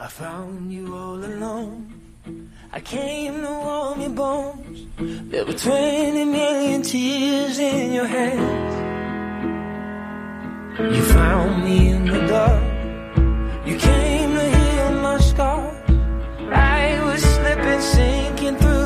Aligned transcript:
I 0.02 0.08
found 0.08 0.74
you 0.74 0.96
all 0.96 1.24
alone. 1.24 1.94
I 2.74 2.80
came 2.80 3.36
to 3.42 3.52
warm 3.66 4.02
your 4.02 4.10
bones. 4.10 4.88
There 4.98 5.46
were 5.46 5.54
20 5.54 6.26
million 6.26 6.82
tears 6.82 7.60
in 7.60 7.94
your 7.94 8.08
hands. 8.08 8.74
You 10.96 11.04
found 11.04 11.64
me 11.64 11.90
in 11.90 12.06
the 12.08 12.20
dark. 12.26 12.64
You 13.68 13.78
came 13.78 14.34
to 14.34 14.46
heal 14.58 14.92
my 15.04 15.20
scars. 15.20 15.78
I 16.52 17.00
was 17.06 17.22
slipping, 17.22 17.82
sinking 17.82 18.56
through 18.56 18.81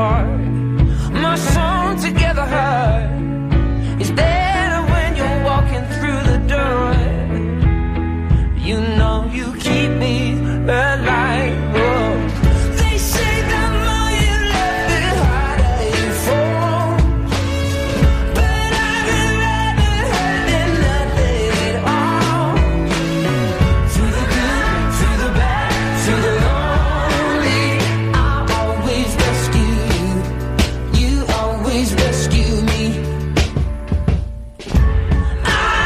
apart. 0.00 0.49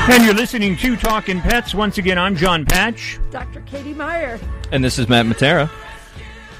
And 0.06 0.22
you're 0.22 0.34
listening 0.34 0.76
to 0.76 0.97
Talking 0.97 1.41
Pets. 1.41 1.75
Once 1.75 1.97
again, 1.97 2.19
I'm 2.19 2.37
Jon 2.37 2.66
Patch. 2.66 3.19
Dr. 3.31 3.62
Katie 3.62 3.94
Meyer. 3.94 4.38
And 4.70 4.84
this 4.84 4.98
is 4.98 5.09
Matt 5.09 5.25
Matera. 5.25 5.70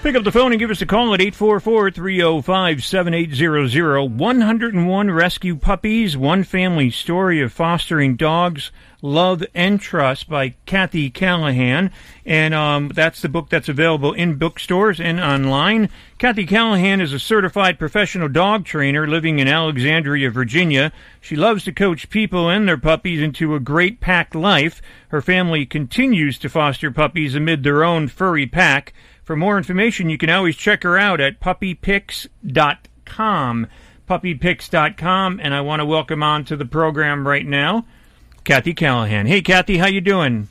Pick 0.03 0.17
up 0.17 0.25
the 0.25 0.33
phone 0.33 0.53
and 0.53 0.59
give 0.59 0.71
us 0.71 0.81
a 0.81 0.87
call 0.87 1.13
at 1.13 1.21
844-305-7800. 1.21 4.11
101 4.11 5.11
rescue 5.11 5.57
puppies, 5.57 6.17
one 6.17 6.43
family 6.43 6.89
story 6.89 7.43
of 7.43 7.53
fostering 7.53 8.17
dogs, 8.17 8.73
love 9.05 9.45
and 9.55 9.81
trust 9.81 10.29
by 10.31 10.55
Kathy 10.65 11.11
Callahan. 11.11 11.91
And 12.25 12.55
um, 12.55 12.89
that's 12.89 13.21
the 13.21 13.29
book 13.29 13.51
that's 13.51 13.69
available 13.69 14.15
in 14.15 14.37
bookstores 14.37 14.99
and 14.99 15.21
online. 15.21 15.91
Kathy 16.19 16.47
Callahan 16.47 17.03
is 17.03 17.13
a 17.13 17.19
certified 17.19 17.79
professional 17.79 18.31
dog 18.31 18.65
trainer 18.65 19.07
living 19.07 19.41
in 19.41 19.47
Alexandria, 19.47 20.31
Virginia. 20.31 20.91
She 21.21 21.37
loves 21.37 21.65
to 21.65 21.73
coach 21.73 22.09
people 22.09 22.49
and 22.49 22.67
their 22.67 22.79
puppies 22.79 23.21
into 23.21 23.55
a 23.55 23.61
great 23.61 24.01
pack 24.01 24.35
life. 24.35 24.81
Her 25.09 25.21
family 25.21 25.67
continues 25.67 26.39
to 26.39 26.49
foster 26.49 26.91
puppies 26.91 27.35
amid 27.35 27.63
their 27.63 27.85
own 27.85 28.09
furry 28.09 28.47
pack. 28.47 28.95
For 29.23 29.37
more 29.37 29.59
information, 29.59 30.09
you 30.09 30.17
can 30.17 30.31
always 30.31 30.57
check 30.57 30.83
her 30.83 30.97
out 30.97 31.21
at 31.21 31.41
puppypics.com. 31.41 33.67
Puppypics.com, 34.09 35.41
and 35.43 35.55
I 35.55 35.61
want 35.61 35.81
to 35.81 35.87
welcome 35.87 36.23
on 36.23 36.47
to 36.47 36.57
the 36.57 36.67
program 36.67 37.27
right 37.27 37.47
now, 37.47 37.87
Kathy 38.45 38.75
Callahan. 38.75 39.27
Hey, 39.27 39.41
Kathy, 39.41 39.79
how 39.79 39.87
you 39.87 40.03
doing? 40.03 40.49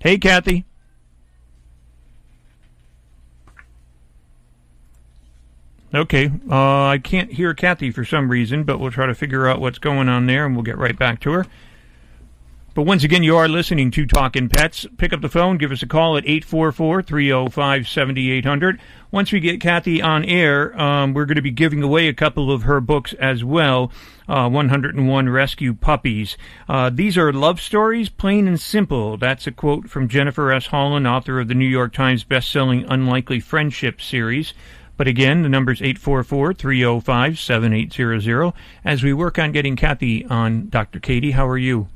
Hey, 0.00 0.18
Kathy. 0.18 0.64
Okay, 5.92 6.30
uh, 6.48 6.86
I 6.86 6.98
can't 6.98 7.32
hear 7.32 7.52
Kathy 7.52 7.90
for 7.90 8.04
some 8.04 8.30
reason, 8.30 8.62
but 8.62 8.78
we'll 8.78 8.92
try 8.92 9.06
to 9.06 9.14
figure 9.14 9.48
out 9.48 9.60
what's 9.60 9.78
going 9.78 10.08
on 10.08 10.26
there, 10.26 10.46
and 10.46 10.54
we'll 10.54 10.62
get 10.62 10.78
right 10.78 10.96
back 10.96 11.20
to 11.20 11.32
her. 11.32 11.46
But 12.72 12.82
once 12.82 13.02
again, 13.02 13.24
you 13.24 13.36
are 13.36 13.48
listening 13.48 13.90
to 13.90 14.06
Talking 14.06 14.48
Pets. 14.48 14.86
Pick 14.96 15.12
up 15.12 15.22
the 15.22 15.28
phone, 15.28 15.58
give 15.58 15.72
us 15.72 15.82
a 15.82 15.88
call 15.88 16.16
at 16.16 16.24
844 16.24 17.02
305 17.02 17.88
7800. 17.88 18.80
Once 19.10 19.32
we 19.32 19.40
get 19.40 19.60
Kathy 19.60 20.00
on 20.00 20.24
air, 20.24 20.80
um, 20.80 21.12
we're 21.12 21.24
going 21.24 21.34
to 21.34 21.42
be 21.42 21.50
giving 21.50 21.82
away 21.82 22.06
a 22.06 22.14
couple 22.14 22.52
of 22.52 22.62
her 22.62 22.80
books 22.80 23.12
as 23.14 23.42
well 23.42 23.90
uh, 24.28 24.48
101 24.48 25.28
Rescue 25.28 25.74
Puppies. 25.74 26.36
Uh, 26.68 26.90
these 26.90 27.18
are 27.18 27.32
love 27.32 27.60
stories, 27.60 28.08
plain 28.08 28.46
and 28.46 28.60
simple. 28.60 29.16
That's 29.16 29.48
a 29.48 29.52
quote 29.52 29.90
from 29.90 30.06
Jennifer 30.06 30.52
S. 30.52 30.66
Holland, 30.66 31.08
author 31.08 31.40
of 31.40 31.48
the 31.48 31.54
New 31.54 31.66
York 31.66 31.92
Times 31.92 32.22
bestselling 32.22 32.86
Unlikely 32.88 33.40
Friendship 33.40 34.00
series. 34.00 34.54
But 34.96 35.08
again, 35.08 35.42
the 35.42 35.48
number 35.48 35.72
is 35.72 35.82
844 35.82 36.54
305 36.54 37.36
7800 37.36 38.52
as 38.84 39.02
we 39.02 39.12
work 39.12 39.40
on 39.40 39.50
getting 39.50 39.74
Kathy 39.74 40.24
on. 40.26 40.68
Dr. 40.68 41.00
Katie, 41.00 41.32
how 41.32 41.48
are 41.48 41.58
you? 41.58 41.88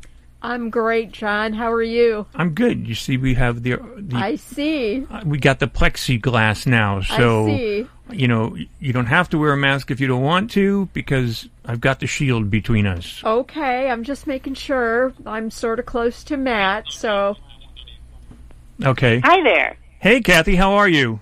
I'm 0.44 0.68
great, 0.68 1.10
Jon. 1.10 1.54
How 1.54 1.72
are 1.72 1.82
you? 1.82 2.26
I'm 2.34 2.50
good. 2.50 2.86
You 2.86 2.94
see, 2.94 3.16
we 3.16 3.32
have 3.32 3.62
the, 3.62 3.76
the 3.96 4.14
I 4.16 4.36
see. 4.36 5.06
uh, 5.10 5.22
we 5.24 5.38
got 5.38 5.58
the 5.58 5.66
plexiglass 5.66 6.66
now, 6.66 7.00
so 7.00 7.46
I 7.46 7.56
see. 7.56 7.86
you 8.12 8.28
know 8.28 8.54
you 8.78 8.92
don't 8.92 9.06
have 9.06 9.30
to 9.30 9.38
wear 9.38 9.52
a 9.52 9.56
mask 9.56 9.90
if 9.90 10.00
you 10.00 10.06
don't 10.06 10.22
want 10.22 10.50
to 10.50 10.90
because 10.92 11.48
I've 11.64 11.80
got 11.80 12.00
the 12.00 12.06
shield 12.06 12.50
between 12.50 12.86
us. 12.86 13.22
Okay, 13.24 13.88
I'm 13.88 14.04
just 14.04 14.26
making 14.26 14.52
sure. 14.52 15.14
I'm 15.24 15.50
sort 15.50 15.78
of 15.78 15.86
close 15.86 16.22
to 16.24 16.36
Matt, 16.36 16.84
so 16.90 17.36
Okay. 18.84 19.20
Hi 19.24 19.42
there. 19.42 19.78
Hey, 19.98 20.20
Kathy, 20.20 20.56
how 20.56 20.74
are 20.74 20.88
you? 20.88 21.20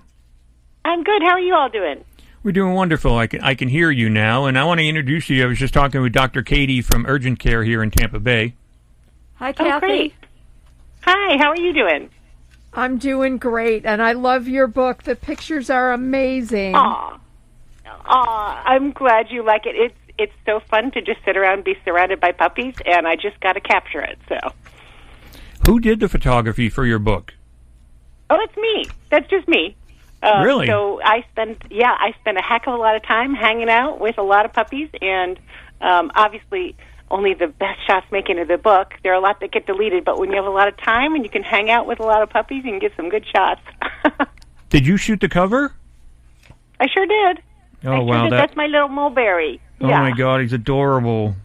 I'm 0.83 1.01
good. 1.01 1.21
How 1.21 1.29
are 1.29 1.39
you 1.39 1.55
all 1.55 1.69
doing? 1.69 2.03
We're 2.43 2.51
doing 2.51 2.73
wonderful. 2.73 3.15
I 3.17 3.27
can 3.27 3.39
I 3.39 3.55
can 3.55 3.69
hear 3.69 3.89
you 3.89 4.09
now, 4.09 4.47
and 4.47 4.59
I 4.59 4.65
want 4.65 4.81
to 4.81 4.85
introduce 4.85 5.29
you. 5.29 5.41
I 5.43 5.47
was 5.47 5.59
just 5.59 5.73
talking 5.73 6.01
with 6.01 6.11
Dr. 6.11 6.43
Katie 6.43 6.81
from 6.81 7.05
Urgent 7.07 7.39
Care 7.39 7.63
here 7.63 7.81
in 7.81 7.89
Tampa 7.89 8.19
Bay. 8.19 8.55
Hi, 9.43 9.49
Oh, 9.49 9.53
Kathy. 9.53 9.79
great. 9.87 10.13
Hi, 11.01 11.37
how 11.37 11.49
are 11.49 11.57
you 11.59 11.73
doing? 11.73 12.09
I'm 12.73 12.97
doing 12.97 13.37
great, 13.37 13.85
and 13.85 14.01
I 14.01 14.13
love 14.13 14.47
your 14.47 14.67
book. 14.67 15.03
The 15.03 15.15
pictures 15.15 15.69
are 15.69 15.91
amazing. 15.91 16.75
Aw. 16.75 17.19
Aw, 18.05 18.63
I'm 18.65 18.91
glad 18.91 19.29
you 19.31 19.43
like 19.43 19.65
it. 19.65 19.75
It's 19.75 19.95
it's 20.17 20.33
so 20.45 20.59
fun 20.69 20.91
to 20.91 21.01
just 21.01 21.19
sit 21.25 21.35
around 21.37 21.55
and 21.55 21.63
be 21.63 21.75
surrounded 21.83 22.19
by 22.19 22.31
puppies 22.31 22.75
and 22.85 23.07
I 23.07 23.15
just 23.15 23.39
gotta 23.39 23.59
capture 23.59 23.99
it, 24.01 24.19
so 24.29 24.37
Who 25.67 25.79
did 25.79 25.99
the 25.99 26.07
photography 26.07 26.69
for 26.69 26.85
your 26.85 26.99
book? 26.99 27.33
Oh, 28.29 28.37
it's 28.39 28.55
me. 28.55 28.85
That's 29.09 29.27
just 29.29 29.47
me. 29.47 29.75
Uh, 30.21 30.41
Really? 30.45 30.67
So 30.67 31.01
I 31.03 31.25
spend, 31.31 31.57
yeah, 31.71 31.95
I 31.99 32.13
spend 32.21 32.37
a 32.37 32.41
heck 32.43 32.67
of 32.67 32.75
a 32.75 32.77
lot 32.77 32.95
of 32.95 33.01
time 33.03 33.33
hanging 33.33 33.69
out 33.69 33.99
with 33.99 34.17
a 34.19 34.21
lot 34.23 34.45
of 34.45 34.53
puppies, 34.53 34.89
and 35.01 35.39
um, 35.81 36.11
obviously 36.15 36.75
only 37.13 37.35
the 37.35 37.47
best 37.47 37.79
shots 37.85 38.07
make 38.11 38.29
into 38.29 38.43
the 38.43 38.57
book. 38.57 38.95
There 39.03 39.13
are 39.13 39.15
a 39.15 39.21
lot 39.21 39.39
that 39.41 39.51
get 39.51 39.67
deleted, 39.67 40.03
but 40.03 40.19
when 40.19 40.31
you 40.31 40.35
have 40.35 40.45
a 40.45 40.49
lot 40.49 40.67
of 40.67 40.75
time 40.77 41.13
and 41.13 41.23
you 41.23 41.29
can 41.29 41.43
hang 41.43 41.69
out 41.69 41.85
with 41.85 41.99
a 41.99 42.03
lot 42.03 42.23
of 42.23 42.29
puppies, 42.29 42.65
you 42.65 42.71
can 42.71 42.79
get 42.79 42.91
some 42.97 43.09
good 43.09 43.25
shots. 43.33 43.61
Did 44.69 44.87
you 44.87 44.97
shoot 44.97 45.21
the 45.21 45.29
cover? 45.29 45.73
I 46.79 46.87
sure 46.91 47.05
did. 47.05 47.43
Oh 47.85 47.91
I 47.91 47.99
wow, 47.99 48.29
that 48.29 48.35
That's 48.35 48.55
my 48.55 48.65
little 48.65 48.89
mulberry. 48.89 49.61
oh 49.79 49.87
yeah. 49.87 50.01
my 50.01 50.11
God, 50.11 50.41
he's 50.41 50.51
adorable. 50.51 51.35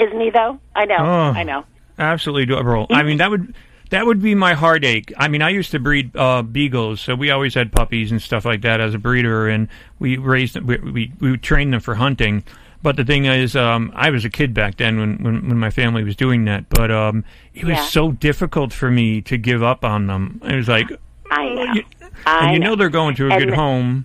Isn't 0.00 0.18
he 0.18 0.30
though? 0.30 0.58
I 0.74 0.86
know. 0.86 0.96
Oh. 0.98 1.32
I 1.38 1.42
know. 1.42 1.64
Absolutely 1.98 2.54
adorable. 2.54 2.86
I 2.90 3.02
mean, 3.02 3.18
that 3.18 3.30
would 3.30 3.54
that 3.90 4.06
would 4.06 4.22
be 4.22 4.34
my 4.34 4.54
heartache. 4.54 5.12
I 5.18 5.28
mean, 5.28 5.42
I 5.42 5.50
used 5.50 5.72
to 5.72 5.78
breed 5.78 6.16
uh, 6.16 6.42
beagles, 6.42 7.00
so 7.00 7.14
we 7.14 7.30
always 7.30 7.54
had 7.54 7.70
puppies 7.70 8.10
and 8.10 8.22
stuff 8.22 8.44
like 8.44 8.62
that 8.62 8.80
as 8.80 8.94
a 8.94 8.98
breeder, 8.98 9.48
and 9.48 9.68
we 9.98 10.16
raised 10.16 10.54
them. 10.54 10.66
We 10.66 10.78
we, 10.78 11.12
we 11.20 11.36
trained 11.36 11.74
them 11.74 11.80
for 11.80 11.94
hunting. 11.94 12.42
But 12.82 12.96
the 12.96 13.04
thing 13.04 13.26
is, 13.26 13.54
um, 13.56 13.92
I 13.94 14.08
was 14.10 14.24
a 14.24 14.30
kid 14.30 14.54
back 14.54 14.76
then 14.78 14.98
when, 14.98 15.18
when, 15.22 15.48
when 15.48 15.58
my 15.58 15.70
family 15.70 16.02
was 16.02 16.16
doing 16.16 16.46
that. 16.46 16.68
But 16.70 16.90
um, 16.90 17.24
it 17.54 17.64
was 17.64 17.76
Yeah. 17.76 17.84
so 17.86 18.12
difficult 18.12 18.72
for 18.72 18.90
me 18.90 19.20
to 19.22 19.36
give 19.36 19.62
up 19.62 19.84
on 19.84 20.06
them. 20.06 20.40
It 20.44 20.54
was 20.56 20.68
like, 20.68 20.90
I 21.30 21.48
know. 21.48 21.72
you- 21.74 21.84
I 22.26 22.44
and 22.46 22.52
you 22.54 22.58
know. 22.58 22.70
know 22.70 22.76
they're 22.76 22.88
going 22.88 23.14
to 23.16 23.28
a 23.28 23.30
And 23.30 23.38
good 23.40 23.50
the- 23.52 23.56
home, 23.56 24.04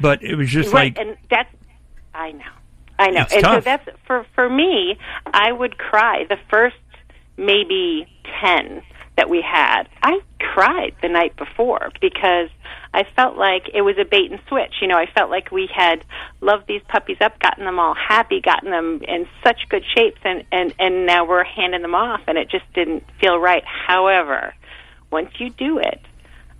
but 0.00 0.22
it 0.22 0.34
was 0.36 0.48
just 0.48 0.72
right, 0.72 0.96
like 0.96 1.06
and 1.06 1.16
that's 1.30 1.52
I 2.14 2.32
know, 2.32 2.44
I 2.98 3.10
know, 3.10 3.22
It's 3.22 3.34
and 3.34 3.42
tough. 3.44 3.54
so 3.56 3.60
that's 3.60 3.88
for 4.06 4.26
for 4.34 4.48
me. 4.48 4.96
I 5.26 5.52
would 5.52 5.76
cry 5.78 6.24
the 6.28 6.38
first 6.50 6.76
maybe 7.36 8.06
ten 8.40 8.82
that 9.16 9.28
we 9.28 9.40
had. 9.42 9.84
I 10.02 10.20
cried 10.40 10.94
the 11.02 11.08
night 11.08 11.36
before 11.36 11.90
because 12.00 12.48
I 12.98 13.04
felt 13.14 13.36
like 13.36 13.70
it 13.72 13.82
was 13.82 13.96
a 13.96 14.04
bait 14.04 14.32
and 14.32 14.40
switch. 14.48 14.74
You 14.82 14.88
know, 14.88 14.96
I 14.96 15.06
felt 15.06 15.30
like 15.30 15.52
we 15.52 15.70
had 15.72 16.04
loved 16.40 16.66
these 16.66 16.82
puppies 16.88 17.18
up, 17.20 17.38
gotten 17.38 17.64
them 17.64 17.78
all 17.78 17.94
happy, 17.94 18.40
gotten 18.40 18.72
them 18.72 19.00
in 19.06 19.28
such 19.44 19.68
good 19.68 19.84
shapes, 19.94 20.18
and 20.24 20.42
and 20.50 20.74
and 20.80 21.06
now 21.06 21.24
we're 21.24 21.44
handing 21.44 21.82
them 21.82 21.94
off, 21.94 22.22
and 22.26 22.36
it 22.36 22.50
just 22.50 22.64
didn't 22.74 23.04
feel 23.20 23.38
right. 23.38 23.62
However, 23.64 24.52
once 25.12 25.30
you 25.38 25.50
do 25.50 25.78
it 25.78 26.00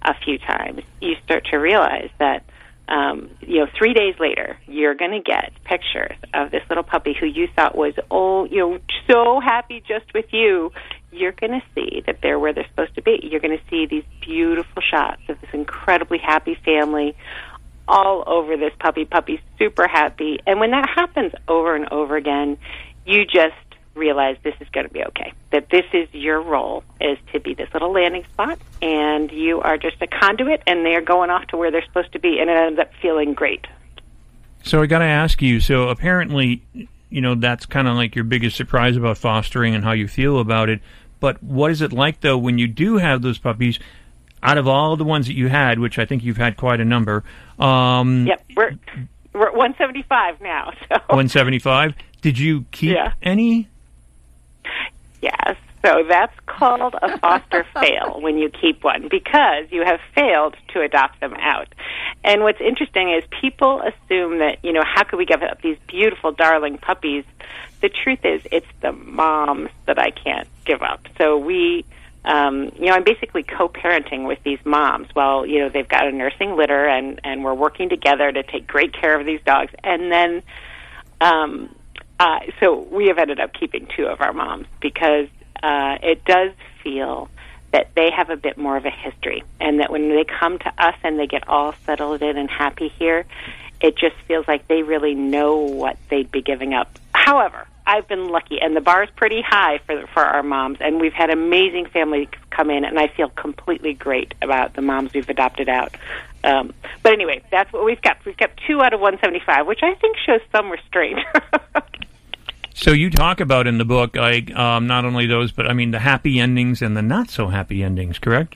a 0.02 0.14
few 0.14 0.38
times, 0.38 0.82
you 1.00 1.16
start 1.24 1.46
to 1.46 1.56
realize 1.56 2.10
that 2.20 2.44
um, 2.88 3.30
you 3.40 3.58
know, 3.58 3.66
three 3.76 3.92
days 3.92 4.14
later, 4.20 4.56
you're 4.66 4.94
going 4.94 5.10
to 5.10 5.20
get 5.20 5.52
pictures 5.64 6.16
of 6.32 6.52
this 6.52 6.62
little 6.68 6.84
puppy 6.84 7.14
who 7.18 7.26
you 7.26 7.48
thought 7.54 7.76
was, 7.76 7.94
oh, 8.10 8.44
you 8.44 8.58
know, 8.58 8.78
so 9.10 9.40
happy 9.40 9.82
just 9.86 10.06
with 10.14 10.32
you. 10.32 10.72
You're 11.10 11.32
going 11.32 11.52
to 11.52 11.62
see 11.74 12.02
that 12.06 12.20
they're 12.22 12.38
where 12.38 12.52
they're 12.52 12.66
supposed 12.68 12.94
to 12.96 13.02
be. 13.02 13.20
You're 13.22 13.40
going 13.40 13.56
to 13.56 13.64
see 13.70 13.86
these 13.86 14.04
beautiful 14.20 14.82
shots 14.82 15.22
of 15.28 15.40
this 15.40 15.50
incredibly 15.52 16.18
happy 16.18 16.54
family 16.54 17.16
all 17.86 18.22
over 18.26 18.56
this 18.56 18.72
puppy. 18.78 19.04
Puppy's 19.04 19.40
super 19.58 19.88
happy. 19.88 20.38
And 20.46 20.60
when 20.60 20.70
that 20.72 20.88
happens 20.88 21.32
over 21.48 21.74
and 21.74 21.90
over 21.90 22.16
again, 22.16 22.58
you 23.06 23.24
just 23.24 23.54
realize 23.94 24.36
this 24.42 24.54
is 24.60 24.68
going 24.68 24.86
to 24.86 24.92
be 24.92 25.02
okay. 25.02 25.32
That 25.50 25.70
this 25.70 25.84
is 25.92 26.08
your 26.12 26.40
role 26.40 26.84
is 27.00 27.18
to 27.32 27.40
be 27.40 27.54
this 27.54 27.68
little 27.72 27.92
landing 27.92 28.24
spot, 28.24 28.58
and 28.80 29.32
you 29.32 29.60
are 29.60 29.76
just 29.76 29.96
a 30.00 30.06
conduit, 30.06 30.62
and 30.66 30.86
they're 30.86 31.00
going 31.00 31.30
off 31.30 31.46
to 31.48 31.56
where 31.56 31.70
they're 31.70 31.84
supposed 31.84 32.12
to 32.12 32.18
be, 32.18 32.38
and 32.38 32.48
it 32.48 32.56
ends 32.56 32.78
up 32.78 32.92
feeling 33.02 33.34
great. 33.34 33.66
So 34.62 34.82
I 34.82 34.86
got 34.86 34.98
to 34.98 35.04
ask 35.04 35.42
you. 35.42 35.60
So 35.60 35.88
apparently, 35.88 36.62
you 37.10 37.20
know, 37.20 37.34
that's 37.34 37.66
kind 37.66 37.88
of 37.88 37.94
like 37.96 38.14
your 38.14 38.24
biggest 38.24 38.56
surprise 38.56 38.96
about 38.96 39.18
fostering 39.18 39.74
and 39.74 39.84
how 39.84 39.92
you 39.92 40.08
feel 40.08 40.38
about 40.38 40.68
it. 40.68 40.80
But 41.20 41.42
what 41.42 41.70
is 41.70 41.82
it 41.82 41.92
like 41.92 42.20
though 42.20 42.38
when 42.38 42.58
you 42.58 42.66
do 42.68 42.96
have 42.98 43.22
those 43.22 43.38
puppies? 43.38 43.78
Out 44.40 44.56
of 44.56 44.68
all 44.68 44.96
the 44.96 45.02
ones 45.04 45.26
that 45.26 45.34
you 45.34 45.48
had, 45.48 45.80
which 45.80 45.98
I 45.98 46.04
think 46.04 46.22
you've 46.22 46.36
had 46.36 46.56
quite 46.56 46.78
a 46.80 46.84
number, 46.84 47.24
um, 47.58 48.24
Yep, 48.28 48.44
we're 48.56 48.70
we're 49.32 49.48
at 49.48 49.54
175 49.56 50.40
now. 50.40 50.70
So 50.88 50.94
175. 51.08 51.94
Did 52.22 52.38
you 52.38 52.64
keep 52.70 52.94
Yeah. 52.94 53.14
any? 53.20 53.66
Yes. 55.20 55.56
So 55.84 56.02
that's 56.08 56.34
called 56.46 56.94
a 57.00 57.18
foster 57.18 57.64
fail 57.74 58.20
when 58.20 58.38
you 58.38 58.50
keep 58.50 58.82
one 58.82 59.08
because 59.08 59.66
you 59.70 59.84
have 59.84 60.00
failed 60.14 60.56
to 60.74 60.80
adopt 60.80 61.20
them 61.20 61.34
out. 61.34 61.68
And 62.24 62.42
what's 62.42 62.60
interesting 62.60 63.12
is 63.12 63.24
people 63.40 63.80
assume 63.80 64.38
that, 64.38 64.64
you 64.64 64.72
know, 64.72 64.82
how 64.84 65.04
could 65.04 65.18
we 65.18 65.26
give 65.26 65.42
up 65.42 65.62
these 65.62 65.78
beautiful, 65.86 66.32
darling 66.32 66.78
puppies? 66.78 67.24
The 67.80 67.88
truth 67.88 68.24
is, 68.24 68.42
it's 68.50 68.66
the 68.80 68.92
moms 68.92 69.70
that 69.86 69.98
I 69.98 70.10
can't 70.10 70.48
give 70.64 70.82
up. 70.82 71.06
So 71.16 71.38
we, 71.38 71.84
um, 72.24 72.72
you 72.76 72.86
know, 72.86 72.92
I'm 72.92 73.04
basically 73.04 73.44
co-parenting 73.44 74.26
with 74.26 74.42
these 74.42 74.58
moms 74.64 75.08
Well, 75.14 75.46
you 75.46 75.60
know, 75.60 75.68
they've 75.68 75.88
got 75.88 76.06
a 76.06 76.12
nursing 76.12 76.56
litter 76.56 76.86
and, 76.86 77.20
and 77.22 77.44
we're 77.44 77.54
working 77.54 77.88
together 77.88 78.30
to 78.30 78.42
take 78.42 78.66
great 78.66 78.92
care 78.92 79.18
of 79.18 79.24
these 79.24 79.40
dogs. 79.46 79.72
And 79.84 80.10
then, 80.10 80.42
um, 81.20 81.74
uh, 82.18 82.40
so 82.58 82.80
we 82.90 83.06
have 83.06 83.18
ended 83.18 83.38
up 83.38 83.52
keeping 83.54 83.88
two 83.96 84.06
of 84.06 84.20
our 84.20 84.32
moms 84.32 84.66
because 84.80 85.28
uh, 85.62 85.98
it 86.02 86.24
does 86.24 86.52
feel 86.82 87.28
that 87.72 87.90
they 87.94 88.10
have 88.10 88.30
a 88.30 88.36
bit 88.36 88.56
more 88.56 88.76
of 88.76 88.86
a 88.86 88.90
history, 88.90 89.42
and 89.60 89.80
that 89.80 89.90
when 89.90 90.08
they 90.08 90.24
come 90.24 90.58
to 90.58 90.72
us 90.78 90.94
and 91.02 91.18
they 91.18 91.26
get 91.26 91.48
all 91.48 91.74
settled 91.84 92.22
in 92.22 92.36
and 92.36 92.50
happy 92.50 92.88
here, 92.88 93.26
it 93.80 93.96
just 93.96 94.16
feels 94.26 94.48
like 94.48 94.66
they 94.68 94.82
really 94.82 95.14
know 95.14 95.56
what 95.56 95.96
they'd 96.08 96.30
be 96.30 96.42
giving 96.42 96.74
up. 96.74 96.98
However, 97.14 97.66
I've 97.86 98.06
been 98.06 98.28
lucky, 98.28 98.60
and 98.60 98.76
the 98.76 98.82
bar 98.82 99.02
is 99.02 99.10
pretty 99.16 99.40
high 99.40 99.78
for 99.86 100.06
for 100.08 100.22
our 100.22 100.42
moms, 100.42 100.78
and 100.80 101.00
we've 101.00 101.12
had 101.12 101.30
amazing 101.30 101.86
families 101.86 102.28
come 102.50 102.70
in, 102.70 102.84
and 102.84 102.98
I 102.98 103.08
feel 103.08 103.30
completely 103.30 103.94
great 103.94 104.34
about 104.42 104.74
the 104.74 104.82
moms 104.82 105.14
we've 105.14 105.28
adopted 105.28 105.68
out. 105.70 105.94
Um, 106.44 106.74
but 107.02 107.12
anyway, 107.12 107.42
that's 107.50 107.72
what 107.72 107.84
we've 107.84 108.00
got. 108.02 108.18
We've 108.26 108.36
got 108.36 108.50
two 108.66 108.82
out 108.82 108.92
of 108.92 109.00
175, 109.00 109.66
which 109.66 109.80
I 109.82 109.94
think 109.94 110.16
shows 110.18 110.40
some 110.52 110.70
restraint. 110.70 111.18
So 112.80 112.92
you 112.92 113.10
talk 113.10 113.40
about 113.40 113.66
in 113.66 113.78
the 113.78 113.84
book, 113.84 114.14
like 114.14 114.54
um, 114.54 114.86
not 114.86 115.04
only 115.04 115.26
those, 115.26 115.50
but 115.50 115.66
I 115.66 115.72
mean 115.72 115.90
the 115.90 115.98
happy 115.98 116.38
endings 116.38 116.80
and 116.80 116.96
the 116.96 117.02
not 117.02 117.28
so 117.28 117.48
happy 117.48 117.82
endings. 117.82 118.20
Correct? 118.20 118.54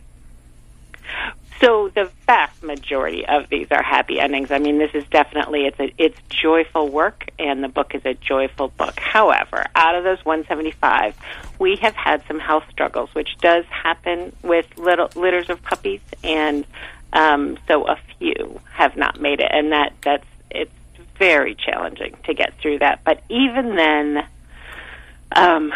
So 1.61 1.89
the 1.89 2.09
vast 2.27 2.63
majority 2.63 3.27
of 3.27 3.49
these 3.49 3.67
are 3.73 3.83
happy 3.83 4.21
endings. 4.21 4.53
I 4.53 4.59
mean, 4.59 4.79
this 4.79 4.93
is 4.95 5.05
definitely 5.11 5.67
it's 5.67 5.79
a 5.81 5.93
it's 5.99 6.19
joyful 6.29 6.89
work, 6.89 7.31
and 7.41 7.65
the 7.65 7.69
book 7.69 7.97
is 7.97 8.03
a 8.05 8.15
joyful 8.15 8.69
book. 8.69 8.99
However, 9.01 9.67
out 9.75 9.97
of 9.97 10.05
those 10.05 10.25
175, 10.25 11.17
we 11.59 11.77
have 11.83 11.95
had 11.95 12.23
some 12.29 12.39
health 12.39 12.65
struggles, 12.71 13.13
which 13.17 13.37
does 13.41 13.65
happen 13.67 14.35
with 14.43 14.67
little 14.79 15.11
litters 15.17 15.51
of 15.51 15.61
puppies, 15.63 16.01
and 16.23 16.65
um, 17.13 17.59
so 17.67 17.89
a 17.89 17.99
few 18.19 18.61
have 18.71 18.97
not 18.97 19.21
made 19.21 19.41
it, 19.41 19.51
and 19.53 19.73
that 19.73 19.95
that's 20.01 20.27
it's 20.49 20.73
very 21.23 21.55
challenging 21.55 22.17
to 22.25 22.35
get 22.35 22.53
through 22.61 22.81
that. 22.81 23.05
But 23.05 23.23
even 23.29 23.77
then, 23.77 24.27
um, 25.37 25.73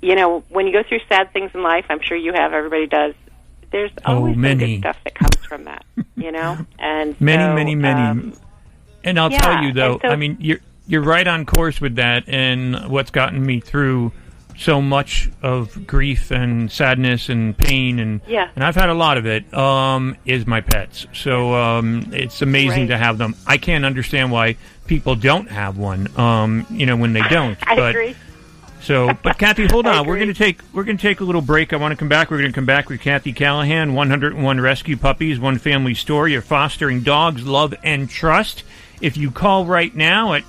you 0.00 0.14
know, 0.14 0.40
when 0.48 0.66
you 0.66 0.72
go 0.72 0.82
through 0.82 1.00
sad 1.08 1.30
things 1.32 1.50
in 1.54 1.62
life, 1.62 1.84
I'm 1.90 2.00
sure 2.00 2.16
you 2.16 2.32
have. 2.32 2.52
Everybody 2.54 2.86
does. 2.86 3.14
There's 3.70 3.90
Oh, 4.06 4.16
always 4.16 4.34
some 4.34 4.40
many. 4.40 4.76
good 4.76 4.80
stuff 4.80 4.96
that 5.04 5.14
comes 5.14 5.36
from 5.46 5.64
that. 5.64 5.84
You 6.16 6.32
know, 6.32 6.58
and 6.78 7.20
Many, 7.20 7.42
so, 7.44 7.54
many, 7.54 7.74
many. 7.74 8.00
um, 8.00 8.32
and 9.04 9.18
I'll 9.20 9.30
yeah, 9.30 9.38
tell 9.38 9.62
you 9.62 9.72
though, 9.72 9.98
so- 10.00 10.08
I 10.08 10.16
mean, 10.16 10.36
you're 10.40 10.60
you're 10.86 11.02
right 11.02 11.26
on 11.26 11.44
course 11.46 11.80
with 11.80 11.96
that, 11.96 12.24
and 12.28 12.88
what's 12.90 13.10
gotten 13.10 13.44
me 13.44 13.60
through 13.60 14.12
so 14.58 14.80
much 14.82 15.30
of 15.42 15.86
grief 15.86 16.30
and 16.30 16.70
sadness 16.70 17.28
and 17.28 17.56
pain 17.56 17.98
and 17.98 18.20
Yeah. 18.26 18.48
and 18.54 18.62
I've 18.64 18.74
had 18.76 18.88
a 18.90 18.94
lot 18.94 19.16
of 19.18 19.26
it 19.26 19.52
um 19.54 20.16
is 20.24 20.46
my 20.46 20.60
pets. 20.60 21.06
So 21.14 21.54
um 21.54 22.08
it's 22.12 22.42
amazing 22.42 22.82
Right. 22.82 22.88
to 22.90 22.98
have 22.98 23.18
them. 23.18 23.34
I 23.46 23.56
can't 23.58 23.84
understand 23.84 24.30
why 24.30 24.56
people 24.86 25.14
don't 25.14 25.50
have 25.50 25.78
one 25.78 26.08
um 26.18 26.66
you 26.70 26.86
know 26.86 26.96
when 26.96 27.12
they 27.12 27.22
don't. 27.28 27.56
I 27.66 27.76
but 27.76 27.90
agree. 27.90 28.14
so, 28.82 29.12
but 29.22 29.38
Kathy, 29.38 29.66
hold 29.66 29.86
on. 29.88 30.06
We're 30.06 30.16
going 30.16 30.28
to 30.28 30.34
take 30.34 30.60
we're 30.72 30.84
going 30.84 30.96
to 30.98 31.02
take 31.02 31.20
a 31.20 31.24
little 31.24 31.40
break. 31.42 31.72
I 31.72 31.76
want 31.76 31.92
to 31.92 31.96
come 31.96 32.08
back. 32.08 32.30
We're 32.30 32.38
going 32.38 32.50
to 32.50 32.54
come 32.54 32.66
back 32.66 32.88
with 32.88 33.00
Kathy 33.00 33.32
Callahan, 33.32 33.94
101 33.94 34.60
rescue 34.60 34.96
puppies, 34.96 35.38
one 35.40 35.58
family 35.58 35.94
story 35.94 36.34
of 36.34 36.44
fostering 36.44 37.02
dogs, 37.02 37.46
love 37.46 37.74
and 37.82 38.08
trust. 38.10 38.64
If 39.00 39.16
you 39.16 39.30
call 39.32 39.66
right 39.66 39.94
now 39.94 40.34
at 40.34 40.42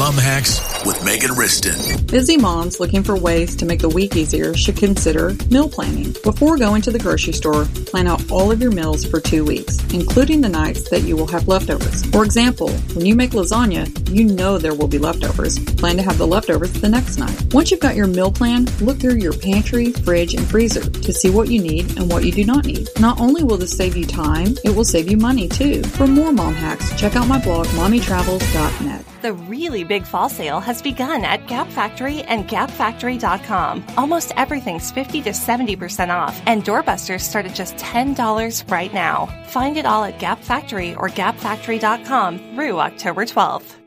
Mum 0.00 0.16
Hacks 0.16 0.58
with 0.86 1.04
Megan 1.04 1.32
Riston. 1.32 2.10
Busy 2.10 2.38
moms 2.38 2.80
looking 2.80 3.02
for 3.02 3.14
ways 3.16 3.54
to 3.56 3.66
make 3.66 3.80
the 3.80 3.88
week 3.90 4.16
easier 4.16 4.54
should 4.54 4.78
consider 4.78 5.34
meal 5.50 5.68
planning. 5.68 6.16
Before 6.24 6.56
going 6.56 6.80
to 6.82 6.90
the 6.90 6.98
grocery 6.98 7.34
store, 7.34 7.66
plan 7.84 8.06
out 8.06 8.30
all 8.30 8.50
of 8.50 8.62
your 8.62 8.70
meals 8.70 9.04
for 9.04 9.20
two 9.20 9.44
weeks, 9.44 9.78
including 9.92 10.40
the 10.40 10.48
nights 10.48 10.88
that 10.88 11.02
you 11.02 11.16
will 11.16 11.26
have 11.26 11.48
leftovers. 11.48 12.02
For 12.06 12.24
example, 12.24 12.70
when 12.94 13.04
you 13.04 13.14
make 13.14 13.32
lasagna, 13.32 13.84
you 14.10 14.24
know 14.24 14.56
there 14.56 14.74
will 14.74 14.88
be 14.88 14.96
leftovers. 14.96 15.58
Plan 15.58 15.96
to 15.96 16.02
have 16.02 16.16
the 16.16 16.26
leftovers 16.26 16.72
the 16.72 16.88
next 16.88 17.18
night. 17.18 17.52
Once 17.52 17.70
you've 17.70 17.80
got 17.80 17.94
your 17.94 18.06
meal 18.06 18.32
plan, 18.32 18.64
look 18.80 18.98
through 18.98 19.16
your 19.16 19.34
pantry, 19.34 19.92
fridge, 19.92 20.32
and 20.32 20.48
freezer 20.48 20.88
to 20.88 21.12
see 21.12 21.28
what 21.28 21.50
you 21.50 21.60
need 21.60 21.98
and 21.98 22.10
what 22.10 22.24
you 22.24 22.32
do 22.32 22.46
not 22.46 22.64
need. 22.64 22.88
Not 22.98 23.20
only 23.20 23.44
will 23.44 23.58
this 23.58 23.76
save 23.76 23.98
you 23.98 24.06
time, 24.06 24.56
it 24.64 24.74
will 24.74 24.86
save 24.86 25.10
you 25.10 25.18
money 25.18 25.46
too. 25.46 25.82
For 25.82 26.06
more 26.06 26.32
mom 26.32 26.54
hacks, 26.54 26.98
check 26.98 27.16
out 27.16 27.28
my 27.28 27.38
blog, 27.44 27.66
mommytravels.net. 27.66 29.04
The 29.20 29.32
really 29.34 29.84
big 29.84 30.04
fall 30.04 30.28
sale 30.28 30.60
has 30.60 30.80
begun 30.80 31.24
at 31.24 31.46
Gap 31.46 31.68
Factory 31.68 32.22
and 32.22 32.48
GapFactory.com. 32.48 33.84
Almost 33.96 34.32
everything's 34.36 34.90
50 34.90 35.22
to 35.22 35.30
70% 35.30 36.08
off, 36.08 36.40
and 36.46 36.64
doorbusters 36.64 37.20
start 37.20 37.46
at 37.46 37.54
just 37.54 37.76
$10 37.76 38.70
right 38.70 38.92
now. 38.94 39.26
Find 39.46 39.76
it 39.76 39.86
all 39.86 40.04
at 40.04 40.18
Gap 40.18 40.40
Factory 40.40 40.94
or 40.94 41.08
GapFactory.com 41.08 42.38
through 42.54 42.80
October 42.80 43.24
12th. 43.24 43.79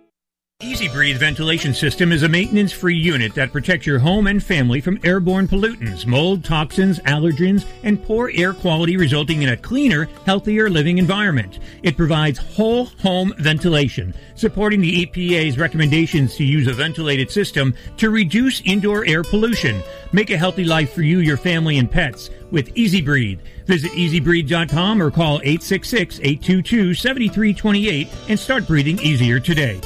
EZ 0.65 0.87
Breathe 0.93 1.17
ventilation 1.17 1.73
system 1.73 2.13
is 2.13 2.23
a 2.23 2.29
maintenance-free 2.29 2.95
unit 2.95 3.35
that 3.35 3.51
protects 3.51 3.85
your 3.85 3.99
home 3.99 4.27
and 4.27 4.41
family 4.41 4.79
from 4.79 4.97
airborne 5.03 5.45
pollutants, 5.45 6.05
mold, 6.05 6.45
toxins, 6.45 6.99
allergens, 6.99 7.65
and 7.83 8.01
poor 8.01 8.31
air 8.33 8.53
quality 8.53 8.95
resulting 8.95 9.41
in 9.41 9.49
a 9.49 9.57
cleaner, 9.57 10.07
healthier 10.25 10.69
living 10.69 10.99
environment. 10.99 11.59
It 11.83 11.97
provides 11.97 12.39
whole 12.39 12.85
home 12.85 13.33
ventilation, 13.39 14.13
supporting 14.35 14.79
the 14.79 15.05
EPA's 15.05 15.57
recommendations 15.57 16.37
to 16.37 16.45
use 16.45 16.67
a 16.67 16.73
ventilated 16.73 17.29
system 17.29 17.73
to 17.97 18.09
reduce 18.09 18.61
indoor 18.61 19.05
air 19.05 19.23
pollution. 19.23 19.83
Make 20.13 20.29
a 20.29 20.37
healthy 20.37 20.63
life 20.63 20.93
for 20.93 21.01
you, 21.01 21.19
your 21.19 21.35
family, 21.35 21.77
and 21.77 21.91
pets 21.91 22.29
with 22.51 22.71
EZ 22.77 23.01
Breathe. 23.01 23.41
Visit 23.65 23.91
ezbreathe.com 23.91 25.03
or 25.03 25.11
call 25.11 25.41
866-822-7328 25.41 28.29
and 28.29 28.39
start 28.39 28.65
breathing 28.65 28.97
easier 29.01 29.41
today. 29.41 29.81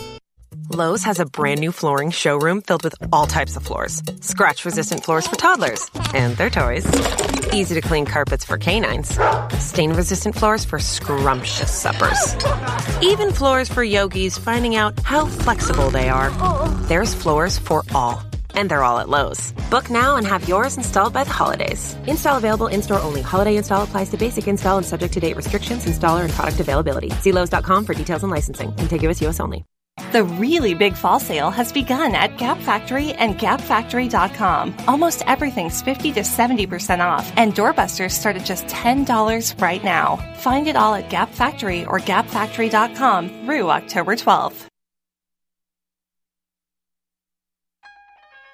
Lowe's 0.70 1.04
has 1.06 1.20
a 1.22 1.26
brand 1.26 1.62
new 1.62 1.72
flooring 1.72 2.12
showroom 2.12 2.62
filled 2.62 2.84
with 2.84 2.96
all 3.14 3.26
types 3.26 3.56
of 3.56 3.64
floors. 3.64 4.04
Scratch 4.20 4.66
resistant 4.66 5.02
floors 5.02 5.26
for 5.26 5.38
toddlers 5.38 5.90
and 6.14 6.36
their 6.36 6.50
toys. 6.50 6.86
Easy 7.54 7.76
to 7.76 7.82
clean 7.82 8.06
carpets 8.06 8.44
for 8.44 8.58
canines. 8.58 9.18
Stain 9.60 9.94
resistant 9.94 10.36
floors 10.36 10.66
for 10.66 10.78
scrumptious 10.80 11.72
suppers. 11.72 12.36
Even 13.02 13.32
floors 13.32 13.70
for 13.70 13.82
yogis 13.82 14.38
finding 14.38 14.76
out 14.76 15.00
how 15.04 15.26
flexible 15.28 15.90
they 15.90 16.10
are. 16.10 16.30
There's 16.88 17.14
floors 17.14 17.58
for 17.58 17.86
all. 17.96 18.22
And 18.54 18.70
they're 18.70 18.84
all 18.84 19.00
at 19.00 19.08
Lowe's. 19.08 19.54
Book 19.70 19.90
now 19.90 20.18
and 20.18 20.28
have 20.28 20.50
yours 20.50 20.76
installed 20.76 21.14
by 21.14 21.24
the 21.24 21.30
holidays. 21.30 21.96
Install 22.08 22.38
available 22.38 22.68
in 22.68 22.82
store 22.82 23.00
only. 23.00 23.22
Holiday 23.22 23.56
install 23.56 23.84
applies 23.84 24.10
to 24.10 24.18
basic 24.18 24.48
install 24.50 24.78
and 24.78 24.86
subject 24.86 25.14
to 25.14 25.22
date 25.22 25.38
restrictions, 25.38 25.86
installer, 25.86 26.26
and 26.26 26.34
product 26.34 26.60
availability. 26.60 27.10
See 27.22 27.32
Lowe's.com 27.32 27.86
for 27.86 27.94
details 27.94 28.24
and 28.24 28.32
licensing. 28.32 28.74
Contiguous 28.76 29.22
U.S. 29.22 29.40
only. 29.40 29.64
The 30.12 30.24
really 30.24 30.74
big 30.74 30.96
fall 30.96 31.20
sale 31.20 31.52
has 31.52 31.74
begun 31.74 32.16
at 32.16 32.38
Gap 32.38 32.60
Factory 32.60 33.14
and 33.14 33.38
GapFactory.com. 33.38 34.76
Almost 34.88 35.24
everything's 35.28 35.82
50 35.82 36.14
to 36.14 36.22
70% 36.22 37.00
off, 37.00 37.32
and 37.36 37.54
doorbusters 37.54 38.12
start 38.12 38.36
at 38.36 38.46
just 38.46 38.66
$10 38.68 39.62
right 39.62 39.84
now. 39.84 40.18
Find 40.38 40.68
it 40.68 40.76
all 40.76 40.96
at 40.96 41.10
Gap 41.10 41.30
Factory 41.32 41.86
or 41.86 42.00
GapFactory.com 42.00 43.46
through 43.46 43.70
October 43.70 44.16
12th. 44.16 44.68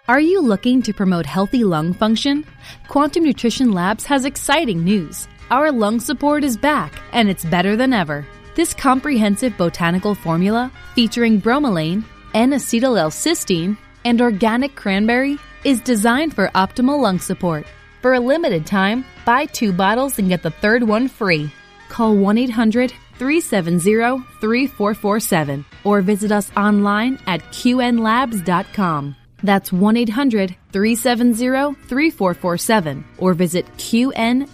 Are 0.09 0.19
you 0.19 0.41
looking 0.41 0.81
to 0.81 0.93
promote 0.93 1.25
healthy 1.25 1.63
lung 1.63 1.93
function? 1.93 2.45
Quantum 2.89 3.23
Nutrition 3.23 3.71
Labs 3.71 4.05
has 4.05 4.25
exciting 4.25 4.83
news. 4.83 5.29
Our 5.49 5.71
lung 5.71 6.01
support 6.01 6.43
is 6.43 6.57
back, 6.57 6.93
and 7.13 7.29
it's 7.29 7.45
better 7.45 7.77
than 7.77 7.93
ever. 7.93 8.25
This 8.55 8.73
comprehensive 8.73 9.57
botanical 9.57 10.13
formula, 10.13 10.71
featuring 10.93 11.41
bromelain, 11.41 12.03
N-acetyl 12.35 12.99
L-cysteine, 12.99 13.77
and 14.05 14.21
organic 14.21 14.75
cranberry, 14.75 15.39
is 15.63 15.81
designed 15.81 16.35
for 16.35 16.49
optimal 16.49 17.01
lung 17.01 17.17
support. 17.17 17.65
For 18.03 18.13
a 18.13 18.19
limited 18.19 18.67
time, 18.67 19.05
buy 19.25 19.45
two 19.47 19.73
bottles 19.73 20.19
and 20.19 20.29
get 20.29 20.43
the 20.43 20.51
third 20.51 20.83
one 20.83 21.07
free. 21.07 21.49
Call 21.89 22.15
1 22.15 22.37
800 22.37 22.93
370 23.17 24.23
3447 24.39 25.65
or 25.83 26.01
visit 26.01 26.31
us 26.31 26.51
online 26.55 27.17
at 27.25 27.41
qnlabs.com. 27.45 29.15
That's 29.41 29.73
1 29.73 29.97
800 29.97 30.55
370 30.71 31.75
3447 31.87 33.05
or 33.17 33.33
visit 33.33 33.65
qnlabs.com. 33.77 34.49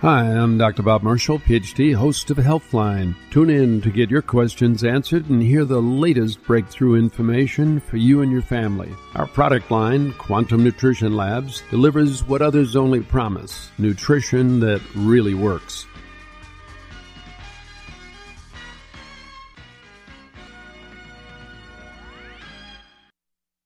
Hi, 0.00 0.20
I'm 0.20 0.58
Dr. 0.58 0.84
Bob 0.84 1.02
Marshall, 1.02 1.40
PhD, 1.40 1.92
host 1.92 2.30
of 2.30 2.36
Healthline. 2.36 3.16
Tune 3.32 3.50
in 3.50 3.80
to 3.80 3.90
get 3.90 4.08
your 4.08 4.22
questions 4.22 4.84
answered 4.84 5.28
and 5.28 5.42
hear 5.42 5.64
the 5.64 5.82
latest 5.82 6.40
breakthrough 6.44 6.94
information 6.94 7.80
for 7.80 7.96
you 7.96 8.22
and 8.22 8.30
your 8.30 8.42
family. 8.42 8.94
Our 9.16 9.26
product 9.26 9.72
line, 9.72 10.12
Quantum 10.12 10.62
Nutrition 10.62 11.16
Labs, 11.16 11.64
delivers 11.68 12.22
what 12.22 12.42
others 12.42 12.76
only 12.76 13.00
promise 13.00 13.72
nutrition 13.76 14.60
that 14.60 14.80
really 14.94 15.34
works. 15.34 15.84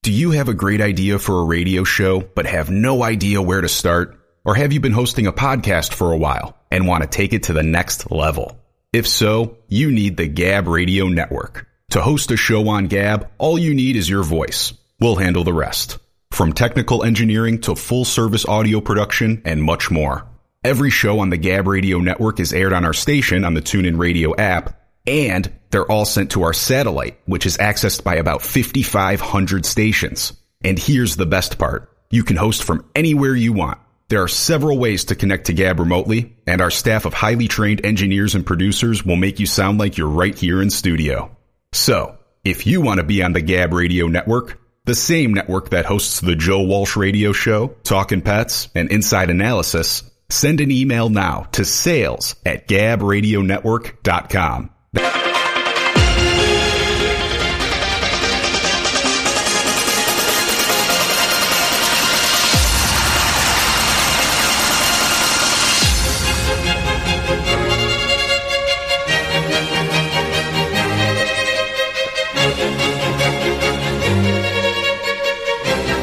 Do 0.02 0.10
you 0.10 0.30
have 0.30 0.48
a 0.48 0.54
great 0.54 0.80
idea 0.80 1.18
for 1.18 1.40
a 1.40 1.44
radio 1.44 1.84
show 1.84 2.22
but 2.22 2.46
have 2.46 2.70
no 2.70 3.02
idea 3.02 3.42
where 3.42 3.60
to 3.60 3.68
start? 3.68 4.21
Or 4.44 4.56
have 4.56 4.72
you 4.72 4.80
been 4.80 4.92
hosting 4.92 5.28
a 5.28 5.32
podcast 5.32 5.92
for 5.92 6.12
a 6.12 6.16
while 6.16 6.56
and 6.70 6.88
want 6.88 7.02
to 7.02 7.08
take 7.08 7.32
it 7.32 7.44
to 7.44 7.52
the 7.52 7.62
next 7.62 8.10
level? 8.10 8.58
If 8.92 9.06
so, 9.06 9.58
you 9.68 9.92
need 9.92 10.16
the 10.16 10.26
Gab 10.26 10.66
Radio 10.66 11.06
Network. 11.06 11.68
To 11.90 12.00
host 12.00 12.30
a 12.32 12.36
show 12.36 12.68
on 12.68 12.88
Gab, 12.88 13.30
all 13.38 13.56
you 13.56 13.72
need 13.72 13.94
is 13.94 14.10
your 14.10 14.24
voice. 14.24 14.72
We'll 14.98 15.14
handle 15.14 15.44
the 15.44 15.52
rest. 15.52 15.98
From 16.32 16.52
technical 16.52 17.04
engineering 17.04 17.60
to 17.62 17.76
full 17.76 18.04
service 18.04 18.44
audio 18.44 18.80
production 18.80 19.42
and 19.44 19.62
much 19.62 19.92
more. 19.92 20.26
Every 20.64 20.90
show 20.90 21.20
on 21.20 21.30
the 21.30 21.36
Gab 21.36 21.68
Radio 21.68 21.98
Network 21.98 22.40
is 22.40 22.52
aired 22.52 22.72
on 22.72 22.84
our 22.84 22.92
station 22.92 23.44
on 23.44 23.54
the 23.54 23.62
TuneIn 23.62 23.98
Radio 23.98 24.34
app, 24.34 24.80
and 25.06 25.52
they're 25.70 25.90
all 25.90 26.04
sent 26.04 26.32
to 26.32 26.42
our 26.42 26.52
satellite, 26.52 27.20
which 27.26 27.46
is 27.46 27.58
accessed 27.58 28.02
by 28.02 28.16
about 28.16 28.42
5,500 28.42 29.64
stations. 29.64 30.32
And 30.64 30.78
here's 30.78 31.14
the 31.14 31.26
best 31.26 31.58
part. 31.58 31.96
You 32.10 32.24
can 32.24 32.36
host 32.36 32.64
from 32.64 32.84
anywhere 32.94 33.36
you 33.36 33.52
want. 33.52 33.78
There 34.12 34.22
are 34.22 34.28
several 34.28 34.76
ways 34.76 35.06
to 35.06 35.14
connect 35.14 35.46
to 35.46 35.54
Gab 35.54 35.80
remotely, 35.80 36.36
and 36.46 36.60
our 36.60 36.70
staff 36.70 37.06
of 37.06 37.14
highly 37.14 37.48
trained 37.48 37.82
engineers 37.82 38.34
and 38.34 38.44
producers 38.44 39.06
will 39.06 39.16
make 39.16 39.40
you 39.40 39.46
sound 39.46 39.78
like 39.78 39.96
you're 39.96 40.06
right 40.06 40.38
here 40.38 40.60
in 40.60 40.68
studio. 40.68 41.34
So, 41.72 42.18
if 42.44 42.66
you 42.66 42.82
want 42.82 43.00
to 43.00 43.06
be 43.06 43.22
on 43.22 43.32
the 43.32 43.40
Gab 43.40 43.72
Radio 43.72 44.08
Network, 44.08 44.60
the 44.84 44.94
same 44.94 45.32
network 45.32 45.70
that 45.70 45.86
hosts 45.86 46.20
the 46.20 46.36
Joe 46.36 46.60
Walsh 46.60 46.94
Radio 46.94 47.32
Show, 47.32 47.68
Talking 47.84 48.20
Pets, 48.20 48.68
and 48.74 48.92
Inside 48.92 49.30
Analysis, 49.30 50.02
send 50.28 50.60
an 50.60 50.70
email 50.70 51.08
now 51.08 51.44
to 51.52 51.64
sales 51.64 52.36
at 52.44 52.68
gabradionetwork.com. 52.68 54.71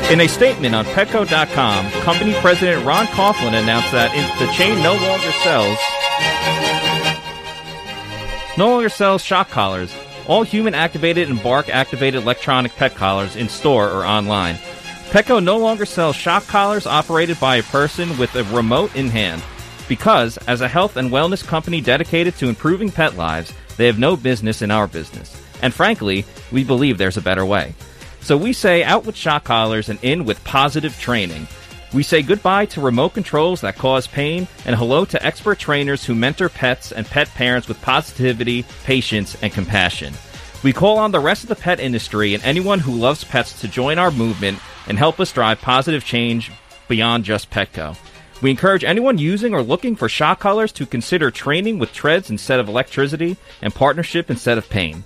In 0.10 0.22
a 0.22 0.28
statement 0.28 0.74
on 0.74 0.86
Petco.com, 0.86 1.92
company 2.02 2.34
president 2.42 2.84
Ron 2.84 3.06
Coughlin 3.08 3.54
announced 3.54 3.92
that 3.92 4.12
the 4.40 4.52
chain 4.54 4.82
no 4.82 4.94
longer 4.94 5.32
sells 5.44 5.78
no 8.58 8.70
longer 8.70 8.90
sells 8.90 9.24
shock 9.24 9.50
collars, 9.50 9.96
all 10.28 10.42
human 10.42 10.74
activated 10.74 11.30
and 11.30 11.42
bark 11.44 11.70
activated 11.70 12.24
electronic 12.24 12.76
pet 12.76 12.96
collars 12.96 13.36
in 13.36 13.48
store 13.48 13.88
or 13.88 14.04
online. 14.04 14.56
Petco 15.12 15.42
no 15.42 15.58
longer 15.58 15.86
sells 15.86 16.16
shock 16.16 16.46
collars 16.48 16.88
operated 16.88 17.40
by 17.40 17.58
a 17.58 17.64
person 17.64 18.18
with 18.18 18.36
a 18.36 18.44
remote 18.46 18.96
in 18.96 19.10
hand 19.10 19.44
because, 19.88 20.38
as 20.48 20.62
a 20.62 20.68
health 20.68 20.98
and 20.98 21.12
wellness 21.12 21.46
company 21.46 21.82
dedicated 21.82 22.36
to 22.36 22.50
improving 22.50 22.92
pet 22.92 23.16
lives, 23.16 23.54
they 23.78 23.86
have 23.86 24.00
no 24.00 24.18
business 24.18 24.64
in 24.64 24.72
our 24.72 24.88
business. 24.88 25.40
And 25.62 25.74
frankly, 25.74 26.26
we 26.52 26.64
believe 26.64 26.98
there's 26.98 27.18
a 27.18 27.22
better 27.22 27.46
way. 27.46 27.76
So 28.30 28.38
we 28.38 28.54
say 28.54 28.84
out 28.84 29.08
with 29.08 29.16
shock 29.16 29.44
collars 29.46 29.90
and 29.90 29.98
in 30.04 30.24
with 30.24 30.44
positive 30.44 30.96
training. 31.00 31.48
We 31.96 32.04
say 32.04 32.22
goodbye 32.22 32.68
to 32.68 32.80
remote 32.80 33.16
controls 33.16 33.62
that 33.62 33.80
cause 33.80 34.06
pain 34.06 34.48
and 34.68 34.76
hello 34.76 35.04
to 35.06 35.26
expert 35.26 35.58
trainers 35.58 36.06
who 36.06 36.14
mentor 36.14 36.48
pets 36.48 36.92
and 36.92 37.08
pet 37.08 37.28
parents 37.30 37.68
with 37.68 37.82
positivity, 37.82 38.66
patience, 38.84 39.36
and 39.42 39.52
compassion. 39.52 40.14
We 40.62 40.74
call 40.74 41.00
on 41.00 41.12
the 41.12 41.20
rest 41.20 41.42
of 41.42 41.50
the 41.50 41.56
pet 41.56 41.80
industry 41.80 42.36
and 42.36 42.44
anyone 42.44 42.78
who 42.78 42.94
loves 42.94 43.24
pets 43.24 43.62
to 43.62 43.68
join 43.68 43.98
our 43.98 44.12
movement 44.12 44.60
and 44.88 44.96
help 44.96 45.20
us 45.20 45.34
drive 45.34 45.60
positive 45.60 46.06
change 46.06 46.52
beyond 46.88 47.26
just 47.26 47.50
Petco. 47.50 47.98
We 48.44 48.52
encourage 48.52 48.84
anyone 48.84 49.18
using 49.18 49.56
or 49.56 49.64
looking 49.64 49.96
for 49.96 50.08
shock 50.08 50.40
collars 50.40 50.72
to 50.74 50.86
consider 50.86 51.32
training 51.32 51.80
with 51.80 51.94
treads 51.94 52.30
instead 52.30 52.60
of 52.60 52.70
electricity 52.70 53.38
and 53.64 53.74
partnership 53.74 54.30
instead 54.30 54.60
of 54.60 54.70
pain. 54.70 55.04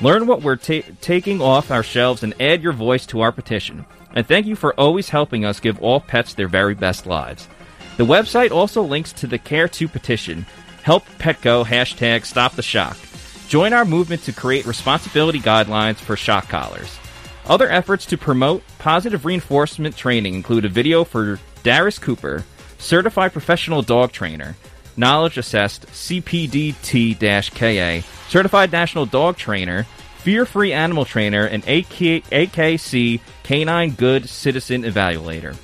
Learn 0.00 0.26
what 0.26 0.42
we're 0.42 0.56
ta- 0.56 0.88
taking 1.00 1.40
off 1.40 1.70
our 1.70 1.82
shelves 1.82 2.22
and 2.22 2.34
add 2.40 2.62
your 2.62 2.72
voice 2.72 3.06
to 3.06 3.20
our 3.20 3.32
petition. 3.32 3.84
And 4.14 4.26
thank 4.26 4.46
you 4.46 4.56
for 4.56 4.78
always 4.78 5.08
helping 5.08 5.44
us 5.44 5.60
give 5.60 5.80
all 5.82 6.00
pets 6.00 6.34
their 6.34 6.48
very 6.48 6.74
best 6.74 7.06
lives. 7.06 7.48
The 7.96 8.04
website 8.04 8.50
also 8.50 8.82
links 8.82 9.12
to 9.14 9.26
the 9.26 9.38
Care 9.38 9.68
2 9.68 9.88
petition. 9.88 10.46
Help 10.82 11.04
Petco 11.18 11.64
hashtag 11.64 12.24
Stop 12.24 12.54
the 12.54 12.62
Shock. 12.62 12.96
Join 13.48 13.72
our 13.72 13.84
movement 13.84 14.22
to 14.24 14.32
create 14.32 14.66
responsibility 14.66 15.38
guidelines 15.38 15.96
for 15.96 16.16
shock 16.16 16.48
collars. 16.48 16.98
Other 17.46 17.68
efforts 17.68 18.06
to 18.06 18.18
promote 18.18 18.62
positive 18.78 19.24
reinforcement 19.24 19.96
training 19.96 20.34
include 20.34 20.64
a 20.64 20.68
video 20.68 21.04
for 21.04 21.38
Darius 21.62 21.98
Cooper, 21.98 22.44
certified 22.78 23.32
professional 23.32 23.82
dog 23.82 24.12
trainer, 24.12 24.56
knowledge 24.96 25.38
assessed 25.38 25.86
CPDT 25.86 27.18
KA, 27.50 28.06
certified 28.28 28.72
national 28.72 29.06
dog 29.06 29.36
trainer, 29.36 29.84
fear 30.18 30.46
free 30.46 30.72
animal 30.72 31.04
trainer, 31.04 31.44
and 31.44 31.62
AK- 31.64 32.24
AKC 32.30 33.20
Canine 33.42 33.90
Good 33.90 34.28
Citizen 34.28 34.82
Evaluator. 34.82 35.56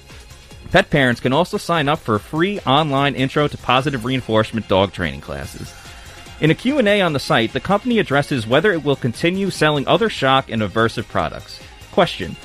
Pet 0.71 0.91
parents 0.91 1.21
can 1.21 1.33
also 1.33 1.57
sign 1.57 1.89
up 1.89 1.99
for 1.99 2.15
a 2.15 2.21
free 2.21 2.61
online 2.61 3.15
intro 3.15 3.49
to 3.49 3.59
positive 3.59 4.05
reinforcement 4.05 4.69
dog 4.69 4.93
training 4.93 5.21
classes. 5.21 5.75
In 6.41 6.51
a 6.51 6.55
Q&A 6.55 7.01
on 7.01 7.13
the 7.13 7.19
site, 7.19 7.53
the 7.53 7.61
company 7.61 7.99
addresses 7.99 8.47
whether 8.47 8.73
it 8.73 8.85
will 8.85 8.97
continue 8.97 9.51
selling 9.51 9.87
other 9.87 10.09
shock 10.09 10.51
and 10.51 10.63
aversive 10.63 11.09
products. 11.09 11.61
Question: 11.91 12.37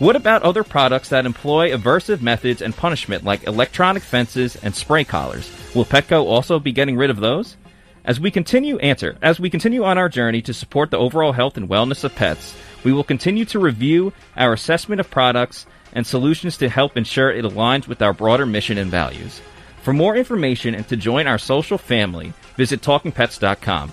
What 0.00 0.16
about 0.16 0.44
other 0.44 0.64
products 0.64 1.10
that 1.10 1.26
employ 1.26 1.72
aversive 1.76 2.22
methods 2.22 2.62
and 2.62 2.74
punishment 2.74 3.22
like 3.22 3.46
electronic 3.46 4.02
fences 4.02 4.56
and 4.56 4.74
spray 4.74 5.04
collars? 5.04 5.52
Will 5.74 5.84
Petco 5.84 6.24
also 6.24 6.58
be 6.58 6.72
getting 6.72 6.96
rid 6.96 7.10
of 7.10 7.20
those? 7.20 7.58
As 8.06 8.18
we 8.18 8.30
continue 8.30 8.78
answer, 8.78 9.18
as 9.20 9.38
we 9.38 9.50
continue 9.50 9.84
on 9.84 9.98
our 9.98 10.08
journey 10.08 10.40
to 10.40 10.54
support 10.54 10.90
the 10.90 10.96
overall 10.96 11.32
health 11.32 11.58
and 11.58 11.68
wellness 11.68 12.02
of 12.02 12.14
pets, 12.14 12.56
we 12.82 12.94
will 12.94 13.04
continue 13.04 13.44
to 13.44 13.58
review 13.58 14.14
our 14.38 14.54
assessment 14.54 15.00
of 15.00 15.10
products 15.10 15.66
and 15.92 16.06
solutions 16.06 16.56
to 16.56 16.70
help 16.70 16.96
ensure 16.96 17.30
it 17.30 17.44
aligns 17.44 17.86
with 17.86 18.00
our 18.00 18.14
broader 18.14 18.46
mission 18.46 18.78
and 18.78 18.90
values. 18.90 19.42
For 19.82 19.92
more 19.92 20.16
information 20.16 20.74
and 20.74 20.88
to 20.88 20.96
join 20.96 21.26
our 21.26 21.36
social 21.36 21.76
family, 21.76 22.32
visit 22.56 22.80
talkingpets.com. 22.80 23.92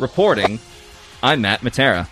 Reporting, 0.00 0.58
I'm 1.22 1.40
Matt 1.40 1.62
Matera. 1.62 2.08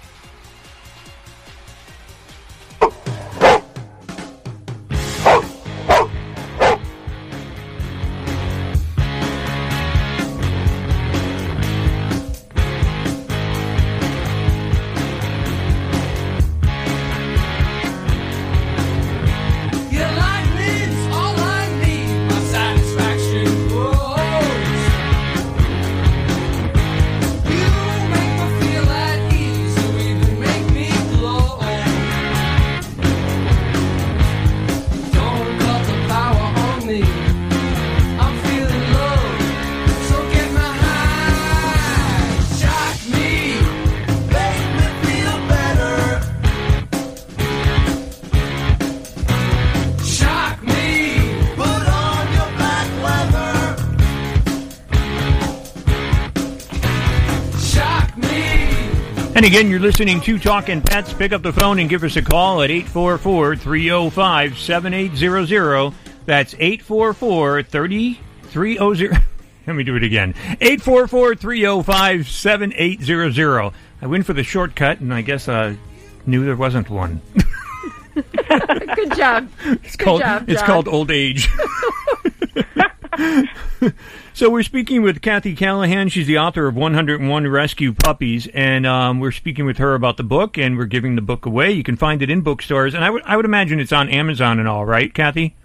Again, 59.59 59.73
you're 59.73 59.81
listening 59.81 60.21
to 60.21 60.39
Talking 60.39 60.81
Pets. 60.81 61.13
Pick 61.15 61.33
up 61.33 61.43
the 61.43 61.53
phone 61.53 61.81
and 61.81 61.91
give 61.91 62.05
us 62.05 62.15
a 62.15 62.23
call 62.23 62.63
at 62.63 62.71
844 62.71 63.57
305 63.57 64.57
7800. 64.57 65.93
That's 66.27 66.55
844 66.55 67.65
3300. 67.65 69.11
Let 69.67 69.75
me 69.75 69.83
do 69.83 69.97
it 69.97 70.05
again. 70.05 70.37
844 70.61 71.35
305 71.35 72.29
7800. 72.29 73.73
I 74.01 74.07
went 74.07 74.27
for 74.27 74.33
the 74.33 74.45
shortcut, 74.45 75.01
and 75.01 75.13
I 75.13 75.23
guess 75.23 75.49
I 75.49 75.77
knew 76.25 76.45
there 76.45 76.55
wasn't 76.55 76.89
one. 76.89 77.21
Good 78.15 79.17
job. 79.17 79.51
It's 79.65 79.97
Good 79.97 80.05
called 80.05 80.21
job, 80.21 80.49
it's 80.49 80.61
Jon. 80.61 80.67
called 80.69 80.87
old 80.87 81.11
age. 81.11 81.49
so 84.33 84.49
we're 84.51 84.63
speaking 84.63 85.03
with 85.03 85.21
Kathy 85.21 85.55
Callahan. 85.55 86.09
She's 86.09 86.27
the 86.27 86.39
author 86.39 86.67
of 86.67 86.77
101 86.77 87.49
Rescue 87.49 87.93
Puppies, 87.93 88.47
and 88.55 88.87
um, 88.87 89.19
we're 89.19 89.33
speaking 89.33 89.65
with 89.65 89.79
her 89.79 89.95
about 89.95 90.17
the 90.17 90.23
book, 90.23 90.57
and 90.57 90.77
we're 90.77 90.87
giving 90.87 91.17
the 91.17 91.23
book 91.23 91.45
away. 91.45 91.73
You 91.73 91.83
can 91.83 91.97
find 91.97 92.23
it 92.23 92.31
in 92.31 92.43
bookstores, 92.43 92.95
and 92.95 93.05
I 93.05 93.11
would 93.11 93.23
I 93.25 93.37
would 93.37 93.45
imagine 93.45 93.81
it's 93.81 93.93
on 93.93 94.09
Amazon 94.09 94.59
and 94.59 94.69
all, 94.69 94.85
right, 94.85 95.13
Kathy? 95.13 95.57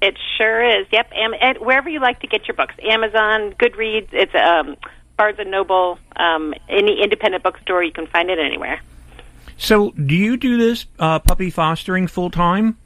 It 0.00 0.16
sure 0.38 0.64
is. 0.80 0.86
Yep, 0.90 1.12
Am- 1.14 1.34
and 1.40 1.58
wherever 1.58 1.88
you 1.88 2.00
like 2.00 2.20
to 2.20 2.26
get 2.26 2.48
your 2.48 2.56
books, 2.56 2.74
Amazon, 2.82 3.52
Goodreads, 3.52 4.08
it's 4.12 4.34
um, 4.34 4.76
Barnes 5.16 5.38
and 5.38 5.50
Noble, 5.50 5.98
um, 6.16 6.54
any 6.68 7.02
independent 7.02 7.44
bookstore, 7.44 7.82
you 7.84 7.92
can 7.92 8.06
find 8.06 8.30
it 8.30 8.38
anywhere. 8.38 8.80
So, 9.58 9.90
do 9.90 10.14
you 10.14 10.36
do 10.36 10.56
this 10.56 10.86
uh, 10.98 11.18
puppy 11.18 11.50
fostering 11.50 12.06
full 12.06 12.30
time? 12.30 12.78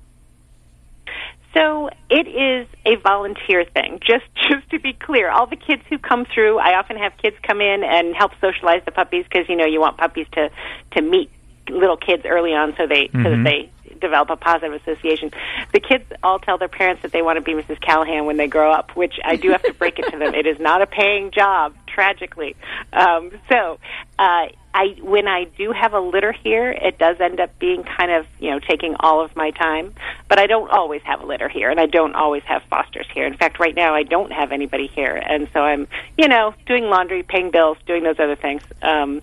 So 1.56 1.88
it 2.10 2.28
is 2.28 2.68
a 2.84 2.96
volunteer 2.96 3.64
thing. 3.64 3.98
Just 4.06 4.24
just 4.50 4.68
to 4.70 4.78
be 4.78 4.92
clear, 4.92 5.30
all 5.30 5.46
the 5.46 5.56
kids 5.56 5.82
who 5.88 5.98
come 5.98 6.26
through, 6.26 6.58
I 6.58 6.78
often 6.78 6.96
have 6.98 7.12
kids 7.16 7.36
come 7.42 7.60
in 7.60 7.82
and 7.82 8.14
help 8.14 8.32
socialize 8.40 8.82
the 8.84 8.92
puppies 8.92 9.24
because 9.24 9.48
you 9.48 9.56
know 9.56 9.66
you 9.66 9.80
want 9.80 9.96
puppies 9.96 10.26
to 10.32 10.50
to 10.92 11.02
meet 11.02 11.30
little 11.68 11.96
kids 11.96 12.24
early 12.26 12.52
on, 12.52 12.74
so 12.76 12.86
they 12.86 13.08
so 13.08 13.18
Mhm. 13.18 13.44
that 13.44 13.44
they 13.44 13.70
develop 14.00 14.28
a 14.28 14.36
positive 14.36 14.74
association. 14.74 15.30
The 15.72 15.80
kids 15.80 16.04
all 16.22 16.38
tell 16.38 16.58
their 16.58 16.68
parents 16.68 17.02
that 17.02 17.12
they 17.12 17.22
want 17.22 17.38
to 17.38 17.40
be 17.40 17.54
Mrs. 17.54 17.80
Callahan 17.80 18.26
when 18.26 18.36
they 18.36 18.46
grow 18.46 18.70
up, 18.70 18.94
which 18.94 19.18
I 19.24 19.36
do 19.36 19.50
have 19.50 19.62
to 19.62 19.72
break 19.72 19.98
it 19.98 20.10
to 20.10 20.18
them. 20.18 20.34
It 20.34 20.46
is 20.46 20.58
not 20.60 20.82
a 20.82 20.86
paying 20.86 21.30
job, 21.30 21.74
tragically. 21.86 22.54
Um, 22.92 23.30
so, 23.48 23.78
uh, 24.18 24.48
I 24.74 24.94
when 25.00 25.26
I 25.26 25.44
do 25.44 25.72
have 25.72 25.94
a 25.94 26.00
litter 26.00 26.32
here, 26.32 26.70
it 26.70 26.98
does 26.98 27.16
end 27.18 27.40
up 27.40 27.58
being 27.58 27.82
kind 27.82 28.10
of 28.10 28.26
you 28.38 28.50
know 28.50 28.58
taking 28.58 28.94
all 29.00 29.22
of 29.24 29.34
my 29.34 29.50
time. 29.50 29.94
But 30.28 30.40
I 30.40 30.46
don't 30.46 30.70
always 30.70 31.02
have 31.02 31.22
a 31.22 31.26
litter 31.26 31.48
here, 31.48 31.70
and 31.70 31.78
I 31.78 31.86
don't 31.86 32.14
always 32.14 32.42
have 32.44 32.62
fosters 32.64 33.06
here. 33.14 33.26
In 33.26 33.36
fact, 33.36 33.60
right 33.60 33.74
now 33.74 33.94
I 33.94 34.02
don't 34.02 34.32
have 34.32 34.50
anybody 34.50 34.88
here, 34.88 35.14
and 35.14 35.48
so 35.52 35.60
I'm 35.60 35.86
you 36.18 36.28
know 36.28 36.54
doing 36.66 36.84
laundry, 36.84 37.22
paying 37.22 37.50
bills, 37.50 37.78
doing 37.86 38.02
those 38.02 38.18
other 38.18 38.36
things. 38.36 38.62
Um, 38.82 39.22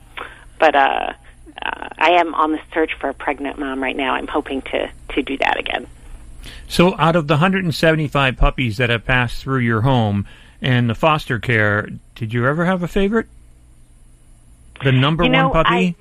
but 0.59 0.75
uh, 0.75 1.13
uh, 1.61 1.89
I 1.97 2.11
am 2.13 2.33
on 2.33 2.53
the 2.53 2.59
search 2.73 2.93
for 2.99 3.09
a 3.09 3.13
pregnant 3.13 3.59
mom 3.59 3.81
right 3.81 3.95
now. 3.95 4.13
I'm 4.13 4.27
hoping 4.27 4.61
to 4.61 4.89
to 5.09 5.21
do 5.21 5.37
that 5.37 5.59
again. 5.59 5.87
So, 6.67 6.95
out 6.97 7.15
of 7.15 7.27
the 7.27 7.35
175 7.35 8.37
puppies 8.37 8.77
that 8.77 8.89
have 8.89 9.05
passed 9.05 9.41
through 9.41 9.59
your 9.59 9.81
home 9.81 10.27
and 10.61 10.89
the 10.89 10.95
foster 10.95 11.39
care, 11.39 11.89
did 12.15 12.33
you 12.33 12.47
ever 12.47 12.65
have 12.65 12.83
a 12.83 12.87
favorite? 12.87 13.27
The 14.83 14.91
number 14.91 15.23
you 15.23 15.29
know, 15.29 15.49
one 15.49 15.63
puppy? 15.63 15.95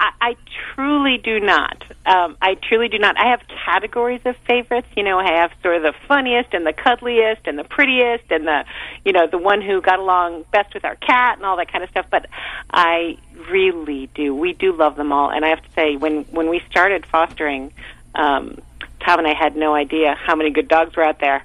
I, 0.00 0.06
I, 0.20 0.28
I 0.30 0.36
truly 0.74 1.18
do 1.18 1.40
not. 1.40 1.84
Um, 2.06 2.36
I 2.40 2.54
truly 2.54 2.88
do 2.88 2.98
not. 2.98 3.18
I 3.18 3.30
have 3.30 3.40
categories 3.64 4.20
of 4.24 4.36
favorites. 4.46 4.88
You 4.96 5.02
know, 5.02 5.18
I 5.18 5.40
have 5.40 5.52
sort 5.62 5.76
of 5.76 5.82
the 5.82 5.94
funniest 6.08 6.54
and 6.54 6.66
the 6.66 6.72
cuddliest 6.72 7.46
and 7.46 7.58
the 7.58 7.64
prettiest 7.64 8.24
and 8.30 8.46
the, 8.46 8.64
you 9.04 9.12
know, 9.12 9.26
the 9.26 9.38
one 9.38 9.60
who 9.62 9.80
got 9.80 9.98
along 9.98 10.44
best 10.50 10.74
with 10.74 10.84
our 10.84 10.96
cat 10.96 11.36
and 11.36 11.46
all 11.46 11.56
that 11.56 11.70
kind 11.70 11.84
of 11.84 11.90
stuff. 11.90 12.06
But 12.10 12.26
I 12.70 13.18
really 13.50 14.08
do. 14.14 14.34
We 14.34 14.52
do 14.52 14.72
love 14.72 14.96
them 14.96 15.12
all. 15.12 15.30
And 15.30 15.44
I 15.44 15.48
have 15.48 15.62
to 15.62 15.72
say, 15.72 15.96
when 15.96 16.24
when 16.24 16.48
we 16.48 16.60
started 16.70 17.06
fostering, 17.06 17.72
um, 18.14 18.58
Tom 19.00 19.18
and 19.18 19.28
I 19.28 19.34
had 19.34 19.56
no 19.56 19.74
idea 19.74 20.14
how 20.14 20.36
many 20.36 20.50
good 20.50 20.68
dogs 20.68 20.96
were 20.96 21.04
out 21.04 21.20
there. 21.20 21.44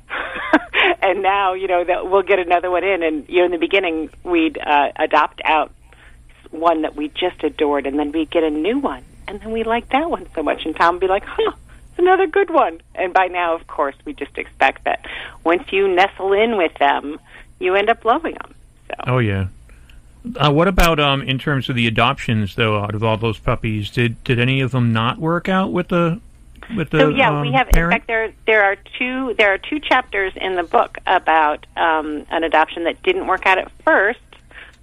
and 1.02 1.22
now, 1.22 1.54
you 1.54 1.68
know, 1.68 1.84
that 1.84 2.10
we'll 2.10 2.24
get 2.24 2.40
another 2.40 2.70
one 2.70 2.84
in. 2.84 3.04
And 3.04 3.28
you 3.30 3.40
know, 3.40 3.46
in 3.46 3.52
the 3.52 3.58
beginning, 3.58 4.10
we'd 4.24 4.58
uh, 4.58 4.92
adopt 4.96 5.42
out 5.44 5.72
one 6.52 6.84
that 6.84 6.96
we 6.96 7.10
just 7.10 7.44
adored, 7.44 7.86
and 7.88 8.00
then 8.00 8.12
we'd 8.12 8.30
get 8.30 8.44
a 8.44 8.50
new 8.50 8.80
one, 8.80 9.04
and 9.28 9.40
then 9.40 9.52
we 9.52 9.64
liked 9.64 9.92
that 9.92 10.10
one 10.10 10.28
so 10.34 10.44
much, 10.44 10.66
and 10.66 10.76
Tom 10.76 10.96
would 10.96 11.02
be 11.02 11.08
like, 11.08 11.26
"Huh, 11.26 11.52
it's 11.90 12.00
another 12.00 12.28
good 12.28 12.50
one." 12.50 12.82
And 12.96 13.14
by 13.14 13.28
now, 13.28 13.54
of 13.54 13.68
course, 13.68 13.96
we 14.06 14.14
just 14.14 14.38
expect 14.38 14.84
that 14.86 15.06
once 15.44 15.72
you 15.72 15.88
nestle 15.88 16.34
in 16.34 16.58
with 16.58 16.74
them, 16.76 17.20
you 17.60 17.76
end 17.76 17.90
up 17.90 18.06
loving 18.06 18.34
them. 18.36 18.54
So. 18.88 18.94
Oh 19.08 19.18
yeah. 19.20 19.48
Uh, 20.36 20.52
what 20.52 20.68
about 20.68 21.00
um, 21.00 21.22
in 21.22 21.40
terms 21.40 21.70
of 21.70 21.76
the 21.76 21.88
adoptions, 21.88 22.56
though? 22.56 22.80
Out 22.80 22.96
of 22.96 23.04
all 23.04 23.18
those 23.18 23.40
puppies, 23.40 23.90
did 23.90 24.22
did 24.24 24.40
any 24.40 24.62
of 24.62 24.72
them 24.72 24.92
not 24.92 25.20
work 25.20 25.48
out 25.48 25.72
with 25.72 25.88
the 25.90 26.20
with 26.76 26.90
the 26.90 27.00
so 27.00 27.10
yeah, 27.10 27.32
um, 27.32 27.42
we 27.42 27.54
have. 27.54 27.70
parent? 27.70 27.94
In 27.94 28.00
fact, 28.00 28.08
there 28.08 28.34
there 28.46 28.64
are 28.64 28.76
two 28.98 29.34
there 29.38 29.54
are 29.54 29.58
two 29.58 29.80
chapters 29.80 30.34
in 30.36 30.56
the 30.56 30.64
book 30.64 30.98
about 31.06 31.66
um, 31.76 32.26
an 32.30 32.44
adoption 32.44 32.84
that 32.86 33.02
didn't 33.04 33.28
work 33.28 33.46
out 33.46 33.58
at 33.58 33.72
first, 33.84 34.20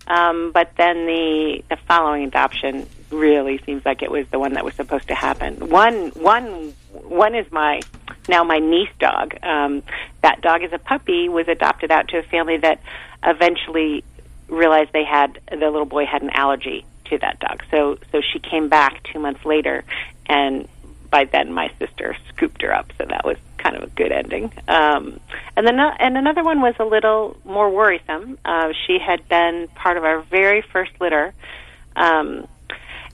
um, 0.07 0.53
but 0.53 0.71
then 0.77 1.07
the 1.07 1.65
the 1.69 1.77
following 1.89 2.25
adoption 2.25 2.87
really 3.15 3.59
seems 3.59 3.85
like 3.85 4.03
it 4.03 4.11
was 4.11 4.27
the 4.29 4.39
one 4.39 4.55
that 4.55 4.65
was 4.65 4.75
supposed 4.75 5.09
to 5.09 5.15
happen. 5.15 5.69
One 5.69 6.09
one 6.11 6.75
one 6.93 7.35
is 7.35 7.51
my 7.53 7.81
now 8.29 8.45
my 8.45 8.59
niece 8.59 8.91
dog. 8.99 9.37
Um, 9.43 9.83
that 10.23 10.41
dog 10.41 10.63
is 10.63 10.73
a 10.73 10.79
puppy 10.79 11.29
was 11.29 11.49
adopted 11.49 11.91
out 11.91 12.09
to 12.09 12.19
a 12.19 12.23
family 12.23 12.59
that 12.59 12.81
eventually 13.23 14.05
realized 14.49 14.93
they 14.93 15.05
had 15.05 15.41
the 15.51 15.57
little 15.57 15.87
boy 15.87 16.07
had 16.07 16.23
an 16.23 16.31
allergy 16.31 16.85
to 17.07 17.19
that 17.19 17.39
dog. 17.41 17.63
So 17.71 17.99
so 18.13 18.21
she 18.21 18.39
came 18.39 18.69
back 18.69 19.03
two 19.05 19.19
months 19.19 19.45
later, 19.45 19.85
and 20.27 20.69
by 21.11 21.25
then 21.25 21.53
my 21.53 21.71
sister 21.79 22.17
scooped 22.31 22.63
her 22.63 22.75
up. 22.75 22.93
So 22.99 23.05
that 23.05 23.25
was 23.25 23.37
kind 23.59 23.77
of 23.77 23.83
a 23.83 23.87
good 23.87 24.13
ending. 24.13 24.53
Um, 24.69 25.21
and 25.57 25.67
then 25.67 25.79
and 25.79 26.19
another 26.19 26.45
one 26.45 26.61
was 26.61 26.75
a 26.79 26.85
little 26.85 27.37
more 27.45 27.71
worrisome. 27.71 28.39
Uh, 28.45 28.73
she 28.87 28.99
had 28.99 29.27
been 29.29 29.69
part 29.69 29.97
of 29.97 30.05
our 30.05 30.21
very 30.23 30.61
first 30.61 30.93
litter, 31.01 31.33
um, 31.97 32.47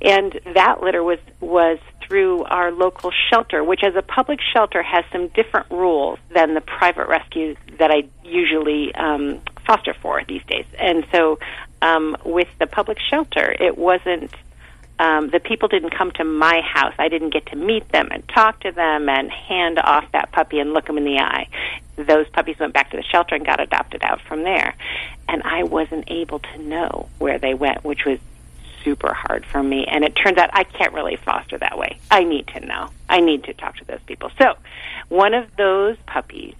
and 0.02 0.40
that 0.54 0.82
litter 0.82 1.02
was 1.02 1.18
was 1.40 1.78
through 2.02 2.44
our 2.44 2.72
local 2.72 3.12
shelter, 3.30 3.62
which 3.62 3.84
as 3.84 3.94
a 3.94 4.02
public 4.02 4.40
shelter 4.52 4.82
has 4.82 5.04
some 5.12 5.28
different 5.28 5.70
rules 5.70 6.18
than 6.34 6.54
the 6.54 6.60
private 6.60 7.06
rescues 7.06 7.56
that 7.78 7.90
I 7.90 8.08
usually 8.24 8.92
um, 8.94 9.40
foster 9.64 9.94
for 9.94 10.22
these 10.26 10.42
days. 10.48 10.66
And 10.78 11.06
so, 11.12 11.38
um, 11.82 12.16
with 12.24 12.48
the 12.58 12.66
public 12.66 12.98
shelter, 12.98 13.54
it 13.60 13.78
wasn't 13.78 14.34
um, 15.00 15.30
the 15.30 15.40
people 15.40 15.68
didn't 15.68 15.96
come 15.96 16.10
to 16.12 16.24
my 16.24 16.60
house. 16.60 16.92
I 16.98 17.08
didn't 17.08 17.30
get 17.30 17.46
to 17.46 17.56
meet 17.56 17.88
them 17.88 18.08
and 18.10 18.28
talk 18.28 18.60
to 18.60 18.72
them 18.72 19.08
and 19.08 19.30
hand 19.30 19.78
off 19.78 20.04
that 20.12 20.30
puppy 20.30 20.58
and 20.58 20.74
look 20.74 20.86
them 20.86 20.98
in 20.98 21.04
the 21.04 21.18
eye. 21.18 21.48
Those 21.96 22.28
puppies 22.28 22.58
went 22.58 22.74
back 22.74 22.90
to 22.90 22.98
the 22.98 23.02
shelter 23.02 23.34
and 23.34 23.46
got 23.46 23.60
adopted 23.60 24.02
out 24.02 24.20
from 24.20 24.42
there. 24.42 24.74
And 25.26 25.42
I 25.42 25.62
wasn't 25.62 26.10
able 26.10 26.40
to 26.40 26.58
know 26.58 27.08
where 27.18 27.38
they 27.38 27.54
went, 27.54 27.82
which 27.82 28.04
was 28.04 28.18
super 28.84 29.12
hard 29.12 29.44
for 29.46 29.62
me. 29.62 29.86
And 29.86 30.04
it 30.04 30.14
turns 30.14 30.38
out 30.38 30.50
I 30.52 30.64
can't 30.64 30.92
really 30.92 31.16
foster 31.16 31.58
that 31.58 31.78
way. 31.78 31.98
I 32.10 32.24
need 32.24 32.46
to 32.48 32.60
know. 32.60 32.90
I 33.08 33.20
need 33.20 33.44
to 33.44 33.54
talk 33.54 33.76
to 33.76 33.84
those 33.84 34.00
people. 34.06 34.30
So, 34.38 34.54
one 35.08 35.34
of 35.34 35.54
those 35.56 35.96
puppies 36.06 36.54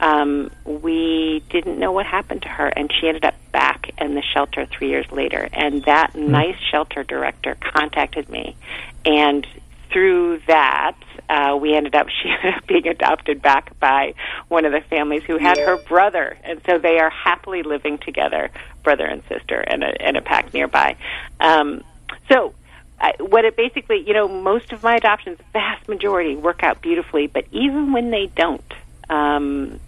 um, 0.00 0.50
we 0.64 1.42
didn't 1.50 1.78
know 1.78 1.92
what 1.92 2.06
happened 2.06 2.42
to 2.42 2.48
her, 2.48 2.68
and 2.68 2.92
she 2.92 3.08
ended 3.08 3.24
up 3.24 3.34
back 3.52 3.90
in 3.98 4.14
the 4.14 4.22
shelter 4.22 4.66
three 4.66 4.88
years 4.88 5.10
later. 5.10 5.48
And 5.52 5.84
that 5.84 6.12
Hmm. 6.12 6.30
nice 6.30 6.56
shelter 6.70 7.02
director 7.02 7.56
contacted 7.60 8.28
me, 8.28 8.56
and 9.04 9.46
through 9.90 10.40
that, 10.46 10.96
uh, 11.28 11.58
we 11.60 11.74
ended 11.74 11.94
up 11.94 12.08
she 12.22 12.28
ended 12.28 12.54
up 12.54 12.66
being 12.66 12.86
adopted 12.88 13.42
back 13.42 13.78
by 13.78 14.14
one 14.48 14.64
of 14.64 14.72
the 14.72 14.80
families 14.80 15.22
who 15.24 15.38
had 15.38 15.58
her 15.58 15.76
brother, 15.76 16.36
and 16.44 16.60
so 16.66 16.78
they 16.78 16.98
are 16.98 17.10
happily 17.10 17.62
living 17.62 17.98
together, 17.98 18.50
brother 18.82 19.06
and 19.06 19.22
sister, 19.28 19.60
in 19.60 19.82
a 19.82 19.92
in 20.00 20.16
a 20.16 20.22
pack 20.22 20.52
nearby. 20.54 20.96
Um, 21.40 21.82
so. 22.30 22.54
I, 23.00 23.12
what 23.20 23.44
it 23.44 23.54
basically, 23.54 24.02
you 24.04 24.12
know, 24.12 24.26
most 24.26 24.72
of 24.72 24.82
my 24.82 24.96
adoptions, 24.96 25.38
vast 25.52 25.88
majority, 25.88 26.34
work 26.34 26.64
out 26.64 26.82
beautifully. 26.82 27.28
But 27.28 27.44
even 27.52 27.92
when 27.92 28.10
they 28.10 28.26
don't, 28.26 28.74
um, 29.08 29.78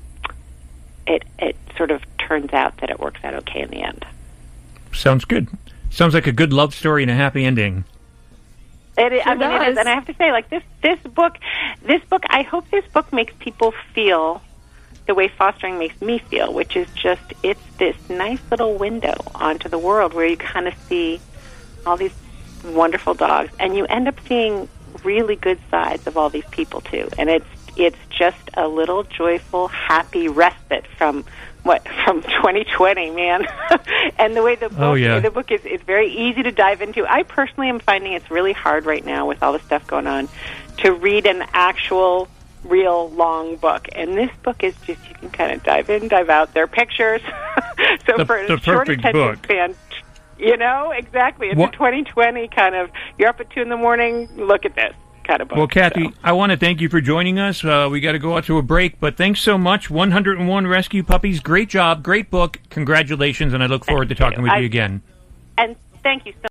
it 1.09 1.25
it 1.41 1.57
sort 1.77 1.91
of 1.91 2.03
turns 2.19 2.53
out 2.53 2.77
that 2.79 2.89
it 2.89 3.01
works 3.01 3.19
out 3.25 3.35
okay 3.35 3.63
in 3.63 3.71
the 3.71 3.83
end. 3.83 4.07
Sounds 4.93 5.25
good. 5.25 5.49
Sounds 5.91 6.15
like 6.15 6.29
a 6.29 6.33
good 6.33 6.53
love 6.53 6.73
story 6.73 7.03
and 7.03 7.11
a 7.11 7.15
happy 7.15 7.45
ending. 7.45 7.85
It, 9.01 9.13
I 9.27 9.35
Sure 9.35 9.37
mean, 9.37 9.51
it 9.51 9.69
is, 9.69 9.75
does. 9.75 9.79
and 9.79 9.89
I 9.89 9.95
have 9.95 10.07
to 10.07 10.15
say, 10.15 10.33
like 10.33 10.51
this 10.51 10.63
this 10.83 10.99
book, 11.01 11.37
this 11.83 12.03
book. 12.11 12.23
I 12.29 12.43
hope 12.43 12.71
this 12.71 12.85
book 12.93 13.13
makes 13.13 13.33
people 13.39 13.73
feel 13.95 14.43
the 15.07 15.15
way 15.15 15.29
fostering 15.29 15.79
makes 15.79 16.01
me 16.01 16.19
feel, 16.19 16.53
which 16.53 16.77
is 16.77 16.87
just 16.95 17.23
it's 17.43 17.61
this 17.79 17.97
nice 18.09 18.41
little 18.51 18.77
window 18.79 19.15
onto 19.35 19.69
the 19.69 19.79
world 19.79 20.15
where 20.15 20.27
you 20.27 20.37
kind 20.37 20.69
of 20.69 20.75
see 20.89 21.21
all 21.87 21.97
these 21.97 22.15
wonderful 22.65 23.15
dogs, 23.15 23.51
and 23.59 23.77
you 23.77 23.87
end 23.87 24.07
up 24.09 24.17
seeing 24.29 24.69
really 25.05 25.37
good 25.37 25.59
sides 25.71 26.07
of 26.07 26.17
all 26.17 26.29
these 26.31 26.45
people 26.51 26.81
too. 26.83 27.09
And 27.19 27.31
it's 27.31 27.47
it's 27.77 27.99
just 28.11 28.51
a 28.55 28.69
little 28.69 29.05
joyful, 29.05 29.69
happy 29.69 30.29
respite 30.29 30.87
from 30.99 31.25
what 31.63 31.87
from 32.05 32.23
2020, 32.23 33.11
man. 33.11 33.47
and 34.19 34.35
the 34.37 34.43
way 34.43 34.55
the 34.57 34.67
oh, 34.67 34.69
book, 34.71 34.79
Oh, 34.81 34.95
yeah. 34.95 35.21
the 35.21 35.31
book 35.31 35.51
is 35.51 35.65
is 35.65 35.81
very 35.83 36.09
easy 36.13 36.43
to 36.43 36.51
dive 36.53 36.83
into. 36.83 37.07
I 37.07 37.23
personally 37.23 37.69
am 37.69 37.79
finding 37.81 38.13
it's 38.15 38.31
really 38.31 38.53
hard 38.53 38.87
right 38.87 39.05
now 39.05 39.27
with 39.27 39.43
all 39.43 39.53
the 39.53 39.59
stuff 39.61 39.87
going 39.87 40.07
on 40.07 40.29
to 40.79 40.93
read 40.93 41.27
an 41.27 41.45
actual 41.53 42.29
real 42.65 43.09
long 43.13 43.57
book 43.57 43.89
and 43.93 44.15
this 44.15 44.31
book 44.43 44.63
is 44.63 44.75
just 44.87 45.01
you 45.09 45.15
can 45.15 45.31
kind 45.31 45.51
of 45.53 45.63
dive 45.63 45.89
in 45.89 46.09
dive 46.09 46.29
out 46.29 46.53
there 46.53 46.65
are 46.65 46.67
pictures 46.67 47.23
so 48.07 48.19
The- 48.19 48.27
for 48.27 48.37
a 48.37 48.61
short 48.61 48.87
attention 48.91 49.13
book. 49.13 49.39
span 49.45 49.75
you 50.39 50.59
know 50.59 50.91
exactly 50.91 51.49
it's 51.49 51.57
What- 51.57 51.71
a 51.71 51.79
2020 51.79 52.49
kind 52.49 52.75
of 52.75 52.91
you're 53.19 53.31
up 53.31 53.41
at 53.41 53.49
two 53.49 53.63
in 53.63 53.71
the 53.71 53.79
morning 53.79 54.29
look 54.37 54.67
at 54.67 54.75
this 54.75 54.93
kind 55.31 55.43
of 55.43 55.49
book 55.49 55.59
Well, 55.59 55.67
Kathy, 55.69 56.13
I 56.25 56.33
want 56.33 56.51
to 56.51 56.59
thank 56.59 56.81
you 56.81 56.89
for 56.89 57.01
joining 57.01 57.39
us. 57.39 57.65
Uh, 57.65 57.89
we 57.91 58.01
got 58.01 58.13
to 58.13 58.19
go 58.19 58.37
out 58.37 58.45
to 58.47 58.59
a 58.59 58.63
break, 58.63 58.99
but 58.99 59.17
thanks 59.17 59.41
so 59.41 59.57
much. 59.57 59.89
101 59.89 60.67
Rescue 60.67 61.03
Puppies. 61.05 61.41
Great 61.41 61.69
job. 61.69 62.03
Great 62.03 62.31
book. 62.31 62.59
Congratulations, 62.71 63.55
and 63.55 63.63
I 63.63 63.67
look 63.67 63.85
forward 63.85 64.09
to 64.09 64.15
talking 64.15 64.43
with 64.43 64.51
I- 64.53 64.59
you 64.59 64.67
again. 64.67 65.03
and 65.57 65.77
thank 66.03 66.27
you 66.27 66.33
so 66.43 66.50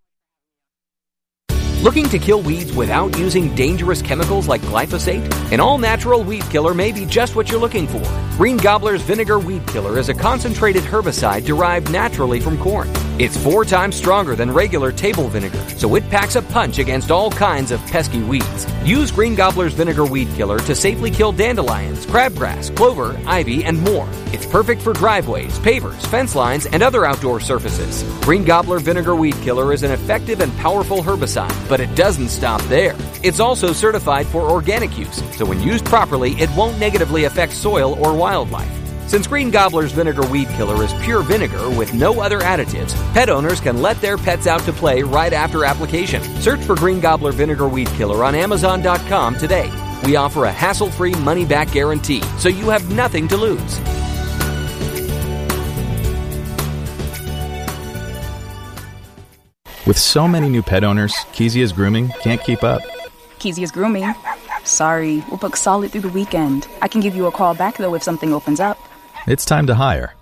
Looking 1.81 2.09
to 2.09 2.19
kill 2.19 2.41
weeds 2.41 2.73
without 2.73 3.17
using 3.17 3.55
dangerous 3.55 4.01
chemicals 4.01 4.49
like 4.49 4.59
glyphosate? 4.63 5.23
An 5.53 5.61
all 5.61 5.77
natural 5.77 6.21
weed 6.25 6.43
killer 6.49 6.73
may 6.73 6.91
be 6.91 7.05
just 7.05 7.37
what 7.37 7.49
you're 7.49 7.59
looking 7.59 7.87
for. 7.87 8.03
Green 8.35 8.57
Gobbler's 8.57 9.01
Vinegar 9.01 9.39
Weed 9.39 9.65
Killer 9.67 9.97
is 9.97 10.09
a 10.09 10.13
concentrated 10.13 10.83
herbicide 10.83 11.45
derived 11.45 11.89
naturally 11.89 12.41
from 12.41 12.57
corn. 12.57 12.89
It's 13.19 13.35
four 13.35 13.65
times 13.65 13.97
stronger 13.97 14.33
than 14.33 14.49
regular 14.49 14.93
table 14.93 15.27
vinegar, 15.27 15.61
so 15.77 15.95
it 15.95 16.09
packs 16.09 16.35
a 16.35 16.41
punch 16.41 16.79
against 16.79 17.11
all 17.11 17.29
kinds 17.29 17.71
of 17.71 17.81
pesky 17.87 18.23
weeds. 18.23 18.65
Use 18.85 19.11
Green 19.11 19.35
Gobbler's 19.35 19.73
Vinegar 19.73 20.05
Weed 20.05 20.29
Killer 20.35 20.57
to 20.59 20.73
safely 20.73 21.11
kill 21.11 21.33
dandelions, 21.33 22.05
crabgrass, 22.05 22.73
clover, 22.77 23.19
ivy, 23.25 23.65
and 23.65 23.77
more. 23.81 24.07
It's 24.31 24.45
perfect 24.45 24.81
for 24.81 24.93
driveways, 24.93 25.59
pavers, 25.59 26.05
fence 26.07 26.33
lines, 26.33 26.65
and 26.67 26.81
other 26.81 27.05
outdoor 27.05 27.41
surfaces. 27.41 28.03
Green 28.21 28.45
Gobbler 28.45 28.79
Vinegar 28.79 29.15
Weed 29.15 29.35
Killer 29.41 29.73
is 29.73 29.83
an 29.83 29.91
effective 29.91 30.39
and 30.39 30.55
powerful 30.57 31.03
herbicide, 31.03 31.68
but 31.69 31.79
it 31.79 31.95
doesn't 31.95 32.29
stop 32.29 32.61
there. 32.63 32.95
It's 33.23 33.39
also 33.39 33.71
certified 33.71 34.27
for 34.27 34.41
organic 34.41 34.97
use, 34.97 35.23
so 35.37 35.45
when 35.45 35.61
used 35.61 35.85
properly, 35.85 36.31
it 36.33 36.49
won't 36.57 36.79
negatively 36.79 37.23
affect 37.23 37.53
soil 37.53 37.93
or 38.03 38.13
wildlife. 38.13 38.69
Since 39.07 39.27
Green 39.27 39.49
Gobbler's 39.49 39.91
Vinegar 39.91 40.27
Weed 40.27 40.49
Killer 40.49 40.83
is 40.83 40.93
pure 41.01 41.23
vinegar 41.23 41.69
with 41.69 41.93
no 41.93 42.21
other 42.21 42.41
additives, 42.41 42.93
pet 43.13 43.29
owners 43.29 43.59
can 43.59 43.81
let 43.81 43.99
their 44.01 44.17
pets 44.17 44.45
out 44.45 44.61
to 44.61 44.73
play 44.73 45.01
right 45.01 45.33
after 45.33 45.63
application. 45.65 46.21
Search 46.41 46.59
for 46.61 46.75
Green 46.75 46.99
Gobbler 46.99 47.31
Vinegar 47.31 47.67
Weed 47.67 47.87
Killer 47.89 48.23
on 48.23 48.35
Amazon.com 48.35 49.37
today. 49.37 49.71
We 50.05 50.15
offer 50.15 50.45
a 50.45 50.51
hassle 50.51 50.91
free 50.91 51.15
money 51.15 51.45
back 51.45 51.71
guarantee, 51.71 52.21
so 52.37 52.49
you 52.49 52.69
have 52.69 52.93
nothing 52.93 53.27
to 53.29 53.37
lose. 53.37 53.98
With 59.89 59.97
so 59.97 60.27
many 60.27 60.49
new 60.49 60.61
pet 60.61 60.83
owners, 60.83 61.15
Kezia's 61.33 61.73
grooming 61.73 62.09
can't 62.21 62.39
keep 62.43 62.63
up. 62.63 62.83
Kezia's 63.39 63.71
grooming. 63.71 64.13
Sorry, 64.63 65.23
we'll 65.29 65.39
book 65.39 65.55
solid 65.55 65.89
through 65.89 66.01
the 66.01 66.09
weekend. 66.09 66.67
I 66.83 66.87
can 66.87 67.01
give 67.01 67.15
you 67.15 67.25
a 67.25 67.31
call 67.31 67.55
back 67.55 67.77
though 67.77 67.95
if 67.95 68.03
something 68.03 68.31
opens 68.31 68.59
up. 68.59 68.77
It's 69.25 69.45
time 69.45 69.65
to 69.65 69.73
hire. 69.73 70.13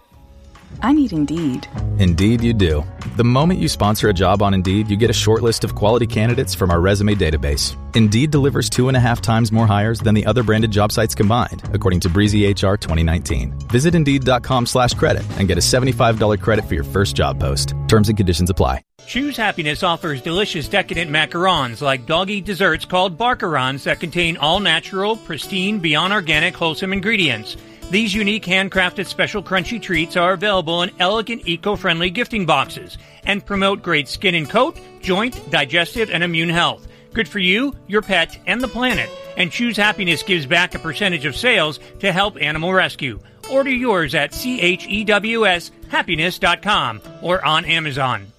I 0.82 0.93
need 0.93 1.12
Indeed. 1.12 1.67
Indeed, 1.99 2.41
you 2.41 2.53
do. 2.53 2.86
The 3.17 3.25
moment 3.25 3.60
you 3.60 3.67
sponsor 3.67 4.08
a 4.08 4.13
job 4.13 4.41
on 4.41 4.53
Indeed, 4.53 4.89
you 4.89 4.95
get 4.95 5.10
a 5.10 5.19
short 5.25 5.43
list 5.43 5.65
of 5.65 5.75
quality 5.75 6.08
candidates 6.08 6.56
from 6.56 6.71
our 6.71 6.80
resume 6.80 7.15
database. 7.15 7.75
Indeed 7.93 8.32
delivers 8.32 8.69
two 8.69 8.88
and 8.88 8.95
a 8.95 9.01
half 9.01 9.19
times 9.19 9.51
more 9.51 9.67
hires 9.67 9.99
than 9.99 10.15
the 10.15 10.25
other 10.25 10.43
branded 10.43 10.71
job 10.71 10.93
sites 10.93 11.13
combined, 11.13 11.62
according 11.73 11.99
to 12.03 12.10
Breezy 12.10 12.49
HR 12.49 12.77
2019. 12.77 13.53
Visit 13.67 13.95
Indeed.com 13.95 14.65
slash 14.65 14.93
credit 14.93 15.30
and 15.38 15.49
get 15.49 15.58
a 15.58 15.65
$75 15.75 16.39
credit 16.39 16.63
for 16.63 16.75
your 16.75 16.86
first 16.86 17.17
job 17.17 17.38
post. 17.38 17.73
Terms 17.89 18.08
and 18.08 18.17
conditions 18.17 18.49
apply. 18.49 18.87
Choose 19.08 19.38
Happiness 19.38 19.84
offers 19.84 20.22
delicious 20.22 20.67
decadent 20.67 21.10
macarons 21.10 21.80
like 21.80 22.06
doggy 22.06 22.41
desserts 22.41 22.84
called 22.84 23.17
barcarons 23.17 23.84
that 23.84 24.02
contain 24.02 24.36
all 24.36 24.60
natural, 24.60 25.15
pristine, 25.15 25.80
beyond 25.80 26.12
organic, 26.12 26.54
wholesome 26.54 26.91
ingredients. 26.91 27.56
These 27.89 28.13
unique 28.13 28.43
handcrafted 28.43 29.06
special 29.06 29.41
crunchy 29.41 29.82
treats 29.82 30.17
are 30.17 30.34
available 30.34 30.82
in 30.82 30.91
elegant 31.00 31.48
eco-friendly 31.48 32.10
gifting 32.10 32.46
boxes 32.46 32.98
and 33.24 33.46
promote 33.46 33.82
great 33.82 34.10
skin 34.10 34.36
and 34.36 34.50
coat, 34.50 34.78
joint, 35.00 35.50
digestive, 35.50 36.12
and 36.12 36.22
immune 36.22 36.50
health. 36.50 36.86
Good 37.13 37.30
for 37.30 37.39
you, 37.39 37.74
your 37.88 38.02
pet, 38.02 38.38
and 38.46 38.60
the 38.60 38.67
planet. 38.67 39.10
And 39.38 39.54
Choose 39.54 39.78
Happiness 39.78 40.22
gives 40.22 40.46
back 40.46 40.76
a 40.76 40.80
percentage 40.80 41.24
of 41.24 41.38
sales 41.38 41.80
to 42.00 42.12
help 42.12 42.36
animal 42.41 42.74
rescue. 42.74 43.22
Order 43.50 43.72
yours 43.72 44.15
at 44.15 44.34
chewshappiness.com 44.34 47.02
or 47.22 47.46
on 47.46 47.63
Amazon. 47.63 48.34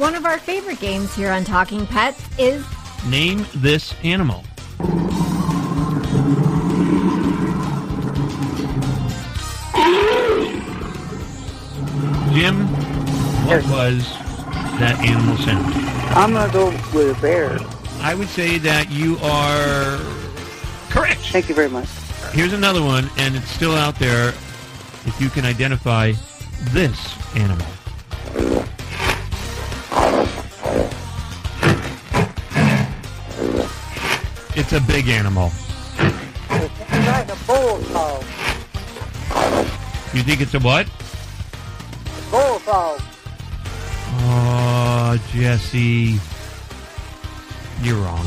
One 0.00 0.14
of 0.14 0.24
our 0.24 0.38
favorite 0.38 0.80
games 0.80 1.14
here 1.14 1.30
on 1.30 1.44
Talking 1.44 1.86
Pets 1.86 2.26
is 2.38 2.64
Name 3.06 3.44
this 3.56 3.94
animal. 4.02 4.44
Jim, 12.32 12.66
what 13.44 13.62
was 13.68 14.08
that 14.78 14.96
animal 15.06 15.36
sound? 15.36 15.66
I'm 16.16 16.32
gonna 16.32 16.50
go 16.50 16.70
with 16.94 17.18
a 17.18 17.20
bear. 17.20 17.58
I 18.00 18.14
would 18.14 18.28
say 18.28 18.56
that 18.56 18.90
you 18.90 19.18
are 19.18 19.98
correct. 20.88 21.20
Thank 21.26 21.50
you 21.50 21.54
very 21.54 21.68
much. 21.68 21.88
Here's 22.32 22.54
another 22.54 22.82
one, 22.82 23.10
and 23.18 23.36
it's 23.36 23.50
still 23.50 23.74
out 23.74 23.98
there. 23.98 24.28
If 25.04 25.20
you 25.20 25.28
can 25.28 25.44
identify 25.44 26.12
this 26.70 27.36
animal. 27.36 27.66
It's 34.56 34.72
a 34.72 34.80
big 34.80 35.08
animal. 35.08 35.50
It's 36.50 36.90
like 37.06 37.28
a 37.28 37.36
bullfrog. 37.46 38.22
You 40.12 40.22
think 40.22 40.40
it's 40.40 40.54
a 40.54 40.58
what? 40.58 40.86
Bullfrog. 42.30 43.00
Oh, 44.22 45.18
Jesse. 45.32 46.18
You're 47.80 47.96
wrong. 47.96 48.26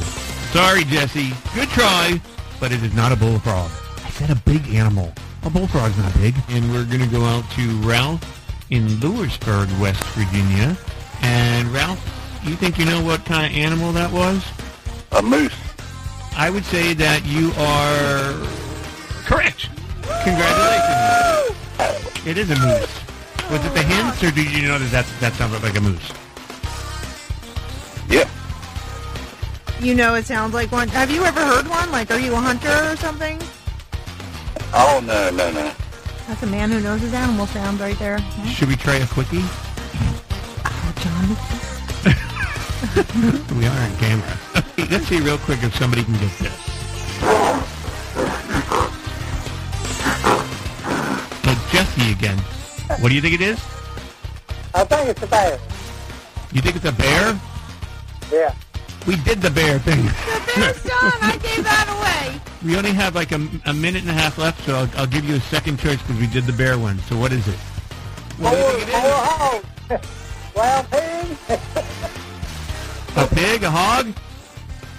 Sorry, 0.52 0.84
Jesse. 0.86 1.34
Good 1.54 1.70
try, 1.70 2.20
but 2.60 2.72
it 2.72 2.82
is 2.84 2.94
not 2.94 3.12
a 3.12 3.16
bullfrog. 3.16 3.70
I 4.04 4.10
said 4.10 4.30
a 4.30 4.36
big 4.36 4.74
animal. 4.74 5.14
A 5.44 5.50
bullfrog's 5.50 5.98
not 5.98 6.14
big. 6.16 6.36
And 6.50 6.72
we're 6.72 6.86
going 6.86 7.02
to 7.02 7.08
go 7.08 7.24
out 7.24 7.50
to 7.52 7.70
Ralph 7.82 8.24
in 8.70 9.00
Lewisburg, 9.00 9.70
West 9.80 10.04
Virginia. 10.16 10.76
And 11.22 11.68
Ralph, 11.68 12.00
you 12.46 12.56
think 12.56 12.78
you 12.78 12.86
know 12.86 13.02
what 13.04 13.26
kind 13.26 13.52
of 13.52 13.58
animal 13.58 13.92
that 13.94 14.12
was? 14.12 14.46
A 15.12 15.22
moose. 15.22 15.54
I 16.36 16.50
would 16.50 16.66
say 16.66 16.94
that 16.94 17.26
you 17.26 17.52
are 17.58 18.34
correct. 19.26 19.70
Congratulations. 20.24 20.94
It 22.26 22.38
is 22.38 22.50
a 22.52 22.56
moose. 22.56 23.00
Was 23.52 23.66
it 23.66 23.74
the 23.74 23.84
hints, 23.84 24.24
or 24.24 24.32
did 24.32 24.52
you 24.52 24.68
know 24.68 24.80
that 24.80 24.90
that's, 24.92 25.20
that 25.20 25.34
sounded 25.34 25.62
like 25.62 25.78
a 25.78 25.82
moose? 25.82 26.12
Yep. 28.10 28.30
You 29.80 29.96
know 29.96 30.16
it 30.16 30.26
sounds 30.26 30.54
like 30.54 30.72
one. 30.72 30.88
Have 30.88 31.12
you 31.12 31.24
ever 31.24 31.42
heard 31.46 31.68
one? 31.68 31.92
Like, 31.92 32.10
are 32.12 32.20
you 32.20 32.34
a 32.34 32.38
hunter 32.38 32.92
or 32.92 32.96
something? 32.96 33.42
Oh 34.74 35.02
no 35.06 35.30
no 35.30 35.52
no. 35.52 35.72
That's 36.28 36.42
a 36.42 36.48
man 36.48 36.72
who 36.72 36.80
knows 36.80 37.02
his 37.02 37.14
animal 37.14 37.46
sounds 37.48 37.82
right 37.82 38.00
there. 38.00 38.20
Should 38.48 38.70
we 38.70 38.76
try 38.76 38.96
a 38.96 39.08
quickie? 39.08 39.44
Uh, 40.66 41.36
we 43.58 43.66
are 43.66 43.80
on 43.80 43.96
camera. 43.96 44.38
Let's 44.92 45.08
see 45.08 45.22
real 45.22 45.38
quick 45.38 45.64
if 45.64 45.74
somebody 45.76 46.04
can 46.04 46.14
get 46.16 46.38
this. 46.38 46.54
Oh, 51.46 51.70
Jesse 51.72 52.12
again. 52.12 52.38
What 53.00 53.08
do 53.08 53.16
you 53.16 53.22
think 53.22 53.36
it 53.36 53.42
is? 53.42 53.58
I 54.76 54.84
think 54.84 55.10
it's 55.10 55.24
a 55.24 55.28
bear. 55.28 55.58
You 56.52 56.60
think 56.62 56.76
it's 56.76 56.86
a 56.86 56.92
bear? 56.92 57.40
Yeah. 58.30 58.54
We 59.08 59.16
did 59.16 59.42
the 59.42 59.50
bear 59.50 59.80
thing. 59.80 60.04
Bear's 60.54 60.84
done. 60.84 61.14
I 61.22 61.40
gave 61.42 61.64
that 61.64 61.88
away. 61.88 62.42
We 62.66 62.76
only 62.76 62.92
have 62.92 63.16
like 63.16 63.32
a, 63.32 63.48
a 63.66 63.74
minute 63.74 64.02
and 64.02 64.10
a 64.10 64.14
half 64.14 64.38
left, 64.38 64.66
so 64.66 64.76
I'll, 64.76 64.90
I'll 64.98 65.08
give 65.08 65.24
you 65.24 65.36
a 65.36 65.42
second 65.42 65.80
choice 65.80 66.02
because 66.02 66.20
we 66.20 66.28
did 66.28 66.44
the 66.44 66.54
bear 66.54 66.78
one. 66.78 67.00
So 67.00 67.18
what 67.18 67.32
is 67.32 67.48
it? 67.48 67.58
More, 68.40 68.52
more 68.52 68.62
hog. 68.92 69.64
Well, 70.54 70.84
pig. 70.92 71.60
A 73.16 73.28
pig? 73.28 73.64
A 73.64 73.70
hog? 73.72 74.08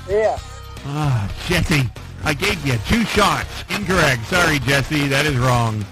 yeah. 0.09 0.39
Ah, 0.87 1.29
Jesse, 1.47 1.89
I 2.25 2.35
gave 2.35 2.65
you 2.67 2.77
two 2.87 3.05
shots. 3.05 3.65
Incorrect. 3.71 4.25
Sorry, 4.27 4.59
Jesse. 4.61 5.09
That 5.09 5.27
is 5.27 5.37
wrong. 5.37 5.85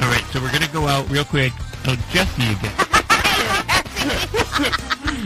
All 0.00 0.08
right, 0.08 0.24
so 0.32 0.40
we're 0.40 0.50
going 0.50 0.62
to 0.62 0.70
go 0.72 0.86
out 0.88 1.08
real 1.10 1.24
quick. 1.24 1.52
Oh, 1.86 1.94
Jesse 2.10 2.42
again. 2.42 2.72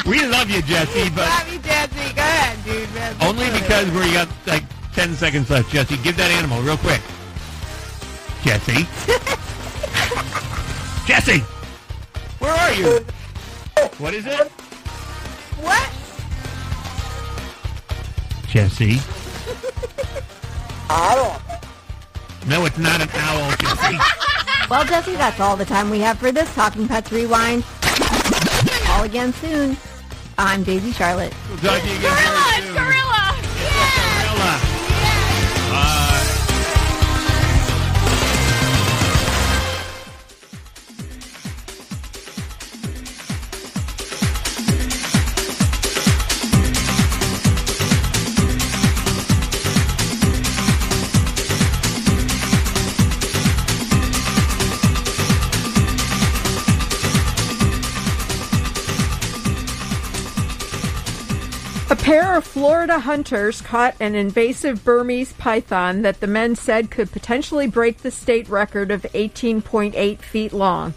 we 0.07 0.25
love 0.27 0.51
you, 0.51 0.61
Jesse, 0.63 1.09
but 1.11 1.27
Love 1.29 1.53
you, 1.53 1.59
Jesse. 1.61 2.13
Go 2.15 2.23
ahead, 2.23 2.65
dude. 2.65 2.93
man. 2.95 3.15
only 3.23 3.49
because 3.59 3.89
we 3.93 4.13
got 4.13 4.29
like 4.47 4.65
10 4.95 5.15
seconds 5.15 5.49
left. 5.51 5.71
Jesse, 5.71 5.97
give 5.99 6.17
that 6.17 6.31
animal 6.33 6.61
real 6.63 6.77
quick. 6.77 7.01
Jesse. 8.43 8.87
Jesse! 11.07 11.41
Where 12.39 12.53
are 12.53 12.73
you? 12.75 13.01
What 13.99 14.15
is 14.15 14.27
it? 14.27 14.51
What? 15.61 15.89
Jesse. 18.49 18.99
I 20.91 21.15
don't. 21.15 22.49
No, 22.49 22.65
it's 22.65 22.79
not 22.79 23.01
an 23.01 23.09
owl, 23.13 23.51
Jesse. 23.57 23.99
Well, 24.71 24.85
Jesse, 24.85 25.13
that's 25.17 25.41
all 25.41 25.57
the 25.57 25.65
time 25.65 25.89
we 25.89 25.99
have 26.01 26.19
for 26.19 26.31
this 26.31 26.55
Talking 26.55 26.87
Pets 26.87 27.11
Rewind. 27.11 27.65
All 28.91 29.03
again 29.05 29.33
soon. 29.33 29.79
I'm 30.37 30.63
Daisy 30.63 30.93
Charlotte. 30.93 31.33
We'll 31.49 31.57
talk 31.57 31.81
to 31.81 31.89
you 31.89 31.97
again 31.97 32.13
Gorilla! 32.15 32.45
very 32.45 32.59
It's 32.59 32.67
soon. 32.67 32.75
gorilla! 32.77 33.35
Pair 62.09 62.37
of 62.37 62.45
Florida 62.45 63.01
hunters 63.01 63.61
caught 63.61 63.95
an 64.01 64.15
invasive 64.15 64.83
Burmese 64.83 65.35
python 65.35 66.01
that 66.01 66.21
the 66.21 66.27
men 66.27 66.57
said 66.57 66.91
could 66.91 67.13
potentially 67.13 67.67
break 67.67 67.99
the 67.99 68.11
state 68.11 68.49
record 68.49 68.91
of 68.91 69.03
18.8 69.13 70.19
feet 70.23 70.55
long. 70.55 70.95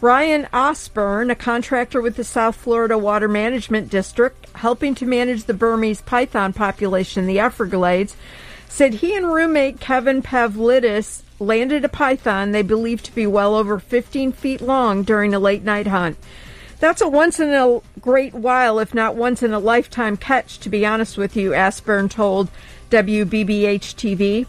Ryan 0.00 0.48
Osborne, 0.50 1.30
a 1.30 1.34
contractor 1.34 2.00
with 2.00 2.16
the 2.16 2.24
South 2.24 2.56
Florida 2.56 2.96
Water 2.96 3.28
Management 3.28 3.90
District, 3.90 4.46
helping 4.54 4.94
to 4.94 5.04
manage 5.04 5.44
the 5.44 5.52
Burmese 5.52 6.00
python 6.00 6.54
population 6.54 7.24
in 7.24 7.26
the 7.26 7.40
Everglades, 7.40 8.16
said 8.70 8.94
he 8.94 9.14
and 9.14 9.30
roommate 9.30 9.80
Kevin 9.80 10.22
Pavlidis 10.22 11.24
landed 11.38 11.84
a 11.84 11.90
python 11.90 12.52
they 12.52 12.62
believe 12.62 13.02
to 13.02 13.14
be 13.14 13.26
well 13.26 13.54
over 13.54 13.78
15 13.78 14.32
feet 14.32 14.62
long 14.62 15.02
during 15.02 15.34
a 15.34 15.38
late 15.38 15.62
night 15.62 15.88
hunt. 15.88 16.16
That's 16.80 17.00
a 17.00 17.08
once 17.08 17.40
in 17.40 17.50
a 17.50 17.80
great 18.00 18.34
while, 18.34 18.78
if 18.78 18.94
not 18.94 19.16
once 19.16 19.42
in 19.42 19.52
a 19.52 19.58
lifetime 19.58 20.16
catch, 20.16 20.58
to 20.60 20.68
be 20.68 20.86
honest 20.86 21.18
with 21.18 21.36
you, 21.36 21.50
Asburn 21.50 22.08
told 22.08 22.50
WBBH 22.90 23.96
TV. 23.96 24.46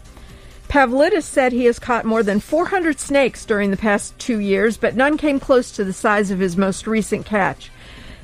Pavlidis 0.68 1.24
said 1.24 1.50
he 1.50 1.64
has 1.64 1.80
caught 1.80 2.04
more 2.04 2.22
than 2.22 2.38
400 2.38 3.00
snakes 3.00 3.44
during 3.44 3.72
the 3.72 3.76
past 3.76 4.16
two 4.20 4.38
years, 4.38 4.76
but 4.76 4.94
none 4.94 5.18
came 5.18 5.40
close 5.40 5.72
to 5.72 5.82
the 5.82 5.92
size 5.92 6.30
of 6.30 6.38
his 6.38 6.56
most 6.56 6.86
recent 6.86 7.26
catch. 7.26 7.72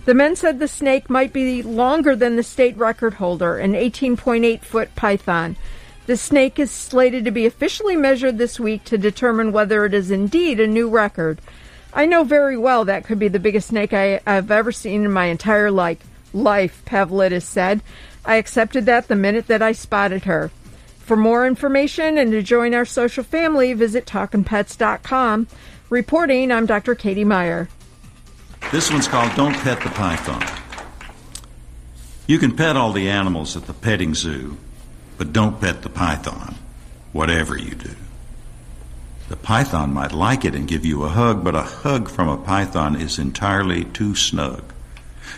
The 0.04 0.14
men 0.14 0.36
said 0.36 0.60
the 0.60 0.68
snake 0.68 1.10
might 1.10 1.32
be 1.32 1.64
longer 1.64 2.14
than 2.14 2.36
the 2.36 2.44
state 2.44 2.76
record 2.76 3.14
holder, 3.14 3.58
an 3.58 3.72
18.8 3.72 4.60
foot 4.60 4.94
python. 4.94 5.56
The 6.06 6.16
snake 6.16 6.60
is 6.60 6.70
slated 6.70 7.24
to 7.24 7.32
be 7.32 7.46
officially 7.46 7.96
measured 7.96 8.38
this 8.38 8.60
week 8.60 8.84
to 8.84 8.96
determine 8.96 9.50
whether 9.50 9.84
it 9.84 9.92
is 9.92 10.12
indeed 10.12 10.60
a 10.60 10.68
new 10.68 10.88
record. 10.88 11.40
I 11.96 12.04
know 12.04 12.24
very 12.24 12.58
well 12.58 12.84
that 12.84 13.06
could 13.06 13.18
be 13.18 13.28
the 13.28 13.38
biggest 13.38 13.68
snake 13.68 13.94
I, 13.94 14.20
have 14.26 14.50
ever 14.50 14.70
seen 14.70 15.06
in 15.06 15.10
my 15.10 15.24
entire 15.24 15.70
life, 15.70 16.06
life, 16.34 16.82
Pavlidis 16.84 17.44
said. 17.44 17.80
I 18.22 18.36
accepted 18.36 18.84
that 18.84 19.08
the 19.08 19.16
minute 19.16 19.46
that 19.46 19.62
I 19.62 19.72
spotted 19.72 20.24
her. 20.24 20.50
For 20.98 21.16
more 21.16 21.46
information 21.46 22.18
and 22.18 22.32
to 22.32 22.42
join 22.42 22.74
our 22.74 22.84
social 22.84 23.24
family, 23.24 23.72
visit 23.72 24.04
talkinpets.com. 24.04 25.46
Reporting, 25.88 26.52
I'm 26.52 26.66
Dr. 26.66 26.94
Katie 26.94 27.24
Meyer. 27.24 27.70
This 28.72 28.90
one's 28.90 29.08
called 29.08 29.34
Don't 29.34 29.54
Pet 29.54 29.80
the 29.80 29.88
Python. 29.88 30.44
You 32.26 32.38
can 32.38 32.54
pet 32.54 32.76
all 32.76 32.92
the 32.92 33.08
animals 33.08 33.56
at 33.56 33.66
the 33.66 33.72
petting 33.72 34.14
zoo, 34.14 34.58
but 35.16 35.32
don't 35.32 35.62
pet 35.62 35.80
the 35.80 35.88
python, 35.88 36.56
whatever 37.12 37.56
you 37.56 37.74
do. 37.74 37.96
The 39.28 39.36
python 39.36 39.92
might 39.92 40.12
like 40.12 40.44
it 40.44 40.54
and 40.54 40.68
give 40.68 40.84
you 40.84 41.02
a 41.02 41.08
hug, 41.08 41.42
but 41.42 41.56
a 41.56 41.62
hug 41.62 42.08
from 42.08 42.28
a 42.28 42.36
python 42.36 42.94
is 42.94 43.18
entirely 43.18 43.84
too 43.84 44.14
snug. 44.14 44.62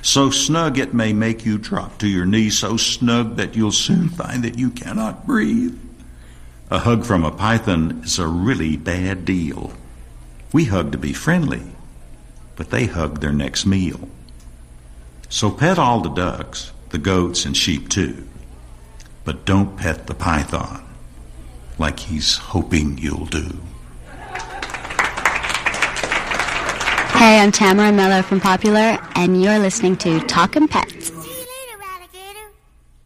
So 0.03 0.31
snug 0.31 0.79
it 0.79 0.93
may 0.93 1.15
make 1.15 1.47
you 1.47 1.57
drop 1.57 1.97
to 1.99 2.07
your 2.07 2.27
knees, 2.27 2.59
so 2.59 2.77
snug 2.77 3.37
that 3.37 3.57
you'll 3.57 3.73
soon 3.73 4.11
find 4.11 4.45
that 4.45 4.59
you 4.59 4.71
cannot 4.71 5.27
breathe. 5.27 5.79
A 6.71 6.81
hug 6.81 7.07
from 7.07 7.25
a 7.25 7.31
python 7.31 8.03
is 8.05 8.19
a 8.19 8.27
really 8.27 8.77
bad 8.77 9.25
deal. 9.25 9.73
We 10.53 10.67
hug 10.67 10.93
to 10.93 10.99
be 10.99 11.15
friendly, 11.15 11.63
but 12.57 12.71
they 12.71 12.87
hug 12.87 13.21
their 13.21 13.33
next 13.33 13.65
meal. 13.65 14.09
So 15.31 15.51
pet 15.51 15.79
all 15.79 16.01
the 16.01 16.11
ducks, 16.11 16.73
the 16.91 16.99
goats, 16.99 17.47
and 17.47 17.57
sheep 17.57 17.89
too, 17.89 18.29
but 19.25 19.47
don't 19.47 19.79
pet 19.79 20.07
the 20.07 20.15
python 20.15 20.85
like 21.79 22.01
he's 22.01 22.37
hoping 22.37 22.99
you'll 22.99 23.27
do. 23.27 23.59
Hey, 27.19 27.41
I'm 27.41 27.51
Tamara 27.51 27.91
Mello 27.91 28.23
from 28.23 28.41
Popular, 28.41 28.97
and 29.17 29.43
you're 29.43 29.59
listening 29.59 29.97
to 29.97 30.21
Talkin' 30.29 30.69
Pets. 30.69 31.11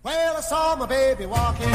Well, 0.02 0.36
I 0.36 0.40
saw 0.42 0.76
my 0.76 0.84
baby 0.84 1.24
walking. 1.24 1.70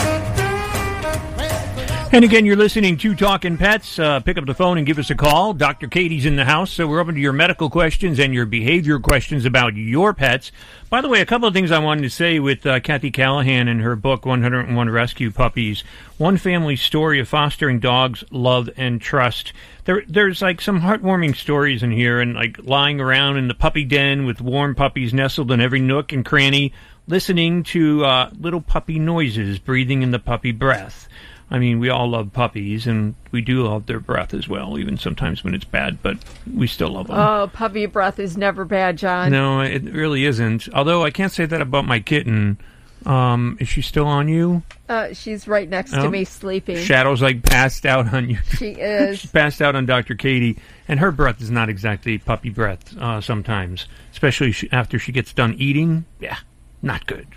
And 2.09 2.23
again, 2.23 2.45
you're 2.45 2.55
listening 2.55 2.95
to 2.97 3.13
Talking 3.15 3.57
Pets. 3.57 3.99
Uh, 3.99 4.21
pick 4.21 4.37
up 4.37 4.45
the 4.45 4.53
phone 4.53 4.77
and 4.77 4.87
give 4.87 4.97
us 4.97 5.09
a 5.09 5.15
call. 5.15 5.53
Dr. 5.53 5.87
Katie's 5.87 6.25
in 6.25 6.37
the 6.37 6.45
house, 6.45 6.71
so 6.71 6.87
we're 6.87 7.01
open 7.01 7.15
to 7.15 7.21
your 7.21 7.33
medical 7.33 7.69
questions 7.69 8.17
and 8.17 8.33
your 8.33 8.45
behavior 8.45 8.97
questions 8.97 9.43
about 9.45 9.75
your 9.75 10.13
pets. 10.13 10.51
By 10.89 11.01
the 11.01 11.09
way, 11.09 11.19
a 11.19 11.25
couple 11.25 11.49
of 11.49 11.53
things 11.53 11.69
I 11.69 11.79
wanted 11.79 12.03
to 12.03 12.09
say 12.09 12.39
with 12.39 12.65
uh, 12.65 12.79
Kathy 12.79 13.11
Callahan 13.11 13.67
and 13.67 13.81
her 13.81 13.97
book, 13.97 14.25
101 14.25 14.89
Rescue 14.89 15.31
Puppies. 15.31 15.83
One 16.17 16.37
family 16.37 16.77
story 16.77 17.19
of 17.19 17.27
fostering 17.27 17.79
dogs, 17.79 18.23
love, 18.31 18.69
and 18.77 19.01
trust 19.01 19.51
there 19.87 20.03
there's 20.07 20.41
like 20.41 20.61
some 20.61 20.81
heartwarming 20.81 21.35
stories 21.35 21.81
in 21.81 21.91
here 21.91 22.19
and 22.19 22.35
like 22.35 22.59
lying 22.61 22.99
around 22.99 23.37
in 23.37 23.47
the 23.47 23.53
puppy 23.55 23.85
den 23.85 24.25
with 24.25 24.41
warm 24.41 24.75
puppies 24.75 25.13
nestled 25.13 25.49
in 25.49 25.61
every 25.61 25.79
nook 25.79 26.11
and 26.11 26.25
cranny 26.25 26.73
listening 27.07 27.63
to 27.63 28.03
uh, 28.03 28.29
little 28.37 28.59
puppy 28.59 28.99
noises 28.99 29.57
breathing 29.59 30.03
in 30.03 30.11
the 30.11 30.19
puppy 30.19 30.51
breath 30.51 31.07
i 31.51 31.57
mean 31.59 31.79
we 31.79 31.89
all 31.89 32.09
love 32.09 32.31
puppies 32.33 32.85
and 32.87 33.15
we 33.31 33.41
do 33.41 33.63
love 33.63 33.85
their 33.85 33.99
breath 33.99 34.33
as 34.33 34.47
well 34.47 34.77
even 34.79 34.97
sometimes 34.97 35.43
when 35.43 35.53
it's 35.55 35.65
bad 35.65 36.01
but 36.03 36.17
we 36.53 36.67
still 36.67 36.89
love 36.89 37.07
them 37.07 37.17
Oh, 37.17 37.49
puppy 37.53 37.85
breath 37.85 38.19
is 38.19 38.37
never 38.37 38.65
bad, 38.65 38.97
Jon. 38.97 39.31
no 39.31 39.61
it 39.61 39.83
really 39.83 40.25
isn't 40.25 40.67
although 40.73 41.03
i 41.03 41.11
can't 41.11 41.31
say 41.31 41.45
that 41.45 41.61
about 41.61 41.85
my 41.85 41.99
kitten 41.99 42.57
um, 43.05 43.57
is 43.61 43.69
she 43.69 43.81
still 43.83 44.07
on 44.07 44.27
you 44.27 44.63
Uh, 44.89 45.13
she's 45.13 45.47
right 45.47 45.69
next 45.69 45.93
Oh. 45.93 46.03
to 46.03 46.09
me 46.09 46.25
sleeping. 46.25 46.77
Shadow's 46.77 47.21
like 47.21 47.43
passed 47.43 47.85
out 47.85 48.11
on 48.13 48.29
you. 48.29 48.37
She 48.57 48.69
is. 48.71 49.19
She's 49.21 49.31
passed 49.31 49.61
out 49.61 49.75
on 49.75 49.85
Dr. 49.85 50.15
Katie, 50.15 50.57
and 50.87 50.99
her 50.99 51.11
breath 51.11 51.39
is 51.39 51.51
not 51.51 51.69
exactly 51.69 52.17
puppy 52.17 52.49
breath 52.49 52.97
uh, 52.97 53.21
sometimes, 53.21 53.85
especially 54.11 54.53
after 54.71 54.97
she 54.97 55.11
gets 55.11 55.31
done 55.31 55.53
eating. 55.59 56.05
Yeah, 56.19 56.37
not 56.81 57.05
good. 57.05 57.27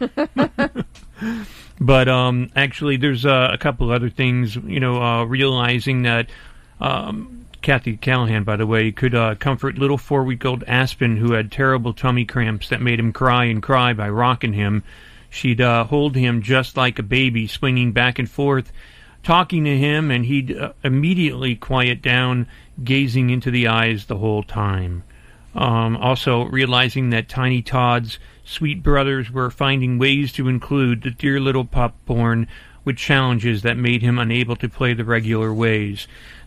but 1.80 2.08
um, 2.08 2.50
actually, 2.56 2.96
there's 2.96 3.26
uh, 3.26 3.50
a 3.52 3.58
couple 3.58 3.90
other 3.90 4.10
things. 4.10 4.56
You 4.56 4.80
know, 4.80 5.02
uh, 5.02 5.24
realizing 5.24 6.02
that 6.02 6.28
um, 6.80 7.46
Kathy 7.62 7.96
Callahan, 7.96 8.44
by 8.44 8.56
the 8.56 8.66
way, 8.66 8.92
could 8.92 9.14
uh, 9.14 9.34
comfort 9.34 9.76
little 9.76 9.98
four-week-old 9.98 10.64
Aspen 10.66 11.16
who 11.16 11.32
had 11.32 11.50
terrible 11.50 11.92
tummy 11.92 12.24
cramps 12.24 12.68
that 12.68 12.80
made 12.80 13.00
him 13.00 13.12
cry 13.12 13.44
and 13.44 13.62
cry 13.62 13.92
by 13.92 14.08
rocking 14.08 14.52
him. 14.52 14.84
She'd 15.30 15.60
uh, 15.60 15.84
hold 15.84 16.14
him 16.14 16.42
just 16.42 16.76
like 16.76 16.98
a 16.98 17.02
baby, 17.02 17.46
swinging 17.46 17.92
back 17.92 18.18
and 18.18 18.30
forth, 18.30 18.72
talking 19.22 19.64
to 19.64 19.76
him, 19.76 20.10
and 20.10 20.24
he'd 20.24 20.56
uh, 20.56 20.72
immediately 20.84 21.56
quiet 21.56 22.00
down, 22.00 22.46
gazing 22.82 23.30
into 23.30 23.50
the 23.50 23.66
eyes 23.66 24.06
the 24.06 24.18
whole 24.18 24.42
time. 24.42 25.02
Um, 25.54 25.96
also, 25.96 26.44
realizing 26.44 27.10
that 27.10 27.28
Tiny 27.28 27.62
Todd's 27.62 28.18
sweet 28.46 28.82
brothers 28.82 29.30
were 29.30 29.50
finding 29.50 29.98
ways 29.98 30.32
to 30.32 30.48
include 30.48 31.02
the 31.02 31.10
dear 31.10 31.40
little 31.40 31.64
pup 31.64 31.94
born 32.06 32.46
with 32.84 32.96
challenges 32.96 33.62
that 33.62 33.76
made 33.76 34.00
him 34.00 34.18
unable 34.18 34.54
to 34.54 34.68
play 34.68 34.94
the 34.94 35.04
regular 35.04 35.52
ways. 35.52 36.06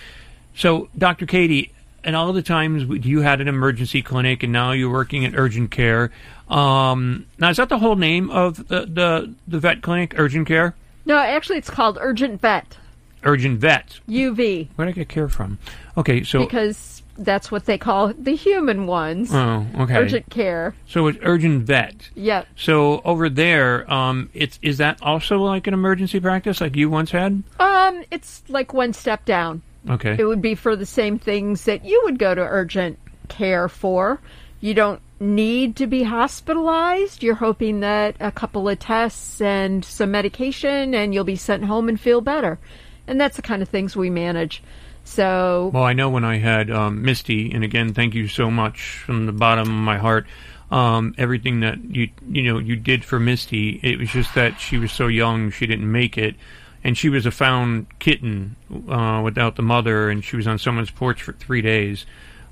So, 0.55 0.89
Dr. 0.97 1.25
Katie, 1.25 1.71
and 2.03 2.13
all 2.15 2.33
the 2.33 2.41
times 2.41 3.05
you 3.05 3.21
had 3.21 3.39
an 3.41 3.47
emergency 3.47 4.01
clinic 4.01 4.43
and 4.43 4.51
now 4.51 4.71
you're 4.71 4.91
working 4.91 5.23
at 5.25 5.35
urgent 5.35 5.71
care. 5.71 6.11
Um, 6.49 7.27
now, 7.39 7.49
is 7.49 7.57
that 7.57 7.69
the 7.69 7.79
whole 7.79 7.95
name 7.95 8.29
of 8.29 8.67
the, 8.67 8.81
the, 8.81 9.33
the 9.47 9.59
vet 9.59 9.81
clinic, 9.81 10.13
urgent 10.17 10.47
care? 10.47 10.75
No, 11.07 11.17
actually, 11.17 11.57
it's 11.57 11.69
called 11.69 11.97
Urgent 12.01 12.41
Vet. 12.41 12.77
Urgent 13.23 13.59
vet. 13.59 13.99
UV. 14.09 14.67
Where 14.75 14.85
did 14.85 14.91
I 14.91 14.95
get 14.95 15.09
care 15.09 15.29
from? 15.29 15.57
Okay, 15.97 16.23
so 16.23 16.39
because 16.39 17.01
that's 17.17 17.49
what 17.49 17.65
they 17.65 17.77
call 17.77 18.13
the 18.13 18.35
human 18.35 18.87
ones. 18.87 19.29
Oh, 19.33 19.65
okay. 19.79 19.95
Urgent 19.95 20.29
care. 20.29 20.75
So 20.85 21.07
it's 21.07 21.17
urgent 21.23 21.63
vet. 21.63 22.09
Yep. 22.15 22.47
So 22.57 23.01
over 23.01 23.29
there, 23.29 23.91
um, 23.91 24.29
it's 24.33 24.59
is 24.61 24.77
that 24.79 25.01
also 25.01 25.39
like 25.39 25.65
an 25.65 25.73
emergency 25.73 26.19
practice 26.19 26.59
like 26.59 26.75
you 26.75 26.89
once 26.89 27.09
had? 27.11 27.41
Um, 27.59 28.03
it's 28.11 28.43
like 28.49 28.73
one 28.73 28.91
step 28.93 29.23
down. 29.25 29.61
Okay. 29.89 30.17
It 30.19 30.25
would 30.25 30.41
be 30.41 30.55
for 30.55 30.75
the 30.75 30.85
same 30.85 31.17
things 31.17 31.63
that 31.63 31.85
you 31.85 32.01
would 32.03 32.19
go 32.19 32.35
to 32.35 32.41
urgent 32.41 32.99
care 33.29 33.69
for. 33.69 34.19
You 34.59 34.73
don't 34.73 35.01
need 35.19 35.75
to 35.77 35.87
be 35.87 36.03
hospitalized. 36.03 37.23
You're 37.23 37.35
hoping 37.35 37.79
that 37.79 38.15
a 38.19 38.31
couple 38.31 38.69
of 38.69 38.79
tests 38.79 39.41
and 39.41 39.83
some 39.83 40.11
medication 40.11 40.93
and 40.93 41.13
you'll 41.13 41.23
be 41.23 41.35
sent 41.35 41.65
home 41.65 41.89
and 41.89 41.99
feel 41.99 42.21
better. 42.21 42.59
And 43.07 43.19
that's 43.19 43.35
the 43.35 43.41
kind 43.41 43.61
of 43.61 43.69
things 43.69 43.95
we 43.95 44.09
manage. 44.09 44.61
So, 45.03 45.71
Well, 45.73 45.83
I 45.83 45.93
know 45.93 46.09
when 46.09 46.25
I 46.25 46.37
had 46.37 46.69
um, 46.69 47.01
Misty, 47.01 47.51
and 47.53 47.63
again, 47.63 47.93
thank 47.93 48.13
you 48.13 48.27
so 48.27 48.51
much 48.51 49.01
from 49.05 49.25
the 49.25 49.31
bottom 49.31 49.67
of 49.69 49.73
my 49.73 49.97
heart. 49.97 50.27
Um, 50.69 51.15
everything 51.17 51.61
that 51.61 51.81
you 51.81 52.09
you 52.27 52.43
know 52.43 52.59
you 52.59 52.75
did 52.75 53.05
for 53.05 53.17
Misty, 53.17 53.79
it 53.81 53.97
was 53.97 54.09
just 54.09 54.35
that 54.35 54.59
she 54.59 54.77
was 54.77 54.91
so 54.91 55.07
young, 55.07 55.49
she 55.49 55.65
didn't 55.65 55.89
make 55.89 56.17
it, 56.17 56.35
and 56.83 56.97
she 56.97 57.07
was 57.07 57.25
a 57.25 57.31
found 57.31 57.87
kitten 57.99 58.57
uh, 58.89 59.21
without 59.23 59.55
the 59.55 59.61
mother, 59.61 60.09
and 60.09 60.25
she 60.25 60.35
was 60.35 60.45
on 60.45 60.59
someone's 60.59 60.91
porch 60.91 61.23
for 61.23 61.31
three 61.31 61.61
days. 61.61 62.05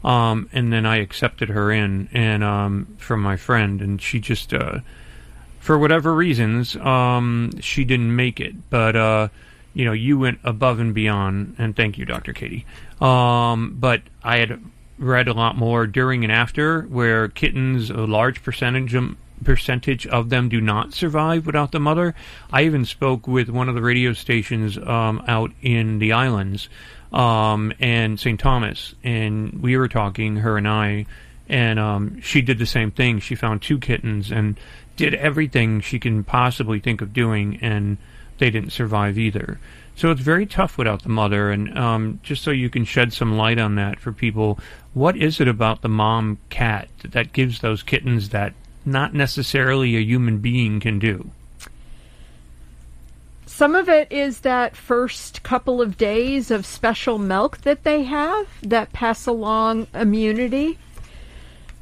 Um, 0.06 0.49
and 0.53 0.72
then 0.72 0.86
I 0.86 0.97
accepted 0.97 1.49
her 1.49 1.72
in, 1.72 2.10
and 2.14 2.43
um, 2.43 2.95
from 2.99 3.24
my 3.24 3.38
friend, 3.38 3.82
and 3.82 3.99
she 3.99 4.20
just, 4.20 4.53
uh, 4.53 4.80
for 5.60 5.80
whatever 5.80 6.14
reasons, 6.14 6.76
um, 6.76 7.49
she 7.60 7.86
didn't 7.86 8.16
make 8.16 8.39
it. 8.39 8.70
But 8.70 8.95
uh, 8.95 9.28
you 9.74 9.84
know, 9.84 9.93
you 9.93 10.20
went 10.20 10.39
above 10.43 10.80
and 10.80 10.93
beyond, 10.93 11.56
and 11.58 11.76
thank 11.76 11.97
you, 11.97 12.06
Dr. 12.06 12.34
Katie. 12.34 12.68
Um, 13.01 13.78
but 13.80 14.03
I 14.24 14.38
had 14.38 14.62
read 14.99 15.28
a 15.28 15.34
lot 15.34 15.58
more 15.58 15.88
during 15.88 16.24
and 16.24 16.32
after, 16.32 16.84
where 16.84 17.28
kittens, 17.28 17.89
a 17.89 18.06
large 18.06 18.43
percentage 18.43 18.93
of, 18.93 19.16
percentage 19.43 20.06
of 20.08 20.30
them 20.30 20.49
do 20.49 20.62
not 20.62 20.93
survive 20.93 21.47
without 21.47 21.72
the 21.72 21.80
mother. 21.80 22.14
I 22.51 22.64
even 22.64 22.86
spoke 22.86 23.28
with 23.28 23.49
one 23.49 23.70
of 23.70 23.76
the 23.76 23.82
radio 23.82 24.14
stations 24.14 24.78
um, 24.78 25.24
out 25.28 25.51
in 25.64 25.97
the 25.97 26.14
islands 26.14 26.70
um, 27.12 27.74
and 27.80 28.20
St. 28.20 28.39
Thomas, 28.39 28.95
and 29.03 29.62
we 29.62 29.78
were 29.78 29.88
talking, 29.88 30.38
her 30.38 30.58
and 30.58 30.68
I, 30.68 31.06
and 31.47 31.80
um, 31.80 32.22
she 32.22 32.41
did 32.41 32.58
the 32.58 32.66
same 32.66 32.91
thing. 32.91 33.20
She 33.20 33.36
found 33.36 33.62
two 33.62 33.78
kittens 33.78 34.32
and 34.32 34.60
did 34.95 35.14
everything 35.14 35.82
she 35.82 35.99
can 35.99 36.24
possibly 36.24 36.80
think 36.80 37.01
of 37.01 37.14
doing, 37.14 37.60
and 37.62 37.97
they 38.38 38.49
didn't 38.49 38.72
survive 38.72 39.18
either. 39.18 39.60
So 39.95 40.12
it's 40.12 40.22
very 40.22 40.45
tough 40.45 40.78
without 40.78 41.03
the 41.03 41.10
mother, 41.10 41.51
and 41.51 41.78
um, 41.78 42.20
just 42.22 42.43
so 42.43 42.51
you 42.51 42.70
can 42.70 42.84
shed 42.84 43.14
some 43.14 43.38
light 43.38 43.60
on 43.60 43.76
that 43.76 43.99
for 43.99 44.12
people, 44.12 44.60
what 44.93 45.16
is 45.16 45.39
it 45.39 45.47
about 45.47 45.82
the 45.82 45.89
mom 45.89 46.38
cat 46.49 46.89
that 47.03 47.32
gives 47.32 47.60
those 47.60 47.84
kittens 47.84 48.30
that 48.30 48.53
not 48.84 49.14
necessarily 49.14 49.95
a 49.95 50.01
human 50.01 50.39
being 50.39 50.80
can 50.80 50.99
do? 50.99 51.32
Some 53.56 53.74
of 53.74 53.88
it 53.88 54.12
is 54.12 54.41
that 54.41 54.76
first 54.76 55.41
couple 55.41 55.82
of 55.82 55.95
days 55.95 56.51
of 56.51 56.66
special 56.66 57.18
milk 57.18 57.60
that 57.60 57.86
they 57.86 58.03
have 58.03 58.47
that 58.62 58.91
pass 58.91 59.26
along 59.26 59.88
immunity. 59.93 60.78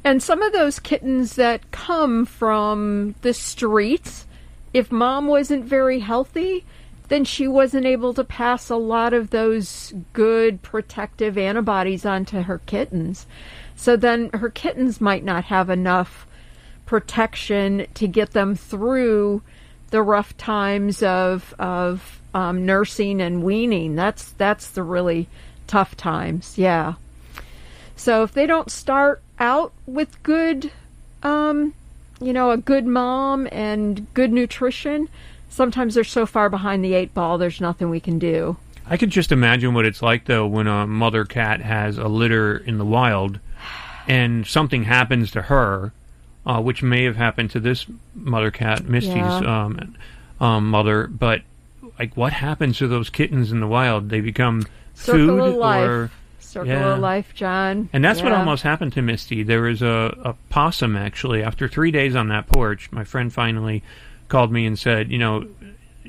And 0.04 0.22
some 0.22 0.40
of 0.40 0.52
those 0.52 0.78
kittens 0.78 1.34
that 1.34 1.72
come 1.72 2.26
from 2.26 3.16
the 3.22 3.34
streets, 3.34 4.24
if 4.72 4.92
mom 4.92 5.26
wasn't 5.26 5.64
very 5.64 5.98
healthy, 5.98 6.64
then 7.08 7.24
she 7.24 7.48
wasn't 7.48 7.86
able 7.86 8.14
to 8.14 8.22
pass 8.22 8.70
a 8.70 8.76
lot 8.76 9.12
of 9.12 9.30
those 9.30 9.92
good 10.12 10.62
protective 10.62 11.36
antibodies 11.36 12.06
onto 12.06 12.42
her 12.42 12.58
kittens. 12.66 13.26
So 13.74 13.96
then 13.96 14.30
her 14.32 14.48
kittens 14.48 15.00
might 15.00 15.24
not 15.24 15.46
have 15.46 15.68
enough 15.68 16.28
protection 16.86 17.88
to 17.94 18.06
get 18.06 18.30
them 18.30 18.54
through 18.54 19.42
the 19.94 20.02
rough 20.02 20.36
times 20.36 21.04
of 21.04 21.54
of 21.56 22.20
um, 22.34 22.66
nursing 22.66 23.20
and 23.20 23.44
weaning. 23.44 23.94
That's 23.94 24.32
that's 24.32 24.70
the 24.70 24.82
really 24.82 25.28
tough 25.68 25.96
times. 25.96 26.58
Yeah. 26.58 26.94
So 27.94 28.24
if 28.24 28.32
they 28.32 28.44
don't 28.46 28.72
start 28.72 29.22
out 29.38 29.72
with 29.86 30.20
good, 30.24 30.72
um, 31.22 31.74
you 32.20 32.32
know, 32.32 32.50
a 32.50 32.56
good 32.56 32.84
mom 32.84 33.46
and 33.52 34.12
good 34.14 34.32
nutrition, 34.32 35.08
sometimes 35.48 35.94
they're 35.94 36.02
so 36.02 36.26
far 36.26 36.50
behind 36.50 36.84
the 36.84 36.94
eight 36.94 37.14
ball. 37.14 37.38
There's 37.38 37.60
nothing 37.60 37.88
we 37.88 38.00
can 38.00 38.18
do. 38.18 38.56
I 38.88 38.96
could 38.96 39.10
just 39.10 39.30
imagine 39.30 39.74
what 39.74 39.84
it's 39.84 40.02
like 40.02 40.24
though 40.24 40.44
when 40.44 40.66
a 40.66 40.88
mother 40.88 41.24
cat 41.24 41.60
has 41.60 41.98
a 41.98 42.08
litter 42.08 42.56
in 42.56 42.78
the 42.78 42.84
wild 42.84 43.38
and 44.08 44.44
something 44.44 44.82
happens 44.82 45.30
to 45.30 45.42
her, 45.42 45.92
uh, 46.46 46.60
which 46.60 46.82
may 46.82 47.04
have 47.04 47.16
happened 47.16 47.50
to 47.52 47.60
this 47.60 47.86
mother 48.14 48.50
cat, 48.50 48.84
Misty's 48.84 49.14
Yeah. 49.16 49.64
um, 49.64 49.94
um, 50.40 50.68
mother. 50.70 51.06
But 51.06 51.42
like, 51.98 52.16
what 52.16 52.32
happens 52.32 52.78
to 52.78 52.88
those 52.88 53.10
kittens 53.10 53.52
in 53.52 53.60
the 53.60 53.66
wild? 53.66 54.08
They 54.10 54.20
become 54.20 54.64
Circle 54.94 55.26
food 55.26 55.40
of 55.40 55.54
life. 55.54 55.88
or 55.88 56.10
Circle 56.38 56.68
Yeah. 56.68 56.94
of 56.94 57.00
life, 57.00 57.34
Jon. 57.34 57.88
and 57.92 58.04
that's 58.04 58.22
what 58.22 58.32
almost 58.32 58.62
happened 58.62 58.92
to 58.94 59.02
Misty. 59.02 59.42
There 59.42 59.62
was 59.62 59.82
a, 59.82 60.16
a 60.24 60.34
possum 60.50 60.96
actually. 60.96 61.42
After 61.42 61.66
three 61.68 61.90
days 61.90 62.14
on 62.14 62.28
that 62.28 62.46
porch, 62.46 62.90
my 62.92 63.04
friend 63.04 63.32
finally 63.32 63.82
called 64.28 64.52
me 64.52 64.64
and 64.66 64.78
said, 64.78 65.10
you 65.10 65.18
know, 65.18 65.46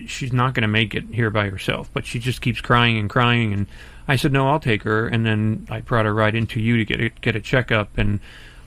she's 0.07 0.33
not 0.33 0.53
going 0.53 0.61
to 0.63 0.67
make 0.67 0.93
it 0.93 1.05
here 1.11 1.29
by 1.29 1.49
herself, 1.49 1.89
but 1.93 2.05
she 2.05 2.19
just 2.19 2.41
keeps 2.41 2.61
crying 2.61 2.97
and 2.97 3.09
crying. 3.09 3.53
And 3.53 3.65
I 4.07 4.17
said, 4.17 4.31
no, 4.31 4.47
I'll 4.49 4.59
take 4.59 4.83
her. 4.83 5.07
And 5.07 5.25
then 5.25 5.67
I 5.69 5.81
brought 5.81 6.05
her 6.05 6.13
right 6.13 6.35
into 6.35 6.59
you 6.59 6.77
to 6.77 6.85
get 6.85 6.99
a, 7.01 7.09
get 7.21 7.35
a 7.35 7.39
checkup. 7.41 7.97
And 7.97 8.19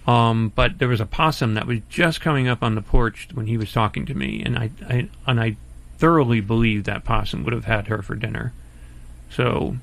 um, 0.09 0.51
but 0.55 0.79
there 0.79 0.89
was 0.89 1.01
a 1.03 1.07
possum 1.07 1.53
that 1.55 1.67
was 1.67 1.81
just 1.91 2.23
coming 2.23 2.49
up 2.49 2.63
on 2.63 2.75
the 2.75 2.81
porch 2.81 3.29
when 3.35 3.47
he 3.47 3.59
was 3.59 3.71
talking 3.71 4.07
to 4.07 4.15
me, 4.15 4.43
and 4.43 4.59
I, 4.59 4.71
I 4.89 5.09
and 5.27 5.39
I 5.39 5.57
thoroughly 5.99 6.41
believe 6.41 6.85
that 6.85 7.05
possum 7.05 7.45
would 7.45 7.53
have 7.53 7.67
had 7.67 7.89
her 7.89 8.01
for 8.01 8.15
dinner. 8.15 8.55
So 9.31 9.77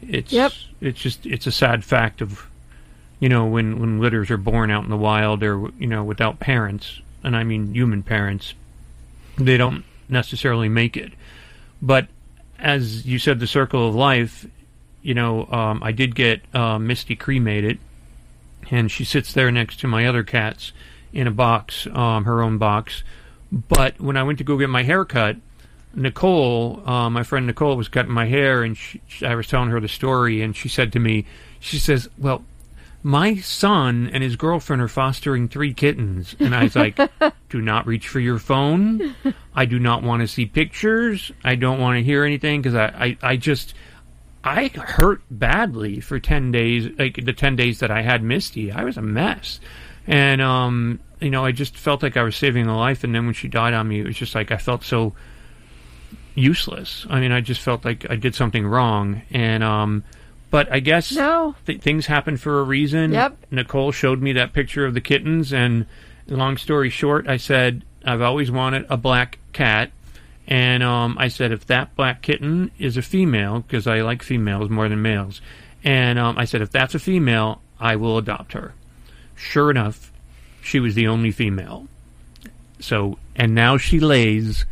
it's 0.00 0.32
Yep. 0.32 0.52
it's 0.80 1.00
just 1.00 1.26
it's 1.26 1.48
a 1.48 1.52
sad 1.52 1.82
fact 1.84 2.20
of 2.22 2.46
you 3.18 3.28
know 3.28 3.46
when 3.46 3.80
when 3.80 3.98
litters 3.98 4.30
are 4.30 4.36
born 4.36 4.70
out 4.70 4.84
in 4.84 4.90
the 4.90 4.96
wild 4.96 5.42
or 5.42 5.70
you 5.78 5.88
know 5.88 6.04
without 6.04 6.38
parents 6.38 7.00
and 7.24 7.34
I 7.36 7.42
mean 7.42 7.74
human 7.74 8.02
parents 8.04 8.54
they 9.36 9.56
don't 9.56 9.84
necessarily 10.08 10.68
make 10.68 10.96
it 10.96 11.12
but 11.80 12.06
as 12.58 13.06
you 13.06 13.18
said 13.18 13.40
the 13.40 13.46
circle 13.46 13.88
of 13.88 13.94
life 13.94 14.46
you 15.02 15.14
know 15.14 15.46
um, 15.46 15.82
I 15.82 15.92
did 15.92 16.14
get 16.14 16.42
uh, 16.54 16.78
Misty 16.78 17.16
cremated 17.16 17.78
and 18.70 18.90
she 18.90 19.04
sits 19.04 19.32
there 19.32 19.50
next 19.50 19.80
to 19.80 19.88
my 19.88 20.06
other 20.06 20.22
cats 20.22 20.72
in 21.12 21.26
a 21.26 21.30
box 21.30 21.86
um, 21.92 22.24
her 22.24 22.42
own 22.42 22.58
box 22.58 23.02
but 23.52 24.00
when 24.00 24.16
I 24.16 24.22
went 24.24 24.38
to 24.38 24.44
go 24.44 24.58
get 24.58 24.68
my 24.70 24.82
hair 24.82 25.04
cut 25.04 25.36
Nicole, 25.96 26.82
uh, 26.88 27.08
my 27.08 27.22
friend 27.22 27.46
Nicole, 27.46 27.76
was 27.76 27.86
cutting 27.88 28.10
my 28.10 28.26
hair, 28.26 28.64
and 28.64 28.76
she, 28.76 29.00
she- 29.06 29.24
I 29.26 29.36
was 29.36 29.46
telling 29.46 29.70
her 29.70 29.78
the 29.80 29.86
story, 29.88 30.42
and 30.42 30.56
she 30.56 30.68
said 30.68 30.92
to 30.94 30.98
me, 30.98 31.24
she 31.60 31.78
says, 31.78 32.08
"Well, 32.18 32.44
my 33.02 33.36
son 33.36 34.10
and 34.12 34.20
his 34.22 34.34
girlfriend 34.36 34.82
are 34.82 34.88
fostering 34.88 35.46
three 35.48 35.72
kittens," 35.72 36.34
and 36.40 36.52
I 36.54 36.64
was 36.64 36.74
like, 36.74 36.98
"Do 37.48 37.60
not 37.60 37.86
reach 37.86 38.08
for 38.08 38.18
your 38.18 38.40
phone. 38.40 39.14
I 39.54 39.66
do 39.66 39.78
not 39.78 40.02
want 40.02 40.22
to 40.22 40.26
see 40.26 40.46
pictures. 40.46 41.30
I 41.44 41.54
don't 41.54 41.78
want 41.78 41.96
to 41.98 42.02
hear 42.02 42.24
anything 42.24 42.60
because 42.60 42.74
I, 42.74 42.86
I, 42.86 43.16
I 43.22 43.36
just." 43.36 43.74
I 44.44 44.68
hurt 44.68 45.22
badly 45.30 46.00
for 46.00 46.20
10 46.20 46.52
days, 46.52 46.88
like 46.98 47.24
the 47.24 47.32
10 47.32 47.56
days 47.56 47.78
that 47.80 47.90
I 47.90 48.02
had 48.02 48.22
Misty. 48.22 48.70
I 48.70 48.84
was 48.84 48.96
a 48.98 49.02
mess. 49.02 49.58
And, 50.06 50.42
um, 50.42 51.00
you 51.20 51.30
know, 51.30 51.44
I 51.44 51.52
just 51.52 51.78
felt 51.78 52.02
like 52.02 52.16
I 52.18 52.22
was 52.22 52.36
saving 52.36 52.66
a 52.66 52.76
life. 52.76 53.04
And 53.04 53.14
then 53.14 53.24
when 53.24 53.34
she 53.34 53.48
died 53.48 53.72
on 53.72 53.88
me, 53.88 54.00
it 54.00 54.06
was 54.06 54.16
just 54.16 54.34
like 54.34 54.52
I 54.52 54.58
felt 54.58 54.84
so 54.84 55.14
useless. 56.34 57.06
I 57.08 57.20
mean, 57.20 57.32
I 57.32 57.40
just 57.40 57.60
felt 57.60 57.84
like 57.84 58.08
I 58.10 58.16
did 58.16 58.34
something 58.34 58.66
wrong. 58.66 59.22
And, 59.30 59.62
um, 59.64 60.04
but 60.50 60.70
I 60.70 60.80
guess 60.80 61.12
No. 61.12 61.54
th- 61.66 61.80
things 61.80 62.06
happen 62.06 62.36
for 62.36 62.60
a 62.60 62.64
reason. 62.64 63.12
Yep. 63.12 63.36
Nicole 63.50 63.92
showed 63.92 64.20
me 64.20 64.32
that 64.34 64.52
picture 64.52 64.84
of 64.84 64.94
the 64.94 65.00
kittens. 65.00 65.52
And 65.52 65.86
long 66.28 66.56
story 66.56 66.90
short, 66.90 67.28
I 67.28 67.36
said, 67.38 67.82
I've 68.04 68.20
always 68.22 68.50
wanted 68.50 68.84
a 68.90 68.96
black 68.96 69.38
cat. 69.52 69.90
And 70.46 70.82
um, 70.82 71.16
I 71.18 71.28
said, 71.28 71.52
if 71.52 71.66
that 71.66 71.96
black 71.96 72.20
kitten 72.22 72.70
is 72.78 72.96
a 72.96 73.02
female, 73.02 73.60
because 73.60 73.86
I 73.86 74.02
like 74.02 74.22
females 74.22 74.68
more 74.68 74.88
than 74.88 75.00
males, 75.00 75.40
and 75.82 76.18
um, 76.18 76.36
I 76.38 76.44
said, 76.44 76.60
if 76.60 76.70
that's 76.70 76.94
a 76.94 76.98
female, 76.98 77.62
I 77.80 77.96
will 77.96 78.18
adopt 78.18 78.52
her. 78.52 78.74
Sure 79.34 79.70
enough, 79.70 80.12
she 80.62 80.80
was 80.80 80.94
the 80.94 81.06
only 81.08 81.30
female. 81.30 81.88
So, 82.78 83.18
and 83.34 83.54
now 83.54 83.78
she 83.78 84.00
lays 84.00 84.66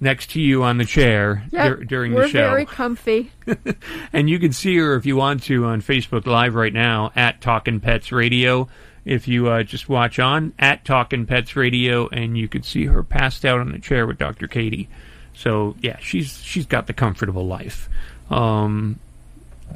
next 0.00 0.30
to 0.30 0.40
you 0.40 0.62
on 0.62 0.78
the 0.78 0.84
chair 0.84 1.44
Yep, 1.50 1.66
dur- 1.78 1.84
during 1.84 2.14
we're 2.14 2.22
the 2.22 2.28
show. 2.28 2.48
very 2.50 2.64
comfy. 2.64 3.32
and 4.12 4.30
you 4.30 4.38
can 4.38 4.52
see 4.52 4.76
her 4.78 4.94
if 4.94 5.04
you 5.06 5.16
want 5.16 5.42
to 5.44 5.64
on 5.66 5.82
Facebook 5.82 6.26
Live 6.26 6.54
right 6.54 6.72
now 6.72 7.10
at 7.16 7.40
Talking 7.40 7.80
Pets 7.80 8.12
Radio. 8.12 8.68
If 9.04 9.26
you 9.28 9.48
uh, 9.48 9.62
just 9.62 9.88
watch 9.88 10.18
on 10.18 10.52
at 10.58 10.84
Talking 10.84 11.26
Pets 11.26 11.56
Radio, 11.56 12.08
and 12.08 12.36
you 12.36 12.48
could 12.48 12.64
see 12.64 12.84
her 12.86 13.02
passed 13.02 13.44
out 13.44 13.60
on 13.60 13.72
the 13.72 13.78
chair 13.78 14.06
with 14.06 14.18
Dr. 14.18 14.46
Katie. 14.46 14.88
So 15.34 15.74
yeah, 15.80 15.96
she's 16.00 16.42
she's 16.42 16.66
got 16.66 16.86
the 16.86 16.92
comfortable 16.92 17.46
life. 17.46 17.88
Um, 18.30 18.98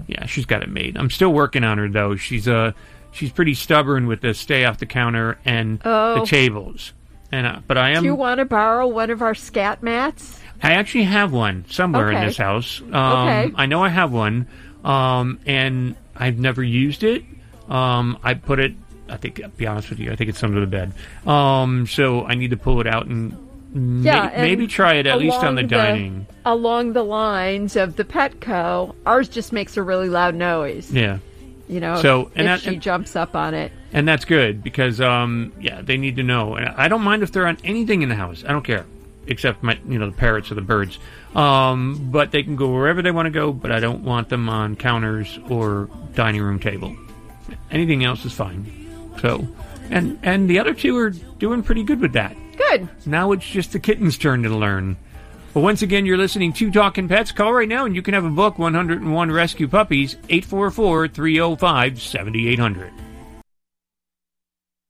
yeah, 0.07 0.27
she's 0.27 0.45
got 0.47 0.63
it 0.63 0.69
made. 0.69 0.97
I'm 0.97 1.11
still 1.11 1.33
working 1.33 1.65
on 1.65 1.79
her 1.79 1.89
though. 1.89 2.17
She's 2.17 2.47
uh 2.49 2.73
she's 3.13 3.31
pretty 3.33 3.55
stubborn 3.55 4.07
with 4.07 4.21
the 4.21 4.35
stay 4.35 4.65
off 4.65 4.79
the 4.79 4.87
counter 4.87 5.39
and 5.45 5.81
Oh. 5.85 6.21
the 6.21 6.27
tables. 6.27 6.93
And 7.33 7.47
uh, 7.47 7.61
but 7.67 7.79
I 7.79 7.91
am 7.91 8.03
Do 8.03 8.09
you 8.09 8.15
want 8.15 8.39
to 8.39 8.45
borrow 8.45 8.87
one 8.87 9.11
of 9.11 9.23
our 9.23 9.35
scat 9.35 9.83
mats? 9.83 10.39
I 10.63 10.73
actually 10.73 11.05
have 11.05 11.33
one 11.33 11.65
somewhere 11.69 12.11
in 12.11 12.25
this 12.27 12.37
house. 12.37 12.81
Um, 12.81 12.93
Okay. 12.93 13.53
I 13.57 13.67
know 13.67 13.83
I 13.83 13.89
have 13.89 14.13
one, 14.13 14.47
um, 14.85 15.41
and 15.47 15.97
I've 16.17 16.39
never 16.39 16.63
used 16.63 17.03
it. 17.03 17.25
Um, 17.69 18.19
I 18.23 18.35
put 18.35 18.61
it 18.61 18.75
I 19.09 19.17
think, 19.17 19.37
to 19.37 19.49
be 19.49 19.67
honest 19.67 19.91
with 19.91 19.99
you, 20.01 20.11
I 20.13 20.17
think 20.17 20.31
it's 20.31 20.43
under 20.43 20.61
the 20.61 20.67
bed. 20.67 20.93
Um, 21.29 21.87
so 21.87 22.25
I 22.25 22.35
need 22.35 22.51
to 22.51 22.57
pull 22.57 22.81
it 22.81 22.87
out 22.87 23.07
and 23.07 23.33
may- 23.73 24.07
Yeah, 24.11 24.31
and 24.33 24.43
maybe 24.43 24.67
try 24.67 24.95
it 24.95 25.07
at 25.07 25.19
least 25.19 25.37
on 25.37 25.45
along 25.45 25.55
the 25.57 25.63
dining. 25.65 26.27
along 26.47 26.93
the 26.95 27.03
lines 27.03 27.77
of 27.77 27.97
the 27.97 28.05
Petco, 28.05 28.95
ours 29.05 29.29
just 29.29 29.53
makes 29.53 29.77
a 29.77 29.83
really 29.83 30.09
loud 30.09 30.35
noise. 30.35 30.91
Yeah. 30.93 31.19
You 31.69 31.81
know, 31.81 31.97
So, 32.01 32.21
if, 32.27 32.33
and 32.37 32.49
that- 32.49 32.61
she 32.61 32.77
jumps 32.77 33.17
up 33.17 33.35
on 33.35 33.55
it. 33.55 33.73
And 33.93 34.07
that's 34.09 34.25
good 34.25 34.63
because, 34.63 35.01
um, 35.01 35.53
yeah, 35.61 35.81
they 35.83 35.97
need 35.97 36.17
to 36.17 36.23
know. 36.23 36.57
And 36.57 36.69
I 36.69 36.89
don't 36.89 37.03
mind 37.03 37.23
if 37.23 37.31
they're 37.33 37.47
on 37.47 37.59
anything 37.65 38.03
in 38.03 38.09
the 38.09 38.15
house. 38.17 38.43
I 38.47 38.53
don't 38.53 38.65
care, 38.65 38.85
except 39.27 39.63
my, 39.63 39.79
you 39.89 39.99
know, 39.99 40.07
the 40.11 40.17
parrots 40.17 40.51
or 40.51 40.57
the 40.57 40.61
birds. 40.63 40.99
Um, 41.35 42.09
but 42.11 42.31
they 42.33 42.43
can 42.43 42.57
go 42.57 42.73
wherever 42.73 43.03
they 43.03 43.11
want 43.13 43.27
to 43.27 43.31
go. 43.31 43.53
But 43.53 43.71
I 43.73 43.81
don't 43.81 44.03
want 44.03 44.29
them 44.31 44.49
on 44.49 44.77
counters 44.77 45.39
or 45.49 45.89
dining 46.15 46.43
room 46.43 46.59
table. 46.59 46.97
Anything 47.71 48.05
else 48.05 48.25
is 48.25 48.33
fine. 48.33 48.67
So, 49.21 49.47
and 49.91 50.19
and 50.23 50.49
the 50.49 50.59
other 50.59 50.75
two 50.75 50.97
are 50.99 51.11
doing 51.11 51.63
pretty 51.63 51.83
good 51.83 52.01
with 52.01 52.13
that. 52.13 52.37
Good. 52.57 52.89
Now 53.07 53.33
it's 53.33 53.47
just 53.47 53.73
the 53.73 53.79
kitten's 53.79 54.19
turn 54.19 54.43
to 54.43 54.49
learn. 54.49 54.97
Well, 55.53 55.63
once 55.63 55.83
again, 55.83 56.05
you're 56.05 56.17
listening 56.17 56.53
to 56.55 56.71
Talking 56.71 57.07
Pets. 57.09 57.33
Call 57.33 57.53
right 57.53 57.69
now 57.69 57.85
and 57.85 57.95
you 57.95 58.03
can 58.03 58.15
have 58.15 58.25
a 58.25 58.31
book 58.31 58.59
101 58.59 59.31
Rescue 59.31 59.69
Puppies, 59.69 60.17
844 60.29 61.09
305 61.09 62.03
7800. 62.03 63.04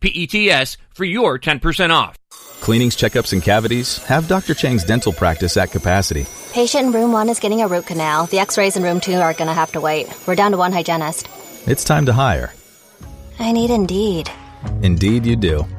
P-E-T-S, 0.00 0.76
for 0.94 1.04
your 1.04 1.38
10% 1.38 1.90
off. 1.90 2.16
Cleanings, 2.60 2.96
checkups, 2.96 3.32
and 3.32 3.42
cavities? 3.42 3.98
Have 4.04 4.28
Dr. 4.28 4.54
Chang's 4.54 4.84
dental 4.84 5.12
practice 5.12 5.56
at 5.56 5.70
capacity. 5.70 6.26
Patient 6.52 6.86
in 6.86 6.92
room 6.92 7.12
one 7.12 7.28
is 7.28 7.38
getting 7.38 7.62
a 7.62 7.68
root 7.68 7.86
canal. 7.86 8.26
The 8.26 8.40
x 8.40 8.58
rays 8.58 8.76
in 8.76 8.82
room 8.82 9.00
two 9.00 9.14
are 9.14 9.32
going 9.34 9.48
to 9.48 9.54
have 9.54 9.72
to 9.72 9.80
wait. 9.80 10.08
We're 10.26 10.34
down 10.34 10.52
to 10.52 10.56
one 10.56 10.72
hygienist. 10.72 11.28
It's 11.66 11.84
time 11.84 12.06
to 12.06 12.12
hire. 12.12 12.52
I 13.38 13.52
need 13.52 13.70
Indeed. 13.70 14.30
Indeed, 14.82 15.24
you 15.24 15.36
do. 15.36 15.64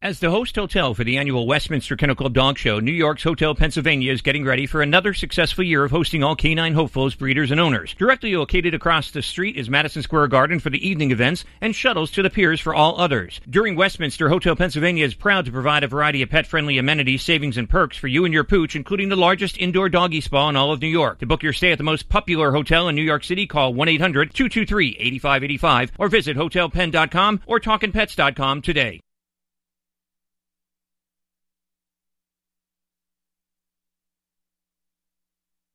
As 0.00 0.20
the 0.20 0.30
host 0.30 0.54
hotel 0.54 0.94
for 0.94 1.02
the 1.02 1.18
annual 1.18 1.48
Westminster 1.48 1.96
Kennel 1.96 2.14
Club 2.14 2.32
Dog 2.32 2.56
Show, 2.56 2.78
New 2.78 2.92
York's 2.92 3.24
Hotel 3.24 3.56
Pennsylvania 3.56 4.12
is 4.12 4.22
getting 4.22 4.44
ready 4.44 4.64
for 4.64 4.80
another 4.80 5.12
successful 5.12 5.64
year 5.64 5.82
of 5.82 5.90
hosting 5.90 6.22
all 6.22 6.36
canine 6.36 6.74
hopefuls, 6.74 7.16
breeders, 7.16 7.50
and 7.50 7.60
owners. 7.60 7.96
Directly 7.98 8.36
located 8.36 8.74
across 8.74 9.10
the 9.10 9.22
street 9.22 9.56
is 9.56 9.68
Madison 9.68 10.02
Square 10.02 10.28
Garden 10.28 10.60
for 10.60 10.70
the 10.70 10.88
evening 10.88 11.10
events 11.10 11.44
and 11.60 11.74
shuttles 11.74 12.12
to 12.12 12.22
the 12.22 12.30
piers 12.30 12.60
for 12.60 12.76
all 12.76 13.00
others. 13.00 13.40
During 13.50 13.74
Westminster, 13.74 14.28
Hotel 14.28 14.54
Pennsylvania 14.54 15.04
is 15.04 15.14
proud 15.14 15.46
to 15.46 15.52
provide 15.52 15.82
a 15.82 15.88
variety 15.88 16.22
of 16.22 16.30
pet-friendly 16.30 16.78
amenities, 16.78 17.24
savings, 17.24 17.56
and 17.56 17.68
perks 17.68 17.96
for 17.96 18.06
you 18.06 18.24
and 18.24 18.32
your 18.32 18.44
pooch, 18.44 18.76
including 18.76 19.08
the 19.08 19.16
largest 19.16 19.58
indoor 19.58 19.88
doggy 19.88 20.20
spa 20.20 20.48
in 20.48 20.54
all 20.54 20.70
of 20.70 20.80
New 20.80 20.86
York. 20.86 21.18
To 21.18 21.26
book 21.26 21.42
your 21.42 21.52
stay 21.52 21.72
at 21.72 21.78
the 21.78 21.82
most 21.82 22.08
popular 22.08 22.52
hotel 22.52 22.86
in 22.86 22.94
New 22.94 23.02
York 23.02 23.24
City, 23.24 23.48
call 23.48 23.74
1-800-223-8585 23.74 25.90
or 25.98 26.06
visit 26.06 26.36
hotelpenn.com 26.36 27.40
or 27.46 27.58
talkinpets.com 27.58 28.62
today. 28.62 29.00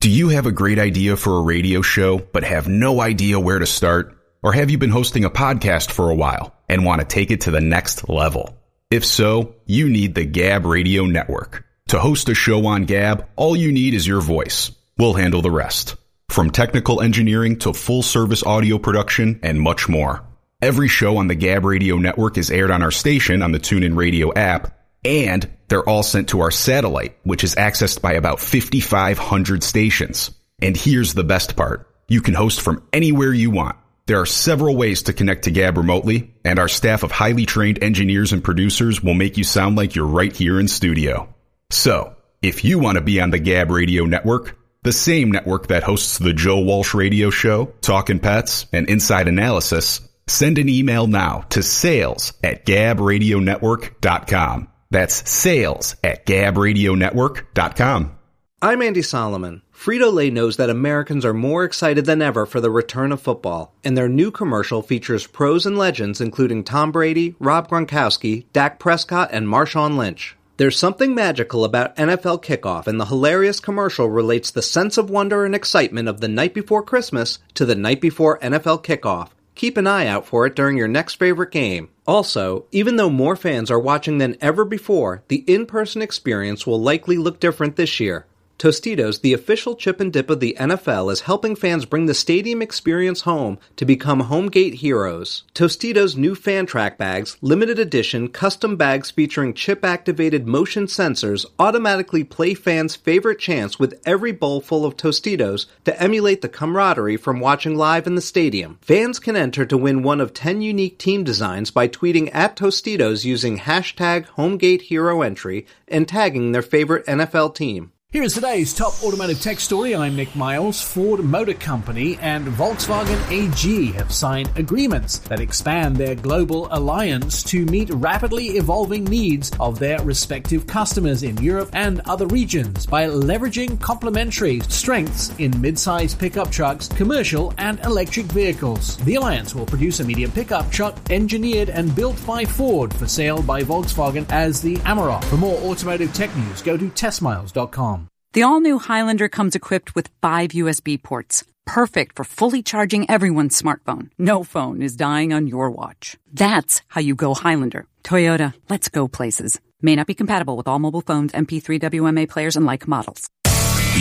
Do 0.03 0.09
you 0.09 0.27
have 0.27 0.47
a 0.47 0.51
great 0.51 0.79
idea 0.79 1.15
for 1.15 1.37
a 1.37 1.41
radio 1.43 1.81
show, 1.81 2.17
but 2.17 2.43
have 2.43 2.67
no 2.67 2.99
idea 2.99 3.39
where 3.39 3.57
to 3.59 3.65
start? 3.65 4.17
Or 4.41 4.51
have 4.51 4.69
you 4.69 4.77
been 4.77 4.89
hosting 4.89 5.23
a 5.23 5.29
podcast 5.29 5.91
for 5.91 6.09
a 6.09 6.13
while 6.13 6.53
and 6.67 6.83
want 6.83 6.99
to 6.99 7.07
take 7.07 7.31
it 7.31 7.39
to 7.41 7.51
the 7.51 7.61
next 7.61 8.09
level? 8.09 8.61
If 8.91 9.05
so, 9.05 9.55
you 9.65 9.87
need 9.87 10.13
the 10.13 10.25
Gab 10.25 10.65
Radio 10.65 11.05
Network. 11.05 11.63
To 11.87 11.99
host 11.99 12.27
a 12.27 12.35
show 12.35 12.65
on 12.65 12.83
Gab, 12.83 13.29
all 13.37 13.55
you 13.55 13.71
need 13.71 13.93
is 13.93 14.05
your 14.05 14.19
voice. 14.19 14.71
We'll 14.97 15.13
handle 15.13 15.41
the 15.41 15.49
rest. 15.49 15.95
From 16.27 16.49
technical 16.49 16.99
engineering 16.99 17.59
to 17.59 17.71
full 17.71 18.03
service 18.03 18.43
audio 18.43 18.79
production 18.79 19.39
and 19.41 19.61
much 19.61 19.87
more. 19.87 20.27
Every 20.61 20.89
show 20.89 21.15
on 21.15 21.29
the 21.29 21.35
Gab 21.35 21.63
Radio 21.63 21.95
Network 21.95 22.37
is 22.37 22.51
aired 22.51 22.71
on 22.71 22.83
our 22.83 22.91
station 22.91 23.41
on 23.41 23.53
the 23.53 23.59
TuneIn 23.59 23.95
Radio 23.95 24.33
app, 24.33 24.77
and 25.05 25.49
they're 25.73 25.89
all 25.89 26.03
sent 26.03 26.29
to 26.29 26.41
our 26.41 26.51
satellite, 26.51 27.17
which 27.23 27.43
is 27.43 27.55
accessed 27.55 27.99
by 27.99 28.13
about 28.13 28.39
5,500 28.39 29.63
stations. 29.63 30.29
And 30.61 30.77
here's 30.77 31.15
the 31.15 31.23
best 31.23 31.55
part. 31.55 31.89
You 32.07 32.21
can 32.21 32.35
host 32.35 32.61
from 32.61 32.87
anywhere 32.93 33.33
you 33.33 33.49
want. 33.49 33.75
There 34.05 34.21
are 34.21 34.27
several 34.27 34.75
ways 34.75 35.01
to 35.03 35.13
connect 35.13 35.45
to 35.45 35.51
Gab 35.51 35.77
remotely, 35.77 36.31
and 36.45 36.59
our 36.59 36.67
staff 36.67 37.01
of 37.01 37.11
highly 37.11 37.47
trained 37.47 37.83
engineers 37.83 38.33
and 38.33 38.43
producers 38.43 39.01
will 39.01 39.15
make 39.15 39.35
you 39.35 39.43
sound 39.43 39.75
like 39.75 39.95
you're 39.95 40.05
right 40.05 40.31
here 40.31 40.59
in 40.59 40.67
studio. 40.67 41.33
So, 41.71 42.15
if 42.43 42.63
you 42.63 42.77
want 42.77 42.99
to 42.99 43.03
be 43.03 43.19
on 43.19 43.31
the 43.31 43.39
Gab 43.39 43.71
Radio 43.71 44.05
Network, 44.05 44.55
the 44.83 44.91
same 44.91 45.31
network 45.31 45.69
that 45.69 45.81
hosts 45.81 46.19
the 46.19 46.33
Joe 46.33 46.59
Walsh 46.59 46.93
Radio 46.93 47.31
Show, 47.31 47.73
Talkin' 47.81 48.19
Pets, 48.19 48.67
and 48.71 48.87
Inside 48.87 49.27
Analysis, 49.27 50.07
send 50.27 50.59
an 50.59 50.69
email 50.69 51.07
now 51.07 51.45
to 51.49 51.63
sales 51.63 52.33
at 52.43 52.67
gabradionetwork.com. 52.67 54.67
That's 54.93 55.27
sales 55.27 55.95
at 56.03 56.27
gabradionetwork.com. 56.27 58.15
I'm 58.61 58.81
Andy 58.83 59.01
Solomon. 59.01 59.63
Frito 59.75 60.13
Lay 60.13 60.29
knows 60.29 60.57
that 60.57 60.69
Americans 60.69 61.25
are 61.25 61.33
more 61.33 61.63
excited 61.63 62.05
than 62.05 62.21
ever 62.21 62.45
for 62.45 62.61
the 62.61 62.69
return 62.69 63.11
of 63.11 63.19
football, 63.19 63.75
and 63.83 63.97
their 63.97 64.07
new 64.07 64.29
commercial 64.29 64.83
features 64.83 65.25
pros 65.25 65.65
and 65.65 65.79
legends 65.79 66.21
including 66.21 66.63
Tom 66.63 66.91
Brady, 66.91 67.35
Rob 67.39 67.69
Gronkowski, 67.69 68.45
Dak 68.53 68.77
Prescott, 68.77 69.29
and 69.31 69.47
Marshawn 69.47 69.97
Lynch. 69.97 70.37
There's 70.57 70.77
something 70.77 71.15
magical 71.15 71.65
about 71.65 71.95
NFL 71.95 72.43
kickoff, 72.43 72.85
and 72.85 73.01
the 73.01 73.05
hilarious 73.05 73.59
commercial 73.59 74.07
relates 74.07 74.51
the 74.51 74.61
sense 74.61 74.99
of 74.99 75.09
wonder 75.09 75.43
and 75.43 75.55
excitement 75.55 76.07
of 76.07 76.21
the 76.21 76.27
night 76.27 76.53
before 76.53 76.83
Christmas 76.83 77.39
to 77.55 77.65
the 77.65 77.73
night 77.73 77.99
before 77.99 78.37
NFL 78.39 78.83
kickoff. 78.83 79.29
Keep 79.55 79.77
an 79.77 79.87
eye 79.87 80.07
out 80.07 80.25
for 80.25 80.45
it 80.45 80.55
during 80.55 80.77
your 80.77 80.87
next 80.87 81.15
favorite 81.15 81.51
game. 81.51 81.89
Also, 82.07 82.65
even 82.71 82.95
though 82.95 83.09
more 83.09 83.35
fans 83.35 83.69
are 83.69 83.79
watching 83.79 84.17
than 84.17 84.35
ever 84.41 84.65
before, 84.65 85.23
the 85.27 85.43
in 85.47 85.65
person 85.65 86.01
experience 86.01 86.65
will 86.65 86.81
likely 86.81 87.17
look 87.17 87.39
different 87.39 87.75
this 87.75 87.99
year. 87.99 88.25
Tostitos, 88.59 89.21
the 89.21 89.33
official 89.33 89.75
chip 89.75 89.99
and 89.99 90.13
dip 90.13 90.29
of 90.29 90.39
the 90.39 90.55
NFL, 90.59 91.11
is 91.11 91.21
helping 91.21 91.55
fans 91.55 91.85
bring 91.85 92.05
the 92.05 92.13
stadium 92.13 92.61
experience 92.61 93.21
home 93.21 93.57
to 93.75 93.83
become 93.83 94.21
home 94.21 94.47
gate 94.47 94.75
heroes. 94.75 95.43
Tostitos' 95.53 96.15
new 96.15 96.33
fan 96.33 96.65
track 96.65 96.97
bags, 96.97 97.37
limited 97.41 97.77
edition 97.77 98.29
custom 98.29 98.75
bags 98.75 99.11
featuring 99.11 99.53
chip 99.53 99.83
activated 99.83 100.47
motion 100.47 100.85
sensors, 100.85 101.45
automatically 101.59 102.23
play 102.23 102.53
fans' 102.53 102.95
favorite 102.95 103.39
chants 103.39 103.79
with 103.79 103.99
every 104.05 104.31
bowl 104.31 104.61
full 104.61 104.85
of 104.85 104.95
Tostitos 104.95 105.65
to 105.83 106.01
emulate 106.01 106.41
the 106.41 106.49
camaraderie 106.49 107.17
from 107.17 107.39
watching 107.39 107.75
live 107.75 108.07
in 108.07 108.15
the 108.15 108.21
stadium. 108.21 108.77
Fans 108.81 109.19
can 109.19 109.35
enter 109.35 109.65
to 109.65 109.77
win 109.77 110.03
one 110.03 110.21
of 110.21 110.33
10 110.33 110.61
unique 110.61 110.97
team 110.97 111.23
designs 111.23 111.71
by 111.71 111.87
tweeting 111.87 112.29
at 112.33 112.55
Tostitos 112.55 113.25
using 113.25 113.59
hashtag 113.59 114.27
HomeGateHeroEntry 114.37 115.65
and 115.87 116.07
tagging 116.07 116.51
their 116.51 116.61
favorite 116.61 117.05
NFL 117.05 117.55
team. 117.55 117.91
Here 118.13 118.21
is 118.21 118.35
today's 118.35 118.75
top 118.75 119.03
automotive 119.03 119.41
tech 119.41 119.59
story. 119.59 119.95
I'm 119.95 120.15
Nick 120.15 120.35
Miles. 120.35 120.79
Ford 120.79 121.21
Motor 121.21 121.55
Company 121.55 122.15
and 122.21 122.45
Volkswagen 122.45 123.17
AG 123.31 123.91
have 123.93 124.13
signed 124.13 124.51
agreements 124.55 125.17
that 125.17 125.39
expand 125.39 125.95
their 125.95 126.13
global 126.13 126.67
alliance 126.69 127.41
to 127.45 127.65
meet 127.65 127.89
rapidly 127.89 128.49
evolving 128.49 129.03
needs 129.05 129.51
of 129.59 129.79
their 129.79 129.99
respective 130.03 130.67
customers 130.67 131.23
in 131.23 131.35
Europe 131.37 131.71
and 131.73 132.01
other 132.01 132.27
regions 132.27 132.85
by 132.85 133.07
leveraging 133.07 133.81
complementary 133.81 134.59
strengths 134.59 135.35
in 135.39 135.59
mid-size 135.59 136.13
pickup 136.13 136.51
trucks, 136.51 136.87
commercial 136.89 137.51
and 137.57 137.79
electric 137.79 138.27
vehicles. 138.27 138.95
The 138.97 139.15
alliance 139.15 139.55
will 139.55 139.65
produce 139.65 140.01
a 140.01 140.03
medium 140.03 140.29
pickup 140.31 140.69
truck 140.69 140.95
engineered 141.09 141.71
and 141.71 141.95
built 141.95 142.23
by 142.27 142.45
Ford 142.45 142.93
for 142.93 143.07
sale 143.07 143.41
by 143.41 143.63
Volkswagen 143.63 144.31
as 144.31 144.61
the 144.61 144.75
Amarok. 144.85 145.23
For 145.23 145.37
more 145.37 145.57
automotive 145.61 146.13
tech 146.13 146.29
news, 146.37 146.61
go 146.61 146.77
to 146.77 146.89
testmiles.com. 146.89 148.02
The 148.33 148.41
all 148.41 148.59
new 148.59 148.79
Highlander 148.79 149.29
comes 149.29 149.53
equipped 149.53 149.93
with 149.93 150.09
five 150.19 150.53
USB 150.53 150.97
ports, 151.01 151.45
perfect 151.67 152.15
for 152.15 152.23
fully 152.23 152.63
charging 152.63 153.07
everyone's 153.07 153.55
smartphone. 153.61 154.09
No 154.17 154.43
phone 154.43 154.81
is 154.81 154.95
dying 154.95 155.31
on 155.31 155.45
your 155.45 155.69
watch. 155.69 156.17
That's 156.33 156.81
how 156.87 157.01
you 157.01 157.13
go 157.13 157.35
Highlander. 157.35 157.85
Toyota, 158.03 158.55
let's 158.71 158.89
go 158.89 159.07
places. 159.07 159.59
May 159.83 159.93
not 159.93 160.07
be 160.07 160.15
compatible 160.15 160.57
with 160.57 160.67
all 160.67 160.79
mobile 160.79 161.01
phones, 161.01 161.31
MP3 161.31 161.79
WMA 161.79 162.27
players, 162.27 162.55
and 162.55 162.65
like 162.65 162.87
models. 162.87 163.29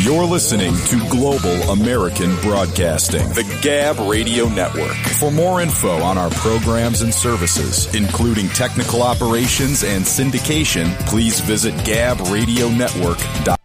You're 0.01 0.25
listening 0.25 0.75
to 0.87 1.07
Global 1.11 1.69
American 1.71 2.35
Broadcasting, 2.37 3.29
the 3.35 3.45
Gab 3.61 3.99
Radio 3.99 4.49
Network. 4.49 4.97
For 5.21 5.31
more 5.31 5.61
info 5.61 5.91
on 6.01 6.17
our 6.17 6.31
programs 6.31 7.03
and 7.03 7.13
services, 7.13 7.95
including 7.95 8.49
technical 8.49 9.03
operations 9.03 9.85
and 9.85 10.03
syndication, 10.03 10.89
please 11.01 11.41
visit 11.41 11.75
gabradionetwork.com. 11.85 13.59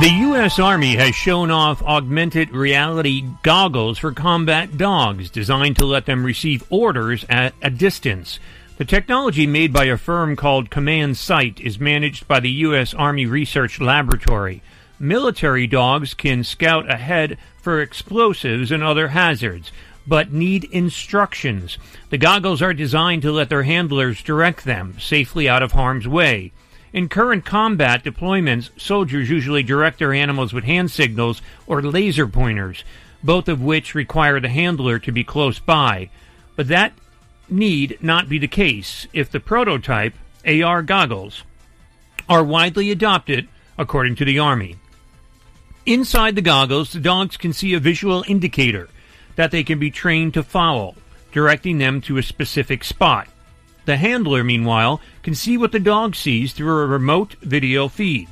The 0.00 0.10
U.S. 0.10 0.60
Army 0.60 0.94
has 0.94 1.16
shown 1.16 1.50
off 1.50 1.82
augmented 1.82 2.52
reality 2.52 3.24
goggles 3.42 3.98
for 3.98 4.12
combat 4.12 4.78
dogs 4.78 5.28
designed 5.28 5.76
to 5.78 5.86
let 5.86 6.06
them 6.06 6.24
receive 6.24 6.62
orders 6.70 7.24
at 7.28 7.52
a 7.62 7.68
distance. 7.68 8.38
The 8.76 8.84
technology 8.84 9.44
made 9.44 9.72
by 9.72 9.86
a 9.86 9.96
firm 9.96 10.36
called 10.36 10.70
Command 10.70 11.16
Sight 11.16 11.58
is 11.58 11.80
managed 11.80 12.28
by 12.28 12.38
the 12.38 12.50
U.S. 12.50 12.94
Army 12.94 13.26
Research 13.26 13.80
Laboratory. 13.80 14.62
Military 15.00 15.66
dogs 15.66 16.14
can 16.14 16.44
scout 16.44 16.88
ahead 16.88 17.36
for 17.60 17.82
explosives 17.82 18.70
and 18.70 18.84
other 18.84 19.08
hazards, 19.08 19.72
but 20.06 20.32
need 20.32 20.62
instructions. 20.66 21.76
The 22.10 22.18
goggles 22.18 22.62
are 22.62 22.72
designed 22.72 23.22
to 23.22 23.32
let 23.32 23.48
their 23.48 23.64
handlers 23.64 24.22
direct 24.22 24.64
them 24.64 24.94
safely 25.00 25.48
out 25.48 25.64
of 25.64 25.72
harm's 25.72 26.06
way. 26.06 26.52
In 26.98 27.08
current 27.08 27.44
combat 27.44 28.02
deployments, 28.02 28.70
soldiers 28.76 29.30
usually 29.30 29.62
direct 29.62 30.00
their 30.00 30.12
animals 30.12 30.52
with 30.52 30.64
hand 30.64 30.90
signals 30.90 31.40
or 31.64 31.80
laser 31.80 32.26
pointers, 32.26 32.82
both 33.22 33.48
of 33.48 33.62
which 33.62 33.94
require 33.94 34.40
the 34.40 34.48
handler 34.48 34.98
to 34.98 35.12
be 35.12 35.22
close 35.22 35.60
by. 35.60 36.10
But 36.56 36.66
that 36.66 36.92
need 37.48 37.98
not 38.00 38.28
be 38.28 38.40
the 38.40 38.48
case 38.48 39.06
if 39.12 39.30
the 39.30 39.38
prototype 39.38 40.14
AR 40.44 40.82
goggles 40.82 41.44
are 42.28 42.42
widely 42.42 42.90
adopted 42.90 43.46
according 43.78 44.16
to 44.16 44.24
the 44.24 44.40
Army. 44.40 44.74
Inside 45.86 46.34
the 46.34 46.42
goggles, 46.42 46.90
the 46.90 46.98
dogs 46.98 47.36
can 47.36 47.52
see 47.52 47.74
a 47.74 47.78
visual 47.78 48.24
indicator 48.26 48.88
that 49.36 49.52
they 49.52 49.62
can 49.62 49.78
be 49.78 49.92
trained 49.92 50.34
to 50.34 50.42
follow, 50.42 50.96
directing 51.30 51.78
them 51.78 52.00
to 52.00 52.18
a 52.18 52.24
specific 52.24 52.82
spot. 52.82 53.28
The 53.88 53.96
handler, 53.96 54.44
meanwhile, 54.44 55.00
can 55.22 55.34
see 55.34 55.56
what 55.56 55.72
the 55.72 55.80
dog 55.80 56.14
sees 56.14 56.52
through 56.52 56.82
a 56.82 56.86
remote 56.86 57.36
video 57.40 57.88
feed. 57.88 58.28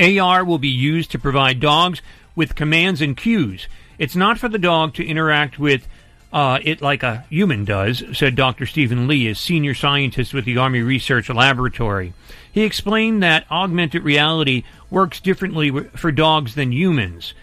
AR 0.00 0.42
will 0.42 0.56
be 0.56 0.68
used 0.68 1.10
to 1.10 1.18
provide 1.18 1.60
dogs 1.60 2.00
with 2.34 2.54
commands 2.54 3.02
and 3.02 3.14
cues. 3.14 3.68
It's 3.98 4.16
not 4.16 4.38
for 4.38 4.48
the 4.48 4.58
dog 4.58 4.94
to 4.94 5.06
interact 5.06 5.58
with 5.58 5.86
uh, 6.32 6.60
it 6.62 6.80
like 6.80 7.02
a 7.02 7.26
human 7.28 7.66
does, 7.66 8.02
said 8.14 8.34
Dr. 8.34 8.64
Stephen 8.64 9.06
Lee, 9.06 9.28
a 9.28 9.34
senior 9.34 9.74
scientist 9.74 10.32
with 10.32 10.46
the 10.46 10.56
Army 10.56 10.80
Research 10.80 11.28
Laboratory. 11.28 12.14
He 12.50 12.62
explained 12.62 13.22
that 13.22 13.44
augmented 13.50 14.02
reality 14.02 14.64
works 14.88 15.20
differently 15.20 15.70
for 15.94 16.10
dogs 16.10 16.54
than 16.54 16.72
humans. 16.72 17.34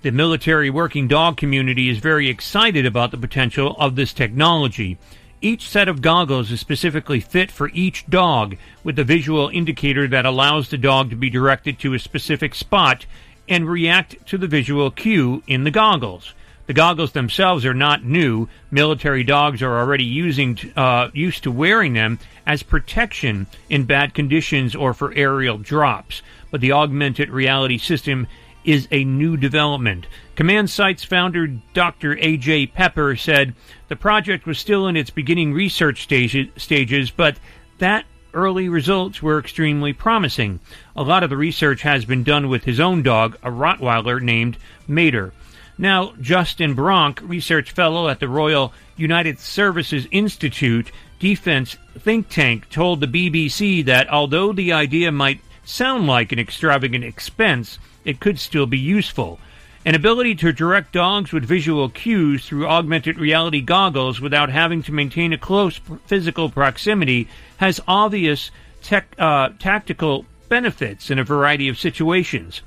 The 0.00 0.12
military 0.12 0.70
working 0.70 1.08
dog 1.08 1.36
community 1.36 1.90
is 1.90 1.98
very 1.98 2.30
excited 2.30 2.86
about 2.86 3.10
the 3.10 3.18
potential 3.18 3.76
of 3.78 3.96
this 3.96 4.14
technology. 4.14 4.96
Each 5.40 5.68
set 5.68 5.86
of 5.86 6.02
goggles 6.02 6.50
is 6.50 6.58
specifically 6.58 7.20
fit 7.20 7.52
for 7.52 7.70
each 7.72 8.04
dog, 8.06 8.56
with 8.82 8.98
a 8.98 9.04
visual 9.04 9.48
indicator 9.48 10.08
that 10.08 10.26
allows 10.26 10.68
the 10.68 10.78
dog 10.78 11.10
to 11.10 11.16
be 11.16 11.30
directed 11.30 11.78
to 11.78 11.94
a 11.94 12.00
specific 12.00 12.56
spot 12.56 13.06
and 13.48 13.70
react 13.70 14.26
to 14.26 14.36
the 14.36 14.48
visual 14.48 14.90
cue 14.90 15.44
in 15.46 15.62
the 15.62 15.70
goggles. 15.70 16.34
The 16.66 16.74
goggles 16.74 17.12
themselves 17.12 17.64
are 17.64 17.72
not 17.72 18.02
new. 18.02 18.48
Military 18.72 19.22
dogs 19.22 19.62
are 19.62 19.78
already 19.78 20.04
using 20.04 20.58
uh, 20.74 21.10
used 21.14 21.44
to 21.44 21.52
wearing 21.52 21.92
them 21.92 22.18
as 22.44 22.64
protection 22.64 23.46
in 23.70 23.84
bad 23.84 24.14
conditions 24.14 24.74
or 24.74 24.92
for 24.92 25.14
aerial 25.14 25.56
drops. 25.56 26.20
But 26.50 26.60
the 26.60 26.72
augmented 26.72 27.30
reality 27.30 27.78
system 27.78 28.26
is 28.68 28.86
a 28.90 29.02
new 29.02 29.34
development. 29.34 30.06
Command 30.36 30.68
Sight's 30.68 31.02
founder, 31.02 31.46
Dr. 31.72 32.18
A.J. 32.18 32.66
Peper, 32.66 33.16
said 33.16 33.54
the 33.88 33.96
project 33.96 34.44
was 34.44 34.58
still 34.58 34.86
in 34.86 34.94
its 34.94 35.08
beginning 35.08 35.54
research 35.54 36.02
stage, 36.02 36.50
stages, 36.60 37.10
but 37.10 37.38
that 37.78 38.04
early 38.34 38.68
results 38.68 39.22
were 39.22 39.38
extremely 39.38 39.94
promising. 39.94 40.60
A 40.94 41.02
lot 41.02 41.22
of 41.22 41.30
the 41.30 41.36
research 41.38 41.80
has 41.80 42.04
been 42.04 42.24
done 42.24 42.50
with 42.50 42.64
his 42.64 42.78
own 42.78 43.02
dog, 43.02 43.38
a 43.42 43.50
Rottweiler 43.50 44.20
named 44.20 44.58
Mater. 44.86 45.32
Now, 45.78 46.12
Justin 46.20 46.74
Bronk, 46.74 47.22
research 47.22 47.70
fellow 47.70 48.08
at 48.08 48.20
the 48.20 48.28
Royal 48.28 48.74
United 48.98 49.38
Services 49.38 50.06
Institute 50.10 50.92
defense 51.18 51.78
think 51.98 52.28
tank, 52.28 52.68
told 52.68 53.00
the 53.00 53.06
BBC 53.06 53.82
that 53.86 54.10
although 54.10 54.52
the 54.52 54.74
idea 54.74 55.10
might 55.10 55.40
sound 55.64 56.06
like 56.06 56.32
an 56.32 56.38
extravagant 56.38 57.04
expense, 57.04 57.78
it 58.08 58.20
could 58.20 58.38
still 58.38 58.64
be 58.64 58.78
useful. 58.78 59.38
An 59.84 59.94
ability 59.94 60.34
to 60.36 60.52
direct 60.52 60.92
dogs 60.92 61.30
with 61.30 61.44
visual 61.44 61.90
cues 61.90 62.46
through 62.46 62.66
augmented 62.66 63.18
reality 63.18 63.60
goggles 63.60 64.18
without 64.18 64.48
having 64.48 64.82
to 64.84 64.92
maintain 64.92 65.34
a 65.34 65.38
close 65.38 65.78
physical 66.06 66.48
proximity 66.48 67.28
has 67.58 67.80
obvious 67.86 68.50
tech, 68.82 69.14
uh, 69.18 69.50
tactical 69.58 70.24
benefits 70.48 71.10
in 71.10 71.18
a 71.18 71.24
variety 71.24 71.68
of 71.68 71.78
situations. 71.78 72.62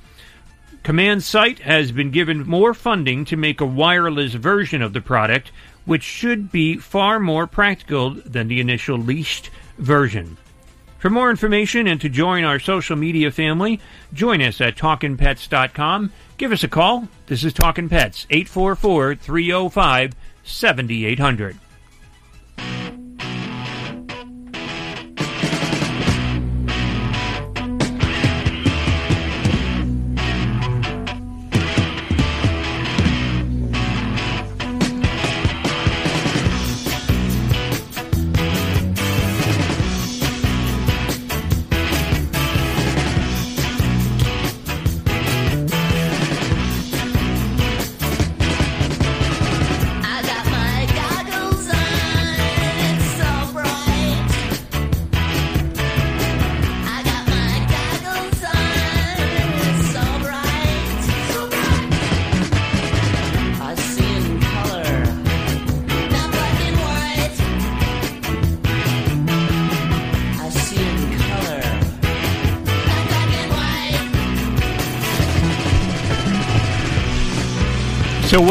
Command 0.83 1.23
Sight 1.23 1.59
has 1.59 1.91
been 1.91 2.11
given 2.11 2.47
more 2.47 2.75
funding 2.75 3.25
to 3.25 3.35
make 3.35 3.61
a 3.61 3.65
wireless 3.65 4.35
version 4.35 4.83
of 4.83 4.93
the 4.93 5.01
product, 5.01 5.51
which 5.85 6.03
should 6.03 6.51
be 6.51 6.77
far 6.77 7.19
more 7.19 7.47
practical 7.47 8.11
than 8.11 8.47
the 8.47 8.59
initial 8.59 8.97
leased 8.97 9.49
version. 9.79 10.37
For 11.02 11.10
more 11.10 11.32
information 11.32 11.88
and 11.88 11.99
to 12.02 12.10
join 12.10 12.43
our 12.43 12.60
social 12.60 12.95
media 12.95 13.32
family, 13.32 13.80
join 14.14 14.39
us 14.39 14.62
at 14.62 14.76
TalkinPets.com. 14.78 16.12
Give 16.38 16.52
us 16.52 16.64
a 16.64 16.68
call. 16.68 17.08
This 17.26 17.43
is 17.43 17.54
Talkin' 17.54 17.89
Pets, 17.89 18.28
844 18.30 19.16
305 19.16 20.14
7800. 20.43 21.61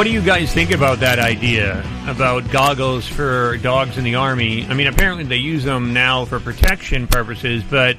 What 0.01 0.05
do 0.05 0.13
you 0.15 0.23
guys 0.23 0.51
think 0.51 0.71
about 0.71 0.99
that 1.01 1.19
idea 1.19 1.85
about 2.09 2.51
goggles 2.51 3.07
for 3.07 3.59
dogs 3.59 3.99
in 3.99 4.05
the 4.05 4.15
army? 4.15 4.65
I 4.67 4.73
mean, 4.73 4.87
apparently 4.87 5.25
they 5.25 5.37
use 5.37 5.63
them 5.63 5.93
now 5.93 6.25
for 6.25 6.41
protection 6.41 7.07
purposes, 7.07 7.63
but 7.69 7.99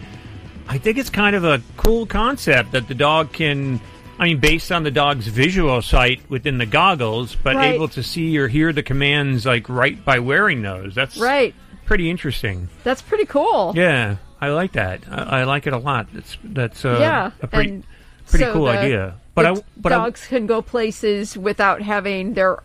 I 0.67 0.79
think 0.79 0.97
it's 0.97 1.11
kind 1.11 1.35
of 1.35 1.43
a 1.43 1.61
cool 1.77 2.07
concept 2.07 2.71
that 2.71 2.87
the 2.87 2.95
dog 2.95 3.31
can. 3.33 3.79
I 4.17 4.23
mean, 4.23 4.39
based 4.39 4.71
on 4.71 4.81
the 4.81 4.89
dog's 4.89 5.27
visual 5.27 5.79
sight 5.83 6.27
within 6.27 6.57
the 6.57 6.65
goggles, 6.65 7.35
but 7.35 7.55
Right. 7.55 7.75
able 7.75 7.87
to 7.89 8.01
see 8.01 8.35
or 8.39 8.47
hear 8.47 8.73
the 8.73 8.81
commands 8.81 9.45
like 9.45 9.69
right 9.69 10.03
by 10.03 10.17
wearing 10.17 10.63
those. 10.63 10.95
That's 10.95 11.17
Right. 11.17 11.53
pretty 11.85 12.09
interesting. 12.09 12.67
That's 12.83 13.03
pretty 13.03 13.25
cool. 13.25 13.73
Yeah, 13.75 14.15
I 14.41 14.49
like 14.49 14.71
that. 14.71 15.01
I, 15.07 15.41
I 15.41 15.43
like 15.43 15.67
it 15.67 15.73
a 15.73 15.77
lot. 15.77 16.07
That's 16.11 16.35
that's 16.43 16.83
uh, 16.83 16.97
yeah, 16.99 17.29
a 17.43 17.47
pretty 17.47 17.83
pretty 18.27 18.45
so 18.45 18.53
cool 18.53 18.65
the- 18.65 18.79
idea. 18.79 19.13
But 19.33 19.45
I 19.45 19.55
but 19.77 19.91
I, 19.91 19.95
dogs 19.97 20.27
can 20.27 20.45
go 20.45 20.61
places 20.61 21.37
without 21.37 21.81
having 21.81 22.33
their 22.33 22.57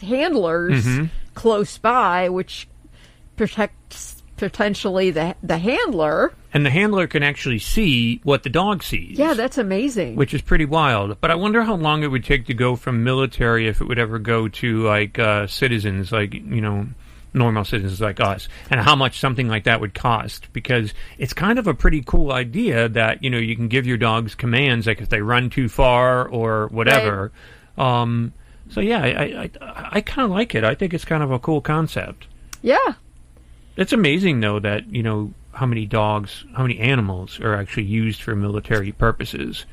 handlers 0.00 0.84
Mhm. 0.86 1.10
close 1.34 1.78
by, 1.78 2.28
which 2.28 2.68
protects 3.36 4.22
potentially 4.36 5.10
the 5.10 5.34
the 5.42 5.58
handler. 5.58 6.32
and 6.52 6.66
the 6.66 6.70
handler 6.70 7.06
can 7.06 7.22
actually 7.22 7.58
see 7.60 8.20
what 8.24 8.42
the 8.42 8.48
dog 8.50 8.82
sees. 8.82 9.16
Yeah, 9.18 9.34
that's 9.34 9.56
amazing. 9.58 10.16
which 10.16 10.34
is 10.34 10.42
pretty 10.42 10.64
wild. 10.64 11.20
But 11.20 11.30
I 11.30 11.34
wonder 11.36 11.62
how 11.62 11.74
long 11.76 12.02
it 12.02 12.08
would 12.08 12.24
take 12.24 12.46
to 12.46 12.54
go 12.54 12.74
from 12.76 13.04
military 13.04 13.68
if 13.68 13.80
it 13.80 13.84
would 13.86 13.98
ever 14.00 14.18
go 14.18 14.48
to 14.48 14.82
like 14.84 15.18
uh, 15.18 15.46
citizens, 15.46 16.10
like 16.10 16.34
you 16.34 16.60
know, 16.60 16.86
normal 17.32 17.64
citizens 17.64 18.00
like 18.00 18.20
us, 18.20 18.48
and 18.70 18.80
how 18.80 18.96
much 18.96 19.18
something 19.20 19.48
like 19.48 19.64
that 19.64 19.80
would 19.80 19.94
cost. 19.94 20.52
Because 20.52 20.92
it's 21.18 21.32
kind 21.32 21.58
of 21.58 21.66
a 21.66 21.74
pretty 21.74 22.02
cool 22.02 22.32
idea 22.32 22.88
that 22.88 23.22
you 23.22 23.30
know 23.30 23.38
you 23.38 23.56
can 23.56 23.68
give 23.68 23.86
your 23.86 23.96
dogs 23.96 24.34
commands, 24.34 24.86
like 24.86 25.00
if 25.00 25.08
they 25.08 25.20
run 25.22 25.50
too 25.50 25.68
far 25.68 26.26
or 26.28 26.68
whatever. 26.68 27.32
Um, 27.78 28.32
so 28.70 28.80
yeah, 28.80 29.02
I 29.02 29.08
I, 29.08 29.50
I, 29.60 29.88
I 29.92 30.00
kind 30.00 30.24
of 30.24 30.30
like 30.30 30.54
it. 30.54 30.64
I 30.64 30.74
think 30.74 30.94
it's 30.94 31.04
kind 31.04 31.22
of 31.22 31.30
a 31.30 31.38
cool 31.38 31.60
concept. 31.60 32.26
yeah, 32.62 32.94
It's 33.76 33.92
amazing 33.92 34.40
though 34.40 34.60
that 34.60 34.92
you 34.92 35.02
know 35.02 35.32
how 35.52 35.66
many 35.66 35.84
dogs, 35.86 36.44
how 36.54 36.62
many 36.62 36.78
animals 36.78 37.40
are 37.40 37.54
actually 37.54 37.84
used 37.84 38.22
for 38.22 38.36
military 38.36 38.92
purposes. 38.92 39.64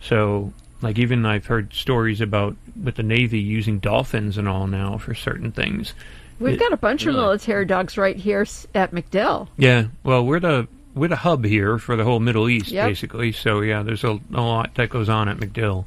So, 0.00 0.52
like 0.82 0.98
even 0.98 1.24
I've 1.26 1.46
heard 1.46 1.72
stories 1.72 2.20
about 2.20 2.56
with 2.82 2.96
the 2.96 3.02
Navy 3.02 3.38
using 3.38 3.78
dolphins 3.78 4.38
and 4.38 4.48
all 4.48 4.66
now 4.66 4.98
for 4.98 5.14
certain 5.14 5.52
things. 5.52 5.94
We've 6.40 6.58
got 6.58 6.72
a 6.72 6.76
bunch 6.76 7.06
of 7.06 7.14
military 7.14 7.64
dogs 7.66 7.96
right 7.98 8.16
here 8.16 8.46
at 8.74 8.92
MacDill. 8.92 9.48
Yeah, 9.56 9.86
well, 10.02 10.24
we're 10.24 10.40
the 10.40 10.66
we're 10.94 11.08
the 11.08 11.16
hub 11.16 11.44
here 11.44 11.78
for 11.78 11.94
the 11.96 12.02
whole 12.04 12.18
Middle 12.18 12.48
East, 12.48 12.68
Yep. 12.70 12.88
basically. 12.88 13.32
So 13.32 13.60
yeah, 13.60 13.82
there's 13.82 14.02
a, 14.04 14.18
a 14.34 14.40
lot 14.40 14.74
that 14.74 14.90
goes 14.90 15.08
on 15.08 15.28
at 15.28 15.36
MacDill. 15.36 15.84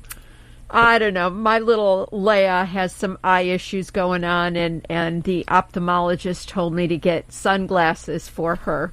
I 0.69 0.97
don't 0.97 1.13
know. 1.13 1.29
My 1.29 1.59
little 1.59 2.09
Leia 2.11 2.65
has 2.65 2.93
some 2.93 3.19
eye 3.23 3.41
issues 3.41 3.91
going 3.91 4.23
on, 4.23 4.55
and, 4.55 4.83
and 4.89 5.21
the 5.23 5.43
ophthalmologist 5.47 6.47
told 6.47 6.73
me 6.73 6.87
to 6.87 6.97
get 6.97 7.31
sunglasses 7.31 8.27
for 8.27 8.55
her. 8.55 8.91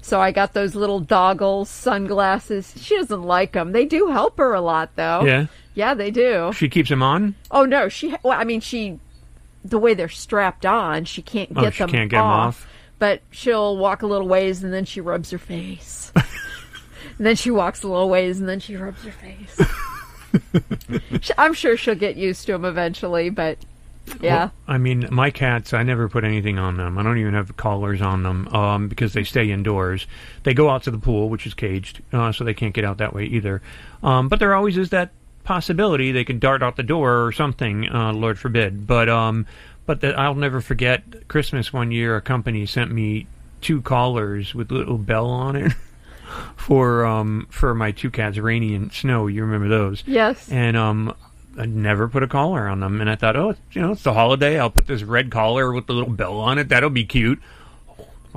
So 0.00 0.18
I 0.20 0.30
got 0.32 0.54
those 0.54 0.74
little 0.74 1.00
doggles, 1.00 1.66
sunglasses. 1.68 2.72
She 2.80 2.96
doesn't 2.96 3.22
like 3.22 3.52
them. 3.52 3.72
They 3.72 3.84
do 3.84 4.06
help 4.08 4.38
her 4.38 4.54
a 4.54 4.60
lot, 4.62 4.90
though. 4.96 5.24
Yeah? 5.24 5.46
Yeah, 5.74 5.92
they 5.94 6.10
do. 6.10 6.52
She 6.54 6.68
keeps 6.70 6.88
them 6.88 7.02
on. 7.02 7.34
Oh 7.50 7.64
no, 7.64 7.88
she. 7.88 8.14
Well, 8.22 8.38
I 8.38 8.44
mean, 8.44 8.60
she. 8.60 8.98
The 9.64 9.78
way 9.78 9.94
they're 9.94 10.08
strapped 10.08 10.64
on, 10.66 11.04
she 11.04 11.22
can't 11.22 11.50
Oh, 11.54 11.60
get 11.62 11.74
she 11.74 11.78
them 11.82 11.90
can't 11.90 12.10
get 12.10 12.18
'em 12.18 12.24
off. 12.24 12.66
But 12.98 13.22
she'll 13.30 13.76
walk 13.76 14.02
a 14.02 14.06
little 14.06 14.28
ways, 14.28 14.62
and 14.62 14.72
then 14.72 14.84
she 14.84 15.00
rubs 15.00 15.30
her 15.30 15.38
face. 15.38 16.12
and 17.18 17.26
then 17.26 17.36
she 17.36 17.50
walks 17.50 17.82
a 17.82 17.88
little 17.88 18.08
ways, 18.10 18.40
and 18.40 18.48
then 18.48 18.60
she 18.60 18.76
rubs 18.76 19.02
her 19.04 19.12
face. 19.12 19.60
I'm 21.38 21.54
sure 21.54 21.76
she'll 21.76 21.94
get 21.94 22.16
used 22.16 22.46
to 22.46 22.52
them 22.52 22.64
eventually, 22.64 23.30
but 23.30 23.58
yeah. 24.20 24.36
Well, 24.44 24.52
I 24.68 24.78
mean, 24.78 25.08
my 25.10 25.30
cats, 25.30 25.72
I 25.72 25.82
never 25.82 26.08
put 26.08 26.24
anything 26.24 26.58
on 26.58 26.76
them. 26.76 26.98
I 26.98 27.02
don't 27.02 27.18
even 27.18 27.34
have 27.34 27.56
collars 27.56 28.02
on 28.02 28.22
them 28.22 28.48
um, 28.48 28.88
because 28.88 29.12
they 29.12 29.24
stay 29.24 29.50
indoors. 29.50 30.06
They 30.42 30.54
go 30.54 30.68
out 30.68 30.82
to 30.84 30.90
the 30.90 30.98
pool, 30.98 31.28
which 31.28 31.46
is 31.46 31.54
caged, 31.54 32.02
uh, 32.12 32.32
so 32.32 32.44
they 32.44 32.54
can't 32.54 32.74
get 32.74 32.84
out 32.84 32.98
that 32.98 33.14
way 33.14 33.24
either. 33.24 33.62
Um, 34.02 34.28
but 34.28 34.38
there 34.38 34.54
always 34.54 34.76
is 34.76 34.90
that 34.90 35.10
possibility 35.44 36.12
they 36.12 36.24
could 36.24 36.40
dart 36.40 36.62
out 36.62 36.76
the 36.76 36.82
door 36.82 37.24
or 37.24 37.32
something, 37.32 37.88
uh, 37.88 38.12
Lord 38.12 38.38
forbid. 38.38 38.86
But 38.86 39.08
um, 39.08 39.46
but 39.86 40.00
the, 40.00 40.18
I'll 40.18 40.34
never 40.34 40.60
forget 40.60 41.28
Christmas 41.28 41.72
one 41.72 41.90
year. 41.90 42.16
A 42.16 42.20
company 42.22 42.66
sent 42.66 42.90
me 42.90 43.26
two 43.60 43.82
collars 43.82 44.54
with 44.54 44.70
little 44.70 44.98
bell 44.98 45.26
on 45.26 45.56
it. 45.56 45.72
For 46.54 47.04
um 47.04 47.48
for 47.50 47.74
my 47.74 47.90
two 47.90 48.08
cats, 48.08 48.38
Rainy 48.38 48.76
and 48.76 48.92
Snow, 48.92 49.26
you 49.26 49.42
remember 49.42 49.68
those? 49.68 50.04
Yes. 50.06 50.48
And 50.48 50.76
um, 50.76 51.12
I 51.58 51.66
never 51.66 52.08
put 52.08 52.22
a 52.22 52.28
collar 52.28 52.68
on 52.68 52.78
them, 52.78 53.00
and 53.00 53.10
I 53.10 53.16
thought, 53.16 53.34
oh, 53.34 53.56
you 53.72 53.82
know, 53.82 53.92
it's 53.92 54.04
the 54.04 54.14
holiday. 54.14 54.58
I'll 54.58 54.70
put 54.70 54.86
this 54.86 55.02
red 55.02 55.30
collar 55.30 55.72
with 55.72 55.86
the 55.88 55.92
little 55.92 56.12
bell 56.12 56.38
on 56.38 56.58
it. 56.58 56.68
That'll 56.68 56.90
be 56.90 57.04
cute. 57.04 57.40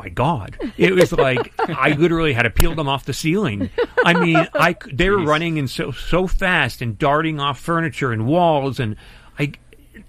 My 0.04 0.10
God! 0.10 0.58
It 0.76 0.93
was 0.93 1.14
like 1.14 1.54
I 1.60 1.91
literally 1.93 2.34
had 2.34 2.43
to 2.43 2.49
peel 2.49 2.76
them 2.76 2.89
off 2.89 3.06
the 3.06 3.14
ceiling. 3.14 3.70
I 4.04 4.14
mean, 4.14 4.36
I 4.54 4.76
they 4.91 5.10
were 5.10 5.24
running 5.24 5.58
and 5.58 5.70
so 5.70 5.91
so 5.91 6.28
fast 6.28 6.82
and 6.82 6.99
darting 6.99 7.39
off 7.39 7.58
furniture 7.58 8.12
and 8.12 8.26
walls, 8.28 8.82
and 8.82 8.97
I 9.39 9.54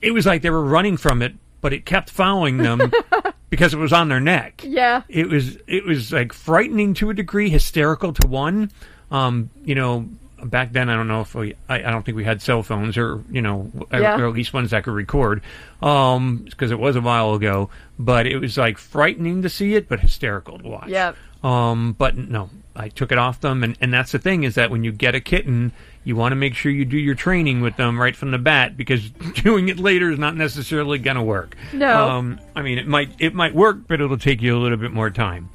it 0.02 0.10
was 0.10 0.26
like 0.26 0.42
they 0.42 0.50
were 0.50 0.64
running 0.64 0.96
from 0.96 1.22
it, 1.22 1.34
but 1.60 1.72
it 1.72 1.86
kept 1.86 2.10
following 2.10 2.56
them 2.56 2.90
because 3.50 3.72
it 3.72 3.76
was 3.76 3.92
on 3.92 4.08
their 4.08 4.18
neck 4.18 4.62
Yeah. 4.66 5.02
it 5.08 5.28
was 5.28 5.58
it 5.68 5.84
was 5.86 6.10
like 6.12 6.32
frightening 6.32 6.94
to 6.94 7.10
a 7.10 7.14
degree, 7.14 7.48
hysterical 7.48 8.12
to 8.14 8.26
one. 8.26 8.72
Um, 9.12 9.50
you 9.64 9.76
know, 9.76 10.08
back 10.44 10.72
then 10.72 10.88
I 10.88 10.94
don't 10.96 11.08
know 11.08 11.20
if 11.22 11.34
we 11.34 11.54
I, 11.68 11.76
I 11.76 11.90
don't 11.90 12.04
think 12.04 12.16
we 12.16 12.24
had 12.24 12.40
cell 12.42 12.62
phones 12.62 12.96
or 12.96 13.22
you 13.30 13.42
know 13.42 13.70
Yeah. 13.92 14.18
or, 14.20 14.26
at 14.28 14.34
least 14.34 14.52
ones 14.52 14.70
that 14.70 14.84
could 14.84 14.92
record 14.94 15.42
um 15.82 16.38
because 16.38 16.70
it 16.70 16.78
was 16.78 16.96
a 16.96 17.00
while 17.00 17.34
ago. 17.34 17.70
But 17.98 18.26
it 18.26 18.38
was 18.38 18.58
like 18.58 18.78
frightening 18.78 19.42
to 19.42 19.48
see 19.48 19.74
it, 19.74 19.88
but 19.88 20.00
hysterical 20.00 20.58
to 20.58 20.68
watch. 20.68 20.88
yeah 20.88 21.12
Um, 21.42 21.92
but 21.96 22.16
no, 22.16 22.50
I 22.74 22.88
took 22.88 23.12
it 23.12 23.18
off 23.18 23.40
them, 23.40 23.62
and, 23.62 23.76
and 23.80 23.92
that's 23.94 24.10
the 24.12 24.18
thing 24.18 24.42
is 24.42 24.56
that 24.56 24.70
when 24.70 24.82
you 24.82 24.90
get 24.90 25.14
a 25.14 25.20
kitten, 25.20 25.70
you 26.02 26.16
want 26.16 26.32
to 26.32 26.36
make 26.36 26.54
sure 26.54 26.72
you 26.72 26.84
do 26.84 26.96
your 26.98 27.14
training 27.14 27.60
with 27.60 27.76
them 27.76 28.00
right 28.00 28.16
from 28.16 28.32
the 28.32 28.38
bat 28.38 28.76
because 28.76 29.10
doing 29.42 29.68
it 29.68 29.78
later 29.78 30.10
is 30.10 30.18
not 30.18 30.36
necessarily 30.36 30.98
going 30.98 31.16
to 31.16 31.22
work. 31.22 31.54
No. 31.72 32.08
Um, 32.08 32.40
I 32.56 32.62
mean, 32.62 32.78
it 32.78 32.88
might 32.88 33.10
it 33.20 33.32
might 33.34 33.54
work, 33.54 33.86
but 33.86 34.00
it'll 34.00 34.18
take 34.18 34.42
you 34.42 34.56
a 34.56 34.60
little 34.60 34.78
bit 34.78 34.92
more 34.92 35.10
time. 35.10 35.50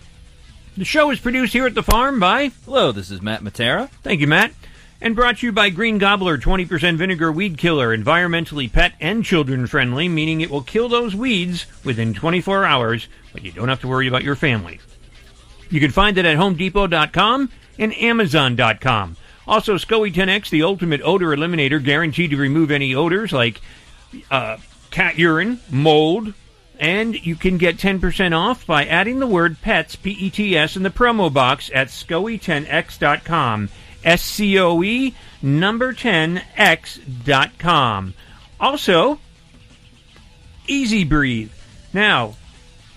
The 0.75 0.85
show 0.85 1.09
is 1.09 1.19
produced 1.19 1.53
here 1.53 1.65
at 1.65 1.73
the 1.73 1.83
farm 1.83 2.19
by 2.19 2.51
Hello, 2.65 2.91
this 2.91 3.09
is 3.09 3.21
Matt 3.21 3.43
Matera. 3.43 3.89
Thank 4.03 4.19
you, 4.21 4.27
Matt. 4.27 4.51
And 4.99 5.15
brought 5.15 5.37
to 5.37 5.45
you 5.45 5.51
by 5.51 5.69
Green 5.69 5.99
Gobbler 5.99 6.39
20% 6.39 6.97
vinegar 6.97 7.31
weed 7.31 7.57
killer, 7.57 7.95
environmentally 7.95 8.71
pet 8.71 8.93
and 8.99 9.23
children 9.23 9.67
friendly, 9.67 10.09
meaning 10.09 10.41
it 10.41 10.49
will 10.49 10.63
kill 10.63 10.89
those 10.89 11.15
weeds 11.15 11.67
within 11.83 12.15
24 12.15 12.65
hours, 12.65 13.07
but 13.31 13.43
you 13.43 13.51
don't 13.51 13.69
have 13.69 13.81
to 13.81 13.87
worry 13.87 14.07
about 14.07 14.23
your 14.23 14.35
family. 14.35 14.79
You 15.69 15.79
can 15.79 15.91
find 15.91 16.17
it 16.17 16.25
at 16.25 16.37
homedepot.com 16.37 17.51
and 17.77 17.93
amazon.com. 17.95 19.17
Also, 19.47 19.75
SCOE 19.75 20.13
10X, 20.13 20.49
the 20.49 20.63
ultimate 20.63 21.01
odor 21.03 21.27
eliminator, 21.27 21.83
guaranteed 21.83 22.31
to 22.31 22.37
remove 22.37 22.71
any 22.71 22.95
odors 22.95 23.31
like 23.31 23.61
uh, 24.31 24.57
cat 24.89 25.17
urine, 25.17 25.59
mold, 25.69 26.33
and 26.79 27.25
you 27.25 27.35
can 27.35 27.57
get 27.57 27.77
10% 27.77 28.35
off 28.35 28.65
by 28.65 28.85
adding 28.85 29.19
the 29.19 29.27
word 29.27 29.61
pets, 29.61 29.95
P-E-T-S, 29.95 30.75
in 30.75 30.83
the 30.83 30.89
promo 30.89 31.31
box 31.31 31.71
at 31.73 31.87
SCOE10X.com. 31.87 33.69
S-C-O-E 34.07 35.13
number 35.41 35.93
10X.com. 35.93 36.43
Also, 38.59 39.19
EZ 40.69 41.03
Breathe. 41.03 41.51
Now, 41.93 42.35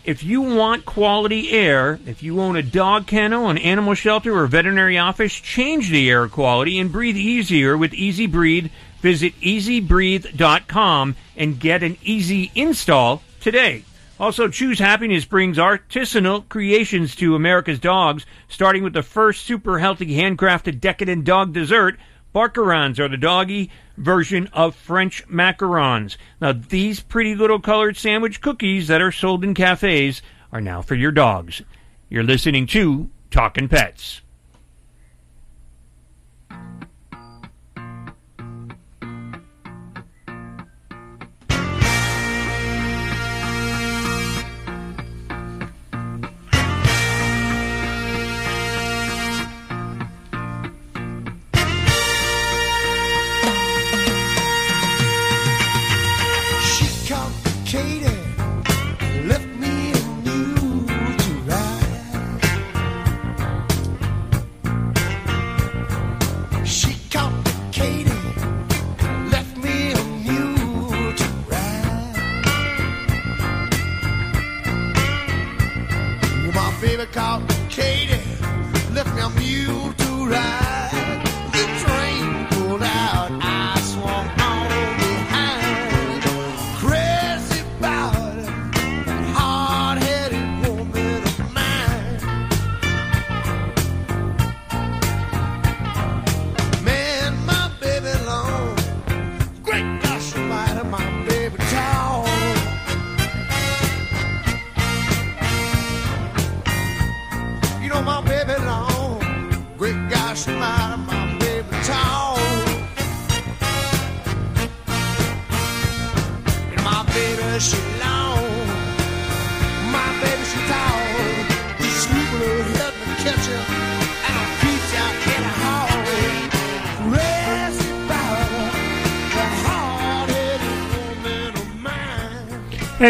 if 0.05 0.23
you 0.23 0.41
want 0.41 0.87
quality 0.87 1.51
air, 1.51 1.99
if 2.07 2.23
you 2.23 2.41
own 2.41 2.55
a 2.57 2.63
dog 2.63 3.09
kennel, 3.09 3.51
an 3.51 3.59
animal 3.59 3.95
shelter, 3.95 4.39
or 4.39 4.47
veterinary 4.47 4.97
office, 4.99 5.35
change 5.35 5.91
the 5.91 6.09
air 6.09 6.29
quality 6.29 6.79
and 6.79 6.93
breathe 6.93 7.17
easier 7.17 7.77
with 7.77 7.93
EZ 7.93 8.29
Breathe. 8.29 8.71
Visit 9.01 9.35
ezbreathe.com 9.41 11.17
and 11.37 11.59
get 11.59 11.83
an 11.83 11.97
easy 12.03 12.53
install 12.55 13.23
today. 13.41 13.83
Also, 14.21 14.49
Choose 14.49 14.79
Happiness 14.79 15.25
brings 15.25 15.57
artisanal 15.57 16.47
creations 16.47 17.17
to 17.17 17.35
America's 17.35 17.79
dogs, 17.79 18.27
starting 18.49 18.83
with 18.83 18.93
the 18.93 19.03
first 19.03 19.47
super 19.47 19.79
healthy 19.79 20.09
handcrafted 20.09 20.79
decadent 20.79 21.25
dog 21.25 21.55
dessert. 21.55 21.99
Barkerons 22.35 22.99
are 22.99 23.09
the 23.09 23.17
doggy 23.17 23.71
version 23.97 24.51
of 24.53 24.77
French 24.77 25.27
macarons. 25.27 26.19
Now, 26.39 26.53
these 26.53 27.01
pretty 27.01 27.35
little 27.35 27.61
colored 27.61 27.97
sandwich 27.97 28.43
cookies 28.43 28.89
that 28.89 29.01
are 29.01 29.11
sold 29.11 29.43
in 29.43 29.55
cafes 29.55 30.21
are 30.53 30.61
now 30.61 30.83
for 30.83 30.97
your 30.97 31.13
dogs. 31.13 31.63
You're 32.11 32.23
listening 32.23 32.67
to 32.69 33.09
Talkin' 33.31 33.71
Pets. 33.71 34.21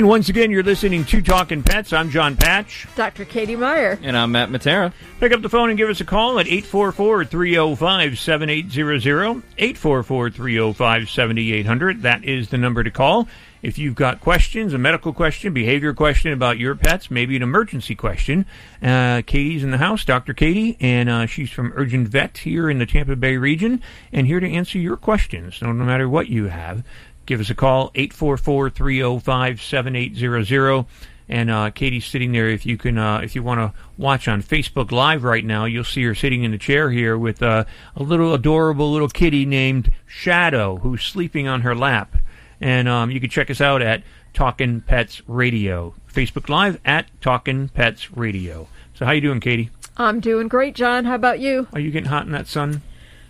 And 0.01 0.09
once 0.09 0.31
again, 0.31 0.51
you're 0.51 0.63
listening 0.63 1.05
to 1.05 1.21
Talking 1.21 1.63
Pets. 1.63 1.93
I'm 1.93 2.09
Jon 2.09 2.35
Patch. 2.35 2.87
Dr. 2.97 3.27
Katie 3.27 3.55
Meyer. 3.55 3.99
And 4.03 4.17
I'm 4.17 4.33
Matt 4.33 4.49
Matera. 4.49 4.95
Pick 5.21 5.31
up 5.31 5.43
the 5.43 5.51
phone 5.51 5.69
and 5.69 5.77
give 5.77 5.91
us 5.91 6.01
a 6.01 6.07
call 6.07 6.39
at 6.39 6.47
844-305-7800, 6.47 9.43
844-305-7800. 9.59 12.01
That 12.01 12.25
is 12.25 12.49
the 12.49 12.57
number 12.57 12.83
to 12.83 12.91
call. 12.91 13.29
If 13.63 13.79
you've 13.79 13.95
got 13.95 14.23
questions, 14.23 14.73
a 14.73 14.79
medical 14.79 15.13
question, 15.13 15.53
behavior 15.53 15.93
question 15.93 16.33
about 16.33 16.59
your 16.59 16.75
pets, 16.75 17.11
maybe 17.11 17.37
an 17.37 17.43
emergency 17.43 17.95
question, 17.95 18.47
uh, 18.83 19.21
Katie's 19.27 19.63
in 19.63 19.71
the 19.71 19.77
house, 19.77 20.07
Dr. 20.07 20.33
Katie, 20.33 20.79
and 20.81 21.11
uh, 21.11 21.27
she's 21.27 21.51
from 21.51 21.75
Urgent 21.77 22.09
Vet 22.09 22.39
here 22.39 22.71
in 22.71 22.79
the 22.79 22.87
Tampa 22.87 23.17
Bay 23.17 23.37
region, 23.37 23.83
and 24.15 24.27
here 24.27 24.41
to 24.41 24.51
answer 24.51 24.79
your 24.79 24.97
questions. 24.97 25.57
So 25.57 25.71
no 25.73 25.85
matter 25.85 26.09
what 26.09 26.29
you 26.29 26.47
have, 26.47 26.85
give 27.31 27.41
us 27.41 27.49
a 27.49 27.55
call, 27.55 27.91
844-305-7800. 27.93 30.87
And 31.29 31.49
uh, 31.49 31.71
Katie's 31.71 32.05
sitting 32.05 32.33
there. 32.33 32.49
If 32.49 32.67
you 32.67 32.77
can, 32.77 32.99
uh, 32.99 33.19
if 33.19 33.37
you 33.37 33.45
want 33.45 33.61
to 33.61 33.73
watch 33.97 34.27
on 34.27 34.43
Facebook 34.43 34.91
Live 34.91 35.23
right 35.23 35.45
now, 35.45 35.65
you'll 35.65 35.85
see 35.85 36.03
her 36.03 36.17
sitting 36.17 36.43
in 36.43 36.51
the 36.51 36.59
chair 36.59 36.91
here 36.91 37.17
with 37.17 37.41
uh, 37.41 37.67
a 37.95 38.03
little 38.03 38.35
adorable 38.35 38.91
little 38.91 39.09
kitty 39.09 39.47
named 39.47 39.93
Shadow, 40.07 40.79
who's 40.79 41.05
sleeping 41.05 41.47
on 41.47 41.61
her 41.61 41.77
lap. 41.77 42.17
And 42.61 42.89
um, 42.89 43.13
you 43.13 43.21
can 43.21 43.31
check 43.31 43.49
us 43.49 43.61
out 43.61 43.81
at 43.81 44.03
Talking 44.35 44.81
Pets 44.81 45.23
Radio, 45.29 45.95
Facebook 46.13 46.49
Live 46.49 46.81
at 46.85 47.07
Talking 47.21 47.69
Pets 47.69 48.17
Radio. 48.17 48.67
So 48.95 49.07
how 49.07 49.13
you 49.13 49.21
doing, 49.21 49.39
Katie? 49.39 49.71
I'm 49.97 50.19
doing 50.19 50.49
great, 50.49 50.75
Jon. 50.75 51.05
How 51.05 51.15
about 51.15 51.39
you? 51.39 51.69
Are 51.75 51.79
you 51.79 51.93
getting 51.93 52.09
hot 52.09 52.27
in 52.27 52.33
that 52.33 52.49
sun? 52.49 52.83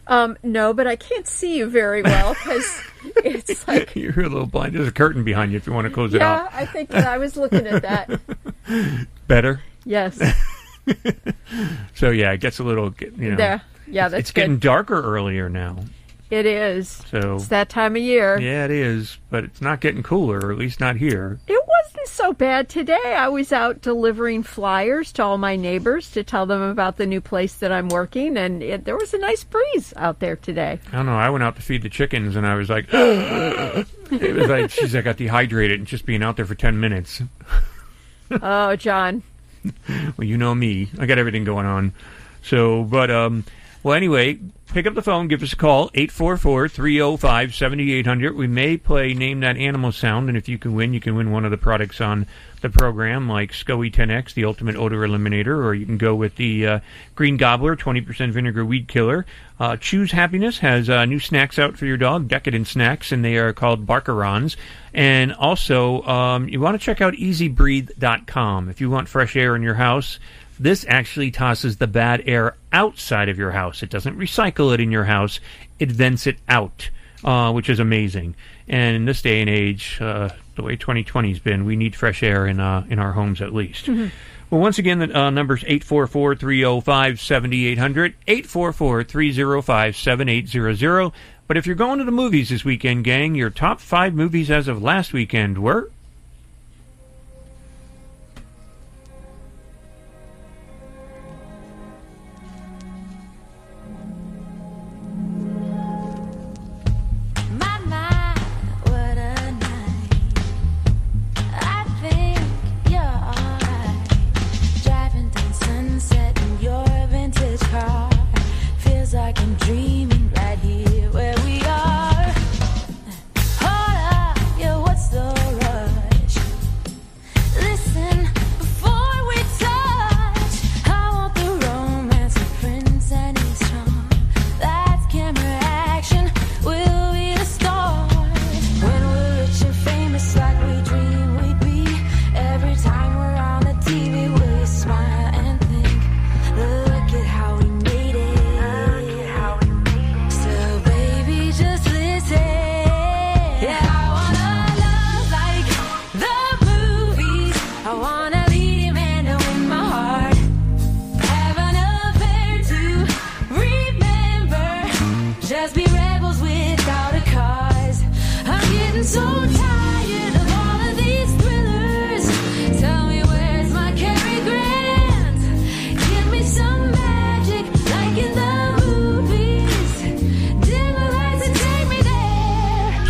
Um, 0.06 0.36
no, 0.42 0.72
but 0.74 0.86
I 0.86 0.96
can't 0.96 1.26
see 1.26 1.56
you 1.56 1.66
very 1.68 2.02
well 2.02 2.34
because 2.34 2.80
it's 3.24 3.66
like 3.68 3.94
You're 3.94 4.20
a 4.20 4.28
little 4.28 4.46
blind. 4.46 4.74
There's 4.74 4.88
a 4.88 4.92
curtain 4.92 5.22
behind 5.24 5.52
you 5.52 5.58
if 5.58 5.66
you 5.66 5.72
want 5.72 5.86
to 5.86 5.90
close 5.92 6.14
it 6.14 6.20
yeah. 6.20 6.42
up. 6.44 6.50
I 6.54 6.66
think 6.66 6.92
I 6.94 7.18
was 7.18 7.36
looking 7.36 7.66
at 7.66 7.82
that. 7.82 8.20
Better. 9.28 9.60
Yes. 9.84 10.20
So 11.94 12.10
yeah, 12.10 12.32
it 12.32 12.40
gets 12.40 12.58
a 12.58 12.64
little, 12.64 12.92
you 13.16 13.32
know. 13.32 13.36
Yeah, 13.38 13.54
it's- 14.06 14.10
that's 14.12 14.14
It's 14.14 14.30
getting 14.32 14.54
good. 14.54 14.60
darker 14.62 15.00
earlier 15.00 15.48
now. 15.48 15.76
It 16.30 16.46
is. 16.46 17.02
So 17.10 17.34
It's 17.34 17.48
that 17.48 17.68
time 17.68 17.96
of 17.96 18.02
year. 18.02 18.38
yeah, 18.38 18.64
it 18.64 18.70
is, 18.70 19.18
but 19.30 19.42
it's 19.44 19.60
not 19.60 19.80
getting 19.80 20.02
cooler, 20.04 20.38
or 20.38 20.52
at 20.52 20.58
least 20.58 20.78
not 20.78 20.94
here. 20.96 21.40
It 21.48 21.60
wasn't 21.66 22.06
so 22.08 22.32
bad 22.32 22.68
today. 22.68 23.14
I 23.16 23.26
was 23.28 23.52
out 23.52 23.82
delivering 23.82 24.44
flyers 24.44 25.10
to 25.14 25.24
all 25.24 25.38
my 25.38 25.56
neighbors 25.56 26.08
to 26.12 26.22
tell 26.22 26.46
them 26.46 26.62
about 26.62 26.98
the 26.98 27.06
new 27.06 27.20
place 27.20 27.54
that 27.54 27.72
I'm 27.72 27.88
working, 27.88 28.36
and 28.36 28.62
it, 28.62 28.84
there 28.84 28.96
was 28.96 29.12
a 29.12 29.18
nice 29.18 29.42
breeze 29.42 29.92
out 29.96 30.20
there 30.20 30.36
today. 30.36 30.78
I 30.92 30.96
don't 30.96 31.06
know. 31.06 31.16
I 31.18 31.30
went 31.30 31.42
out 31.42 31.56
to 31.56 31.62
feed 31.62 31.82
the 31.82 31.88
chickens, 31.88 32.36
and 32.36 32.46
I 32.46 32.54
was 32.54 32.70
like, 32.70 32.86
it 32.92 33.86
was 34.10 34.48
like, 34.48 34.70
geez, 34.70 34.94
I 34.94 35.00
got 35.00 35.16
dehydrated 35.16 35.80
and 35.80 35.86
just 35.88 36.06
being 36.06 36.22
out 36.22 36.36
there 36.36 36.46
for 36.46 36.54
ten 36.54 36.78
minutes. 36.78 37.22
oh, 38.30 38.76
Jon. 38.76 39.24
well, 40.16 40.26
you 40.26 40.36
know 40.36 40.54
me. 40.54 40.88
I 40.98 41.06
got 41.06 41.18
everything 41.18 41.44
going 41.44 41.66
on. 41.66 41.92
So, 42.42 42.84
but 42.84 43.10
um, 43.10 43.44
well, 43.82 43.94
anyway, 43.94 44.38
pick 44.72 44.86
up 44.86 44.94
the 44.94 45.02
phone, 45.02 45.28
give 45.28 45.42
us 45.42 45.52
a 45.52 45.56
call 45.56 45.90
844-305-7800. 45.90 48.34
We 48.34 48.46
may 48.46 48.76
play 48.76 49.14
name 49.14 49.40
that 49.40 49.56
animal 49.56 49.92
sound, 49.92 50.28
and 50.28 50.36
if 50.36 50.48
you 50.48 50.58
can 50.58 50.74
win, 50.74 50.94
you 50.94 51.00
can 51.00 51.16
win 51.16 51.30
one 51.30 51.44
of 51.44 51.50
the 51.50 51.56
products 51.56 52.00
on 52.00 52.26
the 52.60 52.68
program, 52.68 53.28
like 53.28 53.52
SCOE 53.52 53.92
10X, 53.92 54.34
the 54.34 54.44
ultimate 54.44 54.76
odor 54.76 54.98
eliminator, 54.98 55.64
or 55.64 55.74
you 55.74 55.86
can 55.86 55.96
go 55.96 56.14
with 56.14 56.36
the 56.36 56.66
uh, 56.66 56.80
Green 57.14 57.36
Gobbler 57.36 57.74
20% 57.74 58.32
vinegar 58.32 58.64
weed 58.64 58.86
killer. 58.86 59.24
Uh, 59.58 59.76
Choose 59.76 60.12
Happiness 60.12 60.58
has 60.58 60.90
uh, 60.90 61.04
new 61.04 61.18
snacks 61.18 61.58
out 61.58 61.76
for 61.76 61.86
your 61.86 61.96
dog, 61.96 62.28
decadent 62.28 62.66
snacks, 62.66 63.12
and 63.12 63.24
they 63.24 63.36
are 63.36 63.52
called 63.52 63.86
Barkerons. 63.86 64.56
And 64.92 65.32
also, 65.32 66.02
um, 66.02 66.48
you 66.48 66.60
want 66.60 66.78
to 66.78 66.84
check 66.84 67.00
out 67.00 67.14
EZBreathe.com 67.14 68.68
if 68.68 68.80
you 68.80 68.90
want 68.90 69.08
fresh 69.08 69.36
air 69.36 69.56
in 69.56 69.62
your 69.62 69.74
house. 69.74 70.18
This 70.60 70.84
actually 70.86 71.30
tosses 71.30 71.78
the 71.78 71.86
bad 71.86 72.22
air 72.26 72.54
outside 72.70 73.30
of 73.30 73.38
your 73.38 73.52
house. 73.52 73.82
It 73.82 73.88
doesn't 73.88 74.18
recycle 74.18 74.74
it 74.74 74.80
in 74.80 74.92
your 74.92 75.04
house. 75.04 75.40
It 75.78 75.90
vents 75.90 76.26
it 76.26 76.36
out, 76.50 76.90
uh, 77.24 77.50
which 77.52 77.70
is 77.70 77.80
amazing. 77.80 78.34
And 78.68 78.94
in 78.94 79.06
this 79.06 79.22
day 79.22 79.40
and 79.40 79.48
age, 79.48 79.96
uh, 80.02 80.28
the 80.56 80.62
way 80.62 80.76
2020's 80.76 81.38
been, 81.38 81.64
we 81.64 81.76
need 81.76 81.96
fresh 81.96 82.22
air 82.22 82.46
in 82.46 82.60
uh, 82.60 82.84
in 82.90 82.98
our 82.98 83.12
homes 83.12 83.40
at 83.40 83.54
least. 83.54 83.86
Mhm. 83.86 84.10
Well, 84.50 84.60
once 84.60 84.78
again, 84.78 84.98
the 84.98 85.18
uh, 85.18 85.30
number's 85.30 85.62
844-305-7800, 85.62 88.14
844-305-7800. 88.26 91.12
But 91.46 91.56
if 91.56 91.66
you're 91.66 91.76
going 91.76 92.00
to 92.00 92.04
the 92.04 92.10
movies 92.10 92.50
this 92.50 92.64
weekend, 92.64 93.04
gang, 93.04 93.34
your 93.34 93.48
top 93.48 93.80
five 93.80 94.12
movies 94.12 94.50
as 94.50 94.68
of 94.68 94.82
last 94.82 95.14
weekend 95.14 95.56
were... 95.58 95.90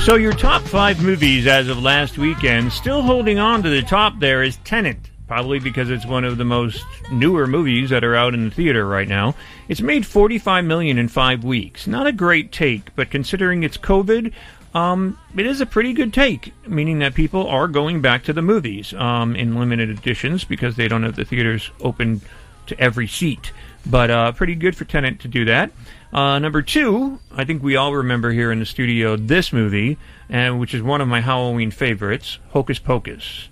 So 0.05 0.17
your 0.17 0.33
top 0.33 0.63
five 0.63 1.03
movies 1.03 1.47
as 1.47 1.69
of 1.69 1.83
last 1.83 2.17
weekend, 2.17 2.73
still 2.73 3.03
holding 3.03 3.39
on 3.39 3.63
to 3.63 3.69
the 3.69 3.83
top 3.83 4.19
there 4.19 4.43
is 4.43 4.57
Tenet. 4.65 4.97
Probably 5.29 5.61
because 5.61 5.91
it's 5.91 6.07
one 6.07 6.25
of 6.25 6.39
the 6.39 6.45
most 6.45 6.83
newer 7.13 7.47
movies 7.47 7.91
that 7.91 8.03
are 8.03 8.17
out 8.17 8.33
in 8.33 8.49
the 8.49 8.51
theater 8.51 8.87
right 8.87 9.07
now. 9.07 9.35
It's 9.69 9.83
made 9.83 10.07
45 10.07 10.65
million 10.65 10.97
in 10.97 11.09
five 11.09 11.45
weeks. 11.45 11.87
Not 11.87 12.07
a 12.07 12.13
great 12.13 12.51
take, 12.51 12.97
but 12.97 13.11
considering 13.11 13.63
it's 13.63 13.77
COVID, 13.77 14.33
um, 14.75 15.19
it 15.37 15.45
is 15.45 15.61
a 15.61 15.67
pretty 15.67 15.93
good 15.93 16.15
take, 16.15 16.55
meaning 16.67 17.01
that 17.01 17.15
people 17.15 17.47
are 17.47 17.69
going 17.69 18.01
back 18.01 18.25
to 18.25 18.33
the 18.33 18.43
movies 18.43 18.95
um, 18.95 19.37
in 19.37 19.57
limited 19.57 19.91
editions 19.91 20.45
because 20.45 20.77
they 20.77 20.89
don't 20.89 21.03
have 21.03 21.17
the 21.17 21.27
theaters 21.27 21.71
open 21.83 22.23
to 22.67 22.81
every 22.81 23.07
seat. 23.07 23.53
But 23.85 24.11
uh, 24.11 24.33
pretty 24.33 24.55
good 24.55 24.77
for 24.77 24.87
Tenet 24.87 25.21
to 25.21 25.29
do 25.29 25.45
that. 25.45 25.71
Uh, 26.13 26.39
number 26.41 26.61
two, 26.63 27.21
I 27.33 27.45
think 27.45 27.63
we 27.63 27.77
all 27.77 27.95
remember 27.95 28.33
here 28.33 28.51
in 28.51 28.59
the 28.59 28.67
studio 28.67 29.17
this 29.17 29.53
movie, 29.53 29.97
and 30.29 30.59
which 30.59 30.75
is 30.75 30.83
one 30.83 31.01
of 31.01 31.07
my 31.09 31.21
Halloween 31.21 31.71
favorites, 31.71 32.39
Hocus 32.51 32.79
Pocus. 32.81 33.49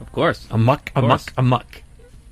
Of 0.00 0.10
course. 0.12 0.46
a 0.50 0.56
muck, 0.58 0.90
a 0.96 1.02
muck, 1.02 1.32
a 1.36 1.42
muck. 1.42 1.82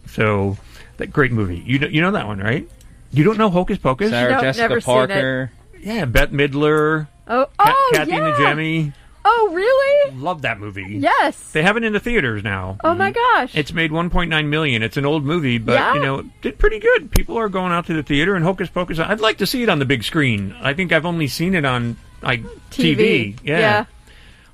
So, 0.06 0.56
that 0.96 1.08
great 1.12 1.32
movie. 1.32 1.62
You 1.66 1.78
know, 1.80 1.86
you 1.88 2.00
know 2.00 2.12
that 2.12 2.26
one, 2.26 2.38
right? 2.38 2.68
You 3.12 3.24
don't 3.24 3.36
know 3.36 3.50
Hocus 3.50 3.78
Pocus? 3.78 4.10
Sarah 4.10 4.32
Nope, 4.32 4.40
Jessica 4.42 4.62
never 4.68 4.80
seen 4.80 4.94
it. 4.94 5.08
Parker. 5.08 5.52
Yeah, 5.80 6.04
Bette 6.06 6.32
Midler. 6.32 7.08
Oh, 7.28 7.46
Ca- 7.58 7.74
oh, 7.76 7.90
Kathy 7.94 8.10
yeah. 8.12 8.18
Najimy. 8.20 8.92
Oh, 9.24 9.50
really? 9.52 10.16
Love 10.16 10.42
that 10.42 10.58
movie. 10.58 10.84
Yes. 10.98 11.52
They 11.52 11.62
have 11.62 11.76
it 11.76 11.84
in 11.84 11.92
the 11.92 12.00
theaters 12.00 12.42
now. 12.42 12.76
Oh 12.82 12.94
my 12.94 13.10
gosh. 13.12 13.54
It's 13.56 13.72
made 13.72 13.90
1.9 13.92 14.46
million. 14.48 14.82
It's 14.82 14.96
an 14.96 15.06
old 15.06 15.24
movie, 15.24 15.58
but 15.58 15.74
Yeah. 15.74 15.94
you 15.94 16.00
know, 16.00 16.18
it 16.20 16.26
did 16.42 16.58
pretty 16.58 16.78
good. 16.80 17.10
People 17.12 17.38
are 17.38 17.48
going 17.48 17.72
out 17.72 17.86
to 17.86 17.94
the 17.94 18.02
theater 18.02 18.34
and 18.34 18.44
Hocus 18.44 18.68
Pocus. 18.68 18.98
I'd 18.98 19.20
like 19.20 19.38
to 19.38 19.46
see 19.46 19.62
it 19.62 19.68
on 19.68 19.78
the 19.78 19.84
big 19.84 20.02
screen. 20.02 20.54
I 20.60 20.74
think 20.74 20.92
I've 20.92 21.06
only 21.06 21.28
seen 21.28 21.54
it 21.54 21.64
on 21.64 21.96
like 22.22 22.42
TV. 22.70 22.96
TV. 22.96 23.38
Yeah. 23.44 23.58
Yeah. 23.58 23.84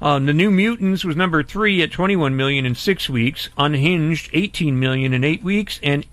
Um, 0.00 0.26
the 0.26 0.32
New 0.32 0.50
Mutants 0.50 1.04
was 1.04 1.16
number 1.16 1.42
three 1.42 1.82
at 1.82 1.90
21 1.90 2.36
million 2.36 2.64
in 2.66 2.74
six 2.74 3.08
weeks. 3.08 3.48
Unhinged, 3.58 4.30
18 4.32 4.78
million 4.78 5.12
in 5.12 5.24
eight 5.24 5.42
weeks, 5.42 5.80
and 5.82 6.04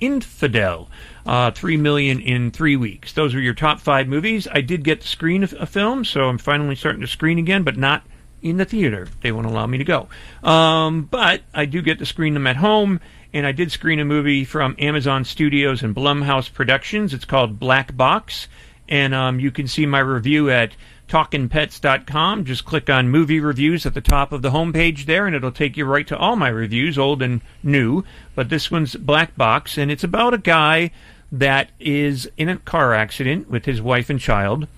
Infidel, 0.00 0.88
uh, 1.26 1.50
3 1.50 1.76
million 1.76 2.20
in 2.20 2.50
three 2.50 2.76
weeks. 2.76 3.12
Those 3.12 3.34
are 3.34 3.40
your 3.40 3.54
top 3.54 3.80
five 3.80 4.08
movies. 4.08 4.48
I 4.50 4.60
did 4.60 4.84
get 4.84 5.00
to 5.02 5.08
screen 5.08 5.42
a 5.42 5.66
film, 5.66 6.04
so 6.04 6.22
I'm 6.22 6.38
finally 6.38 6.76
starting 6.76 7.00
to 7.00 7.06
screen 7.06 7.38
again, 7.38 7.62
but 7.62 7.76
not 7.76 8.02
in 8.42 8.56
the 8.56 8.64
theater. 8.64 9.08
They 9.22 9.32
won't 9.32 9.46
allow 9.46 9.66
me 9.66 9.78
to 9.78 9.84
go. 9.84 10.08
Um, 10.42 11.02
but 11.02 11.42
I 11.52 11.66
do 11.66 11.82
get 11.82 11.98
to 11.98 12.06
screen 12.06 12.34
them 12.34 12.46
at 12.46 12.56
home, 12.56 13.00
and 13.32 13.46
I 13.46 13.52
did 13.52 13.70
screen 13.70 14.00
a 14.00 14.04
movie 14.04 14.44
from 14.44 14.76
Amazon 14.78 15.24
Studios 15.24 15.82
and 15.82 15.94
Blumhouse 15.94 16.52
Productions. 16.52 17.14
It's 17.14 17.24
called 17.24 17.58
Black 17.58 17.96
Box, 17.96 18.48
and 18.88 19.14
um, 19.14 19.40
you 19.40 19.50
can 19.50 19.68
see 19.68 19.86
my 19.86 20.00
review 20.00 20.50
at 20.50 20.72
talkinpets.com. 21.10 22.44
Just 22.44 22.64
click 22.64 22.88
on 22.88 23.08
movie 23.08 23.40
reviews 23.40 23.84
at 23.84 23.94
the 23.94 24.00
top 24.00 24.32
of 24.32 24.42
the 24.42 24.50
homepage 24.50 25.06
there, 25.06 25.26
and 25.26 25.34
it'll 25.34 25.50
take 25.50 25.76
you 25.76 25.84
right 25.84 26.06
to 26.06 26.16
all 26.16 26.36
my 26.36 26.48
reviews, 26.48 26.96
old 26.96 27.20
and 27.20 27.40
new. 27.62 28.04
But 28.34 28.48
this 28.48 28.70
one's 28.70 28.94
Black 28.94 29.36
Box, 29.36 29.76
and 29.76 29.90
it's 29.90 30.04
about 30.04 30.34
a 30.34 30.38
guy 30.38 30.92
that 31.32 31.70
is 31.80 32.30
in 32.36 32.48
a 32.48 32.56
car 32.56 32.94
accident 32.94 33.50
with 33.50 33.64
his 33.64 33.82
wife 33.82 34.08
and 34.08 34.20
child. 34.20 34.68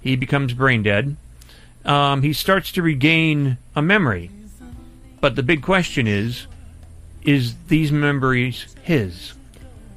He 0.00 0.16
becomes 0.16 0.54
brain 0.54 0.82
dead. 0.82 1.16
Um, 1.84 2.22
he 2.22 2.32
starts 2.32 2.72
to 2.72 2.82
regain 2.82 3.58
a 3.76 3.82
memory. 3.82 4.30
But 5.20 5.36
the 5.36 5.42
big 5.42 5.62
question 5.62 6.06
is 6.06 6.46
is 7.22 7.54
these 7.68 7.92
memories 7.92 8.74
his? 8.82 9.34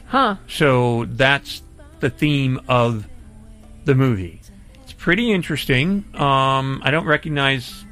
Huh. 0.08 0.36
So 0.48 1.06
that's 1.06 1.64
the 2.00 2.10
theme 2.10 2.62
of 2.68 3.08
the 3.86 3.96
movie. 3.96 4.42
Pretty 5.06 5.32
interesting. 5.32 6.04
Um, 6.16 6.82
I 6.84 6.90
don't 6.90 7.06
recognize 7.06 7.86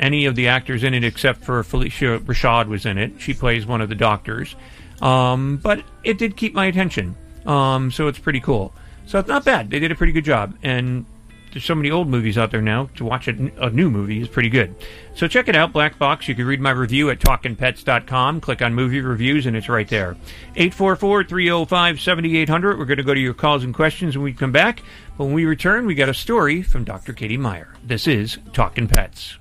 any 0.00 0.26
of 0.26 0.34
the 0.34 0.48
actors 0.48 0.82
in 0.82 0.94
it 0.94 1.04
except 1.04 1.44
for 1.44 1.62
Phylicia 1.62 2.18
Rashad 2.18 2.66
was 2.66 2.86
in 2.86 2.98
it. 2.98 3.12
She 3.20 3.34
plays 3.34 3.64
one 3.64 3.80
of 3.80 3.88
the 3.88 3.94
doctors. 3.94 4.56
Um, 5.00 5.58
but 5.58 5.84
it 6.02 6.18
did 6.18 6.36
keep 6.36 6.54
my 6.54 6.66
attention. 6.66 7.14
Um, 7.46 7.92
so 7.92 8.08
it's 8.08 8.18
pretty 8.18 8.40
cool. 8.40 8.74
So 9.06 9.20
it's 9.20 9.28
not 9.28 9.44
bad. 9.44 9.70
They 9.70 9.78
did 9.78 9.92
a 9.92 9.94
pretty 9.94 10.12
good 10.12 10.24
job. 10.24 10.58
And 10.64 11.06
there's 11.52 11.64
so 11.64 11.76
many 11.76 11.90
old 11.90 12.08
movies 12.08 12.36
out 12.36 12.50
there 12.50 12.60
now. 12.60 12.90
To 12.96 13.04
watch 13.04 13.28
a, 13.28 13.64
a 13.64 13.70
new 13.70 13.88
movie 13.88 14.20
is 14.20 14.26
pretty 14.28 14.48
good. 14.48 14.74
So 15.14 15.28
check 15.28 15.46
it 15.48 15.56
out, 15.56 15.72
Black 15.72 15.98
Box. 15.98 16.28
You 16.28 16.34
can 16.34 16.44
read 16.46 16.60
my 16.60 16.72
review 16.72 17.08
at 17.08 17.20
talkingpets.com. 17.20 18.42
Click 18.42 18.60
on 18.60 18.74
movie 18.74 19.00
reviews, 19.00 19.46
and 19.46 19.56
it's 19.56 19.68
right 19.68 19.88
there. 19.88 20.16
844-305-7800. 20.56 22.78
We're 22.78 22.84
going 22.84 22.98
to 22.98 23.04
go 23.04 23.14
to 23.14 23.20
your 23.20 23.32
calls 23.32 23.64
and 23.64 23.72
questions 23.72 24.18
when 24.18 24.24
we 24.24 24.34
come 24.34 24.52
back. 24.52 24.82
When 25.16 25.32
we 25.32 25.46
return, 25.46 25.86
we 25.86 25.94
got 25.94 26.10
a 26.10 26.14
story 26.14 26.60
from 26.60 26.84
Dr. 26.84 27.14
Katie 27.14 27.38
Meyer. 27.38 27.72
This 27.82 28.06
is 28.06 28.36
Talking 28.52 28.86
Pets. 28.86 29.38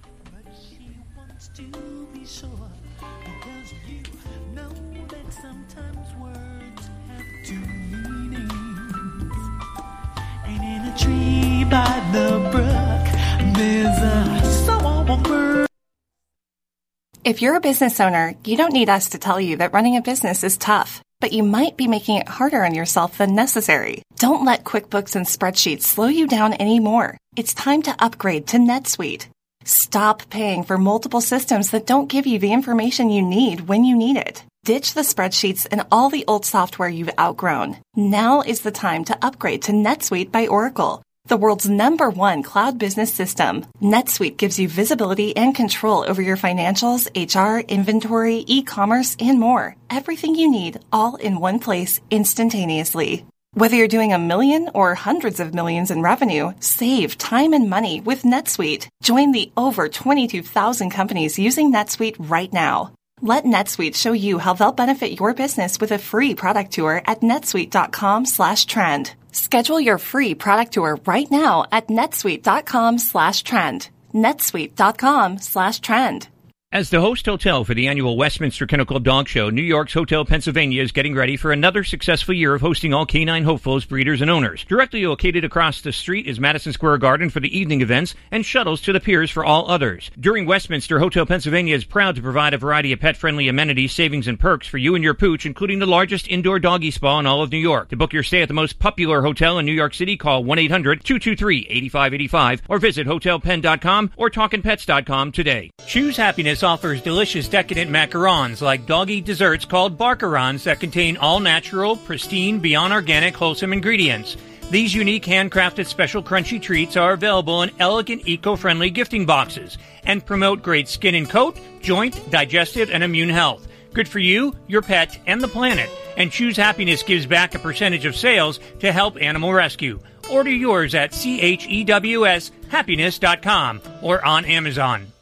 If 17.26 17.41
you're 17.41 17.55
a 17.55 17.59
business 17.59 17.99
owner, 17.99 18.34
you 18.45 18.55
don't 18.55 18.71
need 18.71 18.88
us 18.88 19.09
to 19.09 19.17
tell 19.17 19.41
you 19.41 19.57
that 19.57 19.73
running 19.73 19.97
a 19.97 20.01
business 20.01 20.45
is 20.45 20.55
tough, 20.55 21.01
but 21.19 21.34
you 21.34 21.43
might 21.43 21.76
be 21.76 21.89
making 21.89 22.15
it 22.15 22.30
harder 22.30 22.63
on 22.63 22.73
yourself 22.73 23.17
than 23.17 23.36
necessary. 23.36 24.05
Don't 24.18 24.45
let 24.45 24.63
QuickBooks 24.63 25.18
and 25.18 25.26
spreadsheets 25.26 25.82
slow 25.82 26.07
you 26.07 26.26
down 26.26 26.53
anymore. 26.53 27.18
It's 27.36 27.53
time 27.53 27.82
to 27.82 27.95
upgrade 27.99 28.47
to 28.47 28.57
NetSuite. 28.57 29.28
Stop 29.66 30.30
paying 30.30 30.63
for 30.63 30.78
multiple 30.78 31.20
systems 31.20 31.72
that 31.72 31.86
don't 31.86 32.07
give 32.07 32.26
you 32.26 32.39
the 32.39 32.53
information 32.53 33.09
you 33.09 33.22
need 33.22 33.68
when 33.68 33.84
you 33.84 33.97
need 33.97 34.16
it. 34.16 34.43
Ditch 34.63 34.93
the 34.93 35.01
spreadsheets 35.01 35.68
and 35.70 35.86
all 35.91 36.09
the 36.09 36.24
old 36.30 36.45
software 36.45 36.88
you've 36.88 37.20
outgrown. 37.20 37.78
Now 37.95 38.41
is 38.41 38.61
the 38.61 38.72
time 38.72 39.03
to 39.05 39.18
upgrade 39.22 39.63
to 39.63 39.74
NetSuite 39.74 40.32
by 40.32 40.47
Oracle, 40.47 41.03
the 41.26 41.38
world's 41.38 41.68
number 41.68 42.09
one 42.09 42.41
cloud 42.41 42.80
business 42.80 43.13
system. 43.13 43.66
NetSuite 43.82 44.38
gives 44.38 44.57
you 44.57 44.70
visibility 44.70 45.36
and 45.36 45.53
control 45.53 46.05
over 46.07 46.22
your 46.22 46.38
financials, 46.38 47.09
HR, 47.16 47.59
inventory, 47.68 48.45
e-commerce, 48.47 49.18
and 49.20 49.41
more. 49.41 49.76
Everything 49.89 50.36
you 50.36 50.49
need 50.49 50.80
all 50.93 51.18
in 51.18 51.41
one 51.41 51.59
place 51.59 51.99
instantaneously. 52.09 53.26
Whether 53.56 53.78
you're 53.78 53.88
doing 53.88 54.12
a 54.12 54.20
million 54.20 54.70
or 54.74 54.95
hundreds 54.95 55.39
of 55.39 55.53
millions 55.53 55.89
in 55.89 56.01
revenue, 56.01 56.51
save 56.60 57.18
time 57.18 57.53
and 57.53 57.70
money 57.70 58.01
with 58.01 58.24
NetSuite. 58.24 58.89
Join 59.01 59.32
the 59.32 59.49
over 59.56 59.88
22,000 59.88 60.89
companies 60.89 61.39
using 61.39 61.72
NetSuite 61.72 62.18
right 62.20 62.51
now. 62.51 62.91
Let 63.22 63.45
NetSuite 63.45 63.95
show 63.95 64.12
you 64.12 64.39
how 64.39 64.56
they'll 64.56 64.74
benefit 64.74 65.18
your 65.18 65.34
business 65.34 65.80
with 65.80 65.93
a 65.93 65.97
free 65.97 66.36
product 66.36 66.74
tour 66.74 67.01
at 67.06 67.22
netsuite.com 67.22 68.26
slash 68.26 68.66
trend. 68.66 69.14
Schedule 69.32 69.80
your 69.80 69.99
free 69.99 70.36
product 70.36 70.74
tour 70.74 70.99
right 71.06 71.32
now 71.32 71.64
at 71.72 71.88
netsuite.com 71.88 72.97
slash 72.97 73.41
trend. 73.43 73.88
netsuite.com 74.14 75.38
slash 75.38 75.80
trend. 75.80 76.28
As 76.76 76.89
the 76.89 76.99
host 76.99 77.26
hotel 77.26 77.63
for 77.63 77.73
the 77.73 77.88
annual 77.88 78.17
Westminster 78.17 78.67
Kennel 78.67 78.86
Club 78.86 79.05
Dog 79.05 79.30
Show, 79.30 79.49
New 79.49 79.61
York's 79.61 79.93
Hotel 79.93 80.26
Pennsylvania 80.26 80.84
is 80.84 80.91
getting 80.91 81.15
ready 81.15 81.38
for 81.38 81.53
another 81.53 81.86
successful 81.86 82.34
year 82.34 82.53
of 82.53 82.59
hosting 82.59 82.93
all 82.93 83.05
canine 83.05 83.45
hopefuls, 83.45 83.86
breeders, 83.86 84.21
and 84.21 84.30
owners. 84.30 84.65
Directly 84.65 85.07
located 85.07 85.45
across 85.45 85.80
the 85.80 85.93
street 85.93 86.28
is 86.28 86.38
Madison 86.38 86.73
Square 86.73 86.97
Garden 86.97 87.30
for 87.30 87.39
the 87.39 87.57
evening 87.57 87.80
events 87.80 88.13
and 88.30 88.45
shuttles 88.45 88.82
to 88.82 88.91
the 88.91 88.99
piers 88.99 89.32
for 89.32 89.45
all 89.45 89.71
others. 89.71 90.11
During 90.19 90.45
Westminster, 90.45 90.99
Hotel 90.99 91.26
Pennsylvania 91.26 91.78
is 91.78 91.86
proud 91.86 92.17
to 92.17 92.21
provide 92.21 92.53
a 92.53 92.57
variety 92.57 92.91
of 92.91 92.99
pet-friendly 92.99 93.47
amenities, 93.47 93.93
savings, 93.93 94.28
and 94.28 94.38
perks 94.38 94.67
for 94.67 94.78
you 94.78 94.95
and 94.95 95.03
your 95.03 95.13
pooch, 95.13 95.45
including 95.45 95.80
the 95.80 95.86
largest 95.86 96.28
indoor 96.28 96.59
doggy 96.59 96.91
spa 96.91 97.19
in 97.19 97.26
all 97.26 97.41
of 97.41 97.53
New 97.53 97.57
York. 97.57 97.88
To 97.88 97.95
book 97.95 98.11
your 98.11 98.23
stay 98.23 98.41
at 98.41 98.49
the 98.49 98.53
most 98.53 98.80
popular 98.80 99.21
hotel 99.21 99.59
in 99.59 99.65
New 99.65 99.71
York 99.71 99.93
City, 99.93 100.17
call 100.17 100.43
1-800-223-8585 100.43 102.63
or 102.67 102.80
visit 102.80 103.07
hotelpenn.com 103.07 104.11
or 104.17 104.30
talkingpets.com 104.30 105.32
today. 105.32 105.71
Choose 105.88 106.17
Happiness 106.17 106.64
offers 106.66 107.01
delicious 107.01 107.47
decadent 107.47 107.89
macarons 107.89 108.61
like 108.61 108.86
doggy 108.86 109.22
desserts 109.22 109.63
called 109.63 109.97
Barkarons 109.97 110.63
that 110.63 110.82
contain 110.82 111.16
all 111.16 111.39
natural, 111.39 111.95
pristine, 111.95 112.59
beyond 112.59 112.91
organic, 112.91 113.36
wholesome 113.36 113.72
ingredients. 113.72 114.36
These 114.70 114.93
unique 114.93 115.24
handcrafted 115.24 115.86
special 115.86 116.22
crunchy 116.22 116.61
treats 116.61 116.97
are 116.97 117.13
available 117.13 117.61
in 117.61 117.72
elegant 117.80 118.28
eco-friendly 118.28 118.89
gifting 118.89 119.26
boxes 119.26 119.78
and 120.03 120.26
promote 120.26 120.61
great 120.61 120.89
skin 120.89 121.16
and 121.16 121.30
coat, 121.30 121.57
joint, 121.82 122.30
digestive, 122.32 122.89
and 122.89 123.03
immune 123.03 123.30
health. 123.30 123.68
Good 123.93 124.09
for 124.09 124.20
you, 124.20 124.53
your 124.68 124.82
pet, 124.82 125.18
and 125.28 125.39
the 125.39 125.47
planet. 125.47 125.89
And 126.18 126.32
Choose 126.32 126.57
Happiness 126.57 127.03
gives 127.03 127.26
back 127.26 127.55
a 127.55 127.59
percentage 127.59 128.05
of 128.05 128.16
sales 128.16 128.59
to 128.80 128.91
help 128.91 129.22
animal 129.22 129.53
rescue. 129.53 129.99
Order 130.30 130.51
yours 130.51 130.95
at 130.95 131.26
E 131.26 131.55
chews 131.55 132.51
happiness.com 132.70 133.82
or 134.01 134.26
on 134.26 134.43
Amazon. 134.43 135.14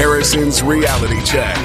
Harrison's 0.00 0.62
Reality 0.62 1.22
Check. 1.24 1.58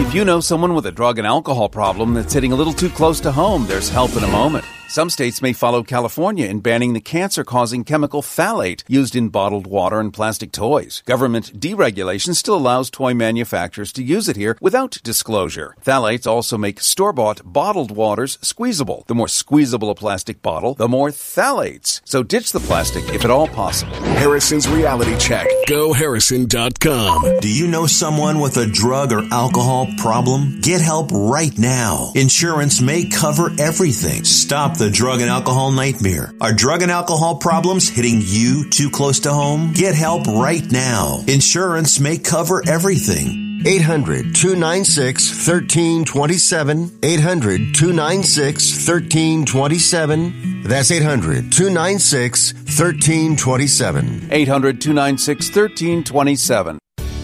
If 0.00 0.12
you 0.12 0.24
know 0.24 0.40
someone 0.40 0.74
with 0.74 0.84
a 0.86 0.90
drug 0.90 1.18
and 1.18 1.26
alcohol 1.28 1.68
problem 1.68 2.12
that's 2.12 2.34
hitting 2.34 2.50
a 2.50 2.56
little 2.56 2.72
too 2.72 2.88
close 2.88 3.20
to 3.20 3.30
home, 3.30 3.68
there's 3.68 3.88
help 3.88 4.16
in 4.16 4.24
a 4.24 4.26
moment. 4.26 4.64
Some 4.92 5.08
states 5.08 5.40
may 5.40 5.54
follow 5.54 5.82
California 5.82 6.44
in 6.44 6.60
banning 6.60 6.92
the 6.92 7.00
cancer 7.00 7.44
causing 7.44 7.82
chemical 7.82 8.20
phthalate 8.20 8.84
used 8.86 9.16
in 9.16 9.30
bottled 9.30 9.66
water 9.66 9.98
and 9.98 10.12
plastic 10.12 10.52
toys. 10.52 11.02
Government 11.06 11.58
deregulation 11.58 12.36
still 12.36 12.56
allows 12.56 12.90
toy 12.90 13.14
manufacturers 13.14 13.90
to 13.94 14.02
use 14.02 14.28
it 14.28 14.36
here 14.36 14.54
without 14.60 14.98
disclosure. 15.02 15.74
Phthalates 15.82 16.26
also 16.26 16.58
make 16.58 16.82
store 16.82 17.14
bought 17.14 17.40
bottled 17.42 17.90
waters 17.90 18.36
squeezable. 18.42 19.04
The 19.06 19.14
more 19.14 19.28
squeezable 19.28 19.88
a 19.88 19.94
plastic 19.94 20.42
bottle, 20.42 20.74
the 20.74 20.88
more 20.88 21.08
phthalates. 21.08 22.02
So 22.04 22.22
ditch 22.22 22.52
the 22.52 22.60
plastic 22.60 23.08
if 23.14 23.24
at 23.24 23.30
all 23.30 23.48
possible. 23.48 23.94
Harrison's 24.20 24.68
Reality 24.68 25.16
Check. 25.16 25.46
GoHarrison.com. 25.68 27.40
Do 27.40 27.48
you 27.48 27.66
know 27.66 27.86
someone 27.86 28.40
with 28.40 28.58
a 28.58 28.66
drug 28.66 29.10
or 29.12 29.22
alcohol 29.32 29.88
problem? 29.96 30.60
Get 30.60 30.82
help 30.82 31.10
right 31.12 31.58
now. 31.58 32.12
Insurance 32.14 32.82
may 32.82 33.06
cover 33.08 33.50
everything. 33.58 34.24
Stop 34.24 34.81
the 34.82 34.90
drug 34.90 35.20
and 35.20 35.30
alcohol 35.30 35.70
nightmare. 35.70 36.34
Are 36.40 36.52
drug 36.52 36.82
and 36.82 36.90
alcohol 36.90 37.36
problems 37.36 37.88
hitting 37.88 38.20
you 38.20 38.68
too 38.68 38.90
close 38.90 39.20
to 39.20 39.30
home? 39.32 39.72
Get 39.72 39.94
help 39.94 40.26
right 40.26 40.68
now. 40.72 41.22
Insurance 41.28 42.00
may 42.00 42.18
cover 42.18 42.64
everything. 42.66 43.62
800 43.64 44.34
296 44.34 45.46
1327. 45.46 46.98
800 47.00 47.74
296 47.76 48.88
1327. 48.88 50.62
That's 50.64 50.90
800 50.90 51.52
296 51.52 52.52
1327. 52.52 54.28
800 54.32 54.80
296 54.80 55.46
1327. 55.46 56.81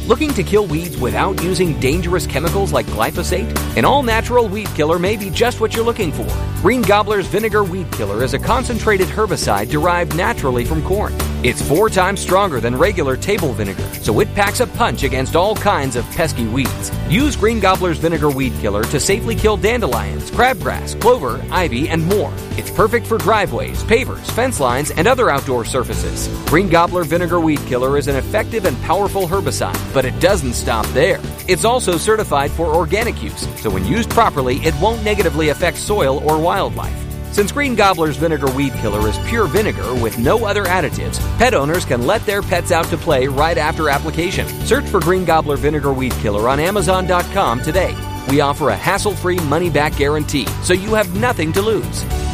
Looking 0.08 0.32
to 0.36 0.42
kill 0.42 0.66
weeds 0.66 0.96
without 0.96 1.42
using 1.42 1.78
dangerous 1.80 2.26
chemicals 2.26 2.72
like 2.72 2.86
glyphosate? 2.86 3.54
An 3.76 3.84
all 3.84 4.02
natural 4.02 4.48
weed 4.48 4.68
killer 4.68 4.98
may 4.98 5.18
be 5.18 5.28
just 5.28 5.60
what 5.60 5.76
you're 5.76 5.84
looking 5.84 6.12
for. 6.12 6.26
Green 6.62 6.80
Gobbler's 6.80 7.26
Vinegar 7.26 7.62
Weed 7.62 7.92
Killer 7.92 8.24
is 8.24 8.32
a 8.32 8.38
concentrated 8.38 9.06
herbicide 9.08 9.68
derived 9.68 10.16
naturally 10.16 10.64
from 10.64 10.82
corn. 10.82 11.12
It's 11.44 11.62
four 11.62 11.88
times 11.88 12.18
stronger 12.18 12.58
than 12.58 12.74
regular 12.74 13.16
table 13.16 13.52
vinegar, 13.52 13.86
so 14.02 14.18
it 14.18 14.34
packs 14.34 14.58
a 14.58 14.66
punch 14.66 15.04
against 15.04 15.36
all 15.36 15.54
kinds 15.54 15.94
of 15.94 16.04
pesky 16.06 16.48
weeds. 16.48 16.90
Use 17.08 17.36
Green 17.36 17.60
Gobbler's 17.60 17.98
Vinegar 17.98 18.30
Weed 18.30 18.52
Killer 18.54 18.82
to 18.84 18.98
safely 18.98 19.36
kill 19.36 19.56
dandelions, 19.56 20.32
crabgrass, 20.32 21.00
clover, 21.00 21.40
ivy, 21.52 21.88
and 21.90 22.04
more. 22.06 22.32
It's 22.56 22.72
perfect 22.72 23.06
for 23.06 23.18
driveways, 23.18 23.84
pavers, 23.84 24.28
fence 24.32 24.58
lines, 24.58 24.90
and 24.90 25.06
other 25.06 25.30
outdoor 25.30 25.64
surfaces. 25.64 26.26
Green 26.46 26.68
Gobbler 26.68 27.04
Vinegar 27.04 27.38
Weed 27.38 27.60
Killer 27.66 27.96
is 27.98 28.08
an 28.08 28.16
effective 28.16 28.64
and 28.64 28.76
powerful 28.82 29.28
herbicide, 29.28 29.76
but 29.98 30.04
it 30.04 30.20
doesn't 30.20 30.52
stop 30.52 30.86
there. 30.90 31.18
It's 31.48 31.64
also 31.64 31.96
certified 31.96 32.52
for 32.52 32.66
organic 32.66 33.20
use, 33.20 33.48
so 33.60 33.68
when 33.68 33.84
used 33.84 34.08
properly, 34.10 34.58
it 34.58 34.72
won't 34.80 35.02
negatively 35.02 35.48
affect 35.48 35.76
soil 35.76 36.18
or 36.18 36.40
wildlife. 36.40 36.96
Since 37.32 37.50
Green 37.50 37.74
Gobbler's 37.74 38.16
Vinegar 38.16 38.48
Weed 38.52 38.72
Killer 38.74 39.08
is 39.08 39.18
pure 39.26 39.48
vinegar 39.48 39.92
with 39.96 40.16
no 40.16 40.46
other 40.46 40.66
additives, 40.66 41.18
pet 41.36 41.52
owners 41.52 41.84
can 41.84 42.06
let 42.06 42.24
their 42.26 42.42
pets 42.42 42.70
out 42.70 42.86
to 42.90 42.96
play 42.96 43.26
right 43.26 43.58
after 43.58 43.88
application. 43.88 44.46
Search 44.64 44.86
for 44.86 45.00
Green 45.00 45.24
Gobbler 45.24 45.56
Vinegar 45.56 45.92
Weed 45.92 46.12
Killer 46.22 46.48
on 46.48 46.60
Amazon.com 46.60 47.60
today. 47.62 47.92
We 48.28 48.40
offer 48.40 48.68
a 48.68 48.76
hassle 48.76 49.16
free 49.16 49.40
money 49.40 49.68
back 49.68 49.96
guarantee, 49.96 50.46
so 50.62 50.74
you 50.74 50.94
have 50.94 51.12
nothing 51.16 51.52
to 51.54 51.60
lose. 51.60 52.27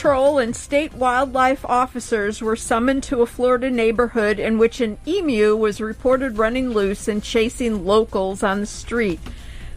Control 0.00 0.38
and 0.38 0.56
state 0.56 0.94
wildlife 0.94 1.62
officers 1.66 2.40
were 2.40 2.56
summoned 2.56 3.02
to 3.02 3.20
a 3.20 3.26
Florida 3.26 3.68
neighborhood 3.68 4.38
in 4.38 4.56
which 4.56 4.80
an 4.80 4.96
emu 5.06 5.54
was 5.54 5.78
reported 5.78 6.38
running 6.38 6.70
loose 6.70 7.06
and 7.06 7.22
chasing 7.22 7.84
locals 7.84 8.42
on 8.42 8.60
the 8.60 8.66
street. 8.66 9.20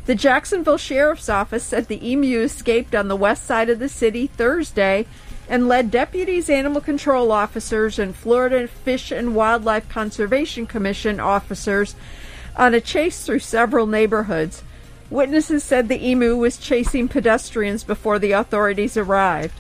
The 0.06 0.16
Jacksonville 0.16 0.78
Sheriff's 0.78 1.28
Office 1.28 1.66
said 1.66 1.90
the 1.90 2.10
emu 2.10 2.40
escaped 2.40 2.96
on 2.96 3.10
the 3.10 3.18
west 3.18 3.44
side 3.46 3.70
of 3.70 3.80
the 3.80 3.90
city 3.90 4.28
Thursday 4.28 5.08
and 5.50 5.68
led 5.68 5.92
deputies, 5.92 6.50
animal 6.50 6.80
control 6.80 7.30
officers, 7.30 8.00
and 8.00 8.16
Florida 8.16 8.70
Fish 8.70 9.12
and 9.12 9.36
Wildlife 9.36 9.90
Conservation 9.90 10.66
Commission 10.66 11.20
officers 11.20 11.98
on 12.56 12.74
a 12.74 12.80
chase 12.80 13.26
through 13.26 13.40
several 13.40 13.88
neighborhoods. 13.88 14.64
Witnesses 15.10 15.66
said 15.66 15.90
the 15.90 16.08
emu 16.08 16.38
was 16.38 16.56
chasing 16.56 17.10
pedestrians 17.10 17.84
before 17.84 18.20
the 18.20 18.32
authorities 18.32 18.96
arrived. 18.96 19.60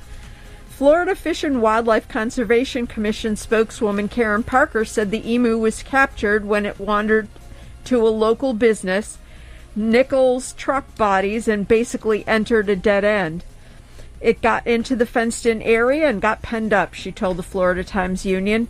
Florida 0.78 1.14
Fish 1.14 1.44
and 1.44 1.62
Wildlife 1.62 2.08
Conservation 2.08 2.88
Commission 2.88 3.36
spokeswoman 3.36 4.08
Karen 4.08 4.42
Parker 4.42 4.84
said 4.84 5.12
the 5.12 5.32
emu 5.32 5.56
was 5.56 5.84
captured 5.84 6.46
when 6.46 6.66
it 6.66 6.80
wandered 6.80 7.28
to 7.84 8.02
a 8.02 8.10
local 8.10 8.56
business, 8.56 9.20
Nichols 9.76 10.54
Truck 10.54 10.96
Bodies, 10.96 11.48
and 11.48 11.68
basically 11.68 12.28
entered 12.28 12.70
a 12.70 12.76
dead 12.76 13.04
end. 13.04 13.44
It 14.20 14.42
got 14.42 14.66
into 14.66 14.96
the 14.96 15.06
fenced 15.06 15.46
in 15.46 15.62
area 15.62 16.10
and 16.10 16.20
got 16.20 16.42
penned 16.42 16.74
up, 16.74 16.96
she 16.96 17.12
told 17.12 17.38
the 17.38 17.44
Florida 17.44 17.84
Times 17.84 18.26
Union. 18.26 18.68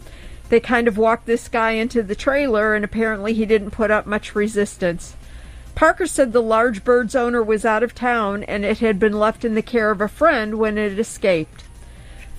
They 0.49 0.59
kind 0.59 0.89
of 0.89 0.97
walked 0.97 1.25
this 1.25 1.47
guy 1.47 1.71
into 1.71 2.03
the 2.03 2.15
trailer, 2.15 2.75
and 2.75 2.83
apparently 2.83 3.33
he 3.33 3.45
didn't 3.45 3.71
put 3.71 3.91
up 3.91 4.05
much 4.05 4.35
resistance. 4.35 5.15
Parker 5.73 6.05
said 6.05 6.33
the 6.33 6.41
large 6.41 6.83
bird's 6.83 7.15
owner 7.15 7.41
was 7.41 7.63
out 7.63 7.81
of 7.81 7.95
town 7.95 8.43
and 8.43 8.65
it 8.65 8.79
had 8.79 8.99
been 8.99 9.17
left 9.17 9.45
in 9.45 9.55
the 9.55 9.61
care 9.61 9.89
of 9.89 10.01
a 10.01 10.09
friend 10.09 10.55
when 10.55 10.77
it 10.77 10.99
escaped. 10.99 11.63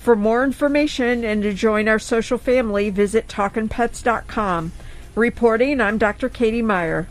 For 0.05 0.15
more 0.15 0.43
information 0.43 1.23
and 1.23 1.41
to 1.41 1.51
join 1.51 1.87
our 1.87 1.97
social 1.97 2.37
family, 2.37 2.91
visit 2.91 3.27
talkinpets.com. 3.27 4.71
Reporting, 5.15 5.81
I'm 5.81 5.97
Dr. 5.97 6.29
Katie 6.29 6.61
Meyer. 6.61 7.07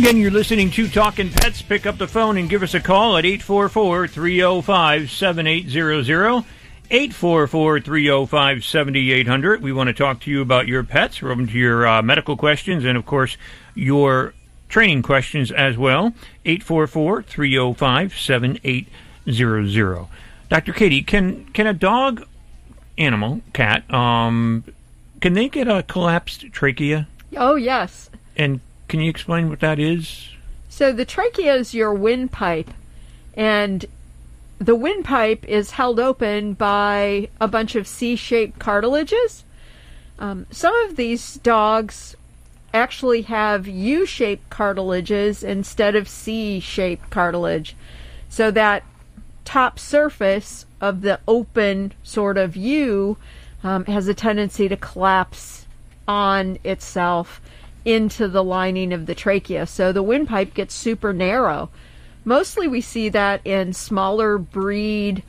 Again, 0.00 0.16
you're 0.16 0.30
listening 0.30 0.70
to 0.70 0.88
Talking 0.88 1.28
Pets. 1.28 1.60
Pick 1.60 1.84
up 1.84 1.98
the 1.98 2.08
phone 2.08 2.38
and 2.38 2.48
give 2.48 2.62
us 2.62 2.72
a 2.72 2.80
call 2.80 3.18
at 3.18 3.26
844 3.26 4.08
305 4.08 5.10
7800. 5.10 6.44
844 6.90 7.80
305 7.80 8.64
7800. 8.64 9.60
We 9.60 9.72
want 9.72 9.88
to 9.88 9.92
talk 9.92 10.20
to 10.20 10.30
you 10.30 10.40
about 10.40 10.66
your 10.66 10.84
pets. 10.84 11.20
We're 11.20 11.32
open 11.32 11.48
to 11.48 11.52
your 11.52 11.86
uh, 11.86 12.00
medical 12.00 12.38
questions 12.38 12.86
and, 12.86 12.96
of 12.96 13.04
course, 13.04 13.36
your 13.74 14.32
training 14.70 15.02
questions 15.02 15.52
as 15.52 15.76
well. 15.76 16.14
844 16.46 17.22
305 17.22 18.18
7800. 18.18 20.06
Dr. 20.48 20.72
Katie, 20.72 21.02
can, 21.02 21.44
can 21.52 21.66
a 21.66 21.74
dog, 21.74 22.26
animal, 22.96 23.42
cat, 23.52 23.92
um, 23.92 24.64
can 25.20 25.34
they 25.34 25.50
get 25.50 25.68
a 25.68 25.82
collapsed 25.82 26.50
trachea? 26.52 27.06
Oh, 27.36 27.56
yes. 27.56 28.08
And 28.34 28.60
can 28.90 29.00
you 29.00 29.08
explain 29.08 29.48
what 29.48 29.60
that 29.60 29.78
is? 29.78 30.30
So 30.68 30.92
the 30.92 31.04
trachea 31.04 31.54
is 31.54 31.72
your 31.72 31.94
windpipe, 31.94 32.70
and 33.34 33.86
the 34.58 34.74
windpipe 34.74 35.44
is 35.44 35.70
held 35.70 35.98
open 35.98 36.54
by 36.54 37.28
a 37.40 37.48
bunch 37.48 37.76
of 37.76 37.86
C-shaped 37.86 38.58
cartilages. 38.58 39.44
Um, 40.18 40.46
some 40.50 40.74
of 40.82 40.96
these 40.96 41.36
dogs 41.36 42.16
actually 42.74 43.22
have 43.22 43.66
U-shaped 43.66 44.50
cartilages 44.50 45.42
instead 45.42 45.94
of 45.94 46.08
C-shaped 46.08 47.10
cartilage, 47.10 47.76
so 48.28 48.50
that 48.50 48.82
top 49.44 49.78
surface 49.78 50.66
of 50.80 51.02
the 51.02 51.20
open 51.26 51.92
sort 52.02 52.36
of 52.36 52.56
U 52.56 53.16
um, 53.62 53.84
has 53.86 54.08
a 54.08 54.14
tendency 54.14 54.68
to 54.68 54.76
collapse 54.76 55.66
on 56.08 56.58
itself 56.64 57.40
into 57.84 58.28
the 58.28 58.44
lining 58.44 58.92
of 58.92 59.06
the 59.06 59.14
trachea. 59.14 59.66
So 59.66 59.92
the 59.92 60.02
windpipe 60.02 60.54
gets 60.54 60.74
super 60.74 61.12
narrow. 61.12 61.70
Mostly 62.24 62.68
we 62.68 62.80
see 62.80 63.08
that 63.08 63.40
in 63.46 63.72
smaller 63.72 64.38
breed, 64.38 65.22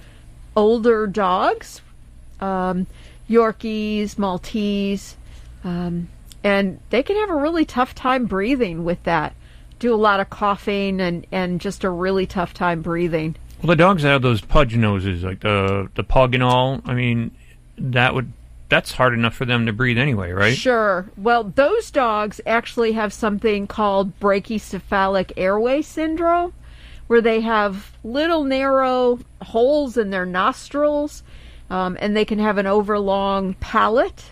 older 0.55 1.07
dogs, 1.07 1.81
um, 2.39 2.87
Yorkies, 3.29 4.17
Maltese, 4.17 5.15
um, 5.63 6.09
and 6.43 6.79
they 6.89 7.03
can 7.03 7.15
have 7.15 7.29
a 7.29 7.35
really 7.35 7.65
tough 7.65 7.95
time 7.95 8.25
breathing 8.25 8.83
with 8.83 9.01
that. 9.03 9.35
Do 9.79 9.93
a 9.93 9.95
lot 9.95 10.19
of 10.19 10.29
coughing 10.29 10.99
and, 10.99 11.25
and 11.31 11.61
just 11.61 11.83
a 11.83 11.89
really 11.89 12.25
tough 12.25 12.53
time 12.53 12.81
breathing. 12.81 13.35
Well, 13.61 13.69
the 13.69 13.75
dogs 13.75 14.03
that 14.03 14.09
have 14.09 14.21
those 14.21 14.41
pudge 14.41 14.75
noses, 14.75 15.23
like 15.23 15.41
the 15.41 15.89
the 15.93 16.03
pug 16.03 16.33
and 16.33 16.41
all. 16.41 16.81
I 16.83 16.95
mean, 16.95 17.31
that 17.77 18.15
would 18.15 18.33
that's 18.71 18.93
hard 18.93 19.13
enough 19.13 19.35
for 19.35 19.43
them 19.43 19.65
to 19.65 19.73
breathe 19.73 19.97
anyway, 19.97 20.31
right? 20.31 20.57
Sure. 20.57 21.11
Well, 21.17 21.43
those 21.43 21.91
dogs 21.91 22.39
actually 22.45 22.93
have 22.93 23.11
something 23.11 23.67
called 23.67 24.17
brachycephalic 24.21 25.33
airway 25.35 25.81
syndrome, 25.81 26.53
where 27.07 27.21
they 27.21 27.41
have 27.41 27.91
little 28.01 28.45
narrow 28.45 29.19
holes 29.41 29.97
in 29.97 30.09
their 30.09 30.25
nostrils, 30.25 31.21
um, 31.69 31.97
and 31.99 32.15
they 32.15 32.23
can 32.23 32.39
have 32.39 32.57
an 32.57 32.65
overlong 32.65 33.55
palate. 33.55 34.31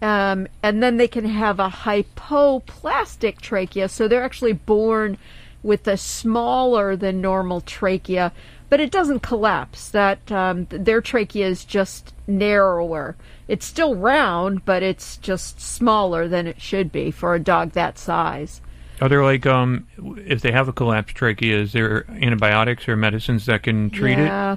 Um, 0.00 0.48
and 0.62 0.82
then 0.82 0.96
they 0.96 1.08
can 1.08 1.26
have 1.26 1.60
a 1.60 1.68
hypoplastic 1.68 3.42
trachea, 3.42 3.90
so 3.90 4.08
they're 4.08 4.24
actually 4.24 4.54
born 4.54 5.18
with 5.62 5.86
a 5.86 5.98
smaller 5.98 6.96
than 6.96 7.20
normal 7.20 7.60
trachea, 7.60 8.32
but 8.70 8.80
it 8.80 8.90
doesn't 8.90 9.20
collapse. 9.20 9.90
That 9.90 10.32
um, 10.32 10.68
their 10.70 11.02
trachea 11.02 11.46
is 11.46 11.66
just 11.66 12.14
narrower. 12.26 13.14
It's 13.46 13.66
still 13.66 13.94
round, 13.94 14.64
but 14.64 14.82
it's 14.82 15.18
just 15.18 15.60
smaller 15.60 16.28
than 16.28 16.46
it 16.46 16.60
should 16.60 16.90
be 16.90 17.10
for 17.10 17.34
a 17.34 17.40
dog 17.40 17.72
that 17.72 17.98
size. 17.98 18.60
Are 19.00 19.08
there 19.08 19.24
like 19.24 19.44
um, 19.44 19.86
if 20.26 20.40
they 20.40 20.52
have 20.52 20.68
a 20.68 20.72
collapsed 20.72 21.16
trachea, 21.16 21.60
is 21.60 21.72
there 21.72 22.06
antibiotics 22.10 22.88
or 22.88 22.96
medicines 22.96 23.46
that 23.46 23.64
can 23.64 23.90
treat 23.90 24.18
it? 24.18 24.26
yeah. 24.26 24.56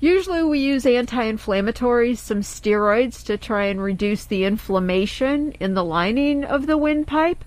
Usually 0.00 0.42
we 0.42 0.58
use 0.58 0.84
anti-inflammatories, 0.84 2.18
some 2.18 2.40
steroids 2.40 3.24
to 3.26 3.36
try 3.36 3.66
and 3.66 3.80
reduce 3.80 4.24
the 4.24 4.42
inflammation 4.44 5.52
in 5.60 5.74
the 5.74 5.84
lining 5.84 6.42
of 6.42 6.66
the 6.66 6.76
windpipe, 6.76 7.44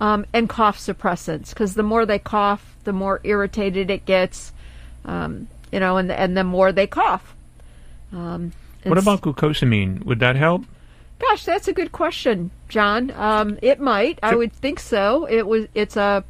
um, 0.00 0.26
and 0.34 0.46
cough 0.46 0.78
suppressants. 0.78 1.48
Because 1.50 1.74
the 1.74 1.82
more 1.82 2.04
they 2.04 2.18
cough, 2.18 2.76
the 2.84 2.92
more 2.92 3.20
irritated 3.24 3.90
it 3.90 4.04
gets, 4.04 4.52
um, 5.06 5.48
you 5.72 5.80
know, 5.80 5.96
and 5.96 6.12
and 6.12 6.36
the 6.36 6.44
more 6.44 6.72
they 6.72 6.86
cough. 6.86 7.34
Um, 8.12 8.52
What 8.84 8.98
about 8.98 9.22
glucosamine? 9.22 10.04
Would 10.04 10.20
that 10.20 10.36
help? 10.36 10.64
Gosh, 11.18 11.44
that's 11.44 11.68
a 11.68 11.72
good 11.72 11.92
question, 11.92 12.50
Jon. 12.68 13.10
Um, 13.12 13.58
it 13.62 13.80
might. 13.80 14.18
I 14.22 14.34
would 14.34 14.52
think 14.52 14.80
so. 14.80 15.26
It 15.26 15.46
was. 15.46 15.66
It's 15.74 15.96
a 15.96 16.24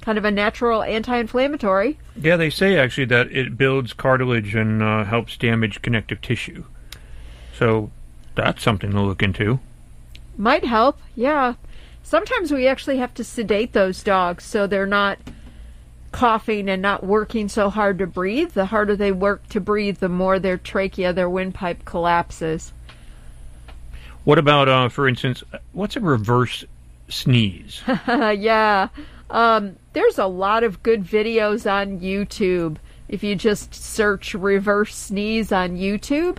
kind 0.00 0.16
of 0.16 0.24
a 0.24 0.30
natural 0.30 0.82
anti-inflammatory. 0.82 1.98
Yeah, 2.16 2.36
they 2.36 2.50
say 2.50 2.78
actually 2.78 3.04
that 3.06 3.30
it 3.30 3.58
builds 3.58 3.92
cartilage 3.92 4.54
and 4.54 4.82
uh, 4.82 5.04
helps 5.04 5.36
damage 5.36 5.82
connective 5.82 6.22
tissue. 6.22 6.64
So 7.54 7.90
that's 8.34 8.62
something 8.62 8.90
to 8.92 9.00
look 9.00 9.22
into. 9.22 9.60
Might 10.38 10.64
help. 10.64 10.98
Yeah. 11.14 11.54
Sometimes 12.02 12.50
we 12.50 12.66
actually 12.66 12.96
have 12.96 13.12
to 13.14 13.24
sedate 13.24 13.74
those 13.74 14.02
dogs 14.02 14.44
so 14.44 14.66
they're 14.66 14.86
not 14.86 15.18
coughing 16.12 16.68
and 16.68 16.82
not 16.82 17.04
working 17.04 17.48
so 17.48 17.70
hard 17.70 17.98
to 17.98 18.06
breathe. 18.06 18.52
The 18.52 18.66
harder 18.66 18.96
they 18.96 19.12
work 19.12 19.48
to 19.50 19.60
breathe, 19.60 19.98
the 19.98 20.08
more 20.08 20.38
their 20.38 20.58
trachea, 20.58 21.12
their 21.12 21.30
windpipe 21.30 21.84
collapses. 21.84 22.72
What 24.24 24.38
about, 24.38 24.68
uh, 24.68 24.88
for 24.88 25.08
instance, 25.08 25.42
what's 25.72 25.96
a 25.96 26.00
reverse 26.00 26.64
sneeze? 27.08 27.82
yeah. 28.08 28.88
Um, 29.30 29.76
there's 29.92 30.18
a 30.18 30.26
lot 30.26 30.64
of 30.64 30.82
good 30.82 31.04
videos 31.04 31.70
on 31.70 32.00
YouTube. 32.00 32.76
If 33.08 33.22
you 33.22 33.34
just 33.34 33.74
search 33.74 34.34
reverse 34.34 34.94
sneeze 34.94 35.52
on 35.52 35.76
YouTube, 35.76 36.38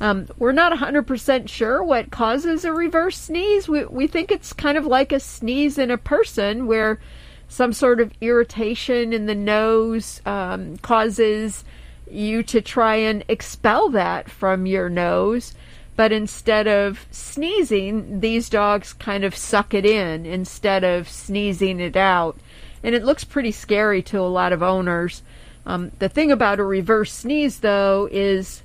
um, 0.00 0.28
we're 0.38 0.52
not 0.52 0.72
100% 0.72 1.48
sure 1.48 1.82
what 1.82 2.10
causes 2.10 2.64
a 2.64 2.72
reverse 2.72 3.18
sneeze. 3.18 3.68
We, 3.68 3.84
we 3.86 4.06
think 4.06 4.30
it's 4.30 4.52
kind 4.52 4.78
of 4.78 4.86
like 4.86 5.12
a 5.12 5.20
sneeze 5.20 5.76
in 5.76 5.90
a 5.90 5.98
person 5.98 6.66
where 6.66 7.00
some 7.48 7.72
sort 7.72 8.00
of 8.00 8.12
irritation 8.20 9.12
in 9.12 9.26
the 9.26 9.34
nose 9.34 10.20
um, 10.26 10.76
causes 10.78 11.64
you 12.10 12.42
to 12.42 12.60
try 12.60 12.96
and 12.96 13.24
expel 13.28 13.88
that 13.90 14.30
from 14.30 14.66
your 14.66 14.88
nose. 14.88 15.54
But 15.96 16.12
instead 16.12 16.68
of 16.68 17.06
sneezing, 17.10 18.20
these 18.20 18.48
dogs 18.48 18.92
kind 18.92 19.24
of 19.24 19.34
suck 19.34 19.74
it 19.74 19.84
in 19.84 20.24
instead 20.26 20.84
of 20.84 21.08
sneezing 21.08 21.80
it 21.80 21.96
out. 21.96 22.38
And 22.84 22.94
it 22.94 23.04
looks 23.04 23.24
pretty 23.24 23.50
scary 23.50 24.02
to 24.02 24.20
a 24.20 24.22
lot 24.30 24.52
of 24.52 24.62
owners. 24.62 25.22
Um, 25.66 25.90
the 25.98 26.08
thing 26.08 26.30
about 26.30 26.60
a 26.60 26.64
reverse 26.64 27.12
sneeze, 27.12 27.60
though, 27.60 28.08
is 28.12 28.62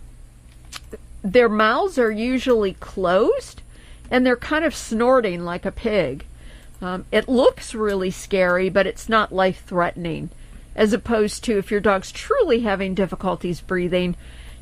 their 1.24 1.50
mouths 1.50 1.98
are 1.98 2.12
usually 2.12 2.74
closed 2.74 3.62
and 4.12 4.26
they're 4.26 4.36
kind 4.36 4.64
of 4.64 4.76
snorting 4.76 5.44
like 5.44 5.66
a 5.66 5.72
pig. 5.72 6.26
Um, 6.84 7.06
it 7.14 7.30
looks 7.30 7.74
really 7.74 8.12
scary, 8.12 8.70
but 8.70 8.86
it's 8.86 9.08
not 9.08 9.32
life 9.32 9.64
threatening. 9.66 10.30
As 10.76 10.92
opposed 10.92 11.44
to 11.46 11.58
if 11.58 11.72
your 11.72 11.80
dog's 11.80 12.12
truly 12.12 12.62
having 12.62 12.94
difficulties 12.94 13.62
breathing, 13.62 14.18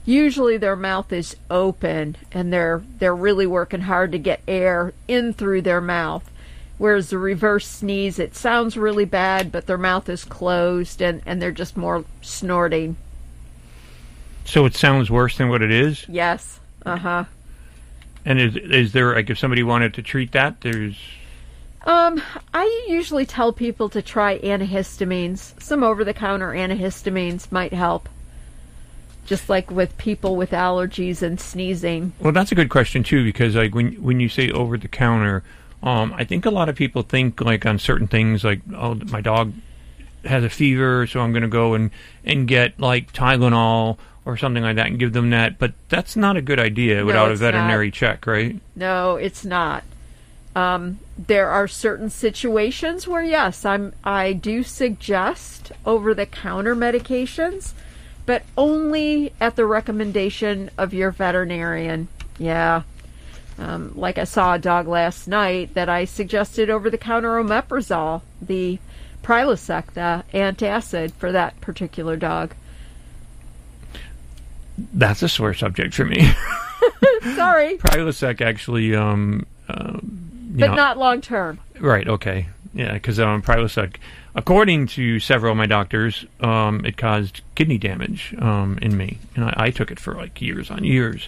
usually 0.06 0.57
their 0.57 0.76
mouth 0.76 1.11
is 1.11 1.35
open 1.49 2.15
and 2.31 2.53
they're 2.53 2.84
they're 2.99 3.15
really 3.15 3.48
working 3.48 3.81
hard 3.81 4.11
to 4.11 4.19
get 4.19 4.41
air 4.48 4.93
in 5.07 5.34
through 5.34 5.64
their 5.64 5.81
mouth. 5.81 6.30
Whereas 6.77 7.10
the 7.10 7.18
reverse 7.18 7.68
sneeze, 7.68 8.19
it 8.19 8.35
sounds 8.35 8.77
really 8.77 9.06
bad, 9.06 9.52
but 9.52 9.65
their 9.65 9.77
mouth 9.77 10.10
is 10.10 10.23
closed 10.23 11.02
and, 11.02 11.22
and 11.26 11.41
they're 11.41 11.52
just 11.52 11.77
more 11.77 12.06
snorting. 12.22 12.98
So 14.45 14.65
it 14.65 14.76
sounds 14.76 15.10
worse 15.10 15.38
than 15.38 15.49
what 15.49 15.61
it 15.61 15.72
is? 15.72 16.06
Yes. 16.07 16.60
Uh 16.85 16.98
huh. 16.98 17.26
And 18.26 18.39
is 18.39 18.56
is 18.56 18.91
there 18.93 19.15
like 19.15 19.31
if 19.31 19.39
somebody 19.39 19.64
wanted 19.64 19.95
to 19.95 20.03
treat 20.03 20.34
that, 20.34 20.61
there's 20.61 20.99
Um, 21.86 22.22
I 22.53 22.86
usually 22.88 23.26
tell 23.26 23.52
people 23.53 23.90
to 23.90 24.02
try 24.02 24.38
antihistamines. 24.40 25.60
Some 25.62 25.84
over 25.84 26.03
the 26.03 26.14
counter 26.14 26.49
antihistamines 26.52 27.52
might 27.52 27.74
help. 27.74 28.08
Just 29.26 29.49
like 29.49 29.72
with 29.72 29.98
people 29.98 30.36
with 30.36 30.52
allergies 30.52 31.22
and 31.22 31.40
sneezing. 31.40 32.14
Well, 32.20 32.34
that's 32.34 32.52
a 32.52 32.56
good 32.56 32.70
question 32.70 33.03
too, 33.03 33.24
because 33.24 33.56
like 33.56 33.74
when 33.74 33.94
when 34.02 34.20
you 34.20 34.30
say 34.30 34.52
over 34.52 34.78
the 34.78 34.88
counter, 34.88 35.44
um, 35.82 36.14
I 36.16 36.24
think 36.26 36.45
a 36.45 36.52
lot 36.52 36.70
of 36.70 36.76
people 36.76 37.02
think 37.03 37.40
like 37.41 37.66
on 37.66 37.80
certain 37.80 38.08
things, 38.08 38.44
like 38.44 38.62
oh, 38.76 38.95
my 38.95 39.22
dog 39.22 39.53
has 40.26 40.44
a 40.44 40.49
fever, 40.49 41.08
so 41.08 41.20
I'm 41.22 41.32
going 41.32 41.44
to 41.44 41.48
go 41.48 41.74
and 41.76 41.91
and 42.26 42.48
get 42.48 42.80
like 42.80 43.14
Tylenol 43.14 43.98
or 44.26 44.38
something 44.38 44.62
like 44.64 44.76
that 44.76 44.88
and 44.88 44.99
give 44.99 45.14
them 45.14 45.30
that. 45.32 45.58
But 45.58 45.74
that's 45.90 46.16
not 46.16 46.36
a 46.38 46.41
good 46.41 46.60
idea 46.60 46.98
No, 46.99 47.06
without 47.06 47.32
a 47.32 47.36
veterinary 47.36 47.88
not. 47.88 47.94
check, 47.94 48.28
right? 48.28 48.60
No, 48.76 49.16
it's 49.16 49.45
not. 49.45 49.84
Um, 50.56 50.99
there 51.18 51.49
are 51.49 51.68
certain 51.68 52.10
situations 52.10 53.07
where 53.07 53.23
yes, 53.23 53.64
I'm 53.65 53.94
I 54.03 54.34
do 54.34 54.64
suggest 54.64 55.72
over 55.86 56.14
the 56.14 56.26
counter 56.26 56.76
medications, 56.76 57.73
but 58.26 58.44
only 58.57 59.34
at 59.40 59.56
the 59.56 59.65
recommendation 59.65 60.69
of 60.78 60.94
your 60.94 61.11
veterinarian. 61.11 62.10
Yeah. 62.38 62.84
Um, 63.57 63.94
like 63.95 64.18
I 64.18 64.23
saw 64.23 64.56
a 64.56 64.60
dog 64.60 64.88
last 64.88 65.28
night 65.28 65.73
that 65.76 65.88
I 65.88 66.06
suggested 66.06 66.69
over 66.69 66.90
the 66.90 66.98
counter 66.98 67.41
omeprazole, 67.41 68.22
the 68.41 68.80
Prilosec, 69.23 69.91
the 69.94 70.23
antacid 70.34 71.11
for 71.14 71.32
that 71.32 71.60
particular 71.61 72.18
dog. 72.18 72.56
That's 74.94 75.22
a 75.22 75.30
sore 75.30 75.53
subject 75.53 75.94
for 75.94 76.06
me. 76.06 76.22
Sorry, 77.36 77.78
Prilosec 77.78 78.41
actually, 78.41 78.95
um, 78.95 79.45
you 79.69 80.31
but 80.52 80.69
know- 80.69 80.76
not 80.76 80.98
long 80.98 81.22
term. 81.22 81.60
Right. 81.80 82.07
Okay. 82.07 82.48
Yeah, 82.73 82.94
because 82.94 83.19
um, 83.19 83.41
Prilosec, 83.41 83.98
according 84.34 84.88
to 84.88 85.19
several 85.19 85.52
of 85.52 85.57
my 85.57 85.65
doctors, 85.65 86.26
um, 86.40 86.86
it 86.86 86.95
caused 86.95 87.41
kidney 87.56 87.78
damage 87.78 88.34
um, 88.40 88.78
in 88.82 88.95
me, 88.95 89.19
and 89.36 89.44
I, 89.44 89.53
I 89.57 89.72
took 89.72 89.91
it 89.91 89.99
for 89.99 90.14
like 90.14 90.41
years 90.41 90.72
on 90.72 90.86
years, 90.86 91.28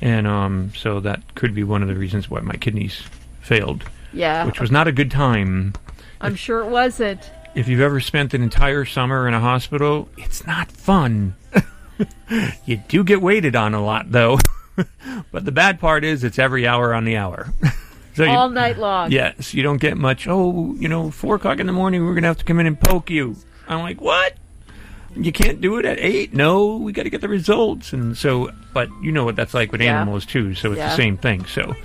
and 0.00 0.26
um, 0.28 0.72
so 0.76 1.00
that 1.00 1.34
could 1.34 1.52
be 1.52 1.64
one 1.64 1.82
of 1.82 1.88
the 1.88 1.96
reasons 1.96 2.30
why 2.30 2.40
my 2.40 2.54
kidneys 2.54 3.02
failed. 3.40 3.84
Yeah. 4.12 4.46
Which 4.46 4.60
was 4.60 4.70
not 4.70 4.86
a 4.86 4.92
good 4.92 5.10
time. 5.10 5.74
I'm 6.20 6.36
sure 6.36 6.60
it 6.60 6.68
wasn't. 6.68 7.28
If 7.54 7.68
you've 7.68 7.80
ever 7.80 8.00
spent 8.00 8.34
an 8.34 8.42
entire 8.42 8.84
summer 8.84 9.26
in 9.26 9.34
a 9.34 9.40
hospital, 9.40 10.08
it's 10.16 10.46
not 10.46 10.70
fun. 10.70 11.34
you 12.64 12.76
do 12.88 13.04
get 13.04 13.20
waited 13.20 13.54
on 13.56 13.74
a 13.74 13.84
lot, 13.84 14.10
though. 14.10 14.38
but 15.32 15.44
the 15.44 15.52
bad 15.52 15.78
part 15.80 16.04
is 16.04 16.24
it's 16.24 16.38
every 16.38 16.66
hour 16.66 16.94
on 16.94 17.04
the 17.04 17.16
hour. 17.16 17.52
so 18.14 18.24
you- 18.24 18.30
All 18.30 18.48
night 18.50 18.78
long. 18.78 19.10
Yes, 19.12 19.54
you 19.54 19.62
don't 19.62 19.80
get 19.80 19.96
much. 19.96 20.26
Oh, 20.28 20.74
you 20.78 20.88
know, 20.88 21.10
four 21.10 21.36
o'clock 21.36 21.58
in 21.60 21.66
the 21.66 21.72
morning, 21.72 22.04
we're 22.04 22.14
gonna 22.14 22.26
have 22.28 22.38
to 22.38 22.44
come 22.44 22.58
in 22.60 22.66
and 22.66 22.78
poke 22.80 23.08
you. 23.10 23.36
I'm 23.68 23.80
like, 23.80 24.00
what? 24.00 24.34
You 25.16 25.30
can't 25.30 25.60
do 25.60 25.76
it 25.78 25.84
at 25.84 26.00
eight? 26.00 26.34
No, 26.34 26.74
we 26.76 26.90
got 26.92 27.04
to 27.04 27.10
get 27.10 27.20
the 27.20 27.28
results. 27.28 27.92
And 27.92 28.16
so, 28.18 28.50
but 28.72 28.88
you 29.00 29.12
know 29.12 29.24
what 29.24 29.36
that's 29.36 29.54
like 29.54 29.70
with 29.70 29.80
Yeah. 29.80 29.94
animals 30.00 30.26
too. 30.26 30.54
So 30.56 30.72
it's 30.72 30.78
Yeah. 30.78 30.88
the 30.88 30.96
same 30.96 31.16
thing. 31.16 31.44
So, 31.44 31.76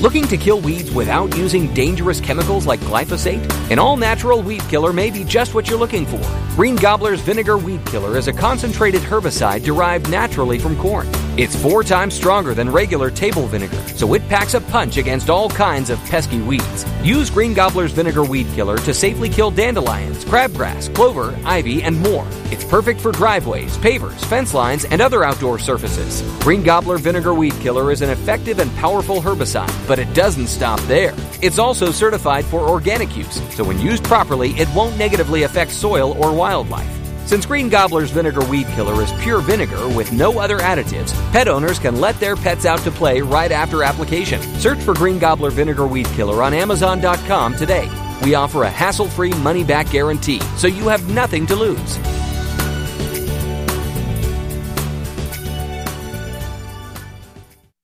Looking 0.00 0.28
to 0.28 0.36
kill 0.36 0.60
weeds 0.60 0.92
without 0.92 1.36
using 1.36 1.74
dangerous 1.74 2.20
chemicals 2.20 2.66
like 2.66 2.78
glyphosate? 2.80 3.42
An 3.68 3.80
all 3.80 3.96
natural 3.96 4.40
weed 4.40 4.62
killer 4.68 4.92
may 4.92 5.10
be 5.10 5.24
just 5.24 5.54
what 5.54 5.68
you're 5.68 5.78
looking 5.78 6.06
for. 6.06 6.20
Green 6.54 6.76
Gobbler's 6.76 7.20
Vinegar 7.20 7.58
Weed 7.58 7.84
Killer 7.84 8.16
is 8.16 8.28
a 8.28 8.32
concentrated 8.32 9.02
herbicide 9.02 9.64
derived 9.64 10.08
naturally 10.08 10.56
from 10.56 10.76
corn. 10.76 11.08
It's 11.38 11.54
four 11.54 11.84
times 11.84 12.14
stronger 12.14 12.52
than 12.52 12.68
regular 12.68 13.12
table 13.12 13.46
vinegar, 13.46 13.80
so 13.94 14.12
it 14.14 14.28
packs 14.28 14.54
a 14.54 14.60
punch 14.60 14.96
against 14.96 15.30
all 15.30 15.48
kinds 15.48 15.88
of 15.88 16.00
pesky 16.06 16.40
weeds. 16.40 16.84
Use 17.00 17.30
Green 17.30 17.54
Gobbler's 17.54 17.92
Vinegar 17.92 18.24
Weed 18.24 18.48
Killer 18.56 18.76
to 18.78 18.92
safely 18.92 19.28
kill 19.28 19.52
dandelions, 19.52 20.24
crabgrass, 20.24 20.92
clover, 20.92 21.38
ivy, 21.44 21.80
and 21.84 21.96
more. 22.00 22.26
It's 22.46 22.64
perfect 22.64 23.00
for 23.00 23.12
driveways, 23.12 23.78
pavers, 23.78 24.18
fence 24.24 24.52
lines, 24.52 24.84
and 24.86 25.00
other 25.00 25.22
outdoor 25.22 25.60
surfaces. 25.60 26.22
Green 26.40 26.64
Gobbler 26.64 26.98
Vinegar 26.98 27.34
Weed 27.34 27.54
Killer 27.60 27.92
is 27.92 28.02
an 28.02 28.10
effective 28.10 28.58
and 28.58 28.74
powerful 28.74 29.22
herbicide, 29.22 29.86
but 29.86 30.00
it 30.00 30.12
doesn't 30.14 30.48
stop 30.48 30.80
there. 30.88 31.14
It's 31.40 31.60
also 31.60 31.92
certified 31.92 32.46
for 32.46 32.68
organic 32.68 33.16
use, 33.16 33.40
so 33.54 33.62
when 33.62 33.80
used 33.80 34.02
properly, 34.02 34.50
it 34.54 34.68
won't 34.74 34.98
negatively 34.98 35.44
affect 35.44 35.70
soil 35.70 36.20
or 36.20 36.34
wildlife. 36.34 36.97
Since 37.28 37.44
Green 37.44 37.68
Gobbler's 37.68 38.10
Vinegar 38.10 38.42
Weed 38.46 38.66
Killer 38.68 39.02
is 39.02 39.12
pure 39.20 39.42
vinegar 39.42 39.86
with 39.90 40.12
no 40.12 40.38
other 40.38 40.60
additives, 40.60 41.12
pet 41.30 41.46
owners 41.46 41.78
can 41.78 42.00
let 42.00 42.18
their 42.18 42.36
pets 42.36 42.64
out 42.64 42.78
to 42.80 42.90
play 42.90 43.20
right 43.20 43.52
after 43.52 43.82
application. 43.82 44.40
Search 44.58 44.78
for 44.78 44.94
Green 44.94 45.18
Gobbler 45.18 45.50
Vinegar 45.50 45.86
Weed 45.86 46.06
Killer 46.06 46.42
on 46.42 46.54
Amazon.com 46.54 47.54
today. 47.54 47.86
We 48.22 48.34
offer 48.34 48.62
a 48.62 48.70
hassle 48.70 49.08
free 49.08 49.34
money 49.42 49.62
back 49.62 49.90
guarantee, 49.90 50.40
so 50.56 50.68
you 50.68 50.88
have 50.88 51.06
nothing 51.10 51.46
to 51.48 51.54
lose. 51.54 51.98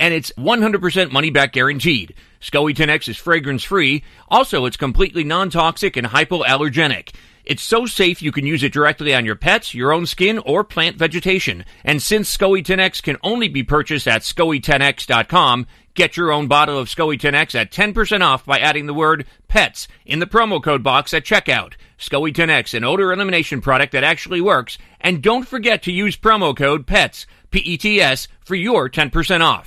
And 0.00 0.14
it's 0.14 0.32
100% 0.38 1.12
money 1.12 1.28
back 1.28 1.52
guaranteed. 1.52 2.14
SCOE 2.40 2.74
10X 2.74 3.10
is 3.10 3.18
fragrance 3.18 3.62
free. 3.62 4.02
Also, 4.28 4.64
it's 4.64 4.78
completely 4.78 5.24
non 5.24 5.50
toxic 5.50 5.94
and 5.94 6.06
hypoallergenic. 6.06 7.14
It's 7.44 7.62
so 7.62 7.84
safe 7.84 8.22
you 8.22 8.32
can 8.32 8.46
use 8.46 8.62
it 8.62 8.72
directly 8.72 9.14
on 9.14 9.26
your 9.26 9.36
pets, 9.36 9.74
your 9.74 9.92
own 9.92 10.06
skin, 10.06 10.38
or 10.38 10.64
plant 10.64 10.96
vegetation. 10.96 11.66
And 11.84 12.02
since 12.02 12.34
SCOE 12.34 12.64
10X 12.64 13.02
can 13.02 13.18
only 13.22 13.48
be 13.48 13.62
purchased 13.62 14.08
at 14.08 14.22
SCOE10X.com, 14.22 15.66
get 15.92 16.16
your 16.16 16.32
own 16.32 16.48
bottle 16.48 16.78
of 16.78 16.88
SCOE 16.88 17.20
10X 17.20 17.54
at 17.54 17.70
10% 17.70 18.22
off 18.22 18.46
by 18.46 18.58
adding 18.58 18.86
the 18.86 18.94
word 18.94 19.26
PETS 19.48 19.86
in 20.06 20.18
the 20.18 20.26
promo 20.26 20.62
code 20.62 20.82
box 20.82 21.12
at 21.12 21.24
checkout. 21.24 21.74
SCOE 21.98 22.32
10X, 22.32 22.72
an 22.72 22.84
odor 22.84 23.12
elimination 23.12 23.60
product 23.60 23.92
that 23.92 24.04
actually 24.04 24.40
works. 24.40 24.78
And 24.98 25.22
don't 25.22 25.46
forget 25.46 25.82
to 25.82 25.92
use 25.92 26.16
promo 26.16 26.56
code 26.56 26.86
PETS, 26.86 27.26
P-E-T-S, 27.50 28.28
for 28.40 28.54
your 28.54 28.88
10% 28.88 29.42
off. 29.42 29.66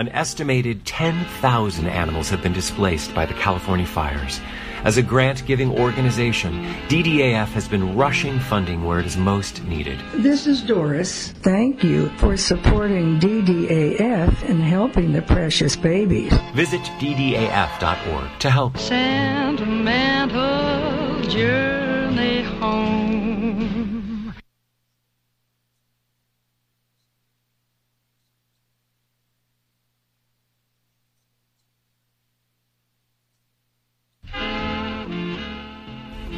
An 0.00 0.08
estimated 0.08 0.84
10,000 0.86 1.86
animals 1.86 2.30
have 2.30 2.42
been 2.42 2.54
displaced 2.54 3.14
by 3.14 3.26
the 3.26 3.34
California 3.34 3.84
fires. 3.84 4.40
As 4.82 4.96
a 4.96 5.02
grant 5.02 5.44
giving 5.44 5.78
organization, 5.78 6.64
DDAF 6.88 7.48
has 7.48 7.68
been 7.68 7.94
rushing 7.94 8.38
funding 8.38 8.82
where 8.82 8.98
it 8.98 9.04
is 9.04 9.18
most 9.18 9.62
needed. 9.64 9.98
This 10.14 10.46
is 10.46 10.62
Doris. 10.62 11.32
Thank 11.42 11.84
you 11.84 12.08
for 12.16 12.38
supporting 12.38 13.20
DDAF 13.20 14.48
and 14.48 14.62
helping 14.62 15.12
the 15.12 15.20
precious 15.20 15.76
babies. 15.76 16.32
Visit 16.54 16.80
ddaf.org 16.98 18.38
to 18.38 18.50
help. 18.50 18.78
Sentimental 18.78 21.20
journey 21.28 22.44
home. 22.58 23.29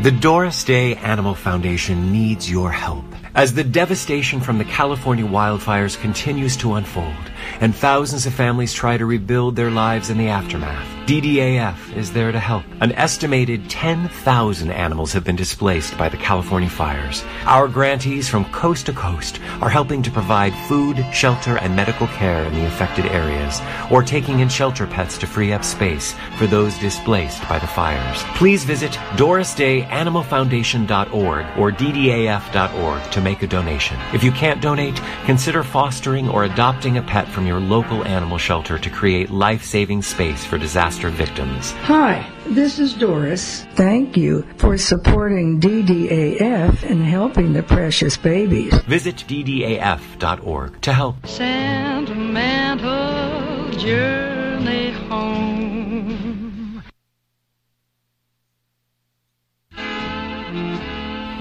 The 0.02 0.10
Doris 0.10 0.64
Day 0.64 0.96
Animal 0.96 1.36
Foundation 1.36 2.10
needs 2.10 2.50
your 2.50 2.72
help. 2.72 3.04
As 3.36 3.54
the 3.54 3.62
devastation 3.62 4.40
from 4.40 4.58
the 4.58 4.64
California 4.64 5.24
wildfires 5.24 5.96
continues 5.96 6.56
to 6.56 6.74
unfold 6.74 7.30
and 7.60 7.74
thousands 7.74 8.26
of 8.26 8.34
families 8.34 8.72
try 8.72 8.96
to 8.96 9.06
rebuild 9.06 9.56
their 9.56 9.70
lives 9.70 10.10
in 10.10 10.18
the 10.18 10.28
aftermath, 10.28 10.86
DDAF 11.06 11.96
is 11.96 12.12
there 12.12 12.30
to 12.30 12.38
help. 12.38 12.62
An 12.80 12.92
estimated 12.92 13.68
10,000 13.68 14.70
animals 14.70 15.12
have 15.12 15.24
been 15.24 15.36
displaced 15.36 15.98
by 15.98 16.08
the 16.08 16.16
California 16.16 16.70
fires. 16.70 17.24
Our 17.44 17.66
grantees 17.66 18.28
from 18.28 18.44
coast 18.52 18.86
to 18.86 18.92
coast 18.92 19.40
are 19.60 19.68
helping 19.68 20.02
to 20.04 20.10
provide 20.10 20.54
food, 20.68 21.04
shelter, 21.12 21.58
and 21.58 21.74
medical 21.74 22.06
care 22.06 22.44
in 22.44 22.54
the 22.54 22.66
affected 22.66 23.06
areas, 23.06 23.60
or 23.90 24.02
taking 24.02 24.40
in 24.40 24.48
shelter 24.48 24.86
pets 24.86 25.18
to 25.18 25.26
free 25.26 25.52
up 25.52 25.64
space 25.64 26.14
for 26.38 26.46
those 26.46 26.78
displaced 26.78 27.46
by 27.48 27.58
the 27.58 27.66
fires. 27.66 28.22
Please 28.36 28.64
visit 28.64 28.92
DorisDayAnimalFoundation.org 29.16 31.46
or 31.58 31.72
DDAF.org 31.72 33.10
to 33.10 33.20
make 33.20 33.42
a 33.42 33.46
donation. 33.46 33.98
If 34.14 34.22
you 34.22 34.32
can't 34.32 34.60
donate, 34.60 35.00
consider 35.24 35.64
fostering 35.64 36.28
or 36.28 36.44
adopting 36.44 36.98
a 36.98 37.02
pet 37.02 37.26
from 37.32 37.46
your 37.46 37.58
local 37.58 38.04
animal 38.04 38.38
shelter 38.38 38.78
to 38.78 38.90
create 38.90 39.30
life-saving 39.30 40.02
space 40.02 40.44
for 40.44 40.58
disaster 40.58 41.08
victims. 41.08 41.72
Hi, 41.82 42.30
this 42.46 42.78
is 42.78 42.94
Doris. 42.94 43.64
Thank 43.74 44.16
you 44.16 44.46
for 44.58 44.78
supporting 44.78 45.60
DDAF 45.60 46.88
and 46.88 47.04
helping 47.04 47.52
the 47.52 47.62
precious 47.62 48.16
babies. 48.16 48.74
Visit 48.82 49.24
ddaf.org 49.26 50.80
to 50.82 50.92
help. 50.92 51.26
Sentimental 51.26 53.70
journey 53.78 54.92
home. 54.92 56.82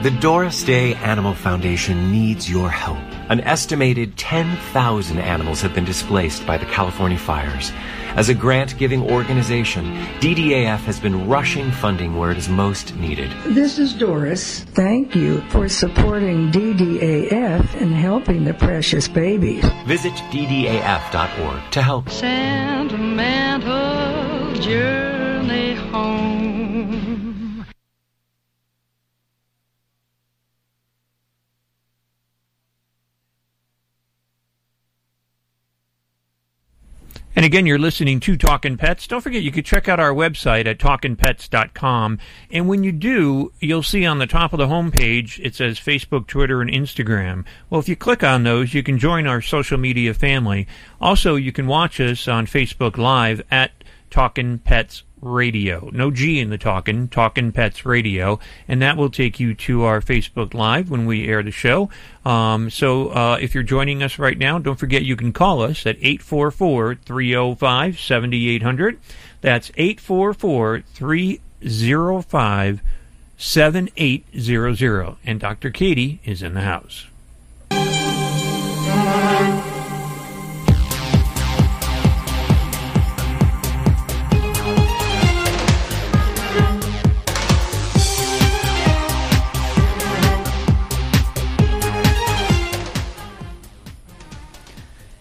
The 0.02 0.12
Doris 0.20 0.64
Day 0.64 0.96
Animal 0.96 1.36
Foundation 1.36 2.12
needs 2.12 2.50
your 2.50 2.72
help. 2.72 3.11
An 3.32 3.40
estimated 3.40 4.18
10,000 4.18 5.18
animals 5.18 5.62
have 5.62 5.74
been 5.74 5.86
displaced 5.86 6.46
by 6.46 6.58
the 6.58 6.66
California 6.66 7.18
fires. 7.18 7.72
As 8.18 8.28
a 8.28 8.34
grant 8.34 8.78
giving 8.78 9.10
organization, 9.10 9.86
DDAF 10.20 10.80
has 10.80 11.00
been 11.00 11.30
rushing 11.30 11.72
funding 11.72 12.18
where 12.18 12.32
it 12.32 12.38
is 12.38 12.50
most 12.50 12.94
needed. 12.98 13.32
This 13.46 13.80
is 13.80 13.94
Doris. 13.94 14.66
Thank 14.76 15.16
you 15.16 15.40
for 15.50 15.70
supporting 15.70 16.52
DDAF 16.52 17.74
and 17.80 17.94
helping 17.94 18.44
the 18.44 18.54
precious 18.54 19.08
babies. 19.08 19.64
Visit 19.86 20.12
ddaf.org 20.12 21.72
to 21.72 21.82
help. 21.82 22.10
Sentimental 22.10 24.54
journey 24.56 25.76
home. 25.76 27.31
And 37.36 37.46
again, 37.46 37.66
you're 37.66 37.80
listening 37.80 38.20
to 38.22 38.36
Talkin' 38.36 38.78
Pets. 38.78 39.08
Don't 39.08 39.22
forget, 39.22 39.42
you 39.42 39.52
can 39.52 39.64
check 39.64 39.88
out 39.88 40.00
our 40.00 40.14
website 40.14 40.66
at 40.66 40.80
talkinpets.com. 40.80 42.20
And 42.52 42.68
when 42.68 42.84
you 42.84 42.92
do, 42.92 43.54
you'll 43.60 43.84
see 43.84 44.06
on 44.06 44.20
the 44.20 44.28
top 44.28 44.52
of 44.52 44.60
the 44.60 44.68
homepage, 44.68 45.40
it 45.40 45.56
says 45.56 45.80
Facebook, 45.80 46.28
Twitter, 46.28 46.62
and 46.62 46.70
Instagram. 46.70 47.46
Well, 47.70 47.80
if 47.80 47.88
you 47.88 47.96
click 47.96 48.24
on 48.24 48.44
those, 48.44 48.74
you 48.74 48.84
can 48.84 49.00
join 49.00 49.28
our 49.28 49.42
social 49.42 49.78
media 49.78 50.14
family. 50.14 50.68
Also, 51.00 51.36
you 51.36 51.54
can 51.54 51.68
watch 51.68 52.02
us 52.02 52.28
on 52.28 52.48
Facebook 52.48 52.98
Live 52.98 53.42
at 53.50 53.72
Talkin' 54.10 54.60
Pets 54.60 55.04
Radio. 55.22 55.90
No 55.94 56.12
G 56.12 56.40
in 56.40 56.50
the 56.50 56.58
talking, 56.58 57.08
Talking 57.08 57.52
Pets 57.52 57.86
Radio. 57.86 58.40
And 58.68 58.82
that 58.82 58.98
will 58.98 59.10
take 59.10 59.40
you 59.40 59.54
to 59.56 59.84
our 59.84 60.02
Facebook 60.02 60.54
Live 60.54 60.90
when 60.90 61.06
we 61.06 61.28
air 61.28 61.44
the 61.44 61.52
show. 61.52 61.90
Um, 62.26 62.70
so 62.70 63.10
uh, 63.10 63.38
if 63.40 63.54
you're 63.54 63.64
joining 63.64 64.04
us 64.04 64.20
right 64.20 64.38
now, 64.38 64.60
don't 64.60 64.80
forget 64.80 65.04
you 65.04 65.16
can 65.16 65.34
call 65.34 65.62
us 65.62 65.86
at 65.86 65.98
844 65.98 66.96
305 66.96 68.00
7800. 68.00 69.00
That's 69.42 69.72
844 69.76 70.82
305 70.82 72.82
7800. 73.38 75.16
And 75.26 75.40
Dr. 75.40 75.72
Katie 75.72 76.20
is 76.24 76.44
in 76.44 76.54
the 76.54 76.62
house. 76.62 77.08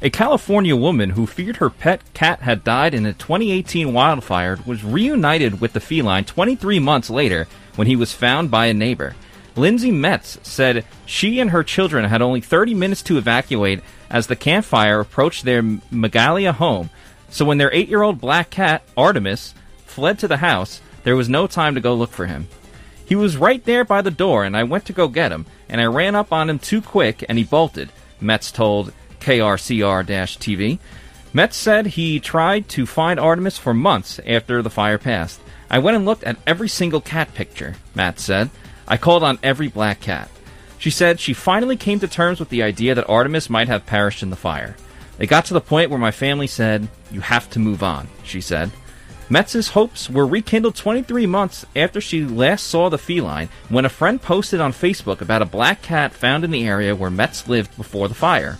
A 0.02 0.08
California 0.08 0.74
woman 0.74 1.10
who 1.10 1.26
feared 1.26 1.58
her 1.58 1.68
pet 1.68 2.00
cat 2.14 2.40
had 2.40 2.64
died 2.64 2.94
in 2.94 3.04
a 3.04 3.12
2018 3.12 3.92
wildfire 3.92 4.58
was 4.64 4.82
reunited 4.82 5.60
with 5.60 5.74
the 5.74 5.80
feline 5.80 6.24
23 6.24 6.78
months 6.78 7.10
later 7.10 7.46
when 7.76 7.86
he 7.86 7.96
was 7.96 8.14
found 8.14 8.50
by 8.50 8.66
a 8.66 8.74
neighbor. 8.74 9.14
Lindsay 9.56 9.90
Metz 9.90 10.38
said 10.42 10.86
she 11.04 11.38
and 11.38 11.50
her 11.50 11.62
children 11.62 12.06
had 12.06 12.22
only 12.22 12.40
30 12.40 12.72
minutes 12.72 13.02
to 13.02 13.18
evacuate 13.18 13.82
as 14.08 14.26
the 14.26 14.36
Camp 14.36 14.64
Fire 14.64 15.00
approached 15.00 15.44
their 15.44 15.62
Magalia 15.62 16.54
home. 16.54 16.88
So 17.28 17.44
when 17.44 17.58
their 17.58 17.70
8-year-old 17.70 18.22
black 18.22 18.48
cat, 18.48 18.82
Artemis, 18.96 19.54
fled 19.84 20.18
to 20.20 20.28
the 20.28 20.38
house, 20.38 20.80
there 21.02 21.16
was 21.16 21.28
no 21.28 21.46
time 21.46 21.74
to 21.74 21.80
go 21.82 21.94
look 21.94 22.10
for 22.10 22.24
him. 22.24 22.48
He 23.04 23.16
was 23.16 23.36
right 23.36 23.62
there 23.66 23.84
by 23.84 24.00
the 24.00 24.10
door 24.10 24.44
and 24.44 24.56
I 24.56 24.62
went 24.62 24.86
to 24.86 24.94
go 24.94 25.08
get 25.08 25.30
him, 25.30 25.44
and 25.68 25.78
I 25.78 25.84
ran 25.84 26.14
up 26.14 26.32
on 26.32 26.48
him 26.48 26.58
too 26.58 26.80
quick 26.80 27.22
and 27.28 27.36
he 27.36 27.44
bolted, 27.44 27.92
Metz 28.18 28.50
told 28.50 28.94
KRCR-TV. 29.20 30.78
Metz 31.32 31.56
said 31.56 31.86
he 31.86 32.18
tried 32.18 32.68
to 32.70 32.86
find 32.86 33.20
Artemis 33.20 33.56
for 33.56 33.72
months 33.72 34.18
after 34.26 34.62
the 34.62 34.70
fire 34.70 34.98
passed. 34.98 35.40
I 35.70 35.78
went 35.78 35.96
and 35.96 36.04
looked 36.04 36.24
at 36.24 36.38
every 36.46 36.68
single 36.68 37.00
cat 37.00 37.32
picture, 37.34 37.76
Matt 37.94 38.18
said. 38.18 38.50
I 38.88 38.96
called 38.96 39.22
on 39.22 39.38
every 39.42 39.68
black 39.68 40.00
cat. 40.00 40.28
She 40.78 40.90
said 40.90 41.20
she 41.20 41.32
finally 41.32 41.76
came 41.76 42.00
to 42.00 42.08
terms 42.08 42.40
with 42.40 42.48
the 42.48 42.62
idea 42.62 42.94
that 42.94 43.08
Artemis 43.08 43.48
might 43.48 43.68
have 43.68 43.86
perished 43.86 44.22
in 44.22 44.30
the 44.30 44.36
fire. 44.36 44.76
It 45.20 45.28
got 45.28 45.44
to 45.44 45.54
the 45.54 45.60
point 45.60 45.90
where 45.90 45.98
my 45.98 46.10
family 46.10 46.46
said, 46.46 46.88
You 47.12 47.20
have 47.20 47.48
to 47.50 47.58
move 47.58 47.82
on, 47.82 48.08
she 48.24 48.40
said. 48.40 48.72
Metz's 49.28 49.68
hopes 49.68 50.10
were 50.10 50.26
rekindled 50.26 50.74
23 50.74 51.26
months 51.26 51.64
after 51.76 52.00
she 52.00 52.24
last 52.24 52.66
saw 52.66 52.88
the 52.88 52.98
feline 52.98 53.48
when 53.68 53.84
a 53.84 53.90
friend 53.90 54.20
posted 54.20 54.58
on 54.60 54.72
Facebook 54.72 55.20
about 55.20 55.42
a 55.42 55.46
black 55.46 55.82
cat 55.82 56.12
found 56.12 56.42
in 56.42 56.50
the 56.50 56.66
area 56.66 56.96
where 56.96 57.10
Metz 57.10 57.46
lived 57.46 57.76
before 57.76 58.08
the 58.08 58.14
fire. 58.14 58.58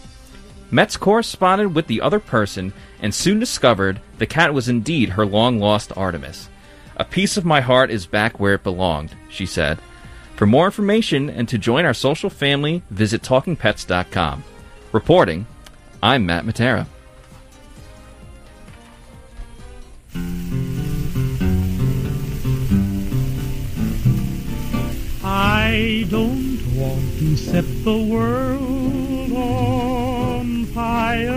Metz 0.71 0.97
corresponded 0.97 1.75
with 1.75 1.87
the 1.89 2.01
other 2.01 2.21
person 2.21 2.73
and 3.01 3.15
soon 3.15 3.41
discovered 3.41 4.01
the 4.19 4.27
cat 4.27 4.55
was 4.55 4.69
indeed 4.69 5.11
her 5.11 5.27
long 5.27 5.59
lost 5.59 5.93
Artemis. 5.97 6.49
A 6.97 7.05
piece 7.05 7.37
of 7.37 7.45
my 7.45 7.61
heart 7.61 7.91
is 7.91 8.07
back 8.07 8.39
where 8.39 8.55
it 8.55 8.63
belonged, 8.63 9.15
she 9.29 9.47
said. 9.47 9.79
For 10.37 10.47
more 10.47 10.67
information 10.67 11.29
and 11.29 11.49
to 11.49 11.59
join 11.59 11.85
our 11.85 11.95
social 11.95 12.31
family, 12.31 12.83
visit 12.91 13.23
TalkingPets.com. 13.23 14.45
Reporting, 14.93 15.47
I'm 16.03 16.27
Matt 16.27 16.45
Matera. 16.45 16.87
I 25.23 26.07
don't 26.11 26.77
want 26.77 27.19
to 27.19 27.37
set 27.37 27.65
the 27.85 27.97
world 27.97 29.31
fire. 30.75 31.31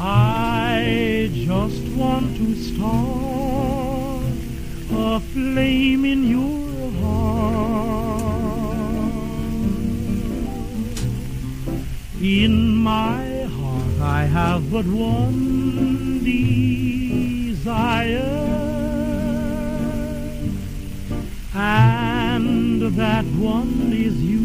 I 0.00 1.30
just 1.32 1.82
want 1.96 2.36
to 2.36 2.54
start 2.56 4.24
a 4.90 5.20
flame 5.20 6.04
in 6.04 6.24
your 6.28 6.90
heart. 7.00 7.82
In 12.20 12.74
my 12.76 13.44
heart, 13.44 14.00
I 14.00 14.24
have 14.24 14.70
but 14.72 14.86
one 14.86 16.24
desire. 16.24 16.72
And 21.54 22.82
that 22.96 23.24
one 23.24 23.92
is 23.92 24.14
you. 24.20 24.41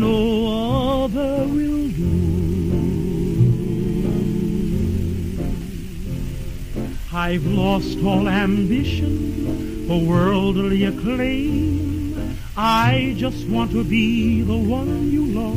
No 0.00 1.04
other 1.04 1.46
will 1.46 1.88
do. 1.88 2.12
I've 7.12 7.46
lost 7.46 7.98
all 8.04 8.28
ambition 8.28 9.86
for 9.88 9.98
worldly 9.98 10.84
acclaim. 10.84 12.36
I 12.56 13.14
just 13.16 13.48
want 13.48 13.70
to 13.70 13.82
be 13.84 14.42
the 14.42 14.56
one 14.56 15.10
you 15.10 15.24
love. 15.26 15.56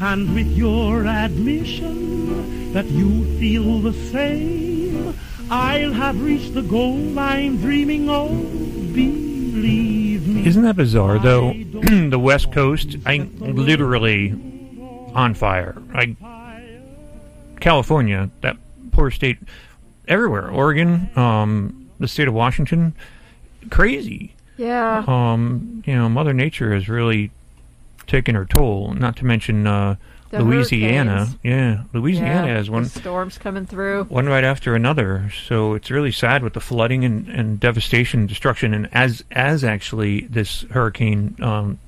And 0.00 0.34
with 0.34 0.48
your 0.48 1.06
admission 1.06 2.72
that 2.72 2.86
you 2.86 3.24
feel 3.38 3.78
the 3.78 3.92
same, 4.10 5.14
I'll 5.50 5.92
have 5.92 6.20
reached 6.20 6.54
the 6.54 6.62
goal 6.62 7.16
I'm 7.18 7.58
dreaming 7.58 8.10
of. 8.10 8.30
Believe 8.92 10.26
me. 10.26 10.46
Isn't 10.46 10.62
that 10.62 10.76
bizarre, 10.76 11.18
though? 11.20 11.52
the 12.10 12.18
West 12.18 12.52
Coast, 12.52 12.96
I 13.04 13.28
literally 13.38 14.32
on 15.14 15.34
fire. 15.34 15.76
I 15.94 16.16
California, 17.60 18.30
that 18.40 18.56
poor 18.90 19.10
state, 19.10 19.38
everywhere. 20.08 20.50
Oregon, 20.50 21.10
um, 21.16 21.90
the 22.00 22.08
state 22.08 22.28
of 22.28 22.34
Washington, 22.34 22.94
crazy. 23.70 24.34
Yeah. 24.56 25.04
Um, 25.06 25.82
you 25.86 25.94
know, 25.94 26.08
Mother 26.08 26.32
Nature 26.32 26.74
has 26.74 26.88
really 26.88 27.30
taken 28.06 28.34
her 28.34 28.44
toll. 28.44 28.94
Not 28.94 29.16
to 29.18 29.24
mention 29.24 29.66
uh, 29.66 29.96
The 30.38 30.42
Louisiana. 30.44 31.10
hurricanes. 31.26 31.38
Yeah, 31.42 31.82
Louisiana 31.92 32.46
Yeah, 32.48 32.54
has 32.56 32.70
one. 32.70 32.86
storms 32.86 33.38
coming 33.38 33.66
through. 33.66 34.04
one 34.04 34.26
right 34.26 34.44
after 34.44 34.74
another. 34.74 35.30
So 35.46 35.74
it's 35.74 35.90
really 35.90 36.10
sad 36.12 36.42
with 36.42 36.54
the 36.54 36.60
flooding 36.60 37.04
and, 37.04 37.28
and 37.28 37.60
devastation 37.60 38.20
and 38.20 38.28
destruction. 38.28 38.72
And 38.74 38.88
as 38.92 39.22
as 39.30 39.62
actually 39.62 40.22
this 40.22 40.62
hurricane, 40.70 41.36
um, 41.40 41.78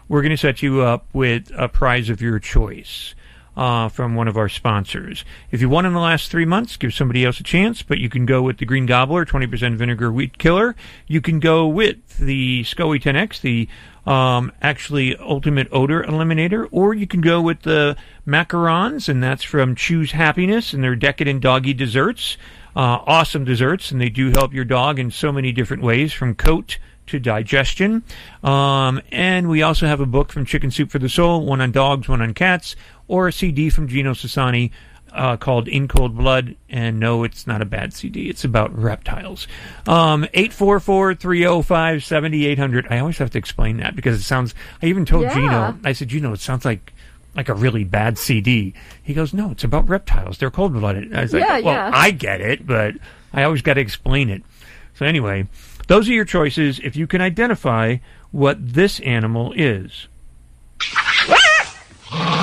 we're 0.09 0.21
going 0.21 0.31
to 0.31 0.37
set 0.37 0.63
you 0.63 0.83
up 0.83 1.07
with 1.15 1.51
a 1.57 1.69
prize 1.69 2.11
of 2.11 2.21
your 2.21 2.39
choice 2.39 3.15
uh, 3.57 3.89
from 3.89 4.15
one 4.15 4.29
of 4.29 4.37
our 4.37 4.49
sponsors. 4.49 5.25
If 5.51 5.61
you 5.61 5.69
won 5.69 5.87
in 5.87 5.93
the 5.93 6.01
last 6.01 6.31
three 6.31 6.45
months, 6.45 6.77
give 6.77 6.95
somebody 6.95 7.25
else 7.25 7.41
a 7.41 7.43
chance, 7.43 7.83
but 7.83 7.99
you 7.99 8.09
can 8.09 8.27
go 8.27 8.43
with 8.43 8.59
the 8.59 8.65
Green 8.65 8.87
Gobbler, 8.87 9.25
20% 9.25 9.77
vinegar 9.77 10.11
wheat 10.11 10.39
killer. 10.39 10.75
You 11.07 11.21
can 11.21 11.39
go 11.39 11.67
with 11.67 12.19
the 12.19 12.63
SCOE 12.63 13.01
10X, 13.03 13.41
the 13.41 13.69
um, 14.11 14.53
actually 14.61 15.17
ultimate 15.17 15.69
odor 15.71 16.03
eliminator, 16.03 16.67
or 16.71 16.95
you 16.95 17.07
can 17.07 17.21
go 17.21 17.41
with 17.41 17.63
the 17.63 17.97
macarons, 18.27 19.09
and 19.09 19.23
that's 19.23 19.45
from 19.45 19.75
Choose 19.75 20.13
Happiness 20.13 20.73
and 20.73 20.83
their 20.83 20.97
decadent 20.97 21.41
doggy 21.41 21.75
desserts. 21.75 22.37
Uh, 22.75 23.05
awesome 23.07 23.45
desserts, 23.45 23.91
and 23.91 24.01
they 24.01 24.09
do 24.09 24.31
help 24.31 24.55
your 24.55 24.65
dog 24.65 24.99
in 24.99 25.11
so 25.11 25.31
many 25.31 25.53
different 25.53 25.83
ways, 25.83 26.11
from 26.13 26.35
coat 26.35 26.79
to 27.07 27.19
digestion. 27.19 28.03
Um, 28.43 29.01
and 29.11 29.49
we 29.49 29.63
also 29.63 29.87
have 29.87 30.01
a 30.01 30.07
book 30.07 30.33
from 30.33 30.45
Chicken 30.45 30.71
Soup 30.71 30.91
for 30.91 30.99
the 30.99 31.09
Soul, 31.09 31.45
one 31.45 31.61
on 31.61 31.73
dogs, 31.73 32.09
one 32.09 32.23
on 32.23 32.35
cats, 32.35 32.77
or 33.09 33.29
a 33.29 33.33
CD 33.33 33.71
from 33.71 33.89
Gino 33.89 34.13
Sassani 34.13 34.71
uh, 35.13 35.37
called 35.37 35.69
In 35.69 35.87
Cold 35.89 36.17
Blood. 36.17 36.57
And 36.71 36.99
no, 36.99 37.23
it's 37.25 37.47
not 37.47 37.61
a 37.63 37.67
bad 37.67 37.93
CD. 37.93 38.29
It's 38.31 38.45
about 38.45 38.75
reptiles. 38.77 39.47
Um, 39.87 40.25
844-305-7800. 40.35 42.91
I 42.91 42.99
always 42.99 43.19
have 43.19 43.31
to 43.31 43.39
explain 43.39 43.77
that 43.79 43.95
because 43.97 44.19
it 44.19 44.23
sounds, 44.25 44.55
I 44.83 44.87
even 44.87 45.05
told 45.05 45.25
Yeah. 45.25 45.35
Gino, 45.35 45.79
I 45.85 45.93
said, 45.93 46.09
Gino, 46.09 46.33
it 46.33 46.41
sounds 46.41 46.65
like 46.65 46.93
like 47.35 47.49
a 47.49 47.55
really 47.55 47.83
bad 47.83 48.19
CD. 48.19 48.75
He 49.03 49.15
goes, 49.15 49.33
no, 49.33 49.51
it's 49.53 49.65
about 49.65 49.89
reptiles. 49.89 50.37
They're 50.37 50.51
cold 50.51 50.75
blooded. 50.75 51.15
I 51.15 51.23
was 51.23 51.33
like, 51.33 51.65
well, 51.65 51.75
yeah. 51.75 51.91
I 51.95 52.11
get 52.11 52.43
it, 52.43 52.67
but 52.67 52.95
I 53.33 53.45
always 53.45 53.63
got 53.63 53.73
to 53.75 53.81
explain 53.81 54.29
it. 54.29 54.43
So 54.97 55.07
anyway, 55.07 55.47
those 55.89 56.11
are 56.11 56.13
your 56.13 56.27
choices 56.27 56.79
if 56.81 56.95
you 56.95 57.07
can 57.07 57.23
identify 57.23 57.97
what 58.33 58.75
this 58.75 59.01
animal 59.01 59.55
is. 59.57 60.09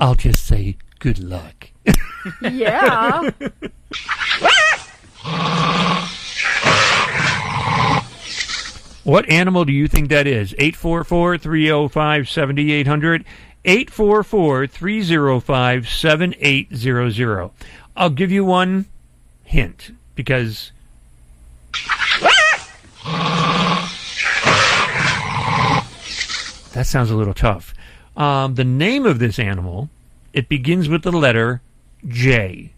I'll 0.00 0.14
just 0.14 0.46
say 0.46 0.76
good 0.98 1.18
luck. 1.18 1.70
Yeah. 2.40 3.30
What 9.04 9.28
animal 9.28 9.64
do 9.64 9.72
you 9.72 9.88
think 9.88 10.08
that 10.08 10.26
is? 10.26 10.54
844 10.54 11.38
305 11.38 12.28
7800. 12.28 13.24
844 13.64 14.66
305 14.66 15.88
7800. 15.88 17.50
I'll 17.96 18.10
give 18.10 18.30
you 18.30 18.44
one 18.44 18.86
hint 19.44 19.90
because. 20.14 20.72
That 26.72 26.86
sounds 26.86 27.10
a 27.10 27.16
little 27.16 27.34
tough. 27.34 27.74
Um, 28.20 28.54
the 28.54 28.64
name 28.64 29.06
of 29.06 29.18
this 29.18 29.38
animal, 29.38 29.88
it 30.32 30.48
begins 30.48 30.88
with 30.88 31.02
the 31.02 31.12
letter 31.12 31.62
J. 32.06 32.72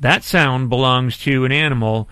That 0.00 0.22
sound 0.24 0.68
belongs 0.68 1.16
to 1.18 1.44
an 1.46 1.52
animal 1.52 2.08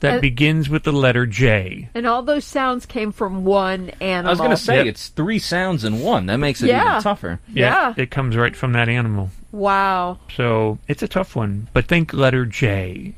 that 0.00 0.18
Uh, 0.18 0.20
begins 0.20 0.68
with 0.68 0.82
the 0.84 0.92
letter 0.92 1.24
J. 1.26 1.88
and 1.94 2.06
all 2.06 2.22
those 2.22 2.44
sounds 2.44 2.84
came 2.86 3.10
from 3.12 3.44
one 3.44 3.90
animal. 4.00 4.28
I 4.28 4.32
was 4.32 4.38
going 4.38 4.50
to 4.50 4.56
say 4.56 4.76
Yep. 4.76 4.86
it's 4.86 5.08
three 5.08 5.38
sounds 5.38 5.84
in 5.84 6.00
one. 6.00 6.26
That 6.26 6.36
makes 6.38 6.62
it 6.62 6.68
Yeah. 6.68 6.90
even 6.92 7.02
tougher. 7.02 7.40
Yeah, 7.52 7.92
Yeah. 7.96 8.02
It 8.02 8.10
comes 8.10 8.36
right 8.36 8.54
from 8.56 8.72
that 8.72 8.88
animal. 8.88 9.30
Wow. 9.52 10.18
So 10.36 10.78
it's 10.88 11.02
a 11.02 11.08
tough 11.08 11.34
one. 11.36 11.68
But 11.72 11.86
think 11.86 12.12
letter 12.14 12.44
J. 12.46 13.14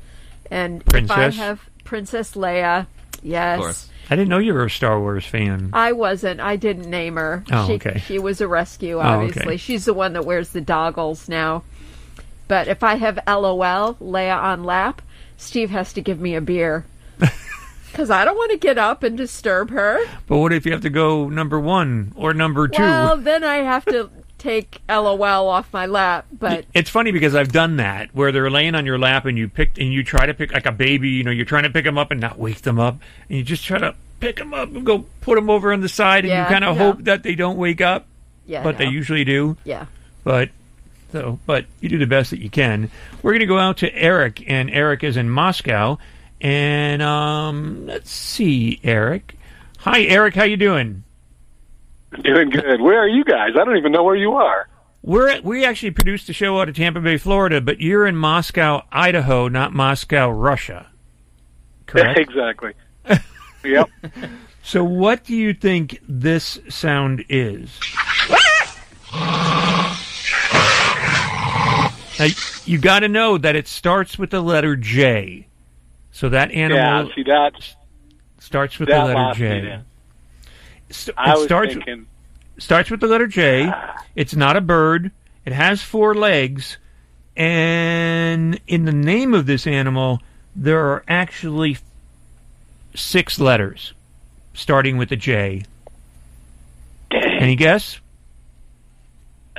and 0.51 0.83
if 0.95 1.11
I 1.11 1.31
have 1.31 1.61
Princess 1.85 2.33
Leia, 2.35 2.87
yes. 3.23 3.91
I 4.09 4.15
didn't 4.15 4.29
know 4.29 4.39
you 4.39 4.55
were 4.55 4.65
a 4.67 4.71
Star 4.71 5.01
Wars 5.01 5.27
fan. 5.27 5.71
I 5.73 5.91
wasn't. 5.91 6.39
I 6.39 6.55
didn't 6.55 6.89
name 6.89 7.17
her. 7.17 7.43
Oh, 7.51 7.67
she, 7.67 7.73
okay. 7.75 7.99
She 8.07 8.21
was 8.21 8.41
a 8.41 8.47
rescue, 8.47 8.99
Oh, 8.99 9.01
okay. 9.01 9.09
obviously. 9.27 9.57
She's 9.57 9.85
the 9.85 9.95
one 9.95 10.13
that 10.13 10.25
wears 10.25 10.51
the 10.51 10.61
doggles 10.61 11.29
now. 11.29 11.65
But 12.49 12.69
if 12.69 12.83
I 12.83 12.95
have 12.97 13.19
LOL, 13.27 13.95
Leia 13.95 14.37
on 14.41 14.65
lap, 14.65 15.03
Steve 15.37 15.71
has 15.71 15.93
to 15.95 16.01
give 16.01 16.21
me 16.21 16.35
a 16.35 16.41
beer. 16.41 16.85
Because 17.93 18.11
I 18.11 18.27
don't 18.27 18.37
want 18.37 18.51
to 18.51 18.59
get 18.59 18.77
up 18.77 19.03
and 19.03 19.17
disturb 19.17 19.71
her. 19.71 19.99
But 20.27 20.37
what 20.37 20.53
if 20.53 20.67
you 20.67 20.73
have 20.73 20.83
to 20.83 20.91
go 20.91 21.31
number 21.31 21.59
one 21.59 22.13
or 22.15 22.35
number 22.35 22.69
two? 22.69 22.83
Well, 22.83 23.17
then 23.17 23.43
I 23.43 23.57
have 23.63 23.87
to 23.87 24.11
take 24.37 24.83
LOL 24.87 25.49
off 25.49 25.73
my 25.73 25.87
lap. 25.87 26.27
But 26.31 26.67
It's 26.75 26.91
funny 26.91 27.11
because 27.11 27.35
I've 27.35 27.53
done 27.53 27.77
that 27.79 28.15
where 28.15 28.33
they're 28.33 28.51
laying 28.51 28.75
on 28.75 28.85
your 28.85 28.99
lap 28.99 29.25
and 29.25 29.39
you 29.39 29.49
pick 29.49 29.79
and 29.79 29.91
you 29.95 30.05
try 30.05 30.27
to 30.27 30.35
pick 30.35 30.53
like 30.53 30.67
a 30.67 30.73
baby. 30.73 31.09
You 31.09 31.25
know, 31.25 31.31
you're 31.31 31.47
trying 31.47 31.63
to 31.63 31.71
pick 31.71 31.87
them 31.87 31.97
up 31.97 32.11
and 32.11 32.21
not 32.21 32.39
wake 32.39 32.61
them 32.61 32.79
up, 32.79 32.99
and 33.31 33.39
you 33.39 33.43
just 33.43 33.65
try 33.65 33.79
to 33.79 33.95
pick 34.21 34.37
them 34.37 34.53
up 34.53 34.69
and 34.69 34.85
go 34.85 35.07
put 35.23 35.37
them 35.37 35.49
over 35.49 35.73
on 35.73 35.81
the 35.81 35.89
side, 35.89 36.25
and 36.27 36.29
Yeah, 36.29 36.43
you 36.45 36.51
kind 36.53 36.67
of 36.67 36.77
no. 36.77 36.85
hope 36.93 37.05
that 37.05 37.23
they 37.23 37.35
don't 37.35 37.57
wake 37.57 37.81
up. 37.81 38.07
Yeah, 38.45 38.63
but 38.63 38.77
they 38.77 38.89
usually 38.89 39.25
do. 39.25 39.57
Yeah. 39.65 39.87
But 40.23 40.51
so, 41.13 41.39
but 41.47 41.67
you 41.81 41.89
do 41.89 41.99
the 41.99 42.07
best 42.07 42.31
that 42.31 42.41
you 42.41 42.51
can. 42.51 42.91
We're 43.23 43.33
going 43.33 43.41
to 43.41 43.47
go 43.47 43.59
out 43.59 43.79
to 43.79 43.95
Eric, 43.95 44.45
and 44.47 44.71
Eric 44.71 45.05
is 45.05 45.17
in 45.17 45.31
Moscow. 45.31 45.99
And 46.41 47.01
um, 47.03 47.87
let's 47.87 48.11
see, 48.11 48.81
Eric. 48.83 49.37
Hi, 49.79 50.03
Eric. 50.03 50.35
How 50.35 50.45
you 50.45 50.57
doing? 50.57 51.05
Doing 52.23 52.51
good. 52.51 52.81
Where 52.81 53.01
are 53.01 53.09
you 53.09 53.25
guys? 53.25 53.51
I 53.55 53.65
don't 53.65 53.77
even 53.77 53.93
know 53.93 54.05
where 54.05 54.17
you 54.17 54.33
are. 54.35 54.69
We're 55.03 55.29
at, 55.29 55.45
we 55.45 55.65
actually 55.65 55.93
produced 55.93 56.27
the 56.27 56.33
show 56.33 56.61
out 56.61 56.69
of 56.69 56.75
Tampa 56.75 57.01
Bay, 57.01 57.17
Florida, 57.17 57.61
but 57.61 57.81
you're 57.81 58.07
in 58.07 58.17
Moscow, 58.17 58.83
Idaho, 58.91 59.47
not 59.47 59.73
Moscow, 59.73 60.29
Russia. 60.31 60.89
Correct. 61.87 62.19
exactly. 62.19 62.73
yep. 63.65 63.89
So, 64.67 64.83
what 64.83 65.23
do 65.23 65.37
you 65.37 65.55
think 65.55 66.01
this 66.09 66.59
sound 66.69 67.25
is? 67.29 67.79
Now, 72.19 72.27
you 72.65 72.79
got 72.79 73.01
to 73.01 73.09
know 73.09 73.39
that 73.39 73.57
it 73.57 73.69
starts 73.69 74.19
with 74.19 74.31
the 74.31 74.41
letter 74.41 74.77
J. 74.77 75.47
So 76.13 76.29
that 76.31 76.51
animal 76.53 76.79
Yeah, 76.79 77.15
see 77.15 77.23
that 77.25 77.53
starts 78.39 78.79
with 78.79 78.89
that 78.89 79.07
the 79.07 79.15
letter 79.15 79.39
J. 79.39 79.81
St- 80.91 81.19
I 81.19 81.33
it 81.33 81.35
was 81.35 81.45
starts 81.45 81.75
thinking 81.75 82.07
starts 82.59 82.91
with 82.91 83.01
the 83.01 83.07
letter 83.07 83.27
J. 83.27 83.73
It's 84.17 84.35
not 84.35 84.57
a 84.57 84.63
bird. 84.63 85.11
It 85.45 85.53
has 85.53 85.83
four 85.83 86.15
legs, 86.15 86.79
and 87.37 88.59
in 88.67 88.87
the 88.87 88.93
name 88.93 89.35
of 89.35 89.45
this 89.45 89.67
animal, 89.67 90.23
there 90.55 90.87
are 90.87 91.05
actually 91.07 91.77
six 92.95 93.39
letters, 93.39 93.93
starting 94.55 94.97
with 94.97 95.13
a 95.13 95.17
J. 95.17 95.65
Any 97.11 97.57
guess? 97.57 98.01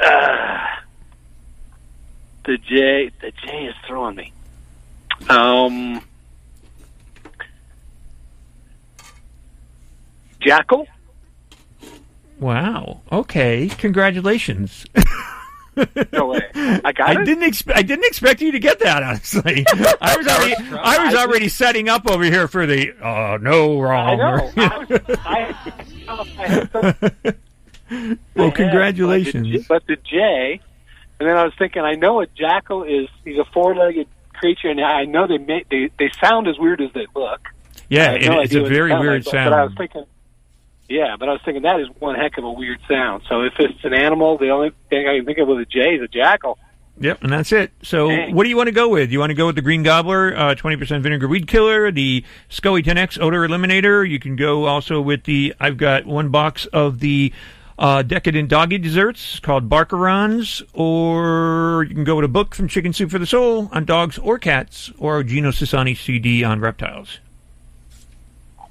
uh, 0.04 0.47
the 2.48 2.58
J 2.58 3.12
the 3.22 3.32
J 3.46 3.66
is 3.66 3.76
throwing 3.88 4.16
me. 4.16 4.34
Um 5.30 6.02
Jackal? 10.42 10.88
Wow. 12.40 13.02
Okay. 13.12 13.68
Congratulations. 13.68 14.86
No 16.14 16.28
way. 16.28 16.42
I 16.56 16.92
got 16.92 17.00
I 17.18 17.22
it? 17.22 17.26
didn't 17.26 17.44
expect. 17.44 17.78
I 17.78 17.82
didn't 17.82 18.06
expect 18.06 18.42
you 18.42 18.52
to 18.52 18.60
get 18.60 18.80
that. 18.80 19.04
Honestly, 19.04 19.66
I 20.02 20.16
was 20.18 20.28
already. 20.28 20.56
I 20.80 21.06
was 21.06 21.16
already 21.16 21.50
setting 21.50 21.90
up 21.90 22.10
over 22.10 22.24
here 22.24 22.48
for 22.48 22.66
the. 22.66 22.94
Uh, 23.04 23.38
no 23.42 23.80
wrong. 23.80 24.18
know. 24.18 24.52
I, 24.58 24.86
was- 24.88 25.02
I, 25.26 25.56
I 27.90 28.18
well, 28.36 28.52
congratulations. 28.52 29.66
But 29.68 29.86
the, 29.86 29.88
but 29.88 29.88
the 29.88 29.96
J, 30.10 30.62
and 31.20 31.28
then 31.30 31.38
I 31.38 31.44
was 31.44 31.54
thinking, 31.58 31.82
I 31.82 31.94
know 31.96 32.22
a 32.22 32.28
jackal 32.28 32.84
is 32.84 33.08
he's 33.26 33.38
a 33.38 33.46
four-legged 33.54 34.08
creature, 34.34 34.70
and 34.70 34.80
I 34.82 35.06
know 35.06 35.28
they 35.28 35.38
make 35.38 35.70
they 35.70 35.90
they 35.98 36.10
sound 36.24 36.48
as 36.48 36.58
weird 36.60 36.82
as 36.82 36.92
they 36.94 37.08
look. 37.16 37.42
Yeah, 37.90 38.12
it- 38.12 38.26
no 38.30 38.40
it's 38.42 38.54
a 38.56 38.64
very 38.64 38.92
sound 38.92 39.02
weird 39.02 39.26
like, 39.26 39.34
but- 39.34 39.44
But 39.46 39.54
I 39.54 39.64
was 39.64 39.70
sound. 39.72 39.78
thinking, 39.78 40.04
yeah, 40.90 41.16
but 41.20 41.28
I 41.30 41.34
was 41.34 41.42
thinking 41.44 41.64
that 41.64 41.80
is 41.80 41.88
one 42.00 42.16
heck 42.16 42.38
of 42.38 42.44
a 42.44 42.52
weird 42.52 42.80
sound. 42.88 43.24
So 43.28 43.42
if 43.42 43.54
it's 43.60 43.84
an 43.84 43.94
animal, 43.94 44.38
the 44.38 44.50
only 44.50 44.72
thing 44.90 45.08
I 45.08 45.18
can 45.18 45.26
think 45.26 45.38
of 45.40 45.48
with 45.48 45.60
a 45.60 45.66
J 45.66 45.96
is 45.96 46.02
a 46.02 46.08
jackal. 46.08 46.58
Yep, 47.00 47.22
and 47.24 47.32
that's 47.32 47.52
it. 47.52 47.72
So, 47.84 48.08
Dang. 48.10 48.34
what 48.36 48.44
do 48.44 48.50
you 48.50 48.58
want 48.58 48.68
to 48.70 48.74
go 48.74 48.90
with? 48.90 49.12
You 49.12 49.20
want 49.20 49.30
to 49.30 49.36
go 49.36 49.46
with 49.46 49.56
the 49.56 49.62
Green 49.62 49.84
Gobbler, 49.84 50.36
uh, 50.36 50.56
20% 50.56 51.04
vinegar 51.04 51.28
weed 51.28 51.46
killer, 51.46 51.92
the 51.92 52.24
SCOE 52.50 52.82
10X 52.84 53.20
odor 53.22 53.48
eliminator. 53.48 54.10
You 54.10 54.18
can 54.18 54.36
go 54.36 54.66
also 54.66 55.00
with 55.00 55.24
the, 55.26 55.54
I've 55.60 55.78
got 55.78 56.08
one 56.08 56.30
box 56.30 56.66
of 56.68 57.00
the 57.00 57.32
uh, 57.78 58.02
decadent 58.02 58.50
doggy 58.50 58.78
desserts 58.78 59.40
called 59.40 59.70
Barkarons, 59.70 60.64
or 60.74 61.86
you 61.88 61.94
can 61.96 62.04
go 62.04 62.16
with 62.16 62.26
a 62.26 62.30
book 62.30 62.56
from 62.56 62.68
Chicken 62.68 62.94
Soup 62.94 63.10
for 63.10 63.20
the 63.20 63.26
Soul 63.26 63.70
on 63.72 63.86
dogs 63.86 64.18
or 64.18 64.40
cats, 64.40 64.92
or 64.98 65.24
Gino 65.24 65.52
Sassani 65.52 65.96
CD 65.96 66.44
on 66.44 66.60
reptiles. 66.60 67.20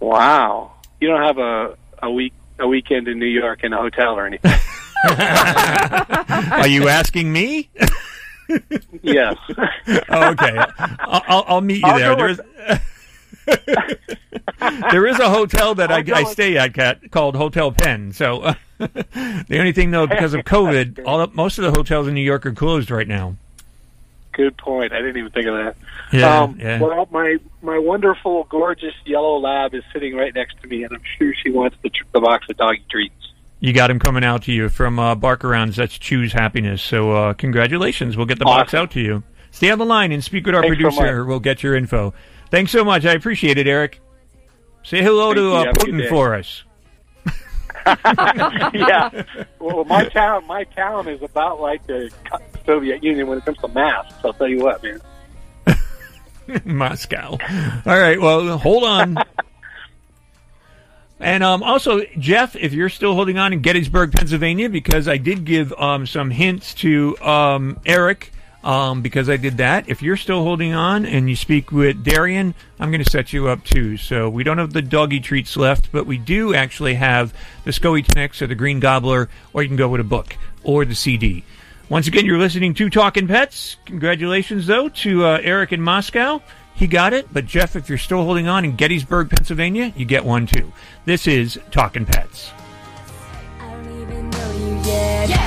Wow, 0.01 0.73
you 1.01 1.09
don't 1.09 1.23
have 1.23 1.39
a 1.39 1.77
a 2.03 2.11
week 2.11 2.33
a 2.59 2.67
weekend 2.67 3.09
in 3.09 3.19
New 3.19 3.27
York 3.27 3.65
in 3.65 3.73
a 3.73 3.77
hotel 3.77 4.15
or 4.15 4.27
anything. 4.27 4.53
Are 5.09 6.67
you 6.67 6.89
asking 6.89 7.33
me? 7.33 7.69
yes. 9.03 9.37
Oh, 10.09 10.31
okay. 10.31 10.57
I'll, 10.79 11.23
I'll, 11.27 11.45
I'll 11.47 11.61
meet 11.61 11.79
you 11.79 11.87
I'll 11.87 12.17
there. 12.17 12.35
There's, 14.91 15.19
a 15.19 15.29
hotel 15.31 15.75
that 15.77 15.93
I, 15.93 15.97
I'll 15.97 16.03
go 16.03 16.15
I 16.15 16.23
with- 16.23 16.33
stay 16.33 16.57
at 16.57 16.75
Cat, 16.75 17.11
called 17.11 17.37
Hotel 17.37 17.71
Penn. 17.73 18.13
So 18.13 18.41
uh, 18.41 18.55
the 18.79 19.59
only 19.59 19.73
thing 19.73 19.91
though, 19.91 20.07
because 20.07 20.35
of 20.35 20.41
COVID, 20.45 21.07
all 21.07 21.27
most 21.33 21.59
of 21.59 21.65
the 21.65 21.71
hotels 21.71 22.07
in 22.07 22.15
New 22.15 22.23
York 22.23 22.47
are 22.47 22.53
closed 22.53 22.91
right 22.91 23.09
now. 23.09 23.37
Good 24.33 24.57
point. 24.59 24.93
I 24.93 24.99
didn't 24.99 25.17
even 25.17 25.33
think 25.33 25.47
of 25.47 25.55
that. 25.55 25.77
Yeah, 26.13 26.43
um, 26.43 26.59
yeah. 26.61 26.79
Well, 26.79 27.09
my 27.11 27.39
my 27.63 27.79
wonderful, 27.79 28.45
gorgeous 28.45 28.95
yellow 29.07 29.39
lab 29.39 29.75
is 29.75 29.83
sitting 29.93 30.15
right 30.15 30.35
next 30.35 30.61
to 30.61 30.69
me, 30.69 30.85
and 30.85 30.93
I'm 30.93 31.03
sure 31.19 31.33
she 31.43 31.51
wants 31.51 31.77
the, 31.83 31.91
the 32.13 32.21
box 32.21 32.47
of 32.51 32.57
doggy 32.59 32.85
treats. 32.91 33.15
You 33.61 33.73
got 33.73 33.91
him 33.91 33.99
coming 33.99 34.23
out 34.23 34.43
to 34.43 34.53
you 34.53 34.69
from 34.69 34.99
uh, 34.99 35.15
Barkarons. 35.17 35.77
That's 35.77 35.97
Chews 35.97 36.35
Happiness. 36.35 36.83
So 36.83 37.13
uh, 37.13 37.33
congratulations. 37.33 38.17
We'll 38.17 38.27
get 38.27 38.39
the 38.39 38.45
box 38.45 38.75
out 38.75 38.91
to 38.93 39.01
you. 39.01 39.23
Stay 39.51 39.71
on 39.71 39.79
the 39.79 39.87
line 39.87 40.13
and 40.13 40.23
speak 40.23 40.45
with 40.45 40.55
our 40.55 40.61
Thanks 40.61 40.77
so 40.77 40.91
producer. 40.91 41.25
we'll 41.25 41.41
get 41.41 41.63
your 41.63 41.75
info. 41.75 42.13
Thanks 42.51 42.73
so 42.73 42.85
much. 42.85 43.07
I 43.07 43.13
appreciate 43.13 43.57
it, 43.57 43.67
Eric. 43.67 44.01
Say 44.83 45.03
hello 45.03 45.29
Thank 45.29 45.37
to 45.39 45.53
uh, 45.53 45.65
Have 45.65 45.77
a 45.77 45.79
good 45.79 45.95
Putin 45.95 46.09
for 46.11 46.35
us. 46.35 46.63
Yeah. 47.87 49.23
Well, 49.61 49.85
my 49.85 50.09
town, 50.09 50.47
my 50.47 50.65
town 50.65 51.09
is 51.09 51.23
about 51.23 51.61
like 51.61 51.87
the 51.87 52.11
Soviet 52.65 53.03
Union 53.03 53.27
when 53.29 53.39
it 53.39 53.45
comes 53.45 53.59
to 53.59 53.69
masks. 53.69 54.15
I'll 54.25 54.33
tell 54.33 54.49
you 54.49 54.63
what, 54.63 54.83
man. 54.83 55.01
Moscow. 56.65 57.39
All 57.87 57.99
right. 57.99 58.21
Well, 58.21 58.59
hold 58.59 58.85
on. 58.85 59.19
And 61.19 61.43
um, 61.43 61.63
also, 61.63 62.03
Jeff, 62.19 62.55
if 62.57 62.73
you're 62.75 62.91
still 62.91 63.15
holding 63.15 63.39
on 63.39 63.53
in 63.53 63.61
Gettysburg, 63.61 64.13
Pennsylvania, 64.13 64.69
because 64.69 65.09
I 65.09 65.17
did 65.17 65.45
give 65.45 65.73
um, 65.75 66.07
some 66.07 66.31
hints 66.31 66.75
to 66.75 67.17
um, 67.21 67.81
Eric, 67.87 68.33
um, 68.67 69.01
because 69.01 69.31
I 69.31 69.37
did 69.37 69.59
that. 69.59 69.89
If 69.89 70.03
you're 70.03 70.17
still 70.17 70.43
holding 70.43 70.75
on 70.75 71.07
and 71.07 71.31
you 71.31 71.37
speak 71.37 71.71
with 71.71 72.03
Darian, 72.03 72.53
I'm 72.81 72.91
going 72.91 73.03
to 73.03 73.09
set 73.09 73.33
you 73.33 73.47
up 73.47 73.65
too. 73.65 73.97
So 73.97 74.29
we 74.29 74.43
don't 74.43 74.59
have 74.59 74.73
the 74.73 74.83
doggy 74.83 75.21
treats 75.21 75.57
left, 75.57 75.93
but 75.93 76.05
we 76.05 76.19
do 76.19 76.53
actually 76.53 76.95
have 76.95 77.33
the 77.65 77.71
SCOE 77.71 78.05
10X 78.05 78.43
or 78.43 78.49
the 78.49 78.57
Green 78.57 78.81
Gobbler, 78.81 79.29
or 79.53 79.63
you 79.63 79.69
can 79.69 79.77
go 79.77 79.89
with 79.89 80.01
a 80.01 80.05
book 80.05 80.37
or 80.65 80.85
the 80.85 80.97
CD. 80.97 81.45
Once 81.89 82.09
again, 82.09 82.27
you're 82.27 82.41
listening 82.41 82.75
to 82.75 82.91
Talking 82.91 83.29
Pets. 83.29 83.77
Congratulations, 83.87 84.67
though, 84.67 84.89
to 84.89 85.25
uh, 85.25 85.39
Eric 85.41 85.73
in 85.73 85.81
Moscow. 85.81 86.43
He 86.75 86.89
got 86.89 87.13
it, 87.13 87.33
but 87.33 87.47
Jeff, 87.47 87.77
if 87.77 87.89
you're 87.89 87.97
still 87.97 88.25
holding 88.25 88.49
on 88.49 88.65
in 88.65 88.75
Gettysburg, 88.75 89.31
Pennsylvania, 89.31 89.93
you 89.97 90.05
get 90.05 90.25
one 90.25 90.47
too. 90.47 90.73
This 91.05 91.29
is 91.29 91.59
Talking 91.71 92.05
Pets. 92.05 92.51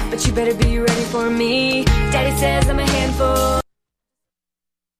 But 0.10 0.26
you 0.26 0.34
better 0.34 0.56
be 0.56 0.80
ready 0.80 1.04
for 1.04 1.30
me. 1.30 1.86
Daddy 1.86 2.36
says 2.38 2.70
I'm 2.70 2.80
a 2.80 2.86
handful. 2.86 3.69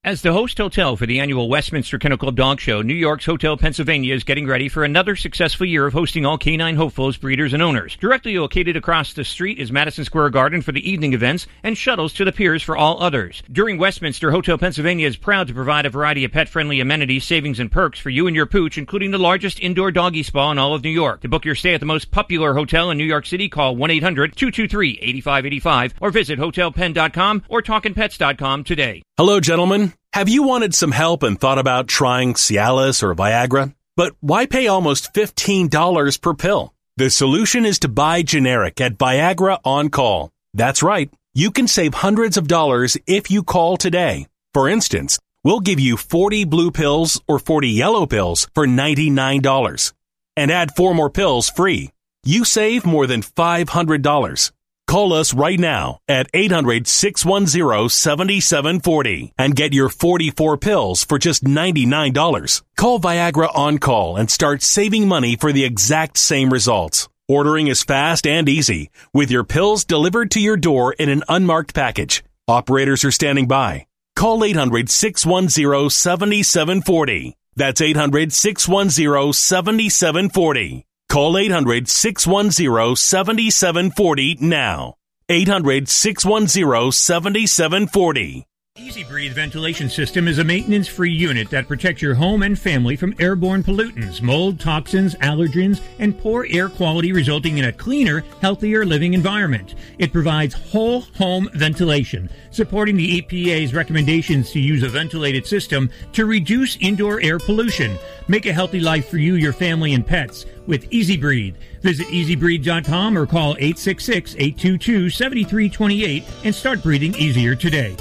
As 0.02 0.22
the 0.22 0.32
host 0.32 0.56
hotel 0.56 0.96
for 0.96 1.04
the 1.04 1.20
annual 1.20 1.50
Westminster 1.50 1.98
Kennel 1.98 2.16
Club 2.16 2.34
Dog 2.34 2.58
Show, 2.58 2.80
New 2.80 2.94
York's 2.94 3.26
Hotel 3.26 3.58
Pennsylvania 3.58 4.14
is 4.14 4.24
getting 4.24 4.46
ready 4.46 4.66
for 4.66 4.82
another 4.82 5.14
successful 5.14 5.66
year 5.66 5.86
of 5.86 5.92
hosting 5.92 6.24
all 6.24 6.38
canine 6.38 6.76
hopefuls, 6.76 7.18
breeders, 7.18 7.52
and 7.52 7.62
owners. 7.62 7.98
Directly 8.00 8.38
located 8.38 8.78
across 8.78 9.12
the 9.12 9.24
street 9.24 9.58
is 9.58 9.70
Madison 9.70 10.06
Square 10.06 10.30
Garden 10.30 10.62
for 10.62 10.72
the 10.72 10.90
evening 10.90 11.12
events 11.12 11.46
and 11.62 11.76
shuttles 11.76 12.14
to 12.14 12.24
the 12.24 12.32
piers 12.32 12.62
for 12.62 12.78
all 12.78 13.02
others. 13.02 13.42
During 13.52 13.76
Westminster, 13.76 14.30
Hotel 14.30 14.56
Pennsylvania 14.56 15.06
is 15.06 15.18
proud 15.18 15.48
to 15.48 15.54
provide 15.54 15.84
a 15.84 15.90
variety 15.90 16.24
of 16.24 16.32
pet-friendly 16.32 16.80
amenities, 16.80 17.26
savings, 17.26 17.60
and 17.60 17.70
perks 17.70 17.98
for 17.98 18.08
you 18.08 18.26
and 18.26 18.34
your 18.34 18.46
pooch, 18.46 18.78
including 18.78 19.10
the 19.10 19.18
largest 19.18 19.60
indoor 19.60 19.92
doggy 19.92 20.22
spa 20.22 20.50
in 20.50 20.56
all 20.56 20.74
of 20.74 20.82
New 20.82 20.88
York. 20.88 21.20
To 21.20 21.28
book 21.28 21.44
your 21.44 21.54
stay 21.54 21.74
at 21.74 21.80
the 21.80 21.84
most 21.84 22.10
popular 22.10 22.54
hotel 22.54 22.90
in 22.90 22.96
New 22.96 23.04
York 23.04 23.26
City, 23.26 23.50
call 23.50 23.76
1-800-223-8585 23.76 25.92
or 26.00 26.10
visit 26.10 26.38
hotelpenn.com 26.38 27.42
or 27.50 27.60
talkingpets.com 27.60 28.64
today. 28.64 29.02
Hello, 29.18 29.38
gentlemen. 29.38 29.89
Have 30.12 30.28
you 30.28 30.42
wanted 30.42 30.74
some 30.74 30.92
help 30.92 31.22
and 31.22 31.38
thought 31.40 31.58
about 31.58 31.86
trying 31.86 32.34
Cialis 32.34 33.02
or 33.02 33.14
Viagra? 33.14 33.74
But 33.96 34.14
why 34.20 34.46
pay 34.46 34.66
almost 34.66 35.12
$15 35.14 36.20
per 36.20 36.34
pill? 36.34 36.74
The 36.96 37.10
solution 37.10 37.64
is 37.64 37.78
to 37.80 37.88
buy 37.88 38.22
generic 38.22 38.80
at 38.80 38.98
Viagra 38.98 39.58
on 39.64 39.88
call. 39.88 40.32
That's 40.54 40.82
right. 40.82 41.10
You 41.32 41.50
can 41.50 41.68
save 41.68 41.94
hundreds 41.94 42.36
of 42.36 42.48
dollars 42.48 42.96
if 43.06 43.30
you 43.30 43.42
call 43.42 43.76
today. 43.76 44.26
For 44.52 44.68
instance, 44.68 45.18
we'll 45.44 45.60
give 45.60 45.78
you 45.78 45.96
40 45.96 46.44
blue 46.44 46.70
pills 46.70 47.20
or 47.28 47.38
40 47.38 47.68
yellow 47.68 48.06
pills 48.06 48.48
for 48.54 48.66
$99 48.66 49.92
and 50.36 50.50
add 50.50 50.74
four 50.74 50.94
more 50.94 51.10
pills 51.10 51.48
free. 51.50 51.90
You 52.24 52.44
save 52.44 52.84
more 52.84 53.06
than 53.06 53.22
$500. 53.22 54.52
Call 54.90 55.12
us 55.12 55.32
right 55.32 55.60
now 55.60 56.00
at 56.08 56.28
800 56.34 56.88
610 56.88 57.88
7740 57.88 59.32
and 59.38 59.54
get 59.54 59.72
your 59.72 59.88
44 59.88 60.56
pills 60.56 61.04
for 61.04 61.16
just 61.16 61.44
$99. 61.44 62.62
Call 62.76 62.98
Viagra 62.98 63.54
on 63.54 63.78
call 63.78 64.16
and 64.16 64.28
start 64.28 64.64
saving 64.64 65.06
money 65.06 65.36
for 65.36 65.52
the 65.52 65.62
exact 65.62 66.18
same 66.18 66.52
results. 66.52 67.08
Ordering 67.28 67.68
is 67.68 67.84
fast 67.84 68.26
and 68.26 68.48
easy 68.48 68.90
with 69.14 69.30
your 69.30 69.44
pills 69.44 69.84
delivered 69.84 70.32
to 70.32 70.40
your 70.40 70.56
door 70.56 70.92
in 70.92 71.08
an 71.08 71.22
unmarked 71.28 71.72
package. 71.72 72.24
Operators 72.48 73.04
are 73.04 73.12
standing 73.12 73.46
by. 73.46 73.86
Call 74.16 74.42
800 74.42 74.90
610 74.90 75.88
7740. 75.88 77.36
That's 77.54 77.80
800 77.80 78.32
610 78.32 79.32
7740. 79.34 80.84
Call 81.10 81.36
800 81.36 81.88
610 81.88 82.94
7740 82.94 84.36
now. 84.40 84.94
800 85.28 85.88
610 85.88 86.92
7740. 86.92 88.46
EZ 88.82 89.04
Breathe 89.04 89.34
ventilation 89.34 89.90
system 89.90 90.26
is 90.26 90.38
a 90.38 90.44
maintenance 90.44 90.88
free 90.88 91.12
unit 91.12 91.50
that 91.50 91.68
protects 91.68 92.00
your 92.00 92.14
home 92.14 92.42
and 92.42 92.58
family 92.58 92.96
from 92.96 93.14
airborne 93.18 93.62
pollutants, 93.62 94.22
mold, 94.22 94.58
toxins, 94.58 95.14
allergens, 95.16 95.82
and 95.98 96.18
poor 96.18 96.46
air 96.48 96.70
quality, 96.70 97.12
resulting 97.12 97.58
in 97.58 97.66
a 97.66 97.72
cleaner, 97.72 98.24
healthier 98.40 98.86
living 98.86 99.12
environment. 99.12 99.74
It 99.98 100.14
provides 100.14 100.54
whole 100.54 101.02
home 101.18 101.50
ventilation, 101.52 102.30
supporting 102.52 102.96
the 102.96 103.20
EPA's 103.20 103.74
recommendations 103.74 104.50
to 104.52 104.60
use 104.60 104.82
a 104.82 104.88
ventilated 104.88 105.46
system 105.46 105.90
to 106.14 106.24
reduce 106.24 106.76
indoor 106.76 107.20
air 107.20 107.38
pollution. 107.38 107.98
Make 108.28 108.46
a 108.46 108.52
healthy 108.52 108.80
life 108.80 109.10
for 109.10 109.18
you, 109.18 109.34
your 109.34 109.52
family, 109.52 109.92
and 109.92 110.06
pets 110.06 110.46
with 110.66 110.88
EZ 110.90 111.18
Breathe. 111.18 111.56
Visit 111.82 112.06
ezbreathe.com 112.06 113.18
or 113.18 113.26
call 113.26 113.56
866 113.58 114.36
822 114.36 115.10
7328 115.10 116.24
and 116.44 116.54
start 116.54 116.82
breathing 116.82 117.14
easier 117.16 117.54
today. 117.54 117.94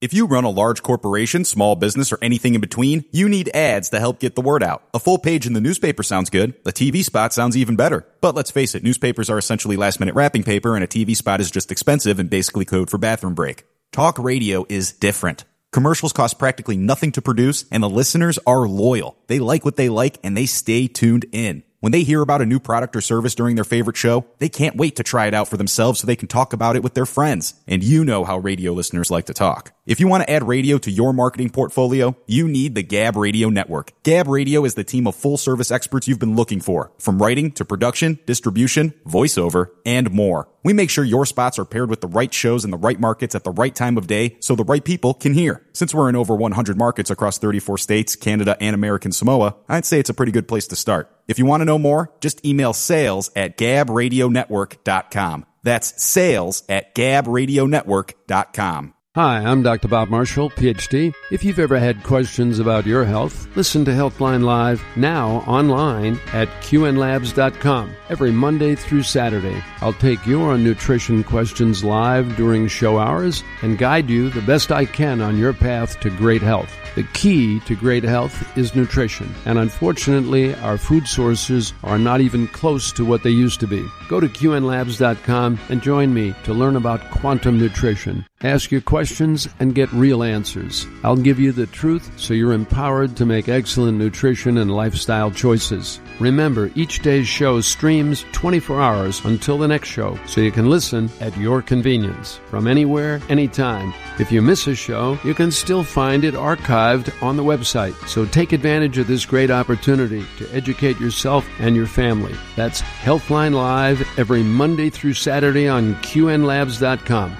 If 0.00 0.14
you 0.14 0.26
run 0.26 0.44
a 0.44 0.50
large 0.50 0.82
corporation, 0.82 1.44
small 1.44 1.76
business, 1.76 2.10
or 2.10 2.16
anything 2.22 2.54
in 2.54 2.62
between, 2.62 3.04
you 3.10 3.28
need 3.28 3.50
ads 3.54 3.90
to 3.90 4.00
help 4.00 4.18
get 4.18 4.34
the 4.34 4.40
word 4.40 4.62
out. 4.62 4.82
A 4.94 4.98
full 4.98 5.18
page 5.18 5.46
in 5.46 5.52
the 5.52 5.60
newspaper 5.60 6.02
sounds 6.02 6.30
good. 6.30 6.54
A 6.64 6.72
TV 6.72 7.04
spot 7.04 7.34
sounds 7.34 7.54
even 7.54 7.76
better. 7.76 8.06
But 8.22 8.34
let's 8.34 8.50
face 8.50 8.74
it, 8.74 8.82
newspapers 8.82 9.28
are 9.28 9.36
essentially 9.36 9.76
last 9.76 10.00
minute 10.00 10.14
wrapping 10.14 10.42
paper 10.42 10.74
and 10.74 10.82
a 10.82 10.86
TV 10.86 11.14
spot 11.14 11.38
is 11.38 11.50
just 11.50 11.70
expensive 11.70 12.18
and 12.18 12.30
basically 12.30 12.64
code 12.64 12.88
for 12.88 12.96
bathroom 12.96 13.34
break. 13.34 13.64
Talk 13.92 14.18
radio 14.18 14.64
is 14.70 14.90
different. 14.90 15.44
Commercials 15.70 16.14
cost 16.14 16.38
practically 16.38 16.78
nothing 16.78 17.12
to 17.12 17.20
produce 17.20 17.66
and 17.70 17.82
the 17.82 17.90
listeners 17.90 18.38
are 18.46 18.66
loyal. 18.66 19.18
They 19.26 19.38
like 19.38 19.66
what 19.66 19.76
they 19.76 19.90
like 19.90 20.18
and 20.24 20.34
they 20.34 20.46
stay 20.46 20.86
tuned 20.86 21.26
in. 21.30 21.62
When 21.80 21.92
they 21.92 22.02
hear 22.02 22.20
about 22.20 22.42
a 22.42 22.46
new 22.46 22.60
product 22.60 22.94
or 22.94 23.00
service 23.00 23.34
during 23.34 23.56
their 23.56 23.64
favorite 23.64 23.96
show, 23.96 24.26
they 24.38 24.50
can't 24.50 24.76
wait 24.76 24.96
to 24.96 25.02
try 25.02 25.26
it 25.26 25.32
out 25.32 25.48
for 25.48 25.56
themselves 25.56 25.98
so 25.98 26.06
they 26.06 26.14
can 26.14 26.28
talk 26.28 26.52
about 26.52 26.76
it 26.76 26.82
with 26.82 26.92
their 26.92 27.06
friends. 27.06 27.54
And 27.66 27.82
you 27.82 28.04
know 28.04 28.22
how 28.22 28.36
radio 28.36 28.72
listeners 28.72 29.10
like 29.10 29.24
to 29.26 29.34
talk. 29.34 29.72
If 29.90 29.98
you 29.98 30.06
want 30.06 30.22
to 30.22 30.30
add 30.30 30.46
radio 30.46 30.78
to 30.78 30.88
your 30.88 31.12
marketing 31.12 31.50
portfolio, 31.50 32.16
you 32.28 32.46
need 32.46 32.76
the 32.76 32.82
Gab 32.84 33.16
Radio 33.16 33.48
Network. 33.48 33.90
Gab 34.04 34.28
Radio 34.28 34.64
is 34.64 34.74
the 34.74 34.84
team 34.84 35.08
of 35.08 35.16
full 35.16 35.36
service 35.36 35.72
experts 35.72 36.06
you've 36.06 36.20
been 36.20 36.36
looking 36.36 36.60
for, 36.60 36.92
from 37.00 37.20
writing 37.20 37.50
to 37.50 37.64
production, 37.64 38.20
distribution, 38.24 38.94
voiceover, 39.04 39.70
and 39.84 40.12
more. 40.12 40.48
We 40.62 40.74
make 40.74 40.90
sure 40.90 41.02
your 41.02 41.26
spots 41.26 41.58
are 41.58 41.64
paired 41.64 41.90
with 41.90 42.02
the 42.02 42.06
right 42.06 42.32
shows 42.32 42.64
in 42.64 42.70
the 42.70 42.78
right 42.78 43.00
markets 43.00 43.34
at 43.34 43.42
the 43.42 43.50
right 43.50 43.74
time 43.74 43.98
of 43.98 44.06
day 44.06 44.36
so 44.38 44.54
the 44.54 44.62
right 44.62 44.84
people 44.84 45.12
can 45.12 45.34
hear. 45.34 45.66
Since 45.72 45.92
we're 45.92 46.08
in 46.08 46.14
over 46.14 46.36
100 46.36 46.78
markets 46.78 47.10
across 47.10 47.38
34 47.38 47.78
states, 47.78 48.14
Canada, 48.14 48.56
and 48.60 48.76
American 48.76 49.10
Samoa, 49.10 49.56
I'd 49.68 49.86
say 49.86 49.98
it's 49.98 50.08
a 50.08 50.14
pretty 50.14 50.30
good 50.30 50.46
place 50.46 50.68
to 50.68 50.76
start. 50.76 51.10
If 51.26 51.40
you 51.40 51.46
want 51.46 51.62
to 51.62 51.64
know 51.64 51.80
more, 51.80 52.14
just 52.20 52.46
email 52.46 52.74
sales 52.74 53.32
at 53.34 53.58
gabradionetwork.com. 53.58 55.46
That's 55.64 56.00
sales 56.00 56.62
at 56.68 56.94
gabradionetwork.com. 56.94 58.94
Hi, 59.16 59.38
I'm 59.38 59.64
Dr. 59.64 59.88
Bob 59.88 60.08
Marshall, 60.08 60.50
PhD. 60.50 61.12
If 61.32 61.42
you've 61.42 61.58
ever 61.58 61.80
had 61.80 62.04
questions 62.04 62.60
about 62.60 62.86
your 62.86 63.04
health, 63.04 63.48
listen 63.56 63.84
to 63.86 63.90
Healthline 63.90 64.44
Live 64.44 64.84
now 64.94 65.38
online 65.48 66.20
at 66.32 66.46
qnlabs.com 66.62 67.92
every 68.08 68.30
Monday 68.30 68.76
through 68.76 69.02
Saturday. 69.02 69.64
I'll 69.80 69.94
take 69.94 70.24
your 70.24 70.56
nutrition 70.56 71.24
questions 71.24 71.82
live 71.82 72.36
during 72.36 72.68
show 72.68 73.00
hours 73.00 73.42
and 73.62 73.78
guide 73.78 74.08
you 74.08 74.30
the 74.30 74.42
best 74.42 74.70
I 74.70 74.84
can 74.84 75.20
on 75.20 75.36
your 75.36 75.54
path 75.54 75.98
to 76.02 76.10
great 76.10 76.40
health. 76.40 76.72
The 76.96 77.04
key 77.14 77.60
to 77.60 77.76
great 77.76 78.02
health 78.02 78.56
is 78.58 78.74
nutrition, 78.74 79.32
and 79.44 79.58
unfortunately, 79.58 80.54
our 80.56 80.76
food 80.76 81.06
sources 81.06 81.72
are 81.84 81.98
not 81.98 82.20
even 82.20 82.48
close 82.48 82.90
to 82.92 83.04
what 83.04 83.22
they 83.22 83.30
used 83.30 83.60
to 83.60 83.68
be. 83.68 83.86
Go 84.08 84.18
to 84.18 84.28
qnlabs.com 84.28 85.58
and 85.68 85.82
join 85.82 86.12
me 86.12 86.34
to 86.42 86.52
learn 86.52 86.74
about 86.74 87.08
quantum 87.10 87.58
nutrition. 87.58 88.26
Ask 88.42 88.70
your 88.70 88.80
questions 88.80 89.48
and 89.60 89.74
get 89.74 89.92
real 89.92 90.22
answers. 90.22 90.86
I'll 91.04 91.14
give 91.14 91.38
you 91.38 91.52
the 91.52 91.66
truth 91.66 92.10
so 92.16 92.32
you're 92.32 92.54
empowered 92.54 93.14
to 93.16 93.26
make 93.26 93.48
excellent 93.48 93.98
nutrition 93.98 94.58
and 94.58 94.70
lifestyle 94.70 95.30
choices. 95.30 96.00
Remember, 96.18 96.70
each 96.74 97.00
day's 97.00 97.28
show 97.28 97.60
streams 97.60 98.24
24 98.32 98.80
hours 98.80 99.24
until 99.24 99.58
the 99.58 99.68
next 99.68 99.88
show, 99.88 100.18
so 100.26 100.40
you 100.40 100.50
can 100.50 100.70
listen 100.70 101.10
at 101.20 101.36
your 101.36 101.60
convenience 101.60 102.40
from 102.46 102.66
anywhere, 102.66 103.20
anytime. 103.28 103.92
If 104.18 104.32
you 104.32 104.40
miss 104.42 104.66
a 104.66 104.74
show, 104.74 105.18
you 105.22 105.34
can 105.34 105.50
still 105.50 105.84
find 105.84 106.24
it 106.24 106.34
archived 106.34 106.79
on 107.22 107.36
the 107.36 107.44
website. 107.44 107.94
So 108.08 108.24
take 108.26 108.52
advantage 108.52 108.98
of 108.98 109.06
this 109.06 109.26
great 109.26 109.50
opportunity 109.50 110.24
to 110.38 110.54
educate 110.54 110.98
yourself 110.98 111.46
and 111.58 111.76
your 111.76 111.86
family. 111.86 112.34
That's 112.56 112.82
Healthline 112.82 113.54
Live 113.54 114.06
every 114.18 114.42
Monday 114.42 114.90
through 114.90 115.14
Saturday 115.14 115.68
on 115.68 115.94
QNLabs.com. 115.96 117.36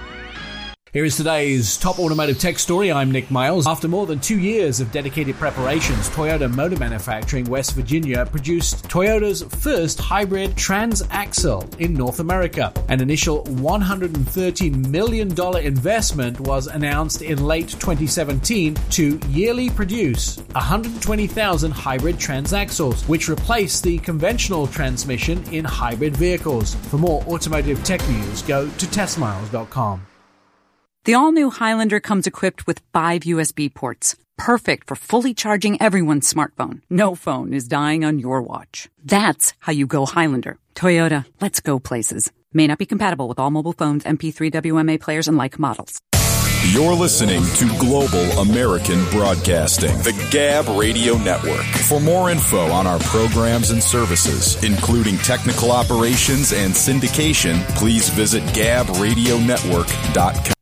Here 0.92 1.04
is 1.04 1.16
today's 1.16 1.76
top 1.76 2.00
automotive 2.00 2.40
tech 2.40 2.58
story. 2.58 2.90
I'm 2.90 3.12
Nick 3.12 3.30
Miles. 3.30 3.64
After 3.64 3.86
more 3.86 4.06
than 4.06 4.18
two 4.18 4.40
years 4.40 4.80
of 4.80 4.90
dedicated 4.90 5.36
preparations, 5.36 6.08
Toyota 6.08 6.52
Motor 6.52 6.78
Manufacturing 6.78 7.44
West 7.44 7.76
Virginia 7.76 8.26
produced 8.26 8.88
Toyota's 8.88 9.44
first 9.62 10.00
hybrid 10.00 10.56
transaxle 10.56 11.78
in 11.78 11.94
North 11.94 12.18
America. 12.18 12.72
An 12.88 13.00
initial 13.00 13.44
$113 13.44 14.88
million 14.88 15.30
investment 15.64 16.40
was 16.40 16.66
announced 16.66 17.22
in 17.22 17.44
late 17.44 17.68
2017 17.68 18.74
to 18.74 19.20
yearly 19.28 19.70
produce 19.70 20.38
120,000 20.54 21.70
hybrid 21.70 22.16
transaxles, 22.16 23.08
which 23.08 23.28
replace 23.28 23.80
the 23.80 23.98
conventional 23.98 24.66
transmission 24.66 25.40
in 25.52 25.64
hybrid 25.64 26.16
vehicles. 26.16 26.74
For 26.74 26.98
more 26.98 27.22
automotive 27.28 27.84
tech 27.84 28.00
news, 28.08 28.42
go 28.42 28.68
to 28.68 28.90
testmiles.com. 28.90 30.04
The 31.06 31.14
all 31.14 31.32
new 31.32 31.48
Highlander 31.48 31.98
comes 31.98 32.27
equipped 32.27 32.66
with 32.66 32.82
five 32.93 33.22
USB 33.22 33.72
ports, 33.72 34.16
perfect 34.36 34.86
for 34.86 34.97
fully 34.97 35.32
charging 35.32 35.81
everyone's 35.81 36.31
smartphone. 36.31 36.82
No 36.90 37.14
phone 37.14 37.55
is 37.55 37.66
dying 37.66 38.05
on 38.05 38.18
your 38.18 38.43
watch. 38.43 38.90
That's 39.02 39.55
how 39.60 39.72
you 39.72 39.86
go 39.86 40.05
Highlander. 40.05 40.59
Toyota, 40.74 41.24
let's 41.40 41.60
go 41.60 41.78
places. 41.78 42.31
May 42.52 42.66
not 42.66 42.77
be 42.77 42.85
compatible 42.85 43.28
with 43.28 43.39
all 43.39 43.51
mobile 43.51 43.72
phones, 43.72 44.05
MP3 44.05 44.52
WMA 44.52 45.01
players, 45.01 45.27
and 45.27 45.39
like 45.39 45.59
models. 45.59 45.98
You're 46.68 46.93
listening 46.93 47.44
to 47.55 47.66
Global 47.78 48.39
American 48.39 49.02
Broadcasting, 49.06 49.97
the 50.02 50.12
Gab 50.31 50.68
Radio 50.68 51.16
Network. 51.16 51.64
For 51.89 51.98
more 51.98 52.28
info 52.28 52.70
on 52.70 52.86
our 52.86 52.98
programs 52.98 53.70
and 53.70 53.82
services, 53.82 54.62
including 54.62 55.16
technical 55.18 55.72
operations 55.72 56.52
and 56.52 56.74
syndication, 56.74 57.66
please 57.77 58.10
visit 58.10 58.43
gabradionetwork.com. 58.52 60.52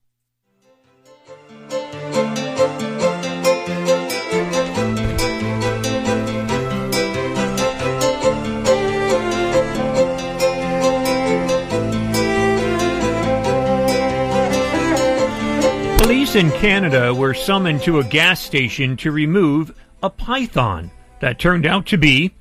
Police 16.29 16.45
in 16.45 16.61
Canada 16.61 17.15
were 17.15 17.33
summoned 17.33 17.81
to 17.85 18.01
a 18.01 18.05
gas 18.05 18.39
station 18.39 18.99
to 18.99 19.11
remove 19.11 19.75
a 20.03 20.11
python 20.11 20.91
that 21.21 21.39
turned 21.39 21.65
out 21.65 21.87
to 21.87 21.97
be 21.97 22.35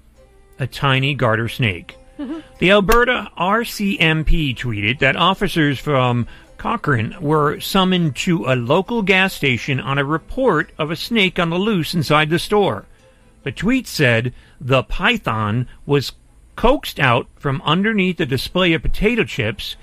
a 0.59 0.68
tiny 0.68 1.14
garter 1.14 1.47
snake. 1.47 1.95
The 2.59 2.72
Alberta 2.72 3.31
RCMP 3.38 4.57
tweeted 4.57 4.99
that 4.99 5.15
officers 5.15 5.80
from 5.80 6.27
Cochrane 6.57 7.15
were 7.22 7.61
summoned 7.61 8.18
to 8.18 8.43
a 8.47 8.57
local 8.57 9.03
gas 9.03 9.34
station 9.34 9.80
on 9.80 9.97
a 9.97 10.03
report 10.03 10.73
of 10.77 10.91
a 10.91 10.97
snake 10.97 11.39
on 11.39 11.49
the 11.49 11.57
loose 11.57 11.93
inside 11.93 12.30
the 12.30 12.39
store. 12.39 12.88
The 13.43 13.53
tweet 13.53 13.88
said 13.88 14.34
the 14.59 14.84
python 14.84 15.65
was 15.85 16.11
coaxed 16.57 16.99
out 16.99 17.27
from 17.38 17.61
underneath 17.64 18.19
a 18.19 18.26
display 18.26 18.73
of 18.73 18.81
potato 18.81 19.23
chips, 19.23 19.77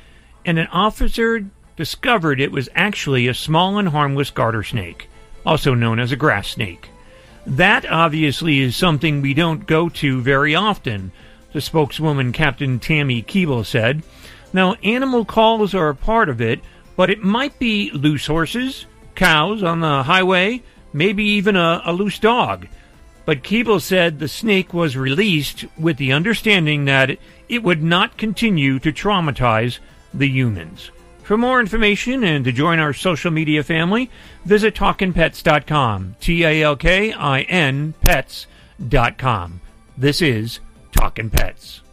and 0.45 0.59
an 0.59 0.67
officer 0.67 1.47
discovered 1.77 2.41
it 2.41 2.53
was 2.53 2.69
actually 2.75 3.27
a 3.27 3.35
small 3.35 3.79
and 3.79 3.89
harmless 3.89 4.31
garter 4.31 4.63
snake, 4.63 5.09
also 5.45 5.75
known 5.75 5.99
as 5.99 6.13
a 6.13 6.17
grass 6.17 6.49
snake. 6.49 6.89
That 7.47 7.85
obviously 7.91 8.61
is 8.61 8.77
something 8.77 9.21
we 9.21 9.35
don't 9.35 9.67
go 9.67 9.89
to 9.91 10.21
very 10.21 10.55
often, 10.55 11.13
the 11.53 11.61
spokeswoman 11.61 12.33
Captain 12.33 12.79
Tammy 12.79 13.23
Keeble 13.23 13.67
said. 13.67 14.03
Now, 14.53 14.75
animal 14.83 15.25
calls 15.25 15.75
are 15.75 15.89
a 15.89 15.95
part 15.95 16.29
of 16.29 16.41
it, 16.41 16.61
but 16.97 17.11
it 17.11 17.23
might 17.23 17.59
be 17.59 17.91
loose 17.91 18.27
horses, 18.27 18.87
cows 19.15 19.63
on 19.63 19.81
the 19.81 20.05
highway, 20.05 20.63
maybe 20.93 21.25
even 21.25 21.57
a, 21.57 21.83
a 21.85 21.93
loose 21.93 22.19
dog. 22.19 22.69
But 23.27 23.43
Keeble 23.43 23.81
said 23.81 24.19
the 24.19 24.29
snake 24.29 24.73
was 24.73 24.97
released 24.97 25.65
with 25.79 25.97
the 25.97 26.13
understanding 26.13 26.85
that 26.85 27.19
it 27.49 27.63
would 27.63 27.83
not 27.83 28.17
continue 28.17 28.79
to 28.79 28.93
traumatize 28.93 29.79
the 30.13 30.29
humans. 30.29 30.91
For 31.25 31.39
more 31.39 31.59
information 31.59 32.23
and 32.23 32.45
to 32.45 32.53
join 32.53 32.79
our 32.79 32.93
social 32.93 33.31
media 33.31 33.65
family, 33.65 34.11
visit 34.45 34.75
talkinpets.com. 34.75 36.17
T 36.21 36.45
A 36.45 36.63
L 36.63 36.77
K 36.77 37.13
I 37.15 37.41
N 37.43 37.95
pets.com. 38.03 39.61
This 39.97 40.21
is 40.21 40.61
Talkin' 40.93 41.31
Pets. 41.31 41.84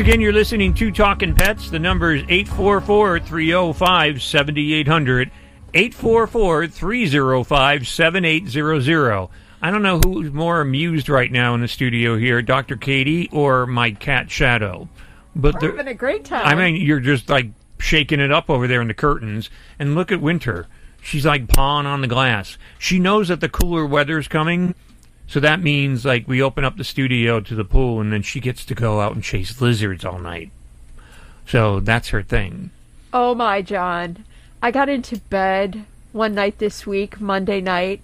Again, 0.00 0.20
you're 0.20 0.32
listening 0.32 0.72
to 0.74 0.90
Talking 0.90 1.34
Pets. 1.34 1.68
The 1.68 1.78
number 1.78 2.14
is 2.14 2.22
844 2.22 3.20
305 3.20 4.22
7800. 4.22 5.30
844 5.74 6.66
305 6.68 7.86
7800. 7.86 9.28
I 9.60 9.70
don't 9.70 9.82
know 9.82 9.98
who's 9.98 10.32
more 10.32 10.62
amused 10.62 11.10
right 11.10 11.30
now 11.30 11.54
in 11.54 11.60
the 11.60 11.68
studio 11.68 12.16
here, 12.16 12.40
Dr. 12.40 12.76
Katie 12.76 13.28
or 13.30 13.66
my 13.66 13.90
cat 13.90 14.30
Shadow. 14.30 14.88
But 15.36 15.60
We're 15.60 15.72
having 15.72 15.88
a 15.88 15.94
great 15.94 16.24
time. 16.24 16.46
I 16.46 16.54
mean, 16.54 16.80
you're 16.80 17.00
just 17.00 17.28
like 17.28 17.50
shaking 17.78 18.20
it 18.20 18.32
up 18.32 18.48
over 18.48 18.66
there 18.66 18.80
in 18.80 18.88
the 18.88 18.94
curtains. 18.94 19.50
And 19.78 19.94
look 19.94 20.10
at 20.10 20.22
Winter. 20.22 20.66
She's 21.02 21.26
like 21.26 21.46
pawing 21.48 21.86
on 21.86 22.00
the 22.00 22.08
glass. 22.08 22.56
She 22.78 22.98
knows 22.98 23.28
that 23.28 23.40
the 23.40 23.50
cooler 23.50 23.84
weather's 23.84 24.28
coming. 24.28 24.74
So 25.30 25.38
that 25.38 25.62
means 25.62 26.04
like 26.04 26.26
we 26.26 26.42
open 26.42 26.64
up 26.64 26.76
the 26.76 26.82
studio 26.82 27.38
to 27.38 27.54
the 27.54 27.64
pool 27.64 28.00
and 28.00 28.12
then 28.12 28.22
she 28.22 28.40
gets 28.40 28.64
to 28.64 28.74
go 28.74 29.00
out 29.00 29.14
and 29.14 29.22
chase 29.22 29.60
lizards 29.60 30.04
all 30.04 30.18
night. 30.18 30.50
So 31.46 31.78
that's 31.78 32.08
her 32.08 32.20
thing. 32.20 32.70
Oh 33.12 33.36
my, 33.36 33.62
Jon. 33.62 34.24
I 34.60 34.72
got 34.72 34.88
into 34.88 35.18
bed 35.18 35.84
one 36.10 36.34
night 36.34 36.58
this 36.58 36.84
week, 36.84 37.20
Monday 37.20 37.60
night, 37.60 38.00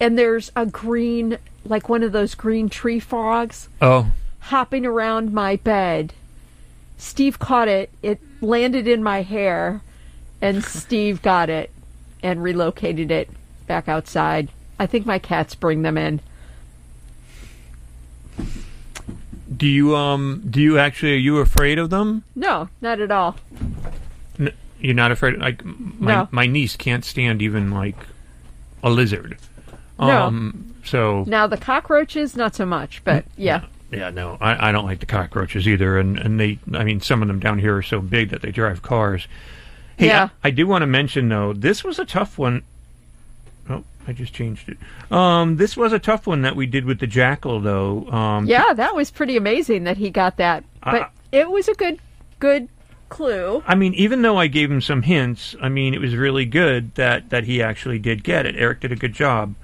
and 0.00 0.16
there's 0.16 0.50
a 0.56 0.64
green, 0.64 1.36
like 1.66 1.90
one 1.90 2.02
of 2.02 2.12
those 2.12 2.34
green 2.34 2.70
tree 2.70 2.98
frogs, 2.98 3.68
Oh, 3.82 4.12
hopping 4.40 4.86
around 4.86 5.34
my 5.34 5.56
bed. 5.56 6.14
Steve 6.96 7.38
caught 7.38 7.68
it. 7.68 7.90
It 8.02 8.20
landed 8.40 8.88
in 8.88 9.02
my 9.02 9.20
hair, 9.20 9.82
and 10.40 10.64
Steve 10.64 11.20
got 11.20 11.50
it 11.50 11.70
and 12.22 12.42
relocated 12.42 13.10
it 13.10 13.28
back 13.66 13.86
outside. 13.86 14.48
I 14.78 14.86
think 14.86 15.04
my 15.04 15.18
cats 15.18 15.54
bring 15.54 15.82
them 15.82 15.98
in. 15.98 16.20
Do 19.56 19.66
you 19.66 19.94
um 19.96 20.42
do 20.48 20.60
you 20.60 20.78
actually 20.78 21.12
are 21.14 21.18
you 21.18 21.38
afraid 21.38 21.78
of 21.78 21.90
them? 21.90 22.24
No, 22.34 22.68
not 22.80 23.00
at 23.00 23.10
all. 23.10 23.36
N- 24.38 24.52
you're 24.80 24.94
not 24.94 25.12
afraid 25.12 25.38
like 25.38 25.64
my 25.64 26.14
No. 26.14 26.28
my 26.30 26.46
niece 26.46 26.76
can't 26.76 27.04
stand 27.04 27.42
even 27.42 27.70
like 27.70 27.96
a 28.82 28.90
lizard. 28.90 29.36
No. 29.98 30.22
Um 30.24 30.74
so 30.84 31.24
Now 31.26 31.46
the 31.46 31.56
cockroaches, 31.56 32.36
not 32.36 32.54
so 32.54 32.66
much, 32.66 33.02
but 33.04 33.24
yeah. 33.36 33.64
Yeah, 33.90 34.10
no, 34.10 34.38
I, 34.40 34.68
I 34.70 34.72
don't 34.72 34.86
like 34.86 34.98
the 35.00 35.06
cockroaches 35.06 35.68
either, 35.68 35.98
and 35.98 36.18
and 36.18 36.40
they, 36.40 36.58
I 36.72 36.82
mean, 36.82 37.00
some 37.00 37.22
of 37.22 37.28
them 37.28 37.38
down 37.38 37.58
here 37.60 37.76
are 37.76 37.82
so 37.82 38.00
big 38.00 38.30
that 38.30 38.42
they 38.42 38.50
drive 38.50 38.82
cars. 38.82 39.28
Hey, 39.96 40.08
Yeah. 40.08 40.30
I, 40.42 40.48
I 40.48 40.50
do 40.50 40.66
want 40.66 40.82
to 40.82 40.86
mention 40.86 41.28
though, 41.28 41.52
this 41.52 41.84
was 41.84 41.98
a 42.00 42.04
tough 42.04 42.36
one. 42.38 42.62
I 44.06 44.12
just 44.12 44.32
changed 44.34 44.68
it. 44.68 44.76
Um, 45.10 45.56
this 45.56 45.76
was 45.76 45.92
a 45.92 45.98
tough 45.98 46.26
one 46.26 46.42
that 46.42 46.56
we 46.56 46.66
did 46.66 46.84
with 46.84 47.00
the 47.00 47.06
jackal 47.06 47.60
though. 47.60 48.06
Um, 48.10 48.46
Yeah, 48.46 48.74
that 48.74 48.94
was 48.94 49.10
pretty 49.10 49.36
amazing 49.36 49.84
that 49.84 49.96
he 49.96 50.10
got 50.10 50.36
that. 50.36 50.64
But 50.82 51.10
it 51.32 51.50
was 51.50 51.68
a 51.68 51.74
good 51.74 51.98
good 52.38 52.68
clue. 53.08 53.62
I 53.66 53.74
mean, 53.74 53.94
even 53.94 54.22
though 54.22 54.36
I 54.36 54.46
gave 54.48 54.70
him 54.70 54.80
some 54.80 55.02
hints, 55.02 55.54
I 55.62 55.68
mean, 55.68 55.94
it 55.94 56.00
was 56.00 56.14
really 56.14 56.44
good 56.44 56.94
that 56.96 57.30
that 57.30 57.44
he 57.44 57.62
actually 57.62 57.98
did 57.98 58.24
get 58.24 58.44
it. 58.46 58.56
Eric 58.56 58.80
did 58.80 58.92
a 58.92 58.96
good 58.96 59.12
job. 59.14 59.54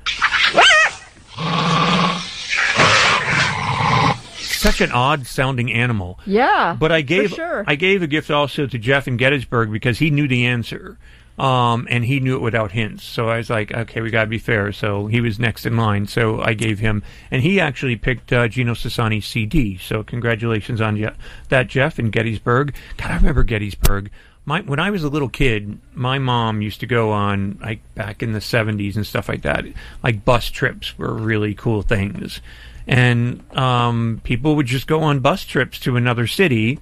Such 4.37 4.83
an 4.83 4.93
odd 4.93 5.27
sounding 5.27 5.73
animal. 5.73 6.19
Yeah. 6.27 6.77
But 6.79 6.93
I 6.93 7.01
gave 7.01 7.31
sure. 7.31 7.65
I 7.67 7.77
gave 7.77 8.03
a 8.03 8.07
gift 8.07 8.31
also 8.31 8.67
to 8.67 8.79
Jeff 8.79 9.09
in 9.09 9.17
Gettysburg 9.17 9.73
because 9.73 9.99
he 9.99 10.11
knew 10.11 10.29
the 10.29 10.45
answer, 10.47 10.99
um, 11.41 11.87
and 11.89 12.05
he 12.05 12.21
knew 12.21 12.37
it 12.37 12.43
without 12.43 12.71
hints. 12.71 13.03
So 13.03 13.31
I 13.31 13.39
was 13.39 13.49
like, 13.49 13.73
okay, 13.73 14.03
we 14.03 14.11
got 14.11 14.25
to 14.25 14.31
be 14.31 14.39
fair. 14.39 14.73
So 14.73 15.07
he 15.07 15.23
was 15.23 15.39
next 15.39 15.65
in 15.65 15.75
line. 15.75 16.07
So 16.07 16.43
I 16.43 16.53
gave 16.53 16.81
him, 16.81 17.03
and 17.31 17.43
he 17.43 17.59
actually 17.59 17.97
picked 17.97 18.31
uh, 18.31 18.47
Gino 18.47 18.75
Sassani's 18.75 19.25
CD. 19.25 19.79
So 19.79 20.03
congratulations 20.03 20.83
on 20.83 21.11
that, 21.49 21.69
Jeff 21.69 21.99
in 21.99 22.11
Gettysburg. 22.11 22.75
God, 22.99 23.11
I 23.11 23.17
remember 23.17 23.43
Gettysburg. 23.43 24.11
My, 24.45 24.61
when 24.61 24.81
I 24.81 24.91
was 24.91 25.03
a 25.03 25.09
little 25.09 25.31
kid, 25.31 25.79
my 25.95 26.19
mom 26.19 26.61
used 26.61 26.81
to 26.81 26.87
go 26.87 27.11
on 27.11 27.59
like 27.63 27.81
back 27.95 28.23
in 28.23 28.33
the 28.33 28.43
seventies 28.43 28.99
and 28.99 29.07
stuff 29.07 29.27
like 29.27 29.43
that. 29.43 29.65
Like 30.03 30.27
bus 30.27 30.51
trips 30.51 30.99
were 30.99 31.15
really 31.15 31.55
cool 31.55 31.81
things, 31.81 32.43
and 32.87 33.43
um, 33.57 34.21
people 34.25 34.57
would 34.57 34.67
just 34.67 34.87
go 34.87 35.03
on 35.03 35.21
bus 35.21 35.47
trips 35.47 35.79
to 35.81 35.97
another 35.97 36.27
city, 36.27 36.81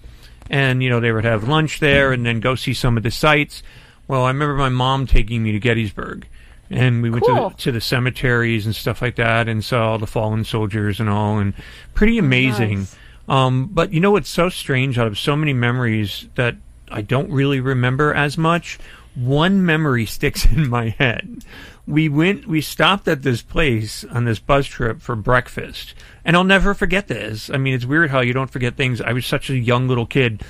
and 0.51 0.83
you 0.83 0.91
know 0.91 0.99
they 0.99 1.13
would 1.13 1.25
have 1.25 1.49
lunch 1.49 1.79
there 1.79 2.13
and 2.13 2.27
then 2.27 2.41
go 2.41 2.57
see 2.57 2.75
some 2.75 2.97
of 2.97 3.05
the 3.05 3.11
sites. 3.13 3.63
Well, 4.09 4.25
I 4.25 4.29
remember 4.29 4.55
my 4.55 4.71
mom 4.71 5.07
taking 5.07 5.43
me 5.43 5.53
to 5.53 5.59
Gettysburg, 5.61 6.27
and 6.71 7.03
we 7.03 7.11
went 7.11 7.25
Cool. 7.25 7.51
to, 7.51 7.57
the, 7.57 7.63
to 7.63 7.73
the 7.73 7.81
cemeteries 7.81 8.67
and 8.67 8.75
stuff 8.75 9.01
like 9.03 9.17
that, 9.17 9.49
and 9.49 9.63
saw 9.63 9.91
all 9.93 9.99
the 9.99 10.07
fallen 10.07 10.45
soldiers 10.45 10.99
and 10.99 11.09
all, 11.09 11.39
and 11.39 11.53
pretty 11.95 12.19
amazing. 12.19 12.79
Nice. 12.81 12.97
Um, 13.29 13.67
but 13.67 13.93
you 13.93 14.01
know 14.01 14.11
what's 14.13 14.31
so 14.31 14.49
strange? 14.49 14.99
Out 14.99 15.07
of 15.07 15.19
so 15.19 15.37
many 15.37 15.53
memories 15.53 16.27
that 16.37 16.57
I 16.91 17.03
don't 17.03 17.31
really 17.31 17.61
remember 17.61 18.15
as 18.15 18.39
much, 18.39 18.79
one 19.15 19.65
memory 19.67 20.07
sticks 20.17 20.47
in 20.47 20.69
my 20.69 20.89
head. 20.89 21.45
We 21.87 22.09
went, 22.09 22.47
we 22.47 22.61
stopped 22.61 23.09
at 23.09 23.23
this 23.23 23.41
place 23.41 24.05
on 24.05 24.25
this 24.27 24.39
bus 24.39 24.67
trip 24.67 25.01
for 25.01 25.17
breakfast, 25.17 25.95
and 26.25 26.37
I'll 26.37 26.45
never 26.45 26.73
forget 26.75 27.09
this. 27.09 27.49
I 27.51 27.57
mean, 27.59 27.75
it's 27.75 27.87
weird 27.87 28.11
how 28.11 28.21
you 28.21 28.33
don't 28.35 28.51
forget 28.51 28.77
things. 28.77 29.01
I 29.01 29.13
was 29.13 29.25
such 29.27 29.49
a 29.51 29.57
young 29.57 29.89
little 29.89 30.05
kid, 30.07 30.43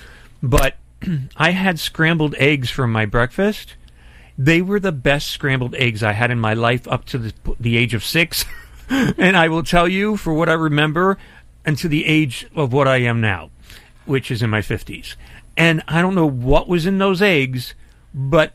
but 0.42 0.74
I 1.36 1.50
had 1.50 1.78
scrambled 1.78 2.34
eggs 2.36 2.70
for 2.70 2.86
my 2.86 3.06
breakfast. 3.06 3.74
They 4.36 4.62
were 4.62 4.80
the 4.80 4.92
best 4.92 5.28
scrambled 5.28 5.74
eggs 5.74 6.02
I 6.02 6.12
had 6.12 6.30
in 6.30 6.38
my 6.38 6.54
life 6.54 6.86
up 6.88 7.04
to 7.06 7.18
the, 7.18 7.32
the 7.58 7.76
age 7.76 7.94
of 7.94 8.04
six. 8.04 8.44
and 8.88 9.36
I 9.36 9.48
will 9.48 9.62
tell 9.62 9.88
you, 9.88 10.16
for 10.16 10.32
what 10.32 10.48
I 10.48 10.54
remember, 10.54 11.18
and 11.64 11.76
to 11.78 11.88
the 11.88 12.06
age 12.06 12.46
of 12.54 12.72
what 12.72 12.88
I 12.88 12.98
am 12.98 13.20
now, 13.20 13.50
which 14.06 14.30
is 14.30 14.42
in 14.42 14.50
my 14.50 14.60
50s. 14.60 15.16
And 15.56 15.82
I 15.88 16.00
don't 16.00 16.14
know 16.14 16.28
what 16.28 16.68
was 16.68 16.86
in 16.86 16.98
those 16.98 17.20
eggs, 17.20 17.74
but 18.14 18.54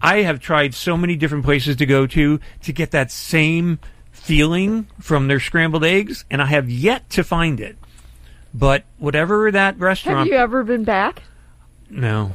I 0.00 0.22
have 0.22 0.38
tried 0.38 0.74
so 0.74 0.96
many 0.96 1.16
different 1.16 1.44
places 1.44 1.76
to 1.76 1.86
go 1.86 2.06
to 2.06 2.38
to 2.62 2.72
get 2.72 2.92
that 2.92 3.10
same 3.10 3.78
feeling 4.12 4.86
from 5.00 5.28
their 5.28 5.40
scrambled 5.40 5.84
eggs, 5.84 6.24
and 6.30 6.40
I 6.40 6.46
have 6.46 6.70
yet 6.70 7.10
to 7.10 7.24
find 7.24 7.60
it. 7.60 7.76
But 8.54 8.84
whatever 8.98 9.50
that 9.50 9.78
restaurant. 9.78 10.18
Have 10.18 10.26
you 10.28 10.34
ever 10.34 10.62
been 10.62 10.84
back? 10.84 11.22
No. 11.90 12.32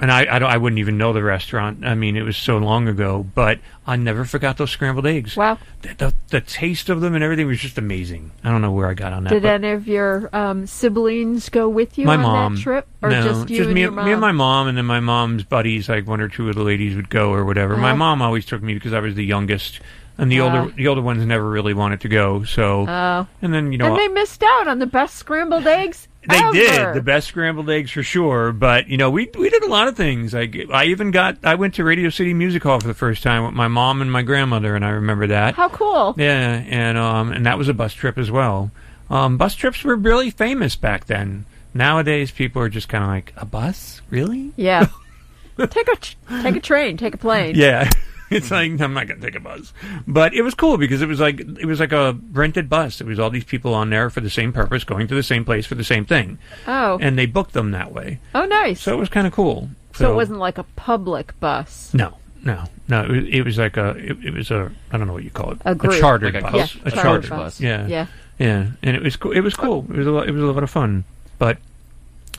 And 0.00 0.10
I, 0.10 0.36
I, 0.36 0.38
don't, 0.38 0.50
I 0.50 0.56
wouldn't 0.56 0.78
even 0.78 0.96
know 0.96 1.12
the 1.12 1.22
restaurant. 1.22 1.84
I 1.84 1.94
mean, 1.94 2.16
it 2.16 2.22
was 2.22 2.36
so 2.38 2.56
long 2.56 2.88
ago, 2.88 3.26
but 3.34 3.58
I 3.86 3.96
never 3.96 4.24
forgot 4.24 4.56
those 4.56 4.70
scrambled 4.70 5.06
eggs. 5.06 5.36
Wow. 5.36 5.58
The, 5.82 5.94
the, 5.94 6.14
the 6.28 6.40
taste 6.40 6.88
of 6.88 7.02
them 7.02 7.14
and 7.14 7.22
everything 7.22 7.46
was 7.46 7.60
just 7.60 7.76
amazing. 7.76 8.30
I 8.42 8.50
don't 8.50 8.62
know 8.62 8.72
where 8.72 8.88
I 8.88 8.94
got 8.94 9.12
on 9.12 9.24
that. 9.24 9.30
Did 9.30 9.44
any 9.44 9.70
of 9.72 9.86
your 9.86 10.30
um, 10.34 10.66
siblings 10.66 11.50
go 11.50 11.68
with 11.68 11.98
you 11.98 12.06
my 12.06 12.14
on 12.16 12.22
mom. 12.22 12.54
that 12.54 12.60
trip, 12.62 12.86
or 13.02 13.10
no, 13.10 13.22
just 13.22 13.50
you 13.50 13.64
and 13.64 13.74
me, 13.74 13.82
your 13.82 13.90
mom? 13.90 14.06
me 14.06 14.12
and 14.12 14.20
my 14.20 14.32
mom, 14.32 14.68
and 14.68 14.78
then 14.78 14.86
my 14.86 15.00
mom's 15.00 15.42
buddies, 15.44 15.90
like 15.90 16.06
one 16.06 16.22
or 16.22 16.28
two 16.28 16.48
of 16.48 16.54
the 16.54 16.62
ladies 16.62 16.96
would 16.96 17.10
go 17.10 17.32
or 17.32 17.44
whatever. 17.44 17.76
My 17.76 17.88
Uh-huh. 17.90 17.96
mom 17.96 18.22
always 18.22 18.46
took 18.46 18.62
me 18.62 18.72
because 18.72 18.94
I 18.94 19.00
was 19.00 19.14
the 19.14 19.24
youngest, 19.26 19.80
and 20.16 20.32
the 20.32 20.40
older 20.40 20.72
the 20.74 20.88
older 20.88 21.02
ones 21.02 21.22
never 21.26 21.48
really 21.50 21.74
wanted 21.74 22.00
to 22.02 22.08
go. 22.08 22.44
So, 22.44 22.86
Oh. 22.88 23.26
and 23.42 23.52
then 23.52 23.72
you 23.72 23.78
know 23.78 23.88
and 23.94 23.98
they 23.98 24.08
missed 24.08 24.42
out 24.42 24.68
on 24.68 24.78
the 24.78 24.86
best 24.86 25.16
scrambled 25.16 25.66
eggs. 25.66 26.08
They 26.28 26.52
did 26.52 26.94
the 26.94 27.02
best 27.02 27.28
scrambled 27.28 27.70
eggs 27.70 27.90
for 27.90 28.02
sure, 28.02 28.52
but 28.52 28.88
you 28.88 28.96
know 28.96 29.10
we 29.10 29.30
we 29.38 29.48
did 29.48 29.62
a 29.62 29.68
lot 29.68 29.88
of 29.88 29.96
things. 29.96 30.34
Like 30.34 30.56
I 30.72 30.86
even 30.86 31.10
got 31.10 31.38
I 31.44 31.54
went 31.54 31.74
to 31.74 31.84
Radio 31.84 32.10
City 32.10 32.34
Music 32.34 32.62
Hall 32.62 32.80
for 32.80 32.88
the 32.88 32.94
first 32.94 33.22
time 33.22 33.44
with 33.44 33.54
my 33.54 33.68
mom 33.68 34.02
and 34.02 34.10
my 34.10 34.22
grandmother, 34.22 34.74
and 34.74 34.84
I 34.84 34.90
remember 34.90 35.28
that. 35.28 35.54
How 35.54 35.68
cool! 35.68 36.14
Yeah, 36.16 36.62
and 36.66 36.98
um 36.98 37.32
and 37.32 37.46
that 37.46 37.58
was 37.58 37.68
a 37.68 37.74
bus 37.74 37.92
trip 37.92 38.18
as 38.18 38.30
well. 38.30 38.70
Um, 39.08 39.36
bus 39.36 39.54
trips 39.54 39.84
were 39.84 39.96
really 39.96 40.30
famous 40.30 40.74
back 40.76 41.06
then. 41.06 41.46
Nowadays, 41.74 42.30
people 42.30 42.62
are 42.62 42.68
just 42.68 42.88
kind 42.88 43.04
of 43.04 43.10
like 43.10 43.32
a 43.36 43.44
bus, 43.44 44.00
really? 44.10 44.52
Yeah. 44.56 44.88
take 45.58 45.88
a 45.88 45.96
tr- 45.96 46.16
take 46.42 46.56
a 46.56 46.60
train, 46.60 46.96
take 46.96 47.14
a 47.14 47.18
plane. 47.18 47.54
Yeah. 47.54 47.90
It's 48.30 48.50
like 48.50 48.80
I'm 48.80 48.92
not 48.94 49.06
gonna 49.06 49.20
take 49.20 49.36
a 49.36 49.40
bus, 49.40 49.72
but 50.06 50.34
it 50.34 50.42
was 50.42 50.54
cool 50.54 50.78
because 50.78 51.00
it 51.02 51.06
was 51.08 51.20
like 51.20 51.38
it 51.40 51.66
was 51.66 51.78
like 51.80 51.92
a 51.92 52.18
rented 52.32 52.68
bus. 52.68 53.00
It 53.00 53.06
was 53.06 53.18
all 53.18 53.30
these 53.30 53.44
people 53.44 53.72
on 53.74 53.90
there 53.90 54.10
for 54.10 54.20
the 54.20 54.30
same 54.30 54.52
purpose, 54.52 54.82
going 54.84 55.06
to 55.08 55.14
the 55.14 55.22
same 55.22 55.44
place 55.44 55.64
for 55.66 55.74
the 55.76 55.84
same 55.84 56.04
thing, 56.04 56.38
Oh. 56.66 56.98
and 57.00 57.16
they 57.18 57.26
booked 57.26 57.52
them 57.52 57.70
that 57.70 57.92
way. 57.92 58.18
oh, 58.34 58.44
nice. 58.44 58.80
So 58.80 58.92
it 58.94 58.98
was 58.98 59.08
kind 59.08 59.26
of 59.26 59.32
cool. 59.32 59.68
So 59.94 60.10
it 60.12 60.14
wasn't 60.14 60.40
like 60.40 60.58
a 60.58 60.64
public 60.76 61.38
bus. 61.40 61.94
No, 61.94 62.18
no, 62.44 62.64
no. 62.88 63.04
It 63.04 63.10
was, 63.10 63.24
it 63.28 63.42
was 63.44 63.58
like 63.58 63.76
a. 63.76 63.90
It, 63.90 64.24
it 64.24 64.34
was 64.34 64.50
a. 64.50 64.70
I 64.92 64.98
don't 64.98 65.06
know 65.06 65.12
what 65.14 65.24
you 65.24 65.30
call 65.30 65.52
it. 65.52 65.58
A 65.64 65.74
group. 65.74 65.98
chartered 66.00 66.34
Like 66.34 66.42
a 66.42 66.50
bus. 66.50 66.52
coach- 66.74 66.76
a 66.84 66.90
chartered 66.90 67.02
chartered 67.02 67.30
bus. 67.30 67.60
Yeah. 67.60 67.86
Yeah. 67.86 68.06
Yeah. 68.38 68.66
And 68.82 68.96
it 68.96 69.02
was. 69.02 69.16
cool. 69.16 69.32
It 69.32 69.40
was 69.40 69.54
cool. 69.54 69.86
It 69.88 69.96
was 69.96 70.06
a. 70.06 70.10
Lot, 70.10 70.28
it 70.28 70.32
was 70.32 70.42
a 70.42 70.46
lot 70.46 70.62
of 70.62 70.68
fun. 70.70 71.04
But 71.38 71.58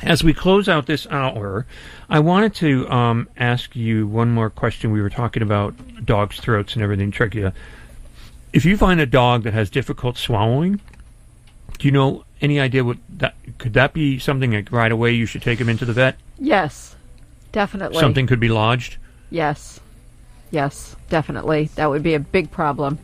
as 0.04 0.24
we 0.24 0.34
close 0.34 0.70
out 0.70 0.86
this 0.86 1.08
hour, 1.08 1.66
I 2.10 2.20
wanted 2.20 2.54
to 2.56 2.90
um, 2.90 3.30
ask 3.38 3.76
you 3.76 4.08
one 4.08 4.32
more 4.32 4.50
question. 4.50 4.92
We 4.92 5.02
were 5.02 5.10
talking 5.10 5.42
about 5.44 5.76
dogs' 6.06 6.40
throats 6.40 6.74
and 6.76 6.84
everything, 6.84 7.12
trachea. 7.12 7.54
If 8.54 8.66
you 8.66 8.78
find 8.78 9.00
a 9.00 9.06
dog 9.06 9.44
that 9.44 9.54
has 9.54 9.70
difficult 9.70 10.18
swallowing, 10.18 10.80
do 11.78 11.88
you 11.88 11.92
know 11.92 12.24
any 12.42 12.60
idea 12.60 12.84
what 12.84 12.98
that 13.10 13.36
could 13.58 13.74
that 13.74 13.94
be 13.94 14.20
something 14.20 14.52
like 14.52 14.72
right 14.72 14.92
away 14.92 15.12
you 15.12 15.26
should 15.26 15.42
take 15.42 15.60
him 15.60 15.70
into 15.70 15.86
the 15.86 15.94
vet? 15.94 16.18
Yes, 16.40 16.96
definitely. 17.52 18.00
Something 18.00 18.28
could 18.28 18.40
be 18.40 18.50
lodged. 18.50 18.98
Yes, 19.30 19.80
yes, 20.52 20.96
definitely. 21.10 21.70
That 21.76 21.90
would 21.90 22.04
be 22.04 22.14
a 22.14 22.20
big 22.20 22.52
problem. 22.52 23.00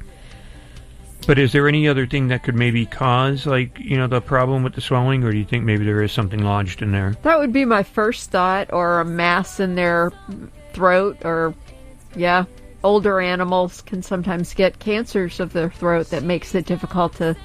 But 1.26 1.40
is 1.40 1.52
there 1.52 1.68
any 1.68 1.88
other 1.88 2.06
thing 2.06 2.28
that 2.28 2.44
could 2.44 2.56
maybe 2.56 2.86
cause, 2.86 3.46
like, 3.46 3.80
you 3.80 3.98
know, 3.98 4.08
the 4.08 4.22
problem 4.22 4.64
with 4.64 4.74
the 4.74 4.82
swelling, 4.82 5.24
or 5.24 5.32
do 5.32 5.38
you 5.38 5.46
think 5.46 5.64
maybe 5.64 5.86
there 5.86 6.02
is 6.02 6.12
something 6.12 6.44
lodged 6.44 6.82
in 6.82 6.92
there? 6.92 7.16
That 7.24 7.40
would 7.40 7.54
be 7.54 7.66
my 7.66 7.84
first 7.84 8.32
thought, 8.32 8.72
or 8.74 9.00
a 9.00 9.06
mass 9.06 9.60
in 9.60 9.76
their 9.76 10.12
throat, 10.74 11.18
or 11.24 11.54
yeah, 12.16 12.46
older 12.84 13.22
animals 13.22 13.82
can 13.82 14.04
sometimes 14.04 14.54
get 14.54 14.80
cancers 14.80 15.40
of 15.40 15.54
their 15.54 15.70
throat 15.70 16.10
that 16.10 16.24
makes 16.24 16.54
it 16.56 16.66
difficult 16.66 17.16
to 17.16 17.36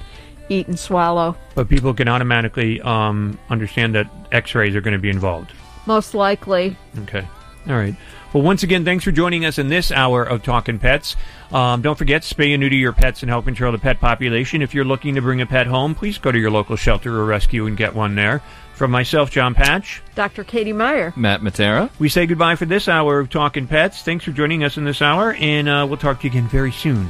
eat 0.49 0.67
and 0.67 0.77
swallow. 0.77 1.35
But 1.55 1.69
people 1.69 1.93
can 1.93 2.07
automatically 2.07 2.81
um, 2.81 3.39
understand 3.49 3.95
that 3.95 4.09
X-rays 4.31 4.75
are 4.75 4.81
going 4.81 4.93
to 4.93 4.99
be 4.99 5.09
involved. 5.09 5.51
Most 5.85 6.13
likely. 6.13 6.75
Okay. 7.03 7.25
All 7.67 7.75
right. 7.75 7.95
Well, 8.31 8.43
once 8.43 8.61
again, 8.61 8.85
thanks 8.85 9.03
for 9.03 9.11
joining 9.11 9.43
us 9.43 9.57
in 9.57 9.69
this 9.69 9.91
hour 9.91 10.23
of 10.23 10.43
Talking 10.43 10.77
Pets. 10.77 11.15
Um, 11.51 11.81
don't 11.81 11.97
forget, 11.97 12.21
spay 12.21 12.53
and 12.53 12.61
neuter 12.61 12.75
your 12.75 12.93
pets 12.93 13.23
and 13.23 13.29
help 13.29 13.45
control 13.45 13.71
the 13.71 13.79
pet 13.79 13.99
population. 13.99 14.61
If 14.61 14.75
you're 14.75 14.85
looking 14.85 15.15
to 15.15 15.21
bring 15.21 15.41
a 15.41 15.47
pet 15.47 15.65
home, 15.65 15.95
please 15.95 16.19
go 16.19 16.31
to 16.31 16.37
your 16.37 16.51
local 16.51 16.75
shelter 16.75 17.17
or 17.17 17.25
rescue 17.25 17.65
and 17.65 17.75
get 17.75 17.95
one 17.95 18.13
there. 18.13 18.43
From 18.75 18.91
myself, 18.91 19.29
Jon 19.31 19.55
Patch, 19.55 20.01
Dr. 20.15 20.43
Katie 20.45 20.71
Meyer. 20.71 21.11
Matt 21.17 21.41
Matera. 21.41 21.89
we 21.99 22.07
say 22.07 22.25
goodbye 22.27 22.55
for 22.55 22.65
this 22.65 22.87
hour 22.87 23.19
of 23.19 23.29
Talking 23.29 23.67
Pets. 23.67 24.03
Thanks 24.03 24.23
for 24.23 24.31
joining 24.31 24.63
us 24.63 24.77
in 24.77 24.85
this 24.85 25.01
hour, 25.01 25.33
and 25.33 25.67
uh, 25.67 25.85
we'll 25.89 25.97
talk 25.97 26.21
to 26.21 26.27
you 26.27 26.31
again 26.31 26.47
very 26.47 26.71
soon. 26.71 27.09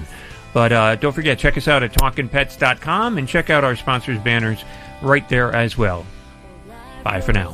But 0.53 0.71
uh, 0.71 0.95
don't 0.95 1.13
forget, 1.13 1.37
check 1.37 1.57
us 1.57 1.67
out 1.67 1.83
at 1.83 1.93
talkingpets.com 1.93 3.17
and 3.19 3.27
check 3.27 3.49
out 3.51 3.63
our 3.63 3.75
sponsors' 3.75 4.17
banners 4.19 4.63
right 5.03 5.27
there 5.29 5.53
as 5.53 5.77
well. 5.77 6.07
Bye 7.03 7.21
for 7.21 7.33
now. 7.33 7.53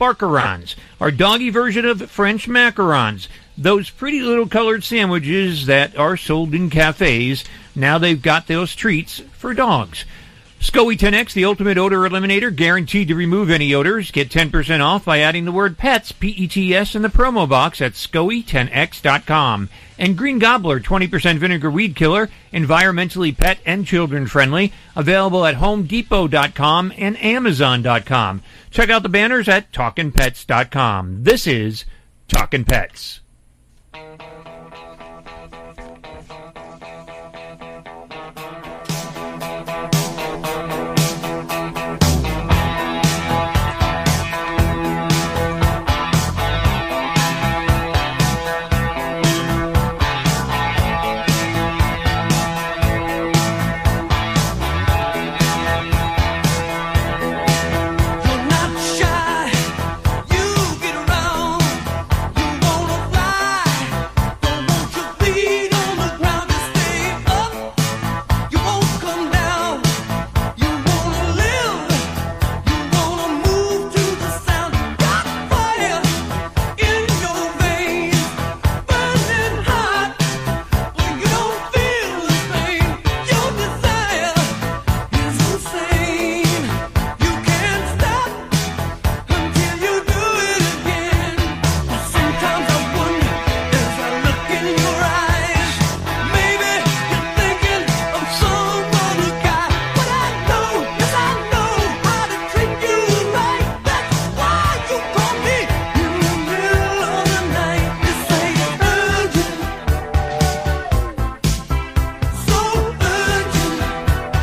Barkarons, 0.00 0.74
our 1.00 1.12
doggy 1.12 1.50
version 1.50 1.84
of 1.84 2.10
French 2.10 2.48
macarons. 2.48 3.28
Those 3.56 3.90
pretty 3.90 4.20
little 4.20 4.48
colored 4.48 4.84
sandwiches 4.84 5.66
that 5.66 5.96
are 5.96 6.16
sold 6.16 6.54
in 6.54 6.70
cafes, 6.70 7.44
now 7.74 7.98
they've 7.98 8.20
got 8.20 8.46
those 8.46 8.74
treats 8.74 9.20
for 9.32 9.54
dogs. 9.54 10.04
SCOE 10.62 10.96
10X, 10.96 11.32
the 11.32 11.44
ultimate 11.44 11.76
odor 11.76 12.08
eliminator, 12.08 12.54
guaranteed 12.54 13.08
to 13.08 13.16
remove 13.16 13.50
any 13.50 13.74
odors. 13.74 14.12
Get 14.12 14.28
10% 14.28 14.80
off 14.80 15.04
by 15.04 15.18
adding 15.18 15.44
the 15.44 15.50
word 15.50 15.76
pets, 15.76 16.12
P-E-T-S, 16.12 16.94
in 16.94 17.02
the 17.02 17.08
promo 17.08 17.48
box 17.48 17.80
at 17.80 17.94
SCOE10X.com. 17.94 19.68
And 19.98 20.16
Green 20.16 20.38
Gobbler, 20.38 20.78
20% 20.78 21.38
vinegar 21.38 21.68
weed 21.68 21.96
killer, 21.96 22.30
environmentally 22.52 23.36
pet 23.36 23.58
and 23.66 23.84
children 23.84 24.28
friendly, 24.28 24.72
available 24.94 25.44
at 25.46 25.56
HomeDepot.com 25.56 26.92
and 26.96 27.20
Amazon.com. 27.20 28.42
Check 28.70 28.88
out 28.88 29.02
the 29.02 29.08
banners 29.08 29.48
at 29.48 29.72
TalkinPets.com. 29.72 31.24
This 31.24 31.48
is 31.48 31.84
Talkin' 32.28 32.64
Pets. 32.64 33.18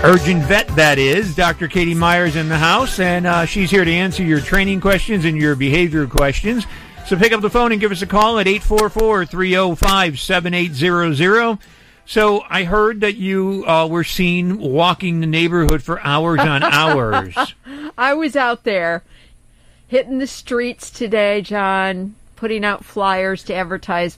Urgent. 0.10 0.42
Vet, 0.46 0.68
that 0.70 0.98
is. 0.98 1.36
Dr. 1.36 1.68
Katie 1.68 1.94
Myers 1.94 2.36
in 2.36 2.50
the 2.50 2.58
house, 2.58 3.00
and 3.00 3.28
uh, 3.28 3.46
she's 3.46 3.70
here 3.70 3.86
to 3.86 3.92
answer 3.92 4.24
your 4.24 4.40
training 4.40 4.82
questions 4.82 5.24
and 5.24 5.38
your 5.38 5.56
behavior 5.56 6.08
questions. 6.08 6.66
So 7.06 7.16
pick 7.16 7.32
up 7.32 7.42
the 7.42 7.50
phone 7.52 7.72
and 7.72 7.80
give 7.80 7.92
us 7.92 8.02
a 8.02 8.08
call 8.08 8.40
at 8.40 8.48
844 8.48 9.28
305 9.28 10.20
7800. 10.20 11.60
So 12.08 12.44
I 12.50 12.64
heard 12.64 13.02
that 13.02 13.18
you 13.18 13.64
uh, 13.68 13.86
were 13.86 14.04
seen 14.04 14.58
walking 14.58 15.20
the 15.20 15.28
neighborhood 15.28 15.84
for 15.84 16.00
hours 16.02 16.40
on 16.40 16.64
hours. 16.64 17.36
I 17.96 18.16
was 18.16 18.36
out 18.36 18.64
there 18.64 19.04
hitting 19.88 20.18
the 20.18 20.26
streets 20.26 20.90
today, 20.90 21.44
Jon, 21.44 22.16
putting 22.36 22.66
out 22.66 22.84
flyers 22.84 23.44
to 23.44 23.54
advertise 23.54 24.18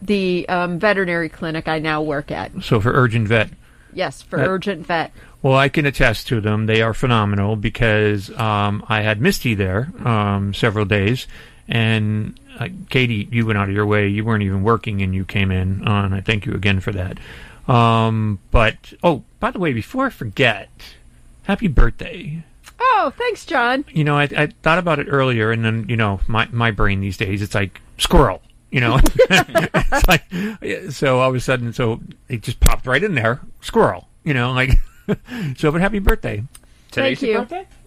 the 0.00 0.48
um, 0.48 0.78
veterinary 0.78 1.28
clinic 1.28 1.68
I 1.68 1.80
now 1.80 2.00
work 2.00 2.30
at. 2.30 2.62
So 2.62 2.80
for 2.80 2.92
Urgent 2.92 3.28
Vet. 3.28 3.50
Yes, 3.98 4.22
for 4.22 4.36
That- 4.36 4.46
Urgent 4.46 4.86
Vet. 4.86 5.10
Well, 5.42 5.56
I 5.56 5.68
can 5.68 5.84
attest 5.84 6.28
to 6.28 6.40
them. 6.40 6.66
They 6.66 6.82
are 6.82 6.94
phenomenal 6.94 7.56
because 7.56 8.30
um, 8.38 8.84
I 8.88 9.02
had 9.02 9.20
Misty 9.20 9.54
there 9.54 9.92
um, 10.04 10.54
several 10.54 10.84
days, 10.84 11.26
and 11.66 12.38
uh, 12.60 12.68
Katie, 12.90 13.28
you 13.32 13.44
went 13.44 13.58
out 13.58 13.68
of 13.68 13.74
your 13.74 13.86
way. 13.86 14.06
You 14.06 14.24
weren't 14.24 14.44
even 14.44 14.62
working, 14.62 15.02
and 15.02 15.14
you 15.16 15.24
came 15.24 15.50
in, 15.50 15.86
uh, 15.86 16.04
and 16.04 16.14
I 16.14 16.20
thank 16.20 16.46
you 16.46 16.54
again 16.54 16.78
for 16.78 16.92
that. 16.92 17.18
Um, 17.66 18.38
but 18.52 18.94
oh, 19.02 19.24
by 19.40 19.50
the 19.50 19.58
way, 19.58 19.72
before 19.72 20.06
I 20.06 20.10
forget, 20.10 20.70
happy 21.42 21.66
birthday! 21.66 22.44
Oh, 22.80 23.12
thanks, 23.16 23.44
Jon. 23.44 23.84
You 23.90 24.04
know, 24.04 24.16
I, 24.16 24.28
I 24.36 24.46
thought 24.62 24.78
about 24.78 25.00
it 25.00 25.08
earlier, 25.10 25.50
and 25.50 25.64
then 25.64 25.86
you 25.88 25.96
know, 25.96 26.20
my 26.28 26.48
my 26.52 26.70
brain 26.70 27.00
these 27.00 27.16
days, 27.16 27.42
it's 27.42 27.54
like 27.54 27.80
squirrel. 27.96 28.42
You 28.70 28.80
know, 28.80 29.00
it's 29.30 30.08
like 30.08 30.24
so 30.92 31.20
all 31.20 31.30
of 31.30 31.34
a 31.34 31.40
sudden, 31.40 31.72
so 31.72 32.00
it 32.28 32.42
just 32.42 32.60
popped 32.60 32.86
right 32.86 33.02
in 33.02 33.14
there, 33.14 33.40
squirrel. 33.62 34.08
You 34.24 34.34
know, 34.34 34.52
like 34.52 34.70
so. 35.56 35.72
But 35.72 35.80
happy 35.80 35.98
birthday! 36.00 36.42
Thank 36.90 37.22
you. 37.22 37.46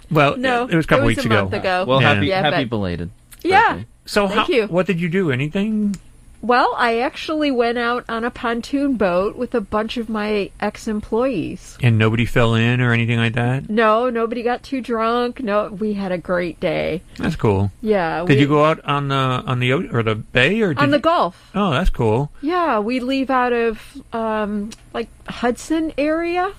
Well, 0.10 0.38
no, 0.38 0.68
it 0.68 0.76
was 0.76 0.86
a 0.86 0.88
couple 0.88 1.06
weeks 1.06 1.24
a 1.24 1.28
ago. 1.28 1.42
month 1.44 1.54
ago. 1.54 1.86
Well, 1.88 2.00
happy 2.00 2.28
Yeah, 2.28 2.42
happy 2.42 2.64
but- 2.66 2.70
belated. 2.70 3.12
Yeah. 3.44 3.84
So 4.06 4.28
Thank 4.28 4.40
how, 4.40 4.48
you. 4.48 4.68
what 4.68 4.88
did 4.88 5.00
you 5.00 5.08
do? 5.10 5.32
Anything? 5.32 5.96
Well, 6.42 6.74
I 6.76 7.00
actually 7.02 7.52
went 7.52 7.78
out 7.78 8.04
on 8.10 8.24
a 8.24 8.32
pontoon 8.32 8.96
boat 8.96 9.36
with 9.36 9.54
a 9.54 9.62
bunch 9.62 9.98
of 9.98 10.10
my 10.10 10.50
ex-employees. 10.60 11.78
And 11.84 11.98
nobody 12.00 12.26
fell 12.26 12.56
in 12.56 12.82
or 12.82 12.94
anything 12.94 13.18
like 13.20 13.34
that? 13.34 13.70
No, 13.70 14.10
nobody 14.10 14.42
got 14.42 14.64
too 14.64 14.82
drunk. 14.82 15.40
No, 15.42 15.68
we 15.70 15.94
had 15.94 16.12
a 16.12 16.18
great 16.18 16.60
day. 16.60 17.04
That's 17.18 17.36
cool. 17.36 17.72
Yeah. 17.82 18.26
Did 18.26 18.36
we- 18.36 18.42
you 18.42 18.48
go 18.48 18.66
out 18.66 18.84
on 18.86 19.08
the 19.10 19.16
on 19.16 19.60
the 19.60 19.72
or 19.74 20.02
the 20.04 20.16
bay 20.16 20.62
or 20.62 20.74
on 20.78 20.90
the 20.90 20.98
you- 20.98 21.02
Gulf? 21.02 21.52
Oh, 21.54 21.72
that's 21.72 21.90
cool. 21.92 22.32
Yeah, 22.42 22.80
we 22.80 23.00
leave 23.00 23.30
out 23.30 23.54
of 23.54 23.80
um, 24.12 24.72
like 24.94 25.10
Hudson 25.30 25.94
area. 25.98 26.52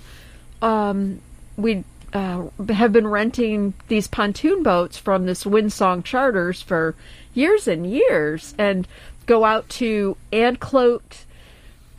Um, 0.61 1.21
we 1.57 1.83
uh, 2.13 2.45
have 2.69 2.93
been 2.93 3.07
renting 3.09 3.75
these 3.89 4.07
pontoon 4.07 4.63
boats 4.63 4.97
from 4.97 5.27
this 5.27 5.45
Windsong 5.45 6.05
Charters 6.05 6.63
for 6.63 6.95
years 7.35 7.67
and 7.67 7.91
years, 7.91 8.55
and 8.59 8.87
go 9.27 9.45
out 9.45 9.69
to 9.71 10.17
Anclote. 10.33 11.25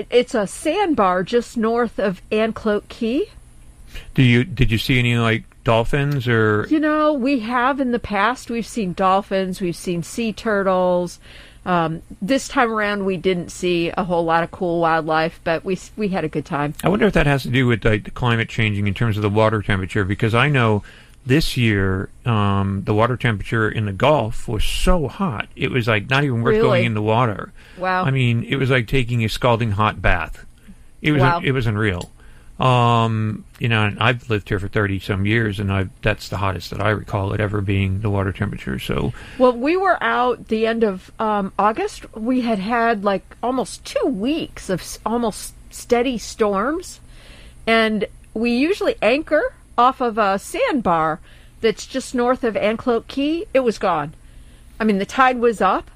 It's 0.10 0.34
a 0.34 0.48
sandbar 0.48 1.24
just 1.24 1.58
north 1.58 2.00
of 2.00 2.22
Anclote 2.32 2.88
Key. 2.90 3.28
Do 4.16 4.24
you 4.24 4.44
did 4.44 4.72
you 4.72 4.78
see 4.78 4.98
any 5.00 5.18
like 5.18 5.44
dolphins 5.64 6.28
or 6.28 6.68
You 6.70 6.80
know, 6.80 7.14
we 7.14 7.40
have 7.40 7.80
in 7.80 7.92
the 7.92 8.00
past. 8.00 8.50
We've 8.50 8.66
seen 8.66 8.94
dolphins. 8.94 9.62
We've 9.62 9.76
seen 9.76 10.04
sea 10.04 10.34
turtles. 10.34 11.20
Um, 11.66 12.02
this 12.22 12.50
time 12.50 12.72
around, 12.72 13.06
we 13.06 13.16
didn't 13.16 13.50
see 13.50 13.90
a 13.98 14.04
whole 14.04 14.26
lot 14.26 14.44
of 14.44 14.52
cool 14.52 14.82
wildlife, 14.82 15.40
but 15.44 15.64
we 15.64 15.80
we 15.96 16.10
had 16.10 16.26
a 16.26 16.28
good 16.28 16.46
time. 16.46 16.74
I 16.84 16.90
wonder 16.90 17.06
if 17.06 17.14
that 17.14 17.26
has 17.26 17.44
to 17.44 17.50
do 17.50 17.68
with 17.68 17.86
like, 17.86 18.04
the 18.04 18.12
climate 18.12 18.50
changing 18.50 18.88
in 18.88 18.94
terms 18.94 19.16
of 19.16 19.24
the 19.24 19.30
water 19.30 19.62
temperature 19.62 20.04
because 20.04 20.36
I 20.36 20.50
know 20.50 20.84
this 21.26 21.56
year 21.58 22.10
um, 22.26 22.84
the 22.86 22.94
water 22.94 23.16
temperature 23.18 23.70
in 23.70 23.86
the 23.86 23.94
Gulf 23.94 24.48
was 24.48 24.64
so 24.64 25.08
hot 25.08 25.48
it 25.56 25.72
was 25.72 25.88
like 25.88 26.10
not 26.10 26.24
even 26.24 26.42
worth 26.42 26.56
Really? 26.56 26.62
going 26.68 26.86
in 26.86 26.94
the 26.94 27.02
water. 27.02 27.52
Wow. 27.78 28.04
I 28.04 28.12
mean, 28.12 28.44
it 28.44 28.58
was 28.58 28.70
like 28.70 28.88
taking 28.88 29.24
a 29.24 29.30
scalding 29.30 29.72
hot 29.72 30.02
bath. 30.02 30.46
It 31.02 31.12
was 31.12 31.22
Wow. 31.22 31.42
it 31.44 31.52
was 31.52 31.66
unreal. 31.68 32.12
Um, 32.60 33.46
you 33.60 33.68
know, 33.68 33.84
and 33.86 34.00
I've 34.00 34.30
lived 34.30 34.48
here 34.48 34.60
for 34.60 34.68
thirty 34.68 35.00
some 35.00 35.26
years, 35.26 35.60
and 35.60 35.72
I 35.72 35.88
that's 36.02 36.30
the 36.30 36.38
hottest 36.38 36.70
that 36.70 36.80
I 36.82 36.92
recall 36.92 37.34
it 37.34 37.40
ever 37.42 37.62
being 37.62 38.02
the 38.02 38.10
water 38.12 38.32
temperature. 38.32 38.78
So 38.80 39.12
Well, 39.40 39.54
we 39.54 39.76
were 39.76 40.02
out 40.02 40.48
the 40.50 40.68
end 40.68 40.84
of 40.84 41.12
um, 41.20 41.52
August. 41.58 42.06
We 42.16 42.42
had 42.42 42.60
had 42.60 43.04
like 43.04 43.24
almost 43.42 43.84
two 43.86 44.06
weeks 44.08 44.70
of 44.70 44.82
s- 44.82 45.00
almost 45.06 45.56
steady 45.72 46.18
storms, 46.20 47.00
and 47.66 48.06
we 48.36 48.52
usually 48.56 48.96
anchor 49.02 49.56
off 49.78 50.02
of 50.02 50.18
a 50.18 50.40
sandbar 50.40 51.20
that's 51.62 51.86
just 51.86 52.14
north 52.14 52.44
of 52.44 52.56
Anclote 52.56 53.08
Key. 53.08 53.46
It 53.54 53.62
was 53.62 53.78
gone. 53.78 54.14
I 54.80 54.84
mean, 54.84 54.98
the 54.98 55.06
tide 55.06 55.40
was 55.40 55.62
up, 55.62 55.90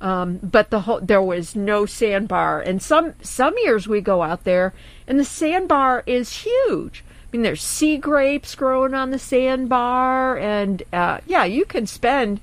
um, 0.00 0.38
but 0.42 0.70
the 0.70 0.80
whole, 0.80 1.00
there 1.00 1.22
was 1.22 1.56
no 1.56 1.86
sandbar. 1.86 2.60
And 2.60 2.82
some 2.82 3.14
some 3.22 3.54
years 3.58 3.88
we 3.88 4.00
go 4.00 4.22
out 4.22 4.44
there, 4.44 4.74
and 5.06 5.18
the 5.18 5.24
sandbar 5.24 6.02
is 6.06 6.44
huge. 6.44 7.04
I 7.06 7.36
mean, 7.36 7.42
there's 7.42 7.62
sea 7.62 7.96
grapes 7.96 8.54
growing 8.54 8.94
on 8.94 9.10
the 9.10 9.18
sandbar, 9.18 10.36
and 10.36 10.82
uh, 10.92 11.18
yeah, 11.26 11.44
you 11.44 11.64
can 11.64 11.86
spend 11.86 12.40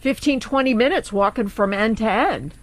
15, 0.00 0.40
20 0.40 0.74
minutes 0.74 1.12
walking 1.12 1.48
from 1.48 1.72
end 1.72 1.98
to 1.98 2.04
end. 2.04 2.54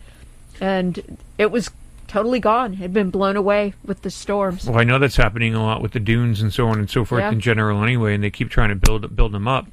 And 0.62 1.18
it 1.38 1.52
was 1.52 1.70
totally 2.08 2.40
gone. 2.40 2.74
It 2.74 2.78
had 2.78 2.94
been 2.94 3.10
blown 3.10 3.36
away 3.36 3.74
with 3.86 4.02
the 4.02 4.10
storms. 4.10 4.68
Well, 4.68 4.80
I 4.80 4.84
know 4.84 5.00
that's 5.00 5.16
happening 5.18 5.54
a 5.56 5.64
lot 5.64 5.82
with 5.82 5.92
the 5.94 6.00
dunes 6.00 6.42
and 6.42 6.54
so 6.54 6.68
on 6.68 6.80
and 6.80 6.90
so 6.90 7.06
forth 7.06 7.22
Yeah. 7.22 7.32
in 7.32 7.40
general, 7.40 7.84
anyway, 7.84 8.14
and 8.16 8.24
they 8.24 8.32
keep 8.32 8.50
trying 8.50 8.70
to 8.70 8.76
build 8.76 9.16
build 9.16 9.32
them 9.32 9.48
up, 9.48 9.68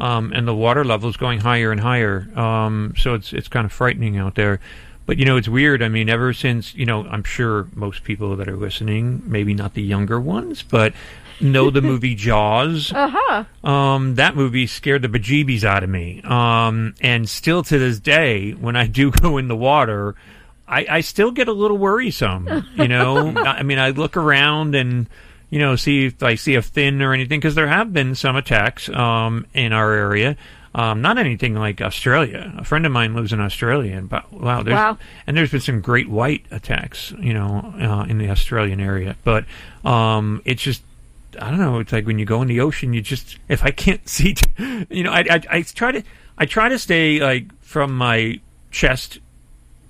um, 0.00 0.32
and 0.34 0.46
the 0.46 0.54
water 0.54 0.84
level 0.84 1.08
is 1.08 1.16
going 1.16 1.40
higher 1.40 1.72
and 1.72 1.80
higher. 1.80 2.28
Um, 2.38 2.94
so 2.96 3.14
it's 3.14 3.32
it's 3.32 3.48
kind 3.48 3.64
of 3.64 3.72
frightening 3.72 4.16
out 4.18 4.34
there. 4.34 4.60
But 5.06 5.16
you 5.18 5.24
know, 5.24 5.36
it's 5.38 5.48
weird. 5.48 5.82
I 5.82 5.88
mean, 5.88 6.08
ever 6.10 6.32
since 6.32 6.74
you 6.74 6.84
know, 6.84 7.06
I'm 7.06 7.24
sure 7.24 7.66
most 7.74 8.04
people 8.04 8.36
that 8.36 8.48
are 8.48 8.56
listening, 8.56 9.22
maybe 9.24 9.54
not 9.54 9.72
the 9.74 9.82
younger 9.82 10.20
ones, 10.20 10.62
but 10.62 10.92
know 11.40 11.70
the 11.70 11.80
movie 11.92 12.14
Jaws. 12.14 12.92
Uh 12.92 13.08
huh. 13.14 13.68
Um, 13.68 14.16
that 14.16 14.36
movie 14.36 14.66
scared 14.66 15.00
the 15.02 15.08
bejeebies 15.08 15.64
out 15.64 15.82
of 15.82 15.88
me. 15.88 16.20
Um, 16.24 16.94
and 17.00 17.26
still 17.28 17.62
to 17.62 17.78
this 17.78 17.98
day, 18.00 18.50
when 18.52 18.76
I 18.76 18.86
do 18.86 19.10
go 19.22 19.38
in 19.38 19.48
the 19.48 19.56
water, 19.56 20.14
I, 20.68 20.86
I 20.88 21.00
still 21.00 21.30
get 21.30 21.48
a 21.48 21.52
little 21.52 21.78
worrisome. 21.78 22.64
You 22.74 22.88
know, 22.88 23.28
I 23.36 23.62
mean, 23.62 23.78
I 23.78 23.90
look 23.90 24.16
around 24.16 24.74
and 24.74 25.06
you 25.50 25.58
know 25.58 25.76
see 25.76 26.06
if 26.06 26.22
I 26.22 26.34
see 26.34 26.54
a 26.56 26.62
fin 26.62 27.00
or 27.02 27.14
anything 27.14 27.40
because 27.40 27.54
there 27.54 27.68
have 27.68 27.92
been 27.92 28.14
some 28.14 28.36
attacks 28.36 28.88
um, 28.90 29.46
in 29.54 29.72
our 29.72 29.92
area. 29.92 30.36
Um, 30.74 31.00
not 31.00 31.16
anything 31.18 31.54
like 31.54 31.80
Australia. 31.80 32.52
A 32.58 32.64
friend 32.64 32.84
of 32.86 32.92
mine 32.92 33.14
lives 33.14 33.32
in 33.32 33.40
Australia, 33.40 33.96
and 33.96 34.08
but, 34.08 34.30
wow, 34.32 34.62
there's, 34.62 34.74
Wow. 34.74 34.98
and 35.26 35.36
there's 35.36 35.50
been 35.50 35.62
some 35.62 35.80
great 35.80 36.08
white 36.08 36.44
attacks, 36.50 37.10
you 37.18 37.32
know, 37.32 37.72
uh, 37.80 38.04
in 38.08 38.18
the 38.18 38.28
Australian 38.28 38.78
area. 38.78 39.16
But 39.24 39.46
um, 39.84 40.42
it's 40.44 40.62
just 40.62 40.82
I 41.40 41.50
don't 41.50 41.58
know. 41.58 41.78
It's 41.80 41.92
like 41.92 42.06
when 42.06 42.18
you 42.18 42.26
go 42.26 42.42
in 42.42 42.48
the 42.48 42.60
ocean, 42.60 42.92
you 42.92 43.00
just 43.00 43.38
if 43.48 43.64
I 43.64 43.70
can't 43.70 44.06
see, 44.16 44.34
t- 44.34 44.86
you 44.90 45.02
know, 45.02 45.10
I, 45.12 45.24
I 45.30 45.42
I 45.50 45.62
try 45.62 45.90
to 45.92 46.02
I 46.36 46.44
try 46.44 46.68
to 46.68 46.78
stay 46.78 47.18
like 47.20 47.46
from 47.62 47.96
my 47.96 48.38
chest 48.70 49.18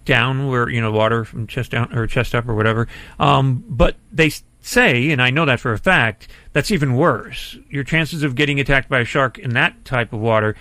down 0.09 0.49
where 0.49 0.69
you 0.69 0.81
know 0.81 0.91
water 0.91 1.25
from 1.25 1.47
chest 1.47 1.71
down 1.71 1.97
or 1.97 2.07
chest 2.07 2.35
up 2.35 2.49
or 2.49 2.55
whatever. 2.55 2.89
Um, 3.21 3.63
but 3.69 3.95
they 4.11 4.33
say, 4.63 5.11
and 5.11 5.23
I 5.23 5.31
know 5.31 5.45
that 5.45 5.61
for 5.61 5.73
a 5.73 5.79
fact, 5.79 6.27
that's 6.53 6.71
even 6.71 6.95
worse. 6.95 7.57
Your 7.71 7.85
chances 7.85 8.23
of 8.23 8.35
getting 8.35 8.59
attacked 8.59 8.89
by 8.89 9.01
a 9.01 9.05
shark 9.05 9.39
in 9.39 9.51
that 9.51 9.85
type 9.85 10.13
of 10.13 10.21
water 10.21 10.57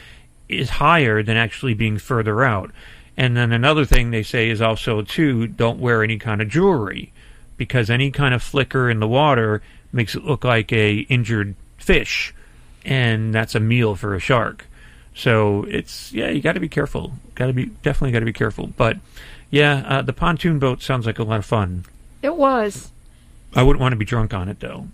is 0.50 0.70
higher 0.70 1.24
than 1.24 1.38
actually 1.38 1.74
being 1.74 1.98
further 1.98 2.44
out. 2.44 2.72
And 3.16 3.36
then 3.36 3.52
another 3.52 3.86
thing 3.86 4.12
they 4.12 4.22
say 4.22 4.50
is 4.50 4.62
also 4.62 5.02
too, 5.02 5.48
don't 5.48 5.80
wear 5.80 6.04
any 6.04 6.20
kind 6.20 6.42
of 6.42 6.50
jewelry 6.50 7.12
because 7.56 7.90
any 7.90 8.12
kind 8.12 8.36
of 8.36 8.44
flicker 8.44 8.90
in 8.90 9.00
the 9.00 9.08
water 9.08 9.64
makes 9.92 10.14
it 10.14 10.24
look 10.26 10.44
like 10.44 10.72
a 10.72 11.00
injured 11.10 11.56
fish, 11.78 12.34
and 12.86 13.34
that's 13.34 13.56
a 13.56 13.60
meal 13.60 13.96
for 13.96 14.14
a 14.14 14.20
shark. 14.20 14.68
So 15.16 15.64
it's 15.64 16.14
yeah, 16.14 16.30
you 16.30 16.42
got 16.42 16.54
to 16.54 16.60
be 16.60 16.70
careful. 16.70 17.14
Got 17.34 17.48
to 17.48 17.54
be 17.54 17.66
definitely 17.82 18.12
got 18.12 18.20
to 18.20 18.26
be 18.26 18.34
careful. 18.34 18.68
But 18.68 18.98
yeah, 19.52 19.84
uh, 19.88 20.02
the 20.02 20.14
pontoon 20.14 20.60
boat 20.60 20.82
sounds 20.82 21.06
like 21.06 21.20
a 21.20 21.24
lot 21.24 21.40
of 21.40 21.46
fun. 21.46 21.86
It 22.22 22.36
was. 22.36 22.92
I 23.56 23.64
wouldn't 23.64 23.80
want 23.82 23.94
to 23.94 23.98
be 23.98 24.06
drunk 24.06 24.34
on 24.34 24.50
it 24.50 24.60
though. 24.60 24.88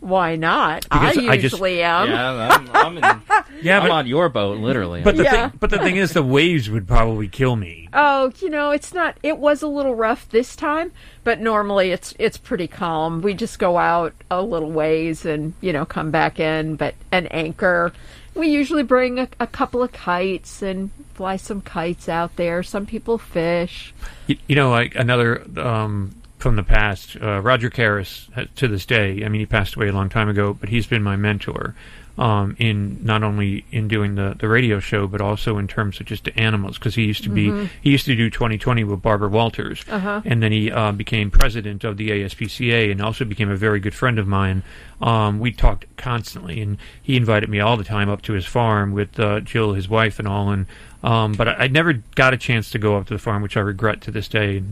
Why 0.00 0.36
not? 0.36 0.86
I 0.90 1.10
Because 1.10 1.28
I 1.28 1.36
just- 1.36 1.54
usually 1.54 1.82
am. 1.82 2.08
Yeah, 2.10 2.48
I'm, 2.52 2.70
I'm, 2.72 2.96
in, 2.98 3.02
Yeah, 3.62 3.78
I'm 3.78 3.84
but- 3.84 3.90
on 3.90 4.06
your 4.06 4.28
boat, 4.28 4.58
literally. 4.58 5.02
But 5.02 5.16
the 5.16 5.24
Yeah. 5.24 5.48
thing, 5.48 5.58
but 5.58 5.70
the 5.70 5.78
thing 5.78 5.96
is, 5.96 6.12
the 6.12 6.22
waves 6.22 6.70
would 6.70 6.86
probably 6.86 7.26
kill 7.28 7.56
me. 7.56 7.88
Oh, 7.92 8.30
you 8.40 8.50
know, 8.50 8.70
it's 8.70 8.92
not. 8.94 9.16
It 9.22 9.38
was 9.38 9.62
a 9.62 9.66
little 9.66 9.94
rough 9.94 10.28
this 10.28 10.54
time, 10.54 10.92
but 11.24 11.40
normally 11.40 11.90
it's 11.90 12.14
it's 12.18 12.36
pretty 12.36 12.68
calm. 12.68 13.22
We 13.22 13.34
just 13.34 13.58
go 13.58 13.78
out 13.78 14.12
a 14.30 14.42
little 14.42 14.70
ways 14.70 15.24
and 15.24 15.54
you 15.60 15.72
know 15.72 15.84
come 15.86 16.10
back 16.10 16.38
in, 16.38 16.76
but 16.76 16.94
an 17.10 17.26
anchor. 17.28 17.92
We 18.34 18.48
usually 18.48 18.82
bring 18.82 19.18
a, 19.18 19.28
a 19.40 19.46
couple 19.46 19.82
of 19.82 19.92
kites 19.92 20.60
and 20.62 20.90
fly 21.16 21.36
some 21.36 21.62
kites 21.62 22.08
out 22.08 22.36
there. 22.36 22.62
Some 22.62 22.84
people 22.84 23.16
fish. 23.16 23.94
You, 24.26 24.36
you 24.46 24.54
know, 24.54 24.70
like 24.70 24.94
another 24.94 25.42
um, 25.56 26.14
from 26.38 26.56
the 26.56 26.62
past, 26.62 27.16
uh, 27.20 27.40
Roger 27.40 27.70
Caras, 27.70 28.28
uh, 28.36 28.44
to 28.56 28.68
this 28.68 28.84
day. 28.84 29.24
I 29.24 29.28
mean, 29.28 29.40
he 29.40 29.46
passed 29.46 29.74
away 29.76 29.88
a 29.88 29.92
long 29.92 30.10
time 30.10 30.28
ago, 30.28 30.52
but 30.52 30.68
he's 30.68 30.86
been 30.86 31.02
my 31.02 31.16
mentor 31.16 31.74
um, 32.18 32.56
in 32.58 32.98
not 33.04 33.22
only 33.22 33.64
in 33.70 33.88
doing 33.88 34.14
the, 34.14 34.34
the 34.38 34.48
radio 34.48 34.80
show, 34.80 35.06
but 35.06 35.20
also 35.20 35.58
in 35.58 35.68
terms 35.68 36.00
of 36.00 36.06
just 36.06 36.24
the 36.24 36.38
animals. 36.38 36.78
Because 36.78 36.94
he 36.94 37.04
used 37.04 37.22
to 37.24 37.28
be 37.30 37.48
Mhm. 37.48 37.68
he 37.82 37.90
used 37.90 38.06
to 38.06 38.16
do 38.16 38.30
2020 38.30 38.84
with 38.84 39.02
Barbara 39.02 39.28
Walters, 39.28 39.84
Uh-huh. 39.90 40.22
and 40.24 40.42
then 40.42 40.52
he 40.52 40.70
uh, 40.72 40.92
became 40.92 41.30
president 41.30 41.84
of 41.84 41.96
the 41.96 42.10
ASPCA, 42.10 42.90
and 42.90 43.00
also 43.02 43.24
became 43.24 43.50
a 43.50 43.56
very 43.56 43.80
good 43.80 43.94
friend 43.94 44.18
of 44.18 44.26
mine. 44.26 44.62
Um, 45.02 45.40
we 45.40 45.52
talked 45.52 45.84
constantly, 45.98 46.60
and 46.62 46.78
he 47.02 47.16
invited 47.16 47.48
me 47.50 47.60
all 47.60 47.76
the 47.76 47.84
time 47.84 48.08
up 48.08 48.22
to 48.22 48.32
his 48.32 48.46
farm 48.46 48.92
with 48.92 49.20
uh, 49.20 49.40
Jill, 49.40 49.74
his 49.74 49.88
wife, 49.88 50.18
and 50.18 50.26
all. 50.26 50.50
And 50.50 50.66
um, 51.04 51.32
but 51.32 51.46
I, 51.48 51.52
I 51.64 51.66
never 51.68 51.92
got 52.14 52.32
a 52.34 52.36
chance 52.38 52.70
to 52.70 52.78
go 52.78 52.96
up 52.96 53.06
to 53.08 53.14
the 53.14 53.18
farm, 53.18 53.42
which 53.42 53.56
I 53.56 53.60
regret 53.60 54.00
to 54.02 54.10
this 54.10 54.26
day. 54.28 54.62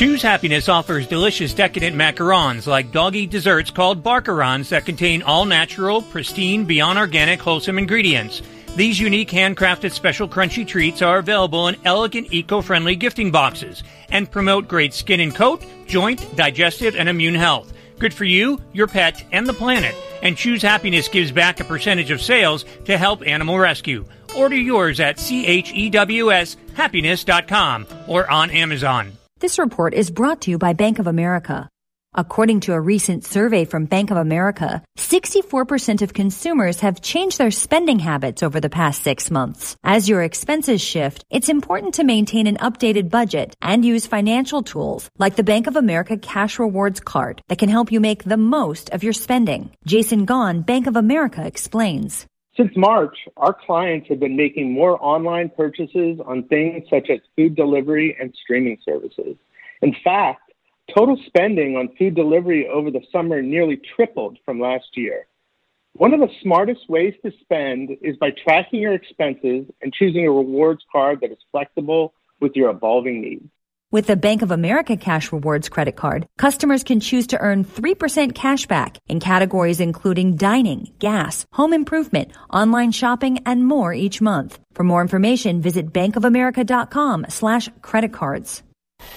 Chews 0.00 0.22
Happiness 0.22 0.70
offers 0.70 1.06
delicious 1.06 1.52
decadent 1.52 1.94
macarons 1.94 2.66
like 2.66 2.90
doggy 2.90 3.26
desserts 3.26 3.70
called 3.70 4.02
barkarons 4.02 4.70
that 4.70 4.86
contain 4.86 5.20
all 5.20 5.44
natural, 5.44 6.00
pristine, 6.00 6.64
beyond 6.64 6.98
organic, 6.98 7.38
wholesome 7.38 7.76
ingredients. 7.76 8.40
These 8.76 8.98
unique 8.98 9.28
handcrafted 9.28 9.92
special 9.92 10.26
crunchy 10.26 10.66
treats 10.66 11.02
are 11.02 11.18
available 11.18 11.68
in 11.68 11.76
elegant 11.84 12.32
eco-friendly 12.32 12.96
gifting 12.96 13.30
boxes 13.30 13.82
and 14.10 14.30
promote 14.30 14.68
great 14.68 14.94
skin 14.94 15.20
and 15.20 15.34
coat, 15.34 15.62
joint, 15.86 16.34
digestive, 16.34 16.96
and 16.96 17.06
immune 17.08 17.34
health. 17.34 17.70
Good 17.98 18.14
for 18.14 18.24
you, 18.24 18.58
your 18.72 18.86
pet, 18.86 19.22
and 19.32 19.46
the 19.46 19.52
planet. 19.52 19.94
And 20.22 20.34
Chews 20.34 20.62
Happiness 20.62 21.08
gives 21.08 21.30
back 21.30 21.60
a 21.60 21.64
percentage 21.64 22.10
of 22.10 22.22
sales 22.22 22.64
to 22.86 22.96
help 22.96 23.22
animal 23.26 23.58
rescue. 23.58 24.06
Order 24.34 24.56
yours 24.56 24.98
at 24.98 25.18
chewshappiness.com 25.18 27.86
or 28.08 28.30
on 28.30 28.50
Amazon. 28.50 29.12
This 29.40 29.58
report 29.58 29.94
is 29.94 30.10
brought 30.10 30.42
to 30.42 30.50
you 30.50 30.58
by 30.58 30.74
Bank 30.74 30.98
of 30.98 31.06
America. 31.06 31.66
According 32.12 32.60
to 32.60 32.74
a 32.74 32.80
recent 32.80 33.24
survey 33.24 33.64
from 33.64 33.86
Bank 33.86 34.10
of 34.10 34.18
America, 34.18 34.82
64% 34.98 36.02
of 36.02 36.12
consumers 36.12 36.80
have 36.80 37.00
changed 37.00 37.38
their 37.38 37.50
spending 37.50 38.00
habits 38.00 38.42
over 38.42 38.60
the 38.60 38.68
past 38.68 39.02
six 39.02 39.30
months. 39.30 39.76
As 39.82 40.10
your 40.10 40.22
expenses 40.22 40.82
shift, 40.82 41.24
it's 41.30 41.48
important 41.48 41.94
to 41.94 42.04
maintain 42.04 42.46
an 42.46 42.58
updated 42.58 43.08
budget 43.08 43.56
and 43.62 43.82
use 43.82 44.06
financial 44.06 44.62
tools 44.62 45.08
like 45.16 45.36
the 45.36 45.50
Bank 45.52 45.66
of 45.66 45.76
America 45.76 46.18
Cash 46.18 46.58
Rewards 46.58 47.00
Card 47.00 47.40
that 47.48 47.56
can 47.56 47.70
help 47.70 47.90
you 47.90 47.98
make 47.98 48.24
the 48.24 48.36
most 48.36 48.90
of 48.90 49.02
your 49.02 49.14
spending. 49.14 49.70
Jason 49.86 50.26
Gahn, 50.26 50.66
Bank 50.66 50.86
of 50.86 50.96
America, 50.96 51.46
explains. 51.46 52.26
Since 52.60 52.76
March, 52.76 53.16
our 53.38 53.54
clients 53.54 54.08
have 54.10 54.20
been 54.20 54.36
making 54.36 54.70
more 54.70 55.02
online 55.02 55.48
purchases 55.48 56.20
on 56.26 56.42
things 56.48 56.84
such 56.90 57.08
as 57.08 57.20
food 57.34 57.56
delivery 57.56 58.14
and 58.20 58.34
streaming 58.42 58.76
services. 58.84 59.36
In 59.80 59.96
fact, 60.04 60.52
total 60.94 61.18
spending 61.24 61.76
on 61.76 61.88
food 61.96 62.14
delivery 62.14 62.68
over 62.68 62.90
the 62.90 63.00
summer 63.10 63.40
nearly 63.40 63.80
tripled 63.96 64.36
from 64.44 64.60
last 64.60 64.88
year. 64.94 65.26
One 65.94 66.12
of 66.12 66.20
the 66.20 66.28
smartest 66.42 66.86
ways 66.90 67.14
to 67.24 67.32
spend 67.40 67.96
is 68.02 68.18
by 68.18 68.28
tracking 68.44 68.80
your 68.80 68.92
expenses 68.92 69.64
and 69.80 69.90
choosing 69.94 70.26
a 70.26 70.30
rewards 70.30 70.84
card 70.92 71.20
that 71.22 71.32
is 71.32 71.38
flexible 71.50 72.12
with 72.40 72.52
your 72.54 72.68
evolving 72.68 73.22
needs. 73.22 73.48
With 73.92 74.06
the 74.06 74.14
Bank 74.14 74.42
of 74.42 74.52
America 74.52 74.96
Cash 74.96 75.32
Rewards 75.32 75.68
credit 75.68 75.96
card, 75.96 76.24
customers 76.38 76.84
can 76.84 77.00
choose 77.00 77.26
to 77.28 77.38
earn 77.38 77.64
3% 77.64 78.36
cash 78.36 78.66
back 78.66 78.98
in 79.08 79.18
categories 79.18 79.80
including 79.80 80.36
dining, 80.36 80.92
gas, 81.00 81.44
home 81.52 81.72
improvement, 81.72 82.30
online 82.52 82.92
shopping, 82.92 83.40
and 83.46 83.66
more 83.66 83.92
each 83.92 84.20
month. 84.20 84.60
For 84.74 84.84
more 84.84 85.02
information, 85.02 85.60
visit 85.60 85.92
bankofamerica.com 85.92 87.26
slash 87.30 87.68
credit 87.82 88.12
cards. 88.12 88.62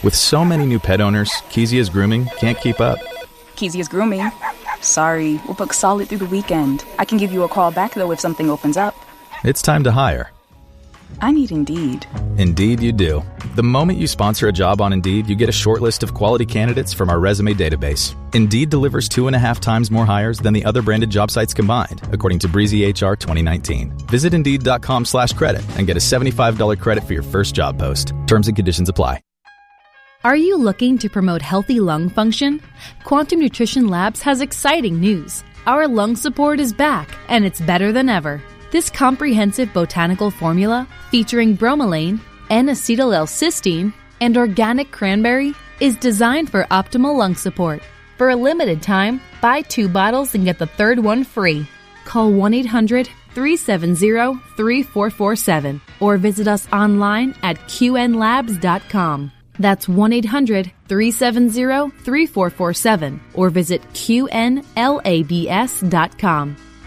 With 0.01 0.15
so 0.15 0.43
many 0.43 0.65
new 0.65 0.79
pet 0.79 1.01
owners, 1.01 1.29
Kezia's 1.51 1.91
grooming 1.91 2.25
can't 2.37 2.59
keep 2.59 2.81
up. 2.81 2.97
Kezia's 3.55 3.87
grooming. 3.87 4.31
Sorry, 4.81 5.39
we're 5.47 5.53
booked 5.53 5.75
solid 5.75 6.09
through 6.09 6.25
the 6.25 6.25
weekend. 6.25 6.83
I 6.97 7.05
can 7.05 7.19
give 7.19 7.31
you 7.31 7.43
a 7.43 7.47
call 7.47 7.69
back 7.69 7.93
though 7.93 8.11
if 8.11 8.19
something 8.19 8.49
opens 8.49 8.77
up. 8.77 8.95
It's 9.43 9.61
time 9.61 9.83
to 9.83 9.91
hire. 9.91 10.32
I 11.21 11.31
need 11.31 11.51
Indeed. 11.51 12.05
Indeed, 12.37 12.81
you 12.81 12.91
do. 12.91 13.23
The 13.55 13.63
moment 13.63 13.99
you 13.99 14.07
sponsor 14.07 14.47
a 14.47 14.51
job 14.51 14.81
on 14.81 14.91
Indeed, 14.91 15.29
you 15.29 15.35
get 15.35 15.47
a 15.47 15.53
short 15.53 15.81
list 15.81 16.03
of 16.03 16.13
quality 16.13 16.45
candidates 16.45 16.93
from 16.93 17.09
our 17.09 17.19
resume 17.19 17.53
database. 17.53 18.15
Indeed 18.33 18.69
delivers 18.69 19.07
two 19.07 19.27
and 19.27 19.35
a 19.35 19.39
half 19.39 19.59
times 19.59 19.91
more 19.91 20.05
hires 20.05 20.39
than 20.39 20.53
the 20.53 20.65
other 20.65 20.81
branded 20.81 21.11
job 21.11 21.29
sites 21.29 21.53
combined, 21.53 22.01
according 22.11 22.39
to 22.39 22.47
Breezy 22.47 22.83
HR 22.89 23.15
2019. 23.15 23.91
Visit 24.07 24.33
Indeed.com 24.33 25.05
slash 25.05 25.33
credit 25.33 25.61
and 25.77 25.85
get 25.85 25.95
a 25.95 25.99
$75 25.99 26.79
credit 26.79 27.03
for 27.03 27.13
your 27.13 27.23
first 27.23 27.53
job 27.53 27.77
post. 27.77 28.13
Terms 28.25 28.47
and 28.47 28.55
conditions 28.55 28.89
apply. 28.89 29.21
Are 30.25 30.37
you 30.37 30.57
looking 30.57 30.97
to 30.99 31.09
promote 31.09 31.41
healthy 31.41 31.81
lung 31.81 32.07
function? 32.07 32.61
Quantum 33.03 33.41
Nutrition 33.41 33.89
Labs 33.89 34.21
has 34.21 34.39
exciting 34.39 35.01
news. 35.01 35.43
Our 35.65 35.85
lung 35.85 36.15
support 36.15 36.61
is 36.61 36.71
back, 36.71 37.09
and 37.27 37.43
it's 37.43 37.59
better 37.59 37.91
than 37.91 38.07
ever. 38.07 38.41
This 38.73 38.89
comprehensive 38.89 39.71
botanical 39.71 40.31
formula, 40.31 40.87
featuring 41.11 41.55
bromelain, 41.55 42.19
N-acetyl 42.49 43.13
L-cysteine, 43.13 43.93
and 44.19 44.35
organic 44.35 44.89
cranberry, 44.89 45.53
is 45.79 45.95
designed 45.95 46.49
for 46.49 46.63
optimal 46.71 47.15
lung 47.15 47.35
support. 47.35 47.83
For 48.17 48.31
a 48.31 48.35
limited 48.35 48.81
time, 48.81 49.21
buy 49.41 49.61
two 49.61 49.87
bottles 49.87 50.33
and 50.33 50.43
get 50.43 50.57
the 50.57 50.65
third 50.65 50.97
one 50.97 51.23
free. 51.23 51.67
Call 52.05 52.31
1 52.31 52.55
800 52.65 53.05
370 53.35 54.39
3447 54.57 55.79
or 55.99 56.17
visit 56.17 56.47
us 56.47 56.67
online 56.73 57.35
at 57.43 57.59
qnlabs.com. 57.67 59.31
That's 59.59 59.87
1 59.87 60.13
800 60.13 60.71
370 60.87 61.91
3447 62.03 63.21
or 63.35 63.51
visit 63.51 63.83
qnlabs.com. 63.93 64.63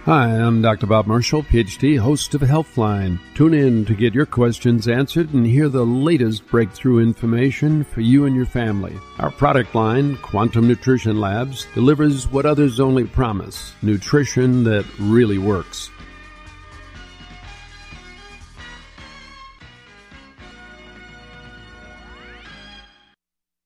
Hi, 0.07 0.29
I'm 0.29 0.63
Dr. 0.63 0.87
Bob 0.87 1.09
Marshall, 1.09 1.43
PhD, 1.43 1.99
host 1.99 2.33
of 2.37 2.41
Healthline. 2.41 3.19
Tune 3.35 3.53
in 3.53 3.85
to 3.87 3.93
get 3.93 4.15
your 4.15 4.25
questions 4.25 4.87
answered 4.87 5.35
and 5.35 5.45
hear 5.45 5.69
the 5.69 5.85
latest 5.85 6.47
breakthrough 6.47 7.01
information 7.03 7.83
for 7.83 8.03
you 8.03 8.25
and 8.25 8.37
your 8.37 8.47
family. 8.47 8.97
Our 9.19 9.33
product 9.33 9.75
line, 9.75 10.17
Quantum 10.19 10.69
Nutrition 10.69 11.19
Labs, 11.19 11.67
delivers 11.75 12.29
what 12.29 12.47
others 12.47 12.79
only 12.79 13.03
promise 13.03 13.73
nutrition 13.83 14.63
that 14.63 14.87
really 15.01 15.39
works. 15.39 15.91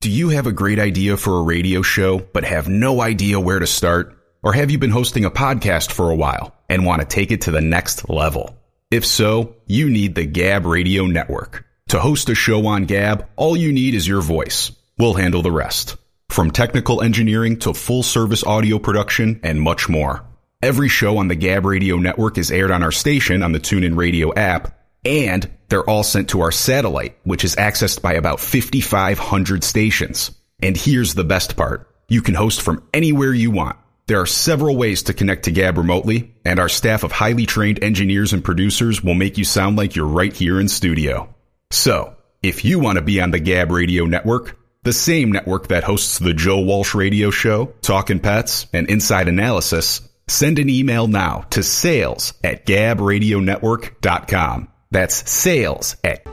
Do 0.00 0.10
you 0.10 0.30
have 0.30 0.46
a 0.46 0.52
great 0.52 0.78
idea 0.78 1.18
for 1.18 1.38
a 1.38 1.42
radio 1.42 1.82
show 1.82 2.18
but 2.18 2.44
have 2.44 2.66
no 2.66 3.02
idea 3.02 3.38
where 3.38 3.58
to 3.58 3.66
start? 3.66 4.16
Or 4.42 4.54
have 4.54 4.70
you 4.70 4.78
been 4.78 4.90
hosting 4.90 5.26
a 5.26 5.30
podcast 5.30 5.92
for 5.92 6.10
a 6.10 6.16
while 6.16 6.54
and 6.68 6.86
want 6.86 7.02
to 7.02 7.06
take 7.06 7.30
it 7.30 7.42
to 7.42 7.50
the 7.50 7.60
next 7.60 8.08
level? 8.08 8.56
If 8.90 9.04
so, 9.04 9.56
you 9.66 9.90
need 9.90 10.14
the 10.14 10.24
Gab 10.24 10.64
Radio 10.64 11.06
Network. 11.06 11.66
To 11.88 12.00
host 12.00 12.30
a 12.30 12.34
show 12.34 12.66
on 12.66 12.86
Gab, 12.86 13.28
all 13.36 13.56
you 13.56 13.70
need 13.72 13.94
is 13.94 14.08
your 14.08 14.22
voice. 14.22 14.72
We'll 14.96 15.14
handle 15.14 15.42
the 15.42 15.52
rest. 15.52 15.96
From 16.30 16.50
technical 16.50 17.02
engineering 17.02 17.58
to 17.60 17.74
full 17.74 18.02
service 18.02 18.42
audio 18.42 18.78
production 18.78 19.40
and 19.42 19.60
much 19.60 19.88
more. 19.88 20.24
Every 20.62 20.88
show 20.88 21.18
on 21.18 21.28
the 21.28 21.34
Gab 21.34 21.66
Radio 21.66 21.96
Network 21.96 22.38
is 22.38 22.50
aired 22.50 22.70
on 22.70 22.82
our 22.82 22.92
station 22.92 23.42
on 23.42 23.52
the 23.52 23.60
TuneIn 23.60 23.96
Radio 23.96 24.32
app, 24.32 24.78
and 25.04 25.50
they're 25.68 25.88
all 25.88 26.02
sent 26.02 26.30
to 26.30 26.40
our 26.40 26.52
satellite, 26.52 27.18
which 27.24 27.44
is 27.44 27.56
accessed 27.56 28.00
by 28.00 28.14
about 28.14 28.40
5,500 28.40 29.64
stations. 29.64 30.30
And 30.62 30.76
here's 30.76 31.14
the 31.14 31.24
best 31.24 31.56
part. 31.56 31.88
You 32.08 32.22
can 32.22 32.34
host 32.34 32.62
from 32.62 32.88
anywhere 32.94 33.34
you 33.34 33.50
want. 33.50 33.76
There 34.10 34.20
are 34.20 34.26
several 34.26 34.76
ways 34.76 35.04
to 35.04 35.14
connect 35.14 35.44
to 35.44 35.52
Gab 35.52 35.78
remotely, 35.78 36.34
and 36.44 36.58
our 36.58 36.68
staff 36.68 37.04
of 37.04 37.12
highly 37.12 37.46
trained 37.46 37.80
engineers 37.80 38.32
and 38.32 38.42
producers 38.42 39.04
will 39.04 39.14
make 39.14 39.38
you 39.38 39.44
sound 39.44 39.76
like 39.76 39.94
you're 39.94 40.04
right 40.04 40.32
here 40.32 40.58
in 40.58 40.66
studio. 40.66 41.32
So, 41.70 42.16
if 42.42 42.64
you 42.64 42.80
want 42.80 42.96
to 42.96 43.02
be 43.02 43.20
on 43.20 43.30
the 43.30 43.38
Gab 43.38 43.70
Radio 43.70 44.06
Network, 44.06 44.58
the 44.82 44.92
same 44.92 45.30
network 45.30 45.68
that 45.68 45.84
hosts 45.84 46.18
the 46.18 46.34
Joe 46.34 46.58
Walsh 46.58 46.92
Radio 46.92 47.30
Show, 47.30 47.66
Talkin' 47.82 48.18
Pets, 48.18 48.66
and 48.72 48.90
Inside 48.90 49.28
Analysis, 49.28 50.00
send 50.26 50.58
an 50.58 50.68
email 50.68 51.06
now 51.06 51.46
to 51.50 51.62
sales 51.62 52.34
at 52.42 52.66
gabradionetwork.com. 52.66 54.68
That's 54.90 55.30
sales 55.30 55.94
at 56.02 56.26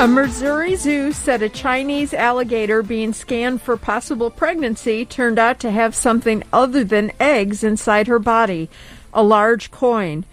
A 0.00 0.08
Missouri 0.08 0.76
zoo 0.76 1.12
said 1.12 1.42
a 1.42 1.50
Chinese 1.50 2.14
alligator 2.14 2.82
being 2.82 3.12
scanned 3.12 3.60
for 3.60 3.76
possible 3.76 4.30
pregnancy 4.30 5.04
turned 5.04 5.38
out 5.38 5.60
to 5.60 5.70
have 5.70 5.94
something 5.94 6.42
other 6.54 6.84
than 6.84 7.12
eggs 7.20 7.62
inside 7.62 8.06
her 8.06 8.18
body 8.18 8.70
a 9.12 9.22
large 9.22 9.70
coin. 9.70 10.24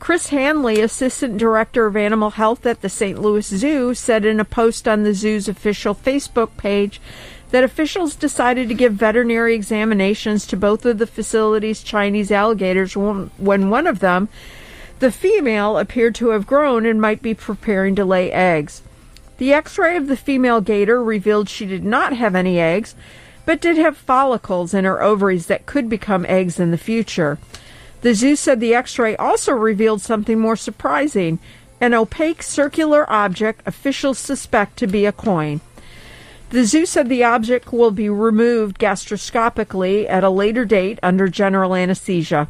Chris 0.00 0.30
Hanley, 0.30 0.80
Assistant 0.80 1.38
Director 1.38 1.86
of 1.86 1.96
Animal 1.96 2.30
Health 2.30 2.66
at 2.66 2.80
the 2.80 2.88
St. 2.88 3.16
Louis 3.22 3.46
Zoo, 3.46 3.94
said 3.94 4.24
in 4.24 4.40
a 4.40 4.44
post 4.44 4.88
on 4.88 5.04
the 5.04 5.14
zoo's 5.14 5.46
official 5.46 5.94
Facebook 5.94 6.56
page 6.56 7.00
that 7.52 7.62
officials 7.62 8.16
decided 8.16 8.66
to 8.70 8.74
give 8.74 8.94
veterinary 8.94 9.54
examinations 9.54 10.44
to 10.46 10.56
both 10.56 10.84
of 10.84 10.98
the 10.98 11.06
facility's 11.06 11.84
Chinese 11.84 12.32
alligators 12.32 12.96
when 12.96 13.30
one 13.38 13.86
of 13.86 14.00
them, 14.00 14.28
the 14.98 15.12
female, 15.12 15.78
appeared 15.78 16.16
to 16.16 16.30
have 16.30 16.44
grown 16.44 16.84
and 16.84 17.00
might 17.00 17.22
be 17.22 17.34
preparing 17.34 17.94
to 17.94 18.04
lay 18.04 18.32
eggs. 18.32 18.82
The 19.42 19.54
x 19.54 19.76
ray 19.76 19.96
of 19.96 20.06
the 20.06 20.16
female 20.16 20.60
gator 20.60 21.02
revealed 21.02 21.48
she 21.48 21.66
did 21.66 21.82
not 21.84 22.12
have 22.12 22.36
any 22.36 22.60
eggs, 22.60 22.94
but 23.44 23.60
did 23.60 23.76
have 23.76 23.96
follicles 23.96 24.72
in 24.72 24.84
her 24.84 25.02
ovaries 25.02 25.46
that 25.46 25.66
could 25.66 25.88
become 25.88 26.24
eggs 26.28 26.60
in 26.60 26.70
the 26.70 26.78
future. 26.78 27.38
The 28.02 28.14
zoo 28.14 28.36
said 28.36 28.60
the 28.60 28.72
x 28.72 29.00
ray 29.00 29.16
also 29.16 29.50
revealed 29.50 30.00
something 30.00 30.38
more 30.38 30.54
surprising 30.54 31.40
an 31.80 31.92
opaque 31.92 32.40
circular 32.40 33.04
object 33.10 33.62
officials 33.66 34.20
suspect 34.20 34.76
to 34.76 34.86
be 34.86 35.06
a 35.06 35.10
coin. 35.10 35.60
The 36.50 36.64
zoo 36.64 36.86
said 36.86 37.08
the 37.08 37.24
object 37.24 37.72
will 37.72 37.90
be 37.90 38.08
removed 38.08 38.78
gastroscopically 38.78 40.08
at 40.08 40.22
a 40.22 40.30
later 40.30 40.64
date 40.64 41.00
under 41.02 41.26
general 41.26 41.74
anesthesia. 41.74 42.48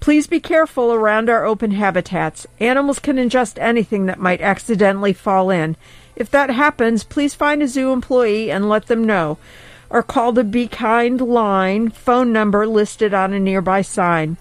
Please 0.00 0.26
be 0.26 0.40
careful 0.40 0.92
around 0.92 1.30
our 1.30 1.46
open 1.46 1.70
habitats. 1.70 2.46
Animals 2.58 2.98
can 2.98 3.16
ingest 3.16 3.58
anything 3.58 4.04
that 4.04 4.18
might 4.18 4.42
accidentally 4.42 5.14
fall 5.14 5.48
in. 5.48 5.76
If 6.20 6.30
that 6.32 6.50
happens, 6.50 7.02
please 7.02 7.32
find 7.34 7.62
a 7.62 7.66
zoo 7.66 7.94
employee 7.94 8.50
and 8.50 8.68
let 8.68 8.88
them 8.88 9.04
know, 9.04 9.38
or 9.88 10.02
call 10.02 10.32
the 10.32 10.44
Be 10.44 10.68
Kind 10.68 11.18
line 11.18 11.88
phone 11.88 12.30
number 12.30 12.66
listed 12.66 13.14
on 13.14 13.32
a 13.32 13.40
nearby 13.40 13.80
sign. 13.80 14.36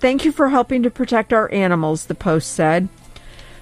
Thank 0.00 0.26
you 0.26 0.32
for 0.32 0.50
helping 0.50 0.82
to 0.82 0.90
protect 0.90 1.32
our 1.32 1.50
animals, 1.50 2.04
the 2.04 2.14
post 2.14 2.52
said. 2.52 2.90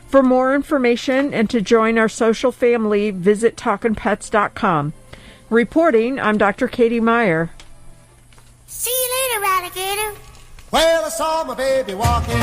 For 0.09 0.24
more 0.24 0.56
information 0.56 1.32
and 1.32 1.48
to 1.51 1.60
join 1.60 1.98
our 1.98 2.09
social 2.09 2.51
family, 2.51 3.12
visit 3.12 3.55
talkinpets.com. 3.56 4.93
Reporting, 5.48 6.18
I'm 6.18 6.39
Dr. 6.39 6.66
Katie 6.66 6.98
Meyer. 6.98 7.51
See 8.66 8.90
you 8.90 9.39
later, 9.39 9.44
alligator. 9.47 10.20
Well, 10.72 11.05
I 11.05 11.09
saw 11.10 11.44
my 11.44 11.55
baby 11.55 11.94
walking 11.94 12.43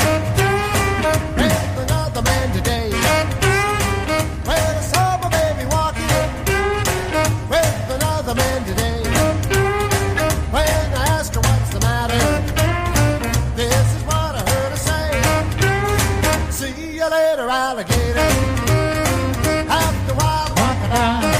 alligator. 17.50 18.20
After 19.70 20.12
a 20.12 20.16
while, 20.16 20.50
crocodile. 20.56 21.34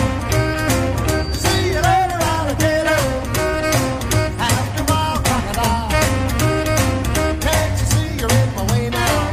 See 1.34 1.70
you 1.70 1.82
later, 1.82 2.20
alligator. 2.34 3.00
After 4.40 4.82
a 4.82 4.86
while, 4.86 5.20
crocodile. 5.24 5.90
Can't 7.40 7.80
you 7.80 7.86
see 7.86 8.18
you're 8.20 8.32
in 8.32 8.56
my 8.56 8.64
way 8.72 8.90
now? 8.90 9.32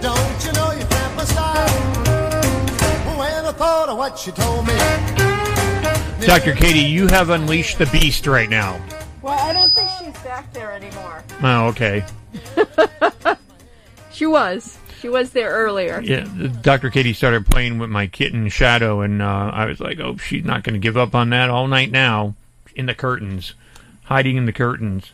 Don't 0.00 0.44
you 0.46 0.52
know 0.52 0.70
you 0.72 0.84
cramp 0.86 1.16
my 1.16 1.24
style? 1.24 1.68
When 3.18 3.44
I 3.44 3.52
thought 3.52 3.88
of 3.88 3.98
what 3.98 4.18
she 4.18 4.30
told 4.30 4.66
me. 4.66 4.74
Dr. 6.26 6.54
Katie, 6.54 6.80
you 6.80 7.06
have 7.08 7.30
unleashed 7.30 7.78
the 7.78 7.86
beast 7.86 8.26
right 8.26 8.50
now. 8.50 8.80
Well, 9.22 9.38
I 9.38 9.52
don't 9.52 9.72
think 9.74 9.88
she's 9.98 10.22
back 10.22 10.52
there 10.52 10.72
anymore. 10.72 11.24
Oh, 11.42 11.66
okay. 11.68 12.04
She 14.16 14.24
was. 14.24 14.78
She 15.06 15.10
was 15.10 15.30
there 15.30 15.50
earlier. 15.50 16.00
Yeah, 16.00 16.26
Dr. 16.62 16.90
Katie 16.90 17.12
started 17.12 17.46
playing 17.46 17.78
with 17.78 17.88
my 17.88 18.08
kitten 18.08 18.48
Shadow, 18.48 19.02
and 19.02 19.22
uh, 19.22 19.52
I 19.54 19.66
was 19.66 19.78
like, 19.78 20.00
"Oh, 20.00 20.16
she's 20.16 20.44
not 20.44 20.64
going 20.64 20.72
to 20.72 20.80
give 20.80 20.96
up 20.96 21.14
on 21.14 21.30
that 21.30 21.48
all 21.48 21.68
night 21.68 21.92
now." 21.92 22.34
In 22.74 22.86
the 22.86 22.94
curtains, 22.94 23.54
hiding 24.06 24.36
in 24.36 24.46
the 24.46 24.52
curtains. 24.52 25.12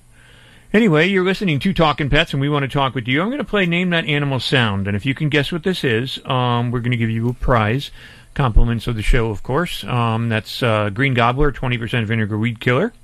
Anyway, 0.73 1.09
you're 1.09 1.27
listening 1.27 1.59
to 1.59 1.74
Talking 1.74 2.09
Pets, 2.09 2.32
and 2.32 2.40
we 2.40 2.48
want 2.48 2.62
to 2.62 2.69
talk 2.70 2.94
with 2.94 3.06
you. 3.06 3.20
I'm 3.20 3.28
going 3.28 3.36
to 3.36 3.44
play 3.44 3.66
Name 3.66 3.90
That 3.90 4.06
Animal 4.06 4.40
Sound, 4.40 4.86
and 4.86 4.97
if 4.97 5.05
you 5.05 5.14
can 5.14 5.28
guess 5.28 5.52
what 5.52 5.62
this 5.62 5.85
is, 5.85 6.19
um, 6.24 6.70
we're 6.70 6.81
going 6.81 6.93
to 6.93 6.97
give 6.97 7.10
you 7.10 7.28
a 7.28 7.35
prize. 7.35 7.90
Compliments 8.32 8.86
of 8.86 8.97
the 8.97 9.02
show, 9.02 9.28
of 9.28 9.43
course. 9.43 9.85
Um, 9.85 10.31
that's 10.31 10.62
uh, 10.62 10.89
Green 10.89 11.12
Gobbler, 11.12 11.52
20% 11.52 12.06
vinegar 12.06 12.39
weed 12.39 12.60
killer. 12.60 12.94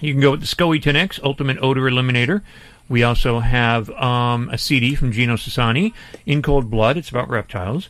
You 0.00 0.14
can 0.14 0.22
go 0.22 0.30
with 0.30 0.40
the 0.40 0.46
SCOE 0.46 0.80
10X 0.80 1.22
Ultimate 1.22 1.58
Odor 1.60 1.82
Eliminator. 1.82 2.40
We 2.88 3.02
also 3.02 3.40
have 3.40 3.90
um, 3.90 4.50
a 4.50 4.58
CD 4.58 4.94
from 4.94 5.12
Gino 5.12 5.36
Sassani, 5.36 5.92
In 6.26 6.42
Cold 6.42 6.70
Blood. 6.70 6.96
It's 6.96 7.10
about 7.10 7.28
reptiles. 7.30 7.88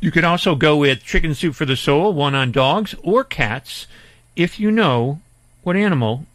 You 0.00 0.10
could 0.10 0.24
also 0.24 0.56
go 0.56 0.76
with 0.76 1.04
Chicken 1.04 1.34
Soup 1.34 1.54
for 1.54 1.64
the 1.64 1.76
Soul, 1.76 2.12
one 2.12 2.34
on 2.34 2.50
dogs 2.50 2.94
or 3.02 3.22
cats, 3.22 3.86
if 4.34 4.58
you 4.58 4.70
know 4.70 5.20
what 5.62 5.76
animal 5.76 6.26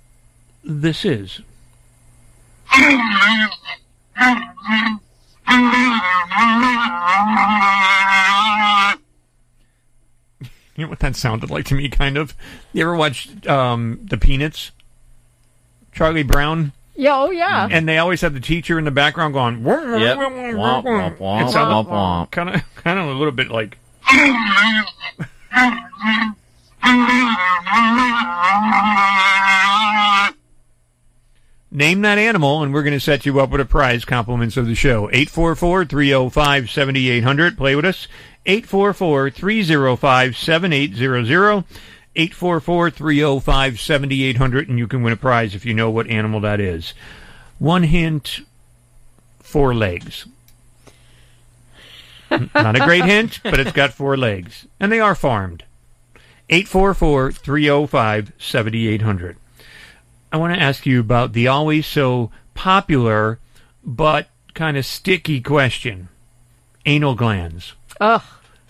this 0.64 1.04
is. 1.04 1.42
You 10.78 10.84
know 10.84 10.90
what 10.92 11.00
that 11.00 11.16
sounded 11.16 11.50
like 11.50 11.66
to 11.66 11.76
me, 11.76 11.90
kind 11.90 12.18
of? 12.18 12.36
You 12.72 12.84
ever 12.84 12.96
watched 12.96 13.48
um, 13.48 14.00
The 14.04 14.18
Peanuts? 14.18 14.72
Charlie 15.92 16.22
Brown? 16.22 16.72
Yeah, 16.98 17.16
oh 17.16 17.30
yeah. 17.30 17.70
Mm. 17.70 17.74
And 17.74 17.88
they 17.88 18.00
always 18.00 18.22
have 18.22 18.34
the 18.34 18.40
teacher 18.40 18.80
in 18.80 18.86
the 18.86 18.92
background 18.92 19.34
going, 19.36 19.64
Yep. 19.64 20.18
Womp, 20.18 20.84
womp, 20.84 21.18
womp, 21.18 21.48
It 21.48 21.52
sounded 21.52 21.76
womp, 21.76 21.88
womp. 21.90 22.32
Kind 22.32 22.50
of, 22.50 22.62
kind 22.76 22.98
of 23.00 23.06
a 23.06 23.14
little 23.14 23.32
bit 23.32 23.50
like. 23.50 23.78
Name 31.70 32.02
that 32.02 32.18
animal, 32.18 32.64
and 32.64 32.74
we're 32.74 32.82
going 32.82 32.94
to 32.94 33.00
set 33.00 33.28
you 33.28 33.40
up 33.40 33.52
with 33.52 33.62
a 33.62 33.66
prize. 33.66 34.04
Compliments 34.04 34.58
of 34.58 34.66
the 34.66 34.74
show. 34.74 35.08
844-305-7800. 35.10 37.56
Play 37.58 37.76
with 37.76 37.86
us. 37.86 38.08
844-305-7800. 42.18 42.20
844-305-7800, 44.34 44.70
and 44.70 44.80
you 44.80 44.88
can 44.88 45.04
win 45.04 45.14
a 45.14 45.18
prize 45.18 45.56
if 45.56 45.66
you 45.66 45.74
know 45.74 45.90
what 45.90 46.08
animal 46.08 46.40
that 46.42 46.60
is. 46.60 46.94
One 47.60 47.84
hint, 47.84 48.42
four 49.40 49.74
legs. 49.74 50.26
Not 52.30 52.76
a 52.76 52.80
great 52.80 53.06
hint, 53.06 53.40
but 53.44 53.60
it's 53.60 53.72
got 53.72 53.94
four 53.94 54.18
legs. 54.18 54.68
And 54.80 54.92
they 54.92 55.00
are 55.00 55.16
farmed. 55.16 55.64
844 56.50 57.32
305 57.32 58.34
7800. 58.38 59.38
I 60.32 60.38
want 60.38 60.56
to 60.56 60.62
ask 60.62 60.86
you 60.86 61.00
about 61.00 61.34
the 61.34 61.48
always 61.48 61.86
so 61.86 62.32
popular 62.54 63.40
but 63.84 64.30
kind 64.54 64.76
of 64.76 64.86
sticky 64.86 65.42
question 65.42 66.10
anal 66.86 67.16
glands. 67.16 67.74
Ugh. 68.00 68.22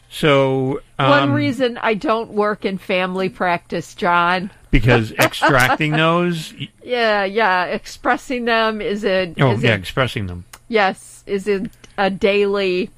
So, 0.10 0.82
One 0.98 1.24
um, 1.30 1.34
reason 1.34 1.78
I 1.78 1.94
don't 1.94 2.32
work 2.32 2.66
in 2.66 2.78
family 2.80 3.30
practice, 3.30 3.94
Jon. 3.94 4.50
because 4.72 5.12
extracting 5.20 5.92
those, 5.92 6.54
Yeah, 6.84 7.24
yeah. 7.24 7.66
Expressing 7.66 8.46
them 8.46 8.82
is 8.82 9.06
a 9.06 9.34
oh, 9.40 9.52
is 9.54 9.64
yeah, 9.64 9.72
a, 9.74 9.78
expressing 9.78 10.26
them. 10.28 10.46
yes 10.68 11.24
is 11.28 11.48
a, 11.48 11.70
a 11.98 12.10
daily 12.10 12.90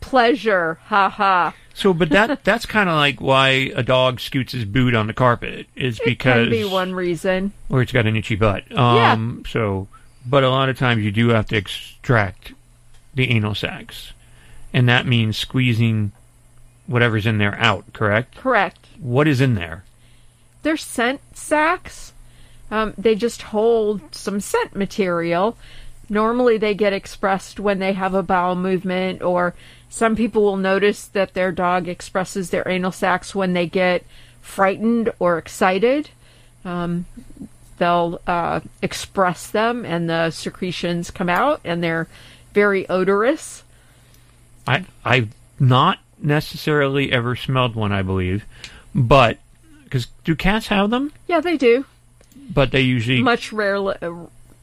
pleasure. 0.00 0.78
Ha 0.86 1.08
ha. 1.08 1.54
So, 1.74 1.92
but 1.92 2.08
that 2.10 2.42
that's 2.44 2.66
kind 2.66 2.88
of 2.88 2.96
like 2.96 3.20
why 3.20 3.48
a 3.76 3.82
dog 3.82 4.18
scoots 4.20 4.52
his 4.52 4.64
boot 4.64 4.94
on 4.94 5.06
the 5.06 5.12
carpet 5.14 5.66
is 5.76 6.00
because 6.04 6.46
Can 6.46 6.50
be 6.50 6.64
one 6.64 6.94
reason. 6.94 7.52
or 7.68 7.82
it's 7.82 7.92
got 7.92 8.06
an 8.06 8.16
itchy 8.16 8.34
butt. 8.36 8.70
Um, 8.76 9.44
So, 9.48 9.88
but 10.26 10.42
a 10.42 10.50
lot 10.50 10.68
of 10.68 10.78
times 10.78 11.04
you 11.04 11.12
do 11.12 11.28
have 11.28 11.46
to 11.48 11.56
extract 11.56 12.54
the 13.14 13.30
anal 13.30 13.54
sacs, 13.54 14.12
and 14.72 14.88
that 14.88 15.06
means 15.06 15.36
squeezing 15.38 16.12
whatever's 16.86 17.26
in 17.26 17.38
there 17.38 17.54
out. 17.56 17.92
Correct? 17.92 18.36
Correct. 18.36 18.86
What 18.98 19.28
is 19.28 19.40
in 19.40 19.54
there? 19.54 19.84
They're 20.62 20.76
scent 20.76 21.20
sacs. 21.34 22.12
Um, 22.70 22.94
they 22.98 23.14
just 23.14 23.42
hold 23.42 24.14
some 24.14 24.40
scent 24.40 24.74
material. 24.74 25.56
Normally, 26.08 26.58
they 26.58 26.74
get 26.74 26.92
expressed 26.92 27.60
when 27.60 27.78
they 27.78 27.92
have 27.92 28.14
a 28.14 28.22
bowel 28.22 28.54
movement, 28.54 29.22
or 29.22 29.54
some 29.88 30.16
people 30.16 30.42
will 30.42 30.56
notice 30.56 31.06
that 31.06 31.34
their 31.34 31.52
dog 31.52 31.88
expresses 31.88 32.50
their 32.50 32.68
anal 32.68 32.92
sacs 32.92 33.34
when 33.34 33.52
they 33.52 33.66
get 33.66 34.04
frightened 34.40 35.12
or 35.18 35.38
excited. 35.38 36.10
Um, 36.64 37.06
they'll 37.78 38.20
uh, 38.26 38.60
express 38.82 39.50
them, 39.50 39.84
and 39.84 40.08
the 40.08 40.30
secretions 40.30 41.10
come 41.10 41.28
out, 41.28 41.60
and 41.64 41.82
they're 41.82 42.08
very 42.52 42.88
odorous. 42.88 43.62
I 44.66 44.84
I've 45.04 45.34
not 45.60 45.98
necessarily 46.20 47.12
ever 47.12 47.36
smelled 47.36 47.74
one. 47.74 47.92
I 47.92 48.02
believe, 48.02 48.44
but 48.94 49.38
because 49.84 50.06
do 50.24 50.34
cats 50.34 50.68
have 50.68 50.90
them? 50.90 51.12
Yeah, 51.26 51.40
they 51.40 51.56
do. 51.56 51.84
But 52.52 52.70
they 52.70 52.82
usually 52.82 53.22
much 53.22 53.52
rarely, 53.52 53.96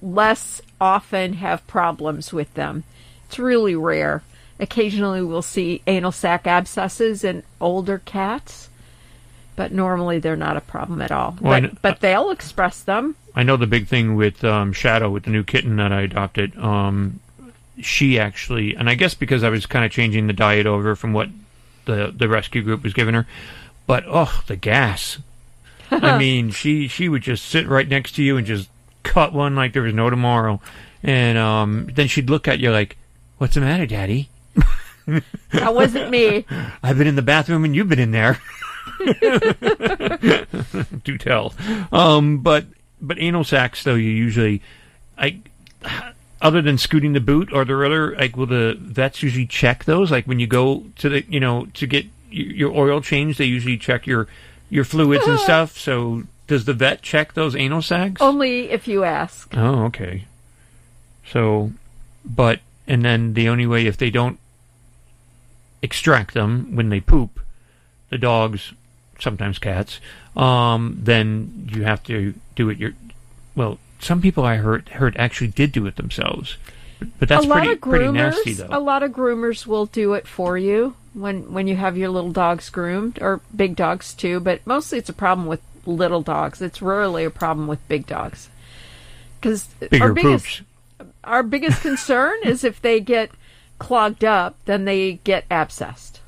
less 0.01 0.61
often 0.79 1.33
have 1.33 1.65
problems 1.67 2.31
with 2.31 2.53
them. 2.53 2.83
It's 3.27 3.39
really 3.39 3.75
rare. 3.75 4.23
Occasionally, 4.59 5.23
we'll 5.23 5.41
see 5.41 5.81
anal 5.87 6.11
sac 6.11 6.45
abscesses 6.45 7.23
in 7.23 7.43
older 7.59 7.99
cats, 8.05 8.69
but 9.55 9.71
normally 9.71 10.19
they're 10.19 10.35
not 10.35 10.57
a 10.57 10.61
problem 10.61 11.01
at 11.01 11.11
all. 11.11 11.35
Well, 11.41 11.53
but, 11.53 11.59
kn- 11.61 11.77
but 11.81 11.99
they'll 11.99 12.29
express 12.29 12.83
them. 12.83 13.15
I 13.35 13.43
know 13.43 13.57
the 13.57 13.67
big 13.67 13.87
thing 13.87 14.15
with 14.15 14.43
um, 14.43 14.71
Shadow, 14.71 15.09
with 15.09 15.23
the 15.23 15.31
new 15.31 15.43
kitten 15.43 15.77
that 15.77 15.91
I 15.91 16.01
adopted. 16.01 16.55
Um, 16.57 17.19
she 17.81 18.19
actually, 18.19 18.75
and 18.75 18.89
I 18.89 18.93
guess 18.93 19.15
because 19.15 19.43
I 19.43 19.49
was 19.49 19.65
kind 19.65 19.83
of 19.83 19.91
changing 19.91 20.27
the 20.27 20.33
diet 20.33 20.67
over 20.67 20.95
from 20.95 21.13
what 21.13 21.29
the 21.85 22.13
the 22.15 22.27
rescue 22.27 22.61
group 22.61 22.83
was 22.83 22.93
giving 22.93 23.13
her, 23.13 23.27
but 23.87 24.03
oh, 24.07 24.43
the 24.47 24.55
gas! 24.55 25.19
I 25.91 26.17
mean, 26.19 26.51
she 26.51 26.87
she 26.87 27.09
would 27.09 27.21
just 27.21 27.45
sit 27.45 27.67
right 27.67 27.87
next 27.87 28.13
to 28.15 28.23
you 28.23 28.37
and 28.37 28.47
just 28.47 28.69
cut 29.03 29.33
one 29.33 29.55
like 29.55 29.73
there 29.73 29.81
was 29.81 29.93
no 29.93 30.09
tomorrow, 30.09 30.61
and 31.01 31.37
um, 31.37 31.89
then 31.93 32.07
she'd 32.07 32.29
look 32.29 32.47
at 32.47 32.59
you 32.59 32.71
like, 32.71 32.97
"What's 33.37 33.55
the 33.55 33.61
matter, 33.61 33.85
Daddy?" 33.85 34.29
That 35.51 35.75
wasn't 35.75 36.09
me. 36.09 36.45
I've 36.83 36.97
been 36.97 37.07
in 37.07 37.15
the 37.15 37.21
bathroom 37.21 37.65
and 37.65 37.75
you've 37.75 37.89
been 37.89 37.99
in 37.99 38.11
there. 38.11 38.39
Do 41.03 41.17
tell. 41.17 41.53
Um, 41.91 42.39
but 42.39 42.65
but 43.01 43.19
anal 43.19 43.43
sacs 43.43 43.83
though 43.83 43.95
you 43.95 44.09
usually, 44.09 44.61
I, 45.17 45.39
other 46.43 46.61
than 46.61 46.77
scooting 46.77 47.13
the 47.13 47.21
boot, 47.21 47.51
are 47.53 47.65
there 47.65 47.83
other 47.85 48.15
like 48.15 48.35
will 48.37 48.45
the 48.45 48.77
vets 48.79 49.23
usually 49.23 49.47
check 49.47 49.85
those? 49.85 50.11
Like 50.11 50.25
when 50.25 50.39
you 50.39 50.45
go 50.45 50.83
to 50.97 51.09
the 51.09 51.25
you 51.27 51.39
know 51.39 51.65
to 51.73 51.87
get 51.87 52.05
your 52.29 52.71
oil 52.71 53.01
change, 53.01 53.37
they 53.37 53.45
usually 53.45 53.77
check 53.77 54.05
your 54.05 54.27
your 54.69 54.83
fluids 54.83 55.25
and 55.25 55.39
stuff. 55.39 55.77
So 55.77 56.23
does 56.47 56.65
the 56.65 56.73
vet 56.73 57.01
check 57.01 57.33
those 57.33 57.55
anal 57.55 57.81
sacs? 57.81 58.21
Only 58.21 58.69
if 58.69 58.87
you 58.87 59.05
ask. 59.05 59.55
Oh, 59.55 59.85
okay. 59.85 60.25
So, 61.25 61.71
but 62.25 62.59
and 62.87 63.05
then 63.05 63.33
the 63.33 63.47
only 63.47 63.65
way 63.65 63.85
if 63.87 63.97
they 63.97 64.09
don't 64.09 64.37
extract 65.81 66.33
them 66.33 66.75
when 66.75 66.89
they 66.89 66.99
poop, 66.99 67.39
the 68.09 68.17
dogs, 68.17 68.73
sometimes 69.19 69.59
cats, 69.59 70.01
um, 70.35 70.99
then 71.01 71.69
you 71.71 71.83
have 71.83 72.03
to 72.03 72.33
do 72.55 72.69
it. 72.69 72.77
Your 72.77 72.91
well, 73.55 73.77
some 74.03 74.21
people 74.21 74.45
I 74.45 74.57
heard 74.57 74.89
heard 74.89 75.15
actually 75.17 75.47
did 75.47 75.71
do 75.71 75.85
it 75.85 75.95
themselves, 75.95 76.57
but, 77.19 77.29
that's 77.29 77.45
a 77.45 77.47
lot 77.47 77.59
pretty 77.59 77.73
of 77.73 77.81
pretty 77.81 78.11
nasty 78.11 78.53
though. 78.53 78.67
A 78.71 78.79
lot 78.79 79.03
of 79.03 79.11
groomers 79.11 79.65
will 79.65 79.85
do 79.85 80.13
it 80.13 80.27
for 80.27 80.57
you 80.57 80.95
when 81.13 81.53
when 81.53 81.67
you 81.67 81.75
have 81.75 81.97
your 81.97 82.09
little 82.09 82.31
dogs 82.31 82.69
groomed, 82.69 83.19
or 83.21 83.41
big 83.55 83.75
dogs 83.75 84.13
too. 84.13 84.39
But 84.39 84.65
mostly 84.65 84.97
it's 84.97 85.09
a 85.09 85.13
problem 85.13 85.47
with 85.47 85.61
little 85.85 86.21
dogs. 86.21 86.61
It's 86.61 86.81
rarely 86.81 87.23
a 87.23 87.29
problem 87.29 87.67
with 87.67 87.85
big 87.87 88.07
dogs. 88.07 88.49
Because 89.39 89.67
our 89.99 90.13
biggest 90.13 90.45
poops. 90.45 90.61
our 91.23 91.43
biggest 91.43 91.81
concern 91.81 92.35
is 92.43 92.63
if 92.63 92.81
they 92.81 92.99
get 92.99 93.31
clogged 93.79 94.23
up, 94.23 94.55
then 94.65 94.85
they 94.85 95.13
get 95.23 95.47
abscessed. 95.49 96.19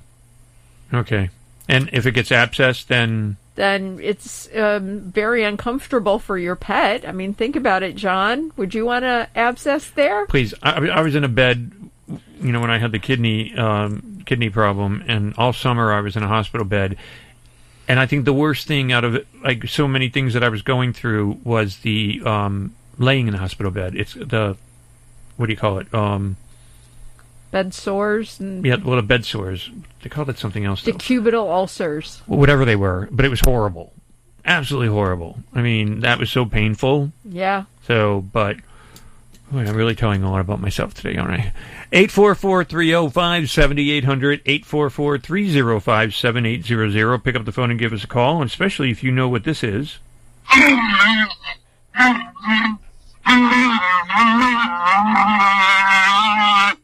Okay, 0.94 1.30
and 1.70 1.90
if 1.94 2.06
it 2.06 2.12
gets 2.12 2.30
abscessed, 2.30 2.88
then 2.88 3.38
Then 3.56 4.00
it's 4.02 4.50
um, 4.56 5.00
very 5.00 5.44
uncomfortable 5.44 6.20
for 6.20 6.38
your 6.38 6.56
pet. 6.56 7.08
I 7.08 7.12
mean, 7.14 7.34
think 7.34 7.56
about 7.56 7.84
it, 7.84 7.96
Jon. 7.96 8.52
Would 8.58 8.74
you 8.74 8.86
want 8.86 9.04
to 9.04 9.30
abscess 9.36 9.90
there? 9.92 10.26
please. 10.28 10.54
I, 10.62 10.88
I 10.88 11.02
was 11.02 11.16
in 11.16 11.24
a 11.24 11.30
bed, 11.30 11.72
you 12.42 12.52
know, 12.52 12.60
when 12.60 12.70
I 12.70 12.78
had 12.78 12.92
the 12.92 13.00
kidney 13.00 13.56
um, 13.56 14.24
kidney 14.26 14.50
problem, 14.50 15.04
and 15.08 15.34
all 15.38 15.54
summer 15.54 15.94
I 15.94 16.02
was 16.02 16.16
in 16.16 16.24
a 16.24 16.28
hospital 16.28 16.66
bed. 16.66 16.98
And 17.88 18.00
I 18.00 18.08
think 18.08 18.26
the 18.26 18.34
worst 18.34 18.68
thing 18.68 18.92
out 18.92 19.04
of 19.04 19.26
like 19.44 19.68
so 19.68 19.88
many 19.88 20.10
things 20.10 20.34
that 20.34 20.44
I 20.44 20.50
was 20.50 20.62
going 20.62 20.92
through, 20.92 21.40
was 21.44 21.78
the 21.78 22.22
um, 22.26 22.76
laying 22.98 23.28
in 23.28 23.34
the 23.34 23.40
hospital 23.40 23.72
bed. 23.72 23.96
It's 23.96 24.14
the 24.14 24.58
what 25.38 25.46
do 25.46 25.52
you 25.52 25.58
call 25.58 25.80
it? 25.80 25.94
Um, 25.94 26.38
Bed 27.56 27.74
sores 27.74 28.40
and 28.42 28.66
yeah, 28.66 28.76
well, 28.76 28.98
the 28.98 29.02
bed 29.02 29.24
sores. 29.24 29.70
They 30.02 30.10
called 30.10 30.30
it 30.30 30.38
something 30.38 30.66
else. 30.66 30.84
Though. 30.84 30.92
decubital 30.92 31.50
ulcers. 31.50 32.22
Whatever 32.26 32.66
they 32.66 32.76
were, 32.76 33.08
but 33.14 33.24
it 33.24 33.30
was 33.30 33.40
horrible, 33.40 33.94
absolutely 34.44 34.90
horrible. 34.90 35.38
I 35.54 35.62
mean, 35.62 36.02
that 36.02 36.20
was 36.20 36.30
so 36.30 36.44
painful. 36.44 37.14
Yeah. 37.24 37.64
So, 37.88 38.26
but 38.34 38.58
boy, 39.50 39.60
I'm 39.60 39.74
really 39.74 39.96
telling 39.96 40.22
a 40.22 40.30
lot 40.30 40.42
about 40.42 40.60
myself 40.60 40.96
today, 40.96 41.16
aren't 41.16 41.32
I? 41.32 41.54
844-305-7800, 41.94 44.44
844-305-7800. 44.44 47.24
Pick 47.24 47.38
up 47.38 47.46
the 47.46 47.54
phone 47.54 47.72
and 47.72 47.80
give 47.80 47.94
us 47.94 48.04
a 48.04 48.08
call, 48.08 48.42
and 48.42 48.50
especially 48.50 48.92
if 48.92 49.02
you 49.02 49.12
know 49.12 49.30
what 49.30 49.46
this 49.46 49.64
is. 49.64 50.00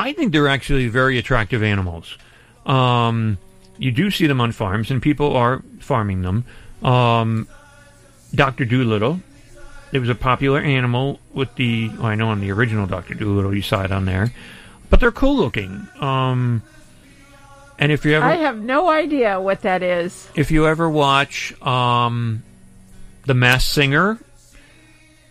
I 0.00 0.14
think 0.14 0.32
they're 0.32 0.48
actually 0.48 0.88
very 0.88 1.18
attractive 1.18 1.62
animals. 1.62 2.16
Um, 2.64 3.36
you 3.76 3.92
do 3.92 4.10
see 4.10 4.26
them 4.26 4.40
on 4.40 4.50
farms, 4.52 4.90
and 4.90 5.02
people 5.02 5.36
are 5.36 5.62
farming 5.80 6.22
them. 6.22 6.44
Um, 6.82 7.46
Doctor 8.34 8.64
Dolittle. 8.64 9.20
It 9.92 9.98
was 9.98 10.08
a 10.08 10.14
popular 10.14 10.58
animal 10.58 11.20
with 11.34 11.54
the. 11.56 11.90
Well, 11.90 12.06
I 12.06 12.14
know 12.14 12.28
on 12.28 12.40
the 12.40 12.50
original 12.50 12.86
Doctor 12.86 13.12
Dolittle 13.12 13.54
you 13.54 13.60
saw 13.60 13.82
it 13.82 13.92
on 13.92 14.06
there, 14.06 14.32
but 14.88 15.00
they're 15.00 15.12
cool 15.12 15.36
looking. 15.36 15.86
Um, 16.00 16.62
and 17.78 17.92
if 17.92 18.06
you 18.06 18.14
ever 18.14 18.24
I 18.24 18.36
have 18.36 18.58
no 18.58 18.88
idea 18.88 19.38
what 19.38 19.62
that 19.62 19.82
is. 19.82 20.28
if 20.34 20.50
you 20.50 20.66
ever 20.66 20.88
watch 20.88 21.60
um, 21.60 22.42
the 23.26 23.34
Masked 23.34 23.70
Singer, 23.70 24.18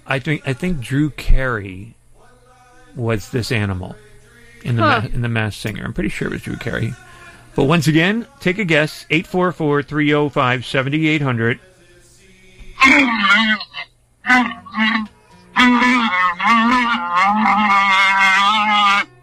I 0.05 0.19
think 0.19 0.47
I 0.47 0.53
think 0.53 0.79
Drew 0.79 1.09
Carey 1.09 1.95
was 2.95 3.31
this 3.31 3.51
animal 3.51 3.95
in 4.63 4.75
the 4.75 4.81
Huh. 4.83 5.01
ma- 5.03 5.07
in 5.13 5.21
the 5.21 5.29
Masked 5.29 5.61
Singer. 5.61 5.83
I'm 5.85 5.93
pretty 5.93 6.09
sure 6.09 6.27
it 6.27 6.31
was 6.31 6.41
Drew 6.41 6.57
Carey. 6.57 6.93
But 7.55 7.63
once 7.65 7.87
again, 7.87 8.25
take 8.39 8.57
a 8.59 8.65
guess. 8.65 9.05
844-305-7800. 9.09 11.59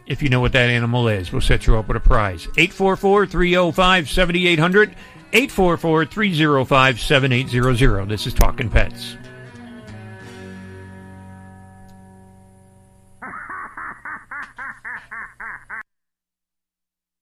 If 0.06 0.22
you 0.22 0.28
know 0.28 0.40
what 0.40 0.52
that 0.52 0.70
animal 0.70 1.08
is, 1.08 1.32
we'll 1.32 1.40
set 1.40 1.66
you 1.66 1.76
up 1.76 1.88
with 1.88 1.96
a 1.96 2.00
prize. 2.00 2.46
844 2.56 3.26
305 3.26 4.08
7800. 4.08 4.90
844 5.32 6.04
305 6.06 7.00
7800. 7.00 8.08
This 8.08 8.26
is 8.28 8.32
Talking 8.32 8.68
Pets. 8.68 9.16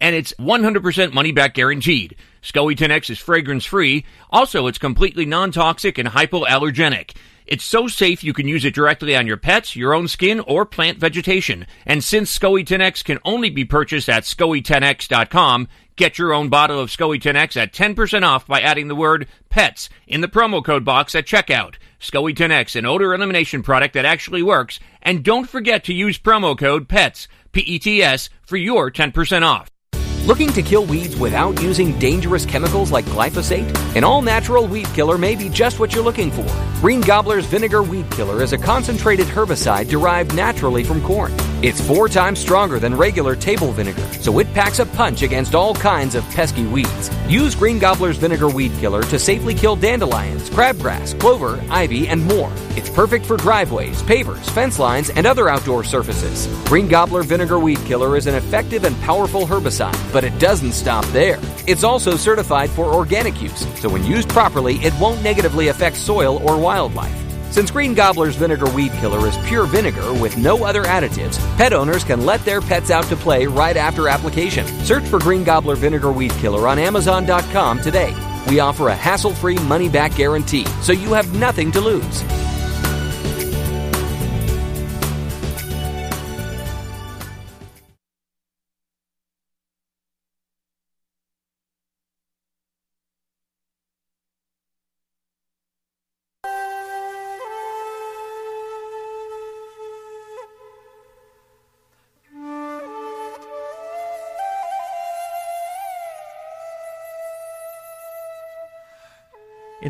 and 0.00 0.16
it's 0.16 0.32
100% 0.38 1.12
money 1.12 1.32
back 1.32 1.54
guaranteed. 1.54 2.16
SCOE 2.42 2.76
10X 2.76 3.10
is 3.10 3.18
fragrance 3.18 3.64
free. 3.64 4.04
Also, 4.30 4.66
it's 4.66 4.78
completely 4.78 5.26
non 5.26 5.52
toxic 5.52 5.98
and 5.98 6.08
hypoallergenic. 6.08 7.14
It's 7.46 7.64
so 7.64 7.88
safe 7.88 8.22
you 8.22 8.32
can 8.32 8.46
use 8.46 8.64
it 8.64 8.74
directly 8.74 9.16
on 9.16 9.26
your 9.26 9.36
pets, 9.36 9.74
your 9.74 9.92
own 9.92 10.06
skin, 10.06 10.38
or 10.38 10.64
plant 10.64 10.98
vegetation. 10.98 11.66
And 11.84 12.02
since 12.02 12.38
SCOE 12.38 12.64
10X 12.64 13.04
can 13.04 13.18
only 13.24 13.50
be 13.50 13.64
purchased 13.64 14.08
at 14.08 14.22
SCOE10X.com, 14.22 15.66
get 15.96 16.16
your 16.16 16.32
own 16.32 16.48
bottle 16.48 16.78
of 16.78 16.90
SCOE 16.90 17.20
10X 17.20 17.56
at 17.56 17.72
10% 17.72 18.22
off 18.22 18.46
by 18.46 18.60
adding 18.60 18.86
the 18.86 18.94
word 18.94 19.26
PETS 19.50 19.88
in 20.06 20.20
the 20.20 20.28
promo 20.28 20.64
code 20.64 20.84
box 20.84 21.16
at 21.16 21.26
checkout. 21.26 21.74
SCOE 21.98 22.36
10X, 22.36 22.76
an 22.76 22.86
odor 22.86 23.12
elimination 23.14 23.64
product 23.64 23.94
that 23.94 24.04
actually 24.04 24.44
works. 24.44 24.78
And 25.02 25.24
don't 25.24 25.48
forget 25.48 25.82
to 25.84 25.92
use 25.92 26.20
promo 26.20 26.56
code 26.56 26.88
PETS, 26.88 27.26
P-E-T-S, 27.50 28.30
for 28.46 28.58
your 28.58 28.92
10% 28.92 29.42
off. 29.42 29.68
Looking 30.30 30.52
to 30.52 30.62
kill 30.62 30.84
weeds 30.84 31.16
without 31.16 31.60
using 31.60 31.98
dangerous 31.98 32.46
chemicals 32.46 32.92
like 32.92 33.04
glyphosate? 33.06 33.66
An 33.96 34.04
all 34.04 34.22
natural 34.22 34.68
weed 34.68 34.86
killer 34.94 35.18
may 35.18 35.34
be 35.34 35.48
just 35.48 35.80
what 35.80 35.92
you're 35.92 36.04
looking 36.04 36.30
for. 36.30 36.46
Green 36.80 37.00
Gobbler's 37.00 37.46
Vinegar 37.46 37.82
Weed 37.82 38.08
Killer 38.12 38.40
is 38.40 38.52
a 38.52 38.56
concentrated 38.56 39.26
herbicide 39.26 39.88
derived 39.88 40.32
naturally 40.36 40.84
from 40.84 41.02
corn. 41.02 41.32
It's 41.62 41.78
four 41.78 42.08
times 42.08 42.38
stronger 42.38 42.78
than 42.78 42.96
regular 42.96 43.36
table 43.36 43.70
vinegar, 43.72 44.06
so 44.14 44.38
it 44.38 44.50
packs 44.54 44.78
a 44.78 44.86
punch 44.86 45.20
against 45.20 45.54
all 45.54 45.74
kinds 45.74 46.14
of 46.14 46.24
pesky 46.30 46.64
weeds. 46.64 47.10
Use 47.28 47.54
Green 47.54 47.78
Gobbler's 47.78 48.16
Vinegar 48.16 48.48
Weed 48.48 48.72
Killer 48.78 49.02
to 49.02 49.18
safely 49.18 49.52
kill 49.52 49.76
dandelions, 49.76 50.48
crabgrass, 50.48 51.18
clover, 51.20 51.62
ivy, 51.68 52.08
and 52.08 52.24
more. 52.24 52.50
It's 52.76 52.88
perfect 52.88 53.26
for 53.26 53.36
driveways, 53.36 54.02
pavers, 54.04 54.48
fence 54.52 54.78
lines, 54.78 55.10
and 55.10 55.26
other 55.26 55.50
outdoor 55.50 55.84
surfaces. 55.84 56.46
Green 56.66 56.88
Gobbler 56.88 57.24
Vinegar 57.24 57.58
Weed 57.58 57.78
Killer 57.80 58.16
is 58.16 58.26
an 58.26 58.36
effective 58.36 58.84
and 58.84 58.98
powerful 59.02 59.44
herbicide, 59.46 60.12
but 60.14 60.19
it 60.24 60.38
doesn't 60.38 60.72
stop 60.72 61.04
there. 61.06 61.38
It's 61.66 61.84
also 61.84 62.16
certified 62.16 62.70
for 62.70 62.86
organic 62.86 63.40
use, 63.40 63.66
so 63.80 63.88
when 63.88 64.04
used 64.04 64.28
properly, 64.28 64.76
it 64.76 64.92
won't 65.00 65.22
negatively 65.22 65.68
affect 65.68 65.96
soil 65.96 66.40
or 66.48 66.58
wildlife. 66.58 67.14
Since 67.50 67.72
Green 67.72 67.94
Gobbler's 67.94 68.36
Vinegar 68.36 68.70
Weed 68.70 68.92
Killer 68.92 69.26
is 69.26 69.36
pure 69.38 69.66
vinegar 69.66 70.12
with 70.14 70.36
no 70.36 70.64
other 70.64 70.84
additives, 70.84 71.38
pet 71.56 71.72
owners 71.72 72.04
can 72.04 72.24
let 72.24 72.44
their 72.44 72.60
pets 72.60 72.90
out 72.90 73.04
to 73.06 73.16
play 73.16 73.46
right 73.46 73.76
after 73.76 74.08
application. 74.08 74.66
Search 74.84 75.04
for 75.04 75.18
Green 75.18 75.42
Gobbler 75.42 75.74
Vinegar 75.74 76.12
Weed 76.12 76.30
Killer 76.32 76.68
on 76.68 76.78
Amazon.com 76.78 77.80
today. 77.80 78.14
We 78.48 78.60
offer 78.60 78.88
a 78.88 78.94
hassle 78.94 79.34
free 79.34 79.58
money 79.58 79.88
back 79.88 80.14
guarantee, 80.14 80.64
so 80.80 80.92
you 80.92 81.12
have 81.12 81.34
nothing 81.38 81.72
to 81.72 81.80
lose. 81.80 82.22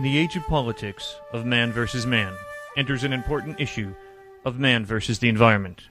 In 0.01 0.05
the 0.05 0.16
age 0.16 0.35
of 0.35 0.47
politics, 0.47 1.14
of 1.31 1.44
man 1.44 1.72
versus 1.72 2.06
man, 2.06 2.32
enters 2.74 3.05
an 3.05 3.12
important 3.12 3.60
issue 3.60 3.94
of 4.47 4.59
man 4.59 4.86
versus 4.86 5.18
the 5.18 5.28
environment. 5.28 5.82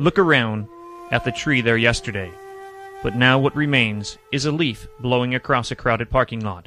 Look 0.00 0.18
around 0.18 0.66
at 1.12 1.24
the 1.24 1.30
tree 1.30 1.60
there 1.60 1.76
yesterday, 1.76 2.32
but 3.04 3.14
now 3.14 3.38
what 3.38 3.54
remains 3.54 4.18
is 4.32 4.44
a 4.44 4.50
leaf 4.50 4.88
blowing 4.98 5.36
across 5.36 5.70
a 5.70 5.76
crowded 5.76 6.10
parking 6.10 6.40
lot. 6.40 6.66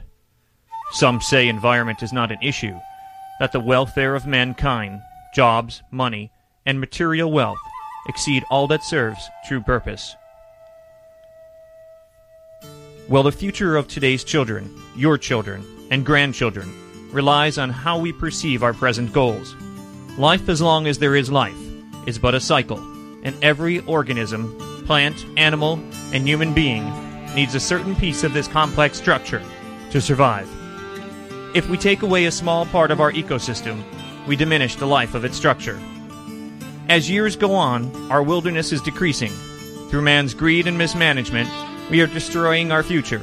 Some 0.94 1.20
say 1.20 1.49
environment 1.49 2.02
is 2.02 2.14
not 2.14 2.32
an 2.32 2.40
issue, 2.41 2.80
that 3.41 3.52
the 3.52 3.60
welfare 3.60 4.16
of 4.16 4.26
mankind, 4.26 5.02
jobs, 5.36 5.84
money, 5.91 6.32
and 6.66 6.80
material 6.80 7.30
wealth 7.30 7.60
exceed 8.08 8.45
all 8.49 8.66
that 8.68 8.82
serves 8.82 9.28
true 9.45 9.62
purpose. 9.62 10.16
Well, 13.10 13.24
the 13.24 13.32
future 13.32 13.78
of 13.78 13.88
today's 13.88 14.26
children, 14.26 14.70
your 14.94 15.18
children, 15.18 15.66
and 15.90 16.06
grandchildren 16.06 16.70
relies 17.14 17.58
on 17.58 17.70
how 17.70 17.98
we 17.98 18.12
perceive 18.12 18.64
our 18.64 18.74
present 18.74 19.14
goals. 19.14 19.56
Life, 20.18 20.50
as 20.50 20.62
long 20.62 20.88
as 20.88 21.00
there 21.00 21.16
is 21.16 21.32
life, 21.32 21.56
is 22.06 22.20
but 22.20 22.36
a 22.36 22.42
cycle, 22.42 22.80
and 23.24 23.34
every 23.42 23.80
organism, 23.86 24.58
plant, 24.86 25.26
animal, 25.38 25.80
and 26.12 26.28
human 26.28 26.54
being 26.54 26.84
needs 27.34 27.56
a 27.56 27.62
certain 27.62 27.96
piece 27.96 28.26
of 28.26 28.34
this 28.34 28.50
complex 28.50 28.98
structure 28.98 29.42
to 29.92 30.02
survive. 30.02 30.50
If 31.56 31.70
we 31.70 31.78
take 31.78 32.02
away 32.02 32.26
a 32.26 32.32
small 32.32 32.66
part 32.66 32.92
of 32.92 33.00
our 33.00 33.14
ecosystem, 33.14 33.84
we 34.28 34.36
diminish 34.36 34.76
the 34.76 34.86
life 34.86 35.16
of 35.16 35.24
its 35.24 35.38
structure. 35.38 35.80
As 36.90 37.10
years 37.10 37.38
go 37.38 37.56
on, 37.56 38.12
our 38.12 38.22
wilderness 38.22 38.74
is 38.74 38.82
decreasing. 38.82 39.32
Through 39.90 40.02
man's 40.02 40.34
greed 40.34 40.68
and 40.68 40.78
mismanagement, 40.78 41.48
we 41.90 42.02
are 42.02 42.08
destroying 42.08 42.72
our 42.72 42.84
future. 42.84 43.22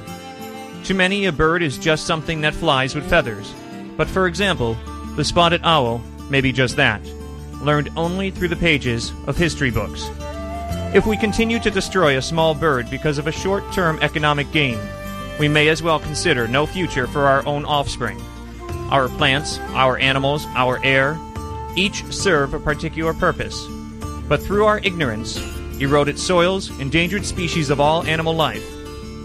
To 0.84 0.94
many, 0.94 1.26
a 1.26 1.32
bird 1.32 1.62
is 1.62 1.78
just 1.78 2.06
something 2.06 2.40
that 2.42 2.54
flies 2.54 2.94
with 2.94 3.08
feathers. 3.08 3.54
But 3.96 4.08
for 4.08 4.26
example, 4.26 4.76
the 5.16 5.24
spotted 5.24 5.60
owl 5.64 6.02
may 6.30 6.40
be 6.40 6.52
just 6.52 6.76
that, 6.76 7.00
learned 7.62 7.90
only 7.96 8.30
through 8.30 8.48
the 8.48 8.56
pages 8.56 9.12
of 9.26 9.36
history 9.36 9.70
books. 9.70 10.10
If 10.94 11.06
we 11.06 11.16
continue 11.16 11.58
to 11.60 11.70
destroy 11.70 12.16
a 12.16 12.22
small 12.22 12.54
bird 12.54 12.88
because 12.90 13.18
of 13.18 13.26
a 13.26 13.32
short 13.32 13.70
term 13.72 13.98
economic 14.00 14.50
gain, 14.52 14.78
we 15.38 15.48
may 15.48 15.68
as 15.68 15.82
well 15.82 15.98
consider 15.98 16.46
no 16.46 16.66
future 16.66 17.06
for 17.06 17.22
our 17.26 17.44
own 17.46 17.64
offspring. 17.64 18.20
Our 18.90 19.08
plants, 19.08 19.58
our 19.72 19.98
animals, 19.98 20.46
our 20.54 20.84
air, 20.84 21.18
each 21.76 22.04
serve 22.12 22.54
a 22.54 22.60
particular 22.60 23.12
purpose. 23.14 23.66
But 24.28 24.42
through 24.42 24.66
our 24.66 24.78
ignorance, 24.78 25.38
eroded 25.80 26.18
soils, 26.18 26.70
endangered 26.78 27.24
species 27.24 27.70
of 27.70 27.80
all 27.80 28.04
animal 28.04 28.34
life, 28.34 28.64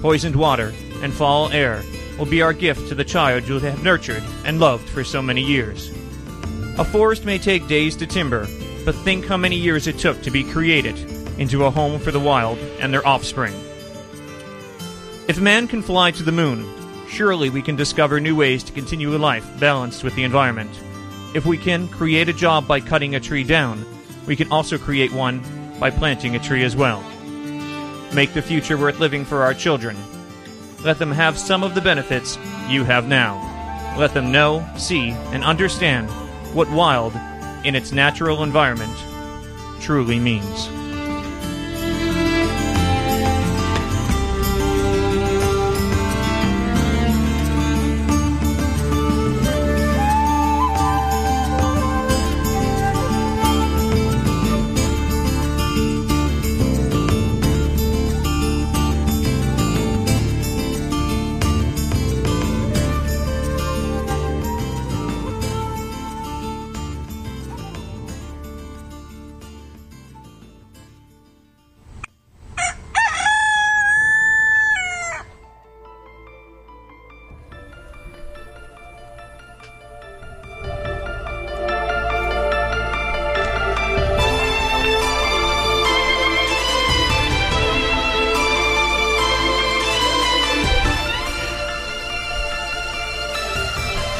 poisoned 0.02 0.36
water, 0.36 0.74
and 1.02 1.14
foul 1.14 1.52
air 1.52 1.84
will 2.18 2.26
be 2.26 2.42
our 2.42 2.54
gift 2.54 2.90
to 2.90 2.96
the 2.96 3.04
child 3.04 3.48
you 3.48 3.60
have 3.60 3.84
nurtured 3.84 4.24
and 4.46 4.60
loved 4.60 4.88
for 4.90 5.04
so 5.04 5.22
many 5.22 5.42
years. 5.42 5.90
A 6.78 6.84
forest 6.84 7.26
may 7.26 7.38
take 7.38 7.68
days 7.68 7.96
to 7.98 8.08
timber, 8.08 8.48
but 8.86 8.96
think 8.96 9.26
how 9.26 9.38
many 9.38 9.56
years 9.56 9.88
it 9.88 9.98
took 9.98 10.22
to 10.22 10.32
be 10.32 10.44
created 10.44 10.98
into 11.40 11.66
a 11.66 11.72
home 11.72 12.00
for 12.00 12.12
the 12.12 12.20
wild 12.20 12.58
and 12.80 12.94
their 12.94 13.06
offspring. 13.08 13.54
If 15.28 15.40
man 15.40 15.68
can 15.68 15.82
fly 15.82 16.12
to 16.12 16.24
the 16.24 16.32
moon, 16.32 16.68
surely 17.08 17.50
we 17.50 17.62
can 17.62 17.76
discover 17.76 18.20
new 18.20 18.36
ways 18.36 18.64
to 18.64 18.74
continue 18.74 19.16
a 19.16 19.18
life 19.18 19.48
balanced 19.60 20.04
with 20.04 20.16
the 20.16 20.24
environment. 20.24 20.72
If 21.36 21.46
we 21.46 21.58
can 21.58 21.88
create 21.88 22.30
a 22.30 22.34
job 22.34 22.68
by 22.68 22.80
cutting 22.80 23.16
a 23.16 23.20
tree 23.20 23.44
down, 23.44 23.86
we 24.26 24.36
can 24.36 24.52
also 24.52 24.78
create 24.78 25.12
one 25.12 25.42
by 25.80 25.90
planting 25.90 26.36
a 26.36 26.40
tree 26.40 26.64
as 26.64 26.76
well. 26.76 27.02
Make 28.14 28.34
the 28.34 28.42
future 28.42 28.78
worth 28.78 29.00
living 29.00 29.26
for 29.26 29.44
our 29.44 29.54
children. 29.54 29.96
Let 30.84 31.00
them 31.00 31.12
have 31.12 31.38
some 31.38 31.64
of 31.64 31.76
the 31.76 31.82
benefits 31.82 32.38
you 32.68 32.84
have 32.84 33.08
now. 33.08 33.46
Let 33.98 34.14
them 34.14 34.32
know, 34.32 34.68
see, 34.78 35.12
and 35.32 35.44
understand 35.44 36.10
what 36.56 36.72
wild, 36.72 37.14
in 37.66 37.76
its 37.76 37.92
natural 37.92 38.44
environment, 38.44 38.96
truly 39.82 40.20
means. 40.20 40.70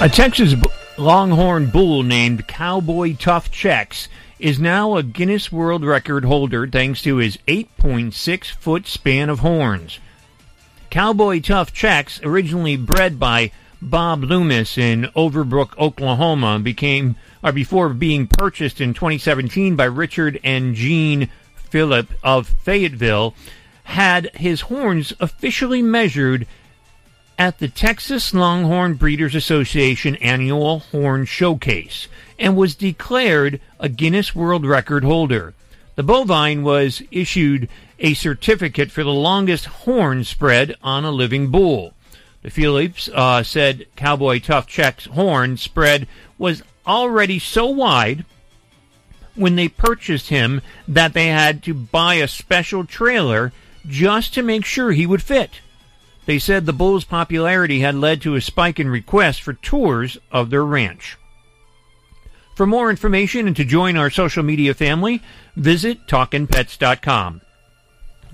A 0.02 0.08
Texas 0.08 0.56
Longhorn 0.98 1.72
bull 1.72 2.04
named 2.04 2.48
Cowboy 2.48 3.18
Tuff 3.18 3.52
Chex 3.52 4.08
is 4.40 4.58
now 4.58 4.96
a 4.96 5.04
Guinness 5.04 5.52
World 5.52 5.84
Record 5.84 6.24
holder 6.24 6.66
thanks 6.66 7.02
to 7.02 7.18
his 7.18 7.38
8.6 7.50 8.46
foot 8.46 8.88
span 8.88 9.30
of 9.30 9.40
horns. 9.40 10.00
Cowboy 10.90 11.42
Tuff 11.42 11.74
Chex, 11.74 12.24
originally 12.24 12.78
bred 12.78 13.20
by 13.20 13.52
Bob 13.82 14.24
Loomis 14.24 14.78
in 14.78 15.10
Overbrook, 15.18 15.78
Oklahoma, 15.78 16.60
became 16.60 17.18
or 17.44 17.52
before 17.52 17.90
being 17.90 18.26
purchased 18.26 18.80
in 18.80 18.94
2017 18.94 19.76
by 19.76 19.84
Richard 19.84 20.40
and 20.46 20.76
Jean 20.76 21.28
Phillip 21.56 22.08
of 22.24 22.48
Fayetteville, 22.48 23.36
had 23.84 24.34
his 24.36 24.62
horns 24.62 25.12
officially 25.20 25.82
measured 25.82 26.48
at 27.40 27.60
the 27.60 27.70
Texas 27.70 28.34
Longhorn 28.34 28.96
Breeders 28.96 29.34
Association 29.34 30.18
annual 30.18 30.80
horn 30.80 31.24
showcase 31.24 32.10
and 32.38 32.58
was 32.58 32.76
declared 32.76 33.62
a 33.80 33.88
Guinness 33.88 34.36
World 34.36 34.66
Record 34.66 35.06
holder. 35.06 35.54
The 35.96 36.04
bovine 36.04 36.64
was 36.64 37.02
issued 37.12 37.70
a 37.98 38.14
certificate 38.14 38.92
for 38.92 39.06
the 39.06 39.14
longest 39.14 39.66
horn 39.66 40.26
spread 40.26 40.76
on 40.84 41.06
a 41.06 41.12
living 41.12 41.50
bull. 41.50 41.94
The 42.42 42.50
Phillips 42.50 43.10
uh, 43.14 43.44
said 43.44 43.86
Cowboy 43.96 44.40
Tuff 44.40 44.68
Chex's 44.68 45.14
horn 45.14 45.56
spread 45.56 46.10
was 46.38 46.62
already 46.86 47.40
so 47.40 47.68
wide 47.68 48.26
when 49.36 49.56
they 49.56 49.70
purchased 49.70 50.28
him 50.28 50.62
that 50.90 51.14
they 51.14 51.28
had 51.28 51.64
to 51.64 51.74
buy 51.74 52.16
a 52.16 52.28
special 52.28 52.84
trailer 52.84 53.54
just 53.88 54.34
to 54.34 54.42
make 54.42 54.66
sure 54.66 54.92
he 54.92 55.06
would 55.06 55.24
fit. 55.24 55.62
They 56.30 56.38
said 56.38 56.68
the 56.68 56.74
bull's 56.74 57.06
popularity 57.06 57.80
had 57.80 57.96
led 57.96 58.22
to 58.22 58.36
a 58.36 58.42
spike 58.42 58.80
in 58.80 58.88
requests 58.88 59.40
for 59.40 59.54
tours 59.54 60.16
of 60.32 60.52
their 60.52 60.64
ranch. 60.64 61.18
For 62.56 62.68
more 62.68 62.92
information 62.92 63.48
and 63.48 63.56
to 63.56 63.66
join 63.66 63.98
our 63.98 64.12
social 64.12 64.44
media 64.44 64.76
family, 64.76 65.24
visit 65.56 66.06
talkinpets.com. 66.06 67.42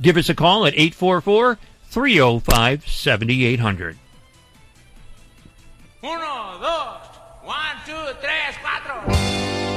Give 0.01 0.17
us 0.17 0.27
a 0.27 0.35
call 0.35 0.65
at 0.65 0.73
844 0.73 1.57
305 1.85 2.85
7800. 2.85 3.97
Uno, 6.03 6.19
dos, 6.59 7.07
one, 7.45 7.77
two, 7.85 7.93
tres, 8.19 8.55
cuatro. 8.61 9.74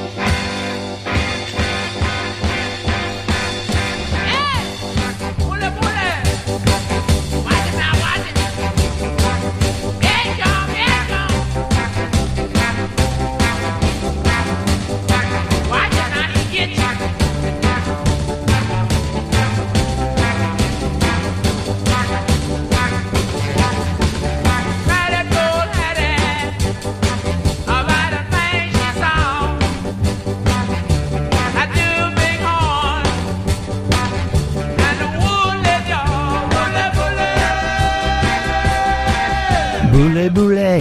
Boule 39.98 40.30
boule. 40.30 40.80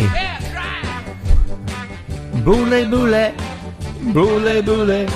Boule 2.45 2.85
boule. 2.85 3.33
Boule 4.13 4.61
boule. 4.61 5.07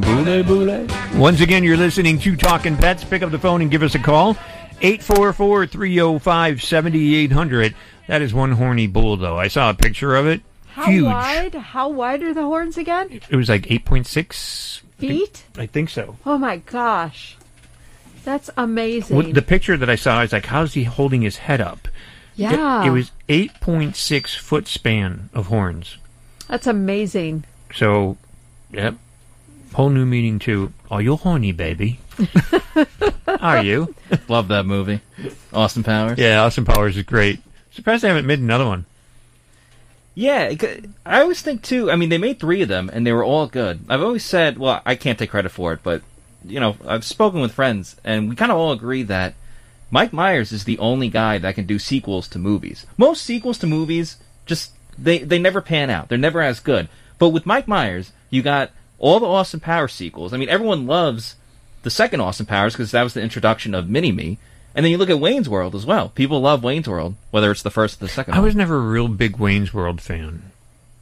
Boule 0.00 0.42
boule. 0.44 0.86
Once 1.16 1.40
again, 1.40 1.64
you're 1.64 1.76
listening 1.76 2.20
to 2.20 2.36
Talking 2.36 2.76
Pets. 2.76 3.02
Pick 3.02 3.24
up 3.24 3.32
the 3.32 3.38
phone 3.40 3.62
and 3.62 3.68
give 3.68 3.82
us 3.82 3.96
a 3.96 3.98
call. 3.98 4.36
844 4.80 5.66
305 5.66 6.62
7800. 6.62 7.74
That 8.06 8.22
is 8.22 8.32
one 8.32 8.52
horny 8.52 8.86
bull, 8.86 9.16
though. 9.16 9.36
I 9.36 9.48
saw 9.48 9.70
a 9.70 9.74
picture 9.74 10.14
of 10.14 10.28
it. 10.28 10.40
How 10.68 10.86
Huge. 10.86 11.04
wide? 11.06 11.54
How 11.56 11.88
wide 11.88 12.22
are 12.22 12.32
the 12.32 12.42
horns 12.42 12.78
again? 12.78 13.20
It 13.28 13.34
was 13.34 13.48
like 13.48 13.62
8.6 13.62 14.82
Feet? 14.98 15.46
I 15.58 15.66
think 15.66 15.90
so. 15.90 16.16
Oh 16.24 16.38
my 16.38 16.58
gosh. 16.58 17.36
That's 18.22 18.50
amazing. 18.56 19.16
What, 19.16 19.34
the 19.34 19.42
picture 19.42 19.76
that 19.76 19.90
I 19.90 19.96
saw, 19.96 20.18
I 20.18 20.22
was 20.22 20.32
like, 20.32 20.46
how's 20.46 20.74
he 20.74 20.84
holding 20.84 21.22
his 21.22 21.38
head 21.38 21.60
up? 21.60 21.88
It- 22.36 22.42
Yeah. 22.42 22.84
It, 22.86 22.90
was 22.90 23.10
8.6 23.28 24.36
foot 24.38 24.66
span 24.68 25.28
of 25.34 25.46
horns. 25.46 25.96
That's 26.48 26.66
amazing. 26.66 27.44
So, 27.74 28.16
yep. 28.72 28.94
Whole 29.74 29.90
new 29.90 30.06
meaning 30.06 30.38
to, 30.40 30.72
are 30.90 31.02
you 31.02 31.16
horny, 31.16 31.52
baby? 31.52 31.98
Are 33.40 33.62
you? 33.62 33.94
Love 34.28 34.48
that 34.48 34.64
movie. 34.64 35.00
Austin 35.52 35.82
Powers. 35.82 36.18
Yeah, 36.18 36.42
Austin 36.42 36.64
Powers 36.64 36.96
is 36.96 37.02
great. 37.02 37.40
Surprised 37.72 38.02
they 38.02 38.08
haven't 38.08 38.26
made 38.26 38.38
another 38.38 38.64
one. 38.64 38.86
Yeah, 40.14 40.54
I 41.04 41.20
always 41.20 41.42
think 41.42 41.62
too. 41.62 41.90
I 41.90 41.96
mean, 41.96 42.08
they 42.08 42.16
made 42.16 42.40
three 42.40 42.62
of 42.62 42.68
them, 42.68 42.88
and 42.92 43.06
they 43.06 43.12
were 43.12 43.24
all 43.24 43.46
good. 43.46 43.80
I've 43.88 44.00
always 44.02 44.24
said, 44.24 44.56
well, 44.58 44.80
I 44.86 44.94
can't 44.94 45.18
take 45.18 45.30
credit 45.30 45.50
for 45.50 45.74
it, 45.74 45.80
but 45.82 46.00
you 46.44 46.58
know, 46.60 46.76
I've 46.86 47.04
spoken 47.04 47.40
with 47.40 47.52
friends, 47.52 47.96
and 48.02 48.30
we 48.30 48.36
kind 48.36 48.50
of 48.50 48.56
all 48.56 48.72
agree 48.72 49.02
that 49.04 49.34
Mike 49.90 50.12
Myers 50.12 50.52
is 50.52 50.64
the 50.64 50.78
only 50.78 51.08
guy 51.08 51.38
that 51.38 51.54
can 51.54 51.66
do 51.66 51.78
sequels 51.78 52.28
to 52.28 52.38
movies. 52.38 52.86
Most 52.96 53.22
sequels 53.22 53.58
to 53.58 53.66
movies 53.66 54.16
just 54.44 54.72
they 54.98 55.18
they 55.18 55.38
never 55.38 55.60
pan 55.60 55.90
out. 55.90 56.08
They're 56.08 56.18
never 56.18 56.40
as 56.40 56.60
good. 56.60 56.88
But 57.18 57.30
with 57.30 57.46
Mike 57.46 57.68
Myers, 57.68 58.12
you 58.30 58.42
got 58.42 58.70
all 58.98 59.20
the 59.20 59.26
Austin 59.26 59.60
Powers 59.60 59.92
sequels. 59.92 60.32
I 60.32 60.36
mean, 60.36 60.48
everyone 60.48 60.86
loves 60.86 61.36
the 61.82 61.90
second 61.90 62.20
Austin 62.20 62.46
Powers 62.46 62.74
because 62.74 62.90
that 62.90 63.02
was 63.02 63.14
the 63.14 63.22
introduction 63.22 63.74
of 63.74 63.88
Mini 63.88 64.12
Me. 64.12 64.38
And 64.74 64.84
then 64.84 64.90
you 64.90 64.98
look 64.98 65.08
at 65.08 65.20
Wayne's 65.20 65.48
World 65.48 65.74
as 65.74 65.86
well. 65.86 66.10
People 66.10 66.40
love 66.40 66.62
Wayne's 66.62 66.88
World, 66.88 67.14
whether 67.30 67.50
it's 67.50 67.62
the 67.62 67.70
first 67.70 67.96
or 67.96 68.06
the 68.06 68.12
second. 68.12 68.34
I 68.34 68.38
one. 68.38 68.46
was 68.46 68.56
never 68.56 68.76
a 68.76 68.80
real 68.80 69.08
big 69.08 69.38
Wayne's 69.38 69.72
World 69.72 70.02
fan. 70.02 70.50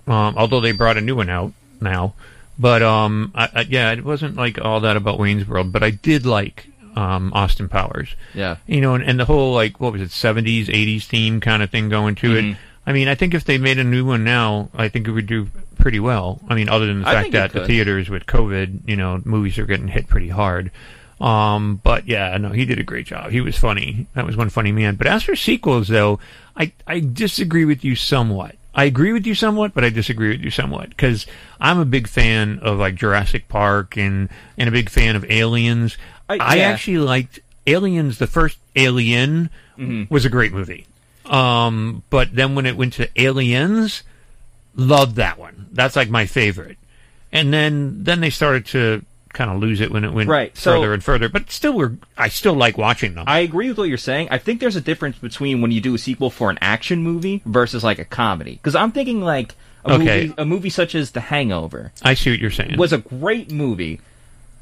Um, 0.07 0.35
although 0.37 0.61
they 0.61 0.73
brought 0.73 0.97
a 0.97 1.01
new 1.01 1.17
one 1.17 1.31
out 1.31 1.53
now. 1.81 2.15
But 2.57 2.83
um, 2.83 3.33
I, 3.35 3.49
I, 3.53 3.61
yeah, 3.63 3.91
it 3.91 4.05
wasn't 4.05 4.37
like 4.37 4.61
all 4.61 4.81
that 4.81 4.97
about 4.97 5.19
Wayne's 5.19 5.49
World. 5.49 5.73
But 5.73 5.83
I 5.83 5.91
did 5.91 6.25
like 6.25 6.69
um, 6.97 7.33
Austin 7.35 7.69
Powers. 7.69 8.15
Yeah. 8.35 8.57
You 8.67 8.81
know, 8.81 8.95
and, 8.95 9.05
and 9.05 9.19
the 9.21 9.25
whole 9.25 9.53
like 9.55 9.81
what 9.81 9.93
was 9.93 10.03
it, 10.03 10.11
seventies, 10.11 10.69
eighties 10.71 11.07
theme 11.07 11.41
kind 11.41 11.63
of 11.63 11.71
thing 11.71 11.89
going 11.89 12.15
to 12.17 12.29
Mhm. 12.31 12.53
it. 12.53 12.57
I 12.87 12.93
mean, 12.93 13.09
I 13.09 13.15
think 13.15 13.33
if 13.33 13.45
they 13.45 13.57
made 13.57 13.79
a 13.79 13.85
new 13.85 14.05
one 14.05 14.25
now, 14.25 14.69
I 14.75 14.89
think 14.89 15.09
it 15.09 15.11
would 15.13 15.27
do 15.27 15.49
pretty 15.79 16.01
well. 16.01 16.41
I 16.49 16.55
mean, 16.55 16.69
other 16.69 16.87
than 16.87 17.01
the 17.03 17.09
I 17.09 17.15
fact 17.15 17.33
that 17.33 17.53
the 17.53 17.67
theaters 17.67 18.11
with 18.11 18.27
COVID, 18.27 18.81
you 18.87 18.97
know, 18.97 19.23
movies 19.25 19.59
are 19.59 19.65
getting 19.65 19.89
hit 19.89 20.07
pretty 20.07 20.29
hard. 20.29 20.71
Um, 21.21 21.81
but 21.83 22.07
yeah, 22.07 22.37
no, 22.37 22.51
he 22.51 22.65
did 22.65 22.79
a 22.79 22.83
great 22.83 23.07
job. 23.07 23.31
He 23.31 23.41
was 23.41 23.57
funny. 23.57 24.07
That 24.15 24.27
was 24.27 24.37
one 24.37 24.51
funny 24.51 24.73
man. 24.73 24.97
But 24.97 25.07
as 25.07 25.23
for 25.23 25.37
sequels, 25.37 25.89
though, 25.89 26.19
I 26.57 26.73
I 26.87 27.01
disagree 27.01 27.65
with 27.65 27.85
you 27.85 27.97
somewhat. 27.97 28.57
I 28.75 28.85
agree 28.85 29.13
with 29.13 29.25
you 29.25 29.37
somewhat, 29.37 29.73
but 29.73 29.85
I 29.85 29.89
disagree 29.91 30.31
with 30.31 30.41
you 30.41 30.51
somewhat 30.51 30.89
because 30.91 31.27
I'm 31.61 31.79
a 31.79 31.85
big 31.85 32.09
fan 32.09 32.59
of 32.61 32.79
like 32.81 32.97
Jurassic 32.97 33.49
Park 33.49 33.97
and 33.97 34.29
and 34.59 34.69
a 34.69 34.73
big 34.73 34.91
fan 34.91 35.15
of 35.15 35.25
Aliens. 35.31 35.97
I- 36.29 36.39
I 36.39 36.55
yeah. 36.57 36.63
actually 36.69 36.99
liked 36.99 37.41
Aliens. 37.67 38.19
The 38.19 38.27
first 38.27 38.59
Alien 38.77 39.51
Mhm. 39.79 40.11
was 40.11 40.25
a 40.25 40.29
great 40.29 40.53
movie. 40.53 40.87
Um, 41.27 42.03
but 42.11 42.35
then 42.35 42.55
when 42.55 42.67
it 42.67 42.77
went 42.77 42.93
to 42.95 43.09
Aliens, 43.21 44.03
loved 44.77 45.17
that 45.17 45.39
one. 45.39 45.67
That's 45.73 45.97
like 45.97 46.11
my 46.11 46.27
favorite. 46.27 46.77
And 47.33 47.53
then 47.53 48.05
then 48.05 48.21
they 48.21 48.31
started 48.31 48.67
to 48.67 49.03
kind 49.33 49.51
of 49.51 49.59
lose 49.59 49.81
it 49.81 49.91
when 49.91 50.05
it 50.05 50.13
went 50.13 50.29
Right, 50.29 50.57
so- 50.57 50.75
further 50.75 50.93
and 50.95 51.03
further. 51.03 51.29
But 51.29 51.51
still, 51.51 51.73
we're 51.73 51.93
I 52.17 52.29
still 52.29 52.55
like 52.55 52.79
watching 52.79 53.15
them. 53.15 53.25
I 53.27 53.41
agree 53.41 53.69
with 53.69 53.79
what 53.79 53.89
you're 53.89 53.99
saying. 53.99 54.29
I 54.31 54.39
think 54.39 54.61
there's 54.61 54.77
a 54.77 54.81
difference 54.81 55.19
between 55.19 55.61
when 55.61 55.73
you 55.73 55.81
do 55.81 55.95
a 55.95 55.99
sequel 55.99 56.31
for 56.31 56.51
an 56.51 56.59
action 56.61 57.03
movie 57.03 57.43
versus 57.45 57.83
like 57.83 57.99
a 57.99 58.05
comedy. 58.05 58.53
Because 58.53 58.77
I'm 58.77 58.93
thinking 58.93 59.21
like 59.23 59.55
a 59.85 59.95
Okay. 59.95 60.05
movie, 60.27 60.35
a 60.39 60.45
movie 60.45 60.71
such 60.71 60.95
as 60.95 61.11
The 61.11 61.21
Hangover 61.21 61.93
I 62.03 62.15
see 62.15 62.31
what 62.31 62.39
you're 62.39 62.51
saying. 62.53 62.77
was 62.77 62.93
a 62.93 62.99
great 62.99 63.51
movie, 63.51 64.01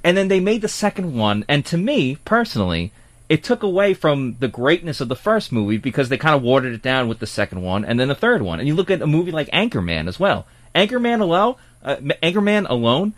and 0.04 0.16
then 0.16 0.28
they 0.28 0.40
made 0.40 0.62
the 0.62 0.68
second 0.68 1.14
one, 1.14 1.44
and 1.48 1.64
to 1.66 1.76
me 1.76 2.16
personally, 2.24 2.92
it 3.28 3.42
took 3.42 3.62
away 3.62 3.94
from 3.94 4.36
the 4.40 4.48
greatness 4.48 5.00
of 5.00 5.08
the 5.08 5.16
first 5.16 5.52
movie 5.52 5.78
because 5.78 6.08
they 6.10 6.18
kind 6.18 6.34
of 6.34 6.42
watered 6.42 6.74
it 6.74 6.82
down 6.82 7.08
with 7.08 7.18
the 7.18 7.26
second 7.26 7.62
one 7.62 7.82
and 7.82 7.98
then 7.98 8.08
the 8.08 8.14
third 8.14 8.42
one. 8.42 8.58
And 8.58 8.68
you 8.68 8.74
look 8.74 8.90
at 8.90 9.00
a 9.00 9.06
movie 9.06 9.32
like 9.32 9.48
Anchorman 9.52 10.06
as 10.06 10.20
well. 10.20 10.46
Anchorman 10.74 11.20
alone, 11.22 11.54
uh, 11.82 11.96
Anchorman 12.22 12.68
alone, 12.68 13.14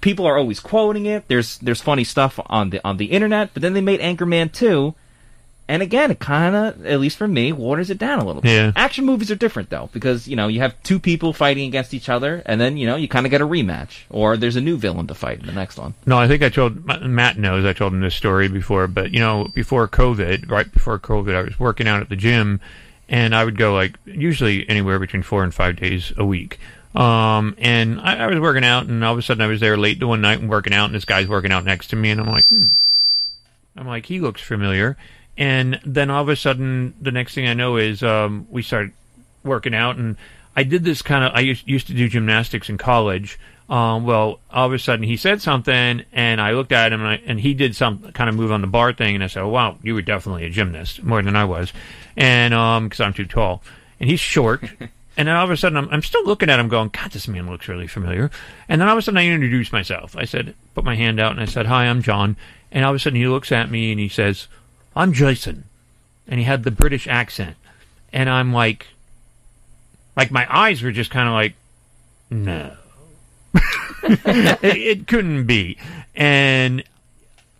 people 0.00 0.26
are 0.26 0.38
always 0.38 0.60
quoting 0.60 1.06
it. 1.06 1.26
There's 1.26 1.58
there's 1.58 1.80
funny 1.80 2.04
stuff 2.04 2.38
on 2.46 2.70
the 2.70 2.80
on 2.84 2.98
the 2.98 3.06
internet, 3.06 3.50
but 3.52 3.62
then 3.62 3.72
they 3.72 3.80
made 3.80 3.98
Anchorman 3.98 4.52
2 4.52 4.94
and 5.68 5.82
again, 5.82 6.10
it 6.10 6.18
kind 6.18 6.56
of, 6.56 6.86
at 6.86 6.98
least 6.98 7.18
for 7.18 7.28
me, 7.28 7.52
waters 7.52 7.90
it 7.90 7.98
down 7.98 8.20
a 8.20 8.24
little 8.24 8.40
bit. 8.40 8.50
Yeah. 8.50 8.72
Action 8.74 9.04
movies 9.04 9.30
are 9.30 9.36
different 9.36 9.68
though, 9.68 9.90
because 9.92 10.26
you 10.26 10.34
know 10.34 10.48
you 10.48 10.60
have 10.60 10.82
two 10.82 10.98
people 10.98 11.34
fighting 11.34 11.68
against 11.68 11.92
each 11.92 12.08
other, 12.08 12.42
and 12.46 12.58
then 12.58 12.78
you 12.78 12.86
know 12.86 12.96
you 12.96 13.06
kind 13.06 13.26
of 13.26 13.30
get 13.30 13.42
a 13.42 13.46
rematch, 13.46 14.04
or 14.08 14.38
there's 14.38 14.56
a 14.56 14.62
new 14.62 14.78
villain 14.78 15.06
to 15.06 15.14
fight 15.14 15.40
in 15.40 15.46
the 15.46 15.52
next 15.52 15.76
one. 15.76 15.92
No, 16.06 16.18
I 16.18 16.26
think 16.26 16.42
I 16.42 16.48
told 16.48 16.86
Matt 17.02 17.38
knows 17.38 17.66
I 17.66 17.74
told 17.74 17.92
him 17.92 18.00
this 18.00 18.14
story 18.14 18.48
before, 18.48 18.88
but 18.88 19.12
you 19.12 19.20
know, 19.20 19.48
before 19.54 19.86
COVID, 19.86 20.50
right 20.50 20.72
before 20.72 20.98
COVID, 20.98 21.34
I 21.34 21.42
was 21.42 21.60
working 21.60 21.86
out 21.86 22.00
at 22.00 22.08
the 22.08 22.16
gym, 22.16 22.60
and 23.08 23.34
I 23.34 23.44
would 23.44 23.58
go 23.58 23.74
like 23.74 23.98
usually 24.06 24.66
anywhere 24.70 24.98
between 24.98 25.22
four 25.22 25.44
and 25.44 25.54
five 25.54 25.76
days 25.76 26.12
a 26.16 26.24
week. 26.24 26.58
Um, 26.94 27.54
and 27.58 28.00
I, 28.00 28.24
I 28.24 28.26
was 28.26 28.40
working 28.40 28.64
out, 28.64 28.86
and 28.86 29.04
all 29.04 29.12
of 29.12 29.18
a 29.18 29.22
sudden 29.22 29.42
I 29.42 29.46
was 29.46 29.60
there 29.60 29.76
late 29.76 30.02
one 30.02 30.22
night 30.22 30.40
and 30.40 30.48
working 30.48 30.72
out, 30.72 30.86
and 30.86 30.94
this 30.94 31.04
guy's 31.04 31.28
working 31.28 31.52
out 31.52 31.64
next 31.64 31.88
to 31.88 31.96
me, 31.96 32.10
and 32.10 32.20
I'm 32.20 32.26
like, 32.26 32.46
hmm. 32.46 32.66
I'm 33.76 33.86
like, 33.86 34.06
he 34.06 34.18
looks 34.18 34.40
familiar. 34.40 34.96
And 35.38 35.80
then 35.86 36.10
all 36.10 36.20
of 36.20 36.28
a 36.28 36.36
sudden, 36.36 36.94
the 37.00 37.12
next 37.12 37.34
thing 37.34 37.46
I 37.46 37.54
know 37.54 37.76
is 37.76 38.02
um, 38.02 38.48
we 38.50 38.60
start 38.60 38.90
working 39.44 39.72
out, 39.72 39.96
and 39.96 40.16
I 40.56 40.64
did 40.64 40.82
this 40.82 41.00
kind 41.00 41.24
of. 41.24 41.32
I 41.32 41.40
used, 41.40 41.66
used 41.66 41.86
to 41.86 41.94
do 41.94 42.08
gymnastics 42.08 42.68
in 42.68 42.76
college. 42.76 43.38
Um, 43.70 44.04
well, 44.04 44.40
all 44.50 44.66
of 44.66 44.72
a 44.72 44.78
sudden 44.80 45.04
he 45.04 45.16
said 45.16 45.40
something, 45.40 46.02
and 46.12 46.40
I 46.40 46.52
looked 46.52 46.72
at 46.72 46.92
him, 46.92 47.02
and, 47.02 47.10
I, 47.10 47.22
and 47.24 47.38
he 47.38 47.54
did 47.54 47.76
some 47.76 48.10
kind 48.12 48.28
of 48.28 48.34
move 48.34 48.50
on 48.50 48.62
the 48.62 48.66
bar 48.66 48.92
thing, 48.92 49.14
and 49.14 49.22
I 49.22 49.28
said, 49.28 49.44
oh, 49.44 49.48
"Wow, 49.48 49.76
you 49.80 49.94
were 49.94 50.02
definitely 50.02 50.44
a 50.44 50.50
gymnast, 50.50 51.04
more 51.04 51.22
than 51.22 51.36
I 51.36 51.44
was," 51.44 51.72
and 52.16 52.52
because 52.84 53.00
I'm 53.00 53.12
too 53.12 53.26
tall, 53.26 53.62
and 54.00 54.10
he's 54.10 54.20
short. 54.20 54.64
And 55.16 55.26
then 55.26 55.34
all 55.34 55.42
of 55.42 55.50
a 55.50 55.56
sudden, 55.56 55.76
I'm, 55.76 55.88
I'm 55.90 56.02
still 56.02 56.24
looking 56.24 56.48
at 56.48 56.60
him, 56.60 56.68
going, 56.68 56.90
"God, 56.90 57.10
this 57.10 57.26
man 57.26 57.50
looks 57.50 57.66
really 57.66 57.88
familiar." 57.88 58.30
And 58.68 58.80
then 58.80 58.86
all 58.86 58.94
of 58.94 58.98
a 59.00 59.02
sudden, 59.02 59.18
I 59.18 59.26
introduced 59.26 59.72
myself. 59.72 60.16
I 60.16 60.24
said, 60.24 60.54
put 60.76 60.84
my 60.84 60.94
hand 60.94 61.18
out, 61.18 61.32
and 61.32 61.40
I 61.40 61.46
said, 61.46 61.66
"Hi, 61.66 61.86
I'm 61.86 62.02
Jon." 62.02 62.36
And 62.70 62.84
all 62.84 62.92
of 62.92 62.94
a 62.94 63.00
sudden, 63.00 63.18
he 63.18 63.26
looks 63.26 63.50
at 63.50 63.68
me 63.68 63.90
and 63.90 63.98
he 63.98 64.08
says, 64.08 64.46
"I'm 64.94 65.12
Jason," 65.12 65.64
and 66.26 66.38
he 66.38 66.44
had 66.44 66.64
the 66.64 66.70
British 66.70 67.06
accent, 67.06 67.56
and 68.12 68.28
I'm 68.28 68.52
like, 68.52 68.88
like 70.16 70.30
my 70.30 70.46
eyes 70.48 70.82
were 70.82 70.92
just 70.92 71.10
kind 71.10 71.28
of 71.28 71.34
like, 71.34 71.54
no, 72.30 72.76
it, 74.02 74.58
it 74.62 75.06
couldn't 75.06 75.44
be, 75.44 75.78
and 76.14 76.82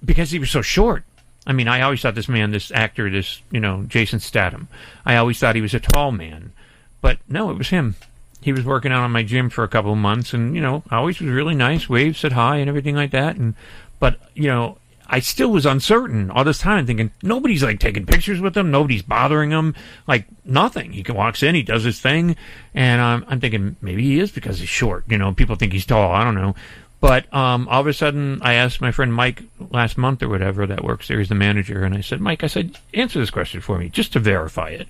because 0.04 0.30
he 0.30 0.38
was 0.38 0.50
so 0.50 0.62
short. 0.62 1.04
I 1.46 1.52
mean, 1.52 1.66
I 1.66 1.80
always 1.80 2.02
thought 2.02 2.14
this 2.14 2.28
man, 2.28 2.50
this 2.50 2.70
actor, 2.72 3.08
this 3.08 3.40
you 3.50 3.60
know, 3.60 3.84
Jason 3.88 4.20
Statham. 4.20 4.68
I 5.06 5.16
always 5.16 5.38
thought 5.38 5.54
he 5.54 5.62
was 5.62 5.72
a 5.72 5.80
tall 5.80 6.12
man, 6.12 6.52
but 7.00 7.18
no, 7.26 7.50
it 7.50 7.56
was 7.56 7.70
him. 7.70 7.94
He 8.40 8.52
was 8.52 8.64
working 8.64 8.92
out 8.92 9.02
on 9.02 9.10
my 9.10 9.22
gym 9.22 9.50
for 9.50 9.64
a 9.64 9.68
couple 9.68 9.92
of 9.92 9.98
months, 9.98 10.34
and 10.34 10.54
you 10.54 10.60
know, 10.60 10.82
always 10.90 11.20
was 11.20 11.30
really 11.30 11.54
nice, 11.54 11.88
waved, 11.88 12.16
said 12.16 12.32
hi, 12.32 12.58
and 12.58 12.68
everything 12.68 12.94
like 12.94 13.12
that. 13.12 13.36
And 13.36 13.54
but 13.98 14.18
you 14.34 14.46
know, 14.46 14.78
I 15.08 15.20
still 15.20 15.50
was 15.50 15.64
uncertain 15.64 16.30
all 16.30 16.44
this 16.44 16.58
time, 16.58 16.86
thinking 16.86 17.10
nobody's 17.22 17.62
like 17.62 17.80
taking 17.80 18.04
pictures 18.04 18.40
with 18.40 18.56
him, 18.56 18.70
nobody's 18.70 19.02
bothering 19.02 19.50
him, 19.50 19.74
like 20.06 20.26
nothing. 20.44 20.92
He 20.92 21.04
walks 21.10 21.42
in, 21.42 21.54
he 21.54 21.62
does 21.62 21.84
his 21.84 22.00
thing, 22.00 22.36
and 22.74 23.00
um, 23.00 23.24
I'm 23.28 23.40
thinking 23.40 23.76
maybe 23.80 24.02
he 24.02 24.18
is 24.18 24.30
because 24.30 24.58
he's 24.58 24.68
short. 24.68 25.04
You 25.08 25.16
know, 25.16 25.32
people 25.32 25.56
think 25.56 25.72
he's 25.72 25.86
tall. 25.86 26.12
I 26.12 26.24
don't 26.24 26.34
know. 26.34 26.54
But 27.00 27.32
um, 27.32 27.68
all 27.68 27.80
of 27.80 27.86
a 27.86 27.92
sudden, 27.92 28.42
I 28.42 28.54
asked 28.54 28.80
my 28.80 28.90
friend 28.90 29.14
Mike 29.14 29.44
last 29.70 29.96
month 29.96 30.22
or 30.22 30.28
whatever 30.28 30.66
that 30.66 30.84
works 30.84 31.08
there. 31.08 31.18
He's 31.18 31.28
the 31.28 31.36
manager, 31.36 31.84
and 31.84 31.94
I 31.94 32.00
said, 32.00 32.20
Mike, 32.20 32.42
I 32.42 32.48
said, 32.48 32.76
answer 32.92 33.20
this 33.20 33.30
question 33.30 33.60
for 33.60 33.78
me 33.78 33.88
just 33.88 34.12
to 34.14 34.20
verify 34.20 34.70
it. 34.70 34.88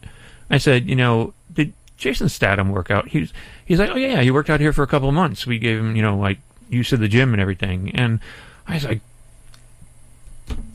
I 0.50 0.58
said, 0.58 0.88
you 0.88 0.96
know, 0.96 1.34
did 1.52 1.74
Jason 1.98 2.28
Statham 2.28 2.70
work 2.70 2.90
out? 2.90 3.08
He's 3.08 3.32
he's 3.66 3.78
like, 3.78 3.90
oh 3.90 3.96
yeah, 3.96 4.22
he 4.22 4.30
worked 4.30 4.48
out 4.50 4.60
here 4.60 4.72
for 4.72 4.82
a 4.82 4.86
couple 4.86 5.08
of 5.08 5.14
months. 5.14 5.46
We 5.46 5.58
gave 5.58 5.78
him, 5.78 5.94
you 5.94 6.02
know, 6.02 6.16
like 6.16 6.38
use 6.70 6.92
of 6.92 7.00
the 7.00 7.08
gym 7.08 7.34
and 7.34 7.42
everything. 7.42 7.90
And 7.94 8.20
I 8.66 8.74
was 8.74 8.84
like, 8.84 9.00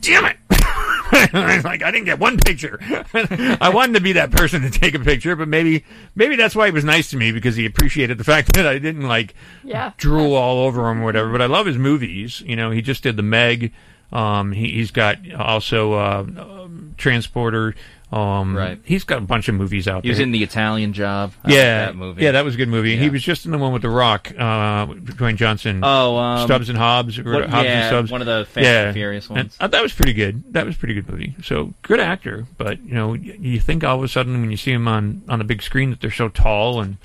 damn 0.00 0.24
it. 0.26 0.36
I 0.50 1.60
like, 1.64 1.82
I 1.82 1.90
didn't 1.90 2.06
get 2.06 2.18
one 2.18 2.38
picture. 2.38 2.78
I 3.14 3.70
wanted 3.72 3.94
to 3.94 4.00
be 4.00 4.12
that 4.14 4.30
person 4.32 4.62
to 4.62 4.70
take 4.70 4.94
a 4.94 4.98
picture, 4.98 5.36
but 5.36 5.48
maybe, 5.48 5.84
maybe 6.14 6.34
that's 6.36 6.56
why 6.56 6.66
he 6.66 6.72
was 6.72 6.84
nice 6.84 7.10
to 7.10 7.16
me 7.16 7.30
because 7.32 7.56
he 7.56 7.66
appreciated 7.66 8.18
the 8.18 8.24
fact 8.24 8.52
that 8.54 8.66
I 8.66 8.78
didn't 8.78 9.06
like 9.06 9.34
Yeah. 9.62 9.92
drool 9.96 10.34
all 10.34 10.64
over 10.66 10.90
him 10.90 11.00
or 11.02 11.04
whatever. 11.04 11.30
But 11.30 11.42
I 11.42 11.46
love 11.46 11.66
his 11.66 11.78
movies. 11.78 12.40
You 12.40 12.56
know, 12.56 12.70
he 12.70 12.82
just 12.82 13.02
did 13.02 13.16
the 13.16 13.22
Meg. 13.22 13.72
Um, 14.12 14.52
he, 14.52 14.70
he's 14.72 14.90
got 14.90 15.18
also 15.34 15.92
uh, 15.94 16.26
um, 16.38 16.94
Transporter. 16.96 17.74
Um, 18.14 18.56
Right. 18.56 18.78
He's 18.84 19.02
got 19.02 19.18
a 19.18 19.22
bunch 19.22 19.48
of 19.48 19.56
movies 19.56 19.88
out 19.88 20.04
He 20.04 20.08
was 20.08 20.18
there. 20.18 20.24
in 20.26 20.30
the 20.32 20.42
Italian 20.44 20.92
Job. 20.92 21.32
I 21.42 21.48
like 21.48 21.56
yeah, 21.56 21.86
that 21.86 21.96
movie. 21.96 22.22
yeah, 22.22 22.30
that 22.32 22.44
was 22.44 22.54
a 22.54 22.56
good 22.58 22.68
movie. 22.68 22.96
He 22.96 23.08
was 23.10 23.22
just 23.22 23.44
in 23.44 23.50
the 23.50 23.58
one 23.58 23.72
with 23.72 23.82
The 23.82 23.88
Rock, 23.90 24.30
uh, 24.38 24.86
Dwayne 24.86 25.34
Johnson. 25.36 25.80
Oh, 25.82 26.16
um, 26.16 26.46
Stubbs 26.46 26.68
and 26.68 26.78
Hobbs, 26.78 27.18
or 27.18 27.24
what- 27.24 27.50
Hobbs 27.50 27.64
yeah, 27.64 27.80
and 27.80 27.88
Stubbs. 27.88 28.10
one 28.12 28.20
of 28.20 28.26
the 28.28 28.46
Fast 28.52 28.66
and 28.66 28.94
Furious 28.94 29.26
And, 29.26 29.36
ones. 29.38 29.56
uh, 29.58 29.66
that 29.66 29.82
was 29.82 29.92
pretty 29.92 30.12
good. 30.12 30.44
That 30.52 30.64
was 30.64 30.76
a 30.76 30.78
pretty 30.78 30.94
good 30.94 31.08
movie. 31.10 31.34
So 31.42 31.74
good 31.82 31.98
actor, 31.98 32.46
but 32.56 32.78
you 32.86 32.94
know, 32.94 33.14
you 33.14 33.58
think 33.58 33.82
all 33.82 33.96
of 33.98 34.04
a 34.04 34.08
sudden 34.08 34.40
when 34.40 34.50
you 34.50 34.56
see 34.56 34.70
him 34.72 34.86
on 34.86 35.22
on 35.28 35.40
a 35.40 35.44
big 35.44 35.60
screen 35.62 35.90
that 35.90 36.00
they're 36.00 36.10
so 36.12 36.28
tall 36.28 36.80
and 36.80 36.98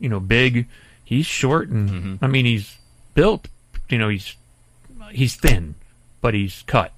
you 0.00 0.08
know 0.08 0.20
big. 0.20 0.66
He's 1.04 1.26
short 1.26 1.68
and 1.68 1.90
Mm-hmm. 1.90 2.24
I 2.24 2.28
mean 2.28 2.46
he's 2.46 2.78
built. 3.14 3.48
You 3.90 3.98
know 3.98 4.08
he's 4.08 4.34
he's 5.10 5.36
thin, 5.36 5.74
but 6.22 6.32
he's 6.34 6.64
cut. 6.66 6.92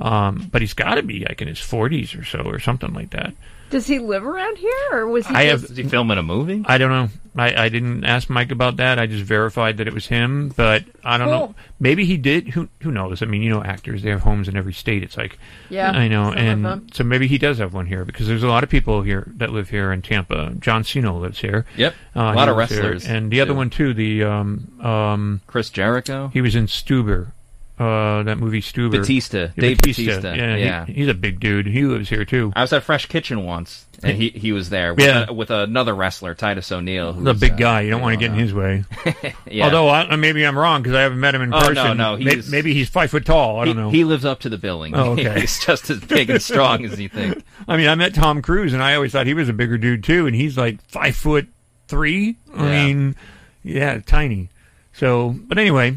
Um, 0.00 0.48
but 0.50 0.60
he's 0.62 0.74
got 0.74 0.94
to 0.96 1.02
be 1.02 1.24
like 1.24 1.40
in 1.42 1.48
his 1.48 1.60
forties 1.60 2.14
or 2.14 2.24
so, 2.24 2.40
or 2.40 2.58
something 2.58 2.92
like 2.92 3.10
that. 3.10 3.32
Does 3.70 3.86
he 3.86 3.98
live 3.98 4.24
around 4.24 4.56
here, 4.58 4.88
or 4.92 5.08
was 5.08 5.26
he? 5.26 5.34
I 5.34 5.48
just, 5.48 5.62
have. 5.62 5.70
Is 5.72 5.76
he 5.76 5.82
filming 5.84 6.18
a 6.18 6.22
movie? 6.22 6.62
I 6.66 6.78
don't 6.78 6.90
know. 6.90 7.08
I, 7.36 7.64
I 7.64 7.68
didn't 7.68 8.04
ask 8.04 8.30
Mike 8.30 8.52
about 8.52 8.76
that. 8.76 9.00
I 9.00 9.06
just 9.06 9.24
verified 9.24 9.78
that 9.78 9.88
it 9.88 9.94
was 9.94 10.06
him, 10.06 10.50
but 10.50 10.84
I 11.02 11.18
don't 11.18 11.28
know. 11.28 11.54
Maybe 11.80 12.04
he 12.04 12.16
did. 12.16 12.48
Who 12.48 12.68
who 12.82 12.92
knows? 12.92 13.22
I 13.22 13.26
mean, 13.26 13.42
you 13.42 13.50
know, 13.50 13.64
actors 13.64 14.02
they 14.02 14.10
have 14.10 14.20
homes 14.20 14.46
in 14.46 14.56
every 14.56 14.74
state. 14.74 15.02
It's 15.02 15.16
like 15.16 15.38
Yeah, 15.70 15.90
I 15.90 16.06
know, 16.06 16.32
and 16.32 16.92
so 16.94 17.02
maybe 17.02 17.26
he 17.26 17.38
does 17.38 17.58
have 17.58 17.74
one 17.74 17.86
here 17.86 18.04
because 18.04 18.28
there's 18.28 18.44
a 18.44 18.48
lot 18.48 18.62
of 18.62 18.70
people 18.70 19.02
here 19.02 19.26
that 19.36 19.50
live 19.50 19.70
here 19.70 19.90
in 19.92 20.02
Tampa. 20.02 20.52
John 20.60 20.84
Cena 20.84 21.16
lives 21.16 21.40
here. 21.40 21.66
Yep. 21.76 21.94
Uh, 22.14 22.20
A 22.20 22.34
lot 22.34 22.48
of 22.48 22.56
lives 22.56 22.70
here. 22.70 22.82
wrestlers, 22.82 23.06
and 23.06 23.32
the 23.32 23.40
other 23.40 23.54
one 23.54 23.70
too. 23.70 23.92
The 23.94 24.22
um 24.24 24.68
um 24.80 25.40
Chris 25.48 25.70
Jericho. 25.70 26.30
he 26.32 26.40
was 26.42 26.54
in 26.54 26.66
Stuber. 26.66 27.32
Uh, 27.76 28.22
that 28.22 28.38
movie 28.38 28.60
Stuber. 28.60 28.92
Batista. 28.92 29.38
Yeah, 29.38 29.48
Dave 29.58 29.78
Batista. 29.78 30.32
Yeah, 30.34 30.84
he- 30.86 30.92
he's 30.92 31.08
a 31.08 31.14
big 31.14 31.40
dude. 31.40 31.66
He 31.66 31.82
lives 31.82 32.08
here 32.08 32.24
too. 32.24 32.52
I 32.54 32.60
was 32.60 32.72
at 32.72 32.84
Fresh 32.84 33.06
Kitchen 33.06 33.44
once, 33.44 33.86
and 34.00 34.16
he 34.16 34.28
he 34.28 34.52
was 34.52 34.70
there 34.70 34.94
with, 34.94 35.04
Yeah. 35.04 35.24
a- 35.28 35.32
with 35.32 35.50
another 35.50 35.92
wrestler, 35.92 36.34
Titus 36.36 36.70
O'Neil. 36.70 37.12
Who's, 37.14 37.24
the 37.24 37.34
big 37.34 37.54
uh, 37.54 37.56
guy. 37.56 37.80
You 37.80 37.90
don't 37.90 38.00
want 38.00 38.12
to 38.12 38.20
get 38.20 38.30
in 38.32 38.38
his 38.38 38.54
way. 38.54 38.84
Yeah. 39.50 39.64
Although 39.64 39.88
I, 39.88 40.14
maybe 40.16 40.44
I'm 40.46 40.56
wrong 40.58 40.82
because 40.82 40.94
I 40.96 41.02
haven't 41.02 41.20
met 41.20 41.34
him 41.34 41.42
in 41.42 41.52
Oh, 41.52 41.58
no, 41.60 41.66
person. 41.68 41.96
no, 41.96 42.16
May- 42.16 42.34
he's- 42.34 42.48
maybe 42.48 42.74
he's 42.74 42.88
five 42.88 43.10
foot 43.10 43.24
tall. 43.24 43.58
I 43.60 43.66
he, 43.66 43.72
don't 43.72 43.82
know. 43.82 43.90
he 43.90 44.04
lives 44.04 44.24
up 44.24 44.40
to 44.40 44.48
the 44.48 44.58
billing. 44.58 44.94
Oh, 44.94 45.12
okay. 45.18 45.40
he's 45.40 45.58
just 45.64 45.90
as 45.90 45.98
big 46.00 46.30
and 46.30 46.40
strong 46.40 46.84
as 46.84 46.98
you 47.00 47.08
think. 47.08 47.42
I 47.68 47.76
mean, 47.76 47.88
I 47.88 47.94
met 47.96 48.14
Tom 48.14 48.40
Cruise, 48.40 48.72
and 48.72 48.82
I 48.84 48.94
always 48.94 49.10
thought 49.12 49.26
he 49.26 49.34
was 49.34 49.48
a 49.48 49.52
bigger 49.52 49.78
dude 49.78 50.04
too, 50.04 50.26
and 50.28 50.34
he's 50.36 50.56
like 50.56 50.80
five 50.88 51.16
foot 51.16 51.48
three. 51.88 52.36
I 52.54 52.64
Yeah. 52.64 52.84
mean, 52.86 53.16
yeah, 53.64 53.98
tiny. 53.98 54.48
So, 54.92 55.34
but 55.36 55.58
anyway, 55.58 55.96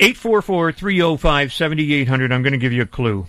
844-305-7800. 0.00 2.32
I'm 2.32 2.42
going 2.42 2.52
to 2.52 2.58
give 2.58 2.72
you 2.72 2.82
a 2.82 2.86
clue. 2.86 3.26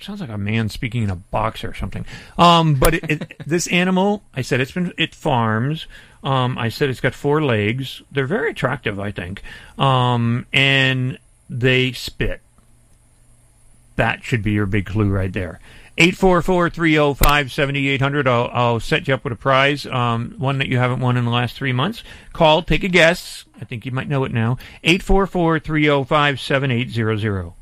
Sounds 0.00 0.20
like 0.20 0.30
a 0.30 0.38
man 0.38 0.68
speaking 0.68 1.02
in 1.02 1.10
a 1.10 1.16
box 1.16 1.64
or 1.64 1.74
something. 1.74 2.06
Um, 2.38 2.74
but 2.74 2.94
it, 2.94 3.10
it, 3.10 3.34
this 3.46 3.66
animal, 3.68 4.22
I 4.34 4.42
said 4.42 4.60
it's 4.60 4.72
been 4.72 4.92
it 4.96 5.14
farms. 5.14 5.86
Um, 6.22 6.58
I 6.58 6.68
said 6.68 6.90
it's 6.90 7.00
got 7.00 7.14
four 7.14 7.42
legs. 7.42 8.02
They're 8.10 8.26
very 8.26 8.50
attractive, 8.50 9.00
I 9.00 9.12
think. 9.12 9.42
Um, 9.78 10.46
and 10.52 11.18
they 11.48 11.92
spit. 11.92 12.40
That 13.96 14.24
should 14.24 14.42
be 14.42 14.52
your 14.52 14.66
big 14.66 14.86
clue 14.86 15.08
right 15.08 15.32
there. 15.32 15.60
844-305-7800. 15.98 18.26
I'll, 18.26 18.50
I'll 18.52 18.80
set 18.80 19.08
you 19.08 19.14
up 19.14 19.24
with 19.24 19.32
a 19.32 19.36
prize, 19.36 19.86
um, 19.86 20.34
one 20.38 20.58
that 20.58 20.68
you 20.68 20.76
haven't 20.78 21.00
won 21.00 21.16
in 21.16 21.24
the 21.24 21.30
last 21.30 21.56
three 21.56 21.72
months. 21.72 22.02
Call, 22.32 22.62
take 22.62 22.84
a 22.84 22.88
guess. 22.88 23.44
I 23.60 23.64
think 23.64 23.86
you 23.86 23.92
might 23.92 24.08
know 24.08 24.24
it 24.24 24.32
now. 24.32 24.58
844-305-7800. 24.84 27.52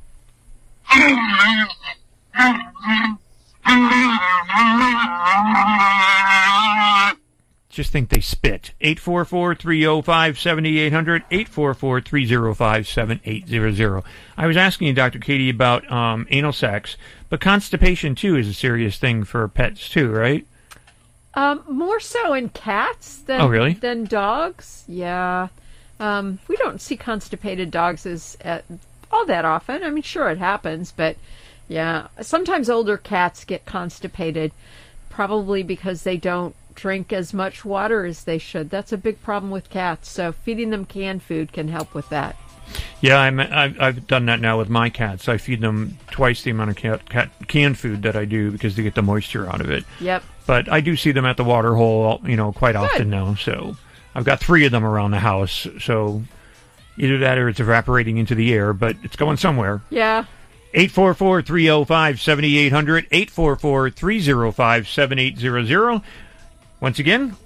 Just 7.74 7.90
think 7.90 8.08
they 8.08 8.20
spit. 8.20 8.72
844-305-7800, 8.82 11.24
844-305-7800. 11.30 14.04
I 14.36 14.46
was 14.46 14.56
asking 14.56 14.86
you, 14.86 14.92
Dr. 14.92 15.18
Katie, 15.18 15.50
about 15.50 15.90
um, 15.90 16.28
anal 16.30 16.52
sacs, 16.52 16.96
but 17.34 17.40
constipation, 17.40 18.14
too, 18.14 18.36
is 18.36 18.46
a 18.46 18.54
serious 18.54 18.96
thing 18.96 19.24
for 19.24 19.48
pets, 19.48 19.88
too, 19.88 20.08
right? 20.08 20.46
Um, 21.34 21.64
more 21.68 21.98
so 21.98 22.32
in 22.32 22.50
cats 22.50 23.16
than 23.16 23.40
Oh, 23.40 23.48
really? 23.48 23.72
than 23.72 24.04
dogs. 24.04 24.84
Yeah. 24.86 25.48
Um, 25.98 26.38
we 26.46 26.54
don't 26.58 26.80
see 26.80 26.96
constipated 26.96 27.72
dogs 27.72 28.06
as 28.06 28.38
uh, 28.44 28.60
all 29.10 29.26
that 29.26 29.44
often. 29.44 29.82
I 29.82 29.90
mean, 29.90 30.04
sure 30.04 30.30
it 30.30 30.38
happens, 30.38 30.92
but 30.92 31.16
yeah, 31.66 32.06
sometimes 32.20 32.70
older 32.70 32.96
cats 32.96 33.44
get 33.44 33.66
constipated, 33.66 34.52
probably 35.10 35.64
because 35.64 36.04
they 36.04 36.16
don't 36.16 36.54
drink 36.76 37.12
as 37.12 37.34
much 37.34 37.64
water 37.64 38.04
as 38.04 38.22
they 38.22 38.38
should. 38.38 38.70
That's 38.70 38.92
a 38.92 38.96
big 38.96 39.20
problem 39.24 39.50
with 39.50 39.70
cats. 39.70 40.08
So 40.08 40.30
feeding 40.30 40.70
them 40.70 40.84
canned 40.84 41.24
food 41.24 41.52
can 41.52 41.66
help 41.66 41.94
with 41.94 42.08
that. 42.10 42.36
Yeah, 43.00 43.18
I'm, 43.18 43.38
I've, 43.38 43.80
I've 43.80 44.06
done 44.06 44.26
that 44.26 44.40
now 44.40 44.58
with 44.58 44.68
my 44.68 44.88
cats. 44.88 45.28
I 45.28 45.36
feed 45.36 45.60
them 45.60 45.98
twice 46.10 46.42
the 46.42 46.50
amount 46.50 46.70
of 46.70 46.76
cat, 46.76 47.08
cat 47.08 47.30
canned 47.48 47.78
food 47.78 48.02
that 48.02 48.16
I 48.16 48.24
do 48.24 48.50
because 48.50 48.76
they 48.76 48.82
get 48.82 48.94
the 48.94 49.02
moisture 49.02 49.46
out 49.46 49.60
of 49.60 49.70
it. 49.70 49.84
Yep. 50.00 50.22
But 50.46 50.70
I 50.70 50.80
do 50.80 50.96
see 50.96 51.12
them 51.12 51.26
at 51.26 51.36
the 51.36 51.44
water 51.44 51.74
hole, 51.74 52.20
you 52.24 52.36
know, 52.36 52.52
quite 52.52 52.76
often 52.76 53.10
now. 53.10 53.34
So 53.34 53.76
I've 54.14 54.24
got 54.24 54.40
three 54.40 54.64
of 54.64 54.72
them 54.72 54.84
around 54.84 55.10
the 55.10 55.18
house. 55.18 55.66
So 55.80 56.22
Either 56.96 57.18
that 57.18 57.38
or 57.38 57.48
it's 57.48 57.60
evaporating 57.60 58.18
into 58.18 58.34
the 58.34 58.52
air, 58.52 58.72
but 58.72 58.96
it's 59.02 59.16
going 59.16 59.36
somewhere. 59.36 59.82
Yeah. 59.90 60.24
844 60.74 61.42
305 61.42 62.20
7800, 62.20 63.06
844 63.10 63.90
305 63.90 64.88
7800. 64.88 66.02
Once 66.80 66.98
again, 66.98 67.36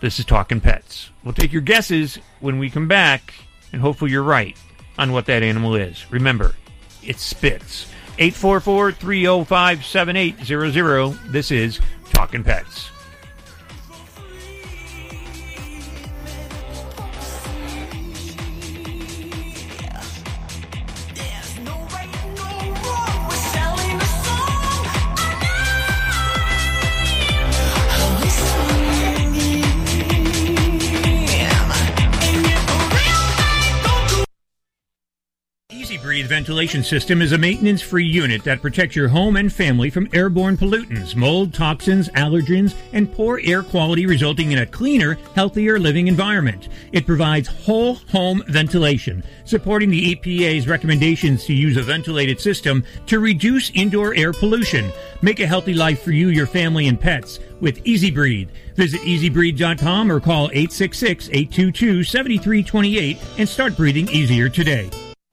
this 0.00 0.18
is 0.18 0.24
Talking 0.24 0.60
Pets. 0.60 1.10
We'll 1.24 1.34
take 1.34 1.52
your 1.52 1.62
guesses 1.62 2.18
when 2.40 2.58
we 2.58 2.70
come 2.70 2.88
back, 2.88 3.34
and 3.72 3.80
hopefully 3.80 4.10
you're 4.10 4.22
right 4.22 4.56
on 4.98 5.12
what 5.12 5.26
that 5.26 5.42
animal 5.42 5.74
is. 5.74 6.10
Remember, 6.10 6.54
it 7.02 7.18
spits. 7.18 7.86
844 8.18 8.92
305 8.92 9.84
7800. 9.84 11.32
This 11.32 11.50
is 11.50 11.80
Talking 12.12 12.42
Pets. 12.42 12.90
Breathe 36.18 36.30
ventilation 36.30 36.82
system 36.82 37.22
is 37.22 37.30
a 37.30 37.38
maintenance 37.38 37.80
free 37.80 38.04
unit 38.04 38.42
that 38.42 38.60
protects 38.60 38.96
your 38.96 39.06
home 39.06 39.36
and 39.36 39.52
family 39.52 39.88
from 39.88 40.08
airborne 40.12 40.56
pollutants, 40.56 41.14
mold, 41.14 41.54
toxins, 41.54 42.08
allergens, 42.08 42.74
and 42.92 43.12
poor 43.12 43.40
air 43.44 43.62
quality, 43.62 44.04
resulting 44.04 44.50
in 44.50 44.58
a 44.58 44.66
cleaner, 44.66 45.16
healthier 45.36 45.78
living 45.78 46.08
environment. 46.08 46.70
It 46.90 47.06
provides 47.06 47.46
whole 47.46 47.94
home 48.10 48.42
ventilation, 48.48 49.22
supporting 49.44 49.90
the 49.90 50.16
EPA's 50.16 50.66
recommendations 50.66 51.44
to 51.44 51.54
use 51.54 51.76
a 51.76 51.84
ventilated 51.84 52.40
system 52.40 52.82
to 53.06 53.20
reduce 53.20 53.70
indoor 53.70 54.12
air 54.16 54.32
pollution. 54.32 54.90
Make 55.22 55.38
a 55.38 55.46
healthy 55.46 55.74
life 55.74 56.02
for 56.02 56.10
you, 56.10 56.30
your 56.30 56.48
family, 56.48 56.88
and 56.88 57.00
pets 57.00 57.38
with 57.60 57.80
EZ. 57.86 58.10
Visit 58.74 59.00
ezbreathe.com 59.02 60.10
or 60.10 60.18
call 60.18 60.46
866 60.46 61.28
822 61.28 62.02
7328 62.02 63.18
and 63.38 63.48
start 63.48 63.76
breathing 63.76 64.08
easier 64.08 64.48
today. 64.48 64.90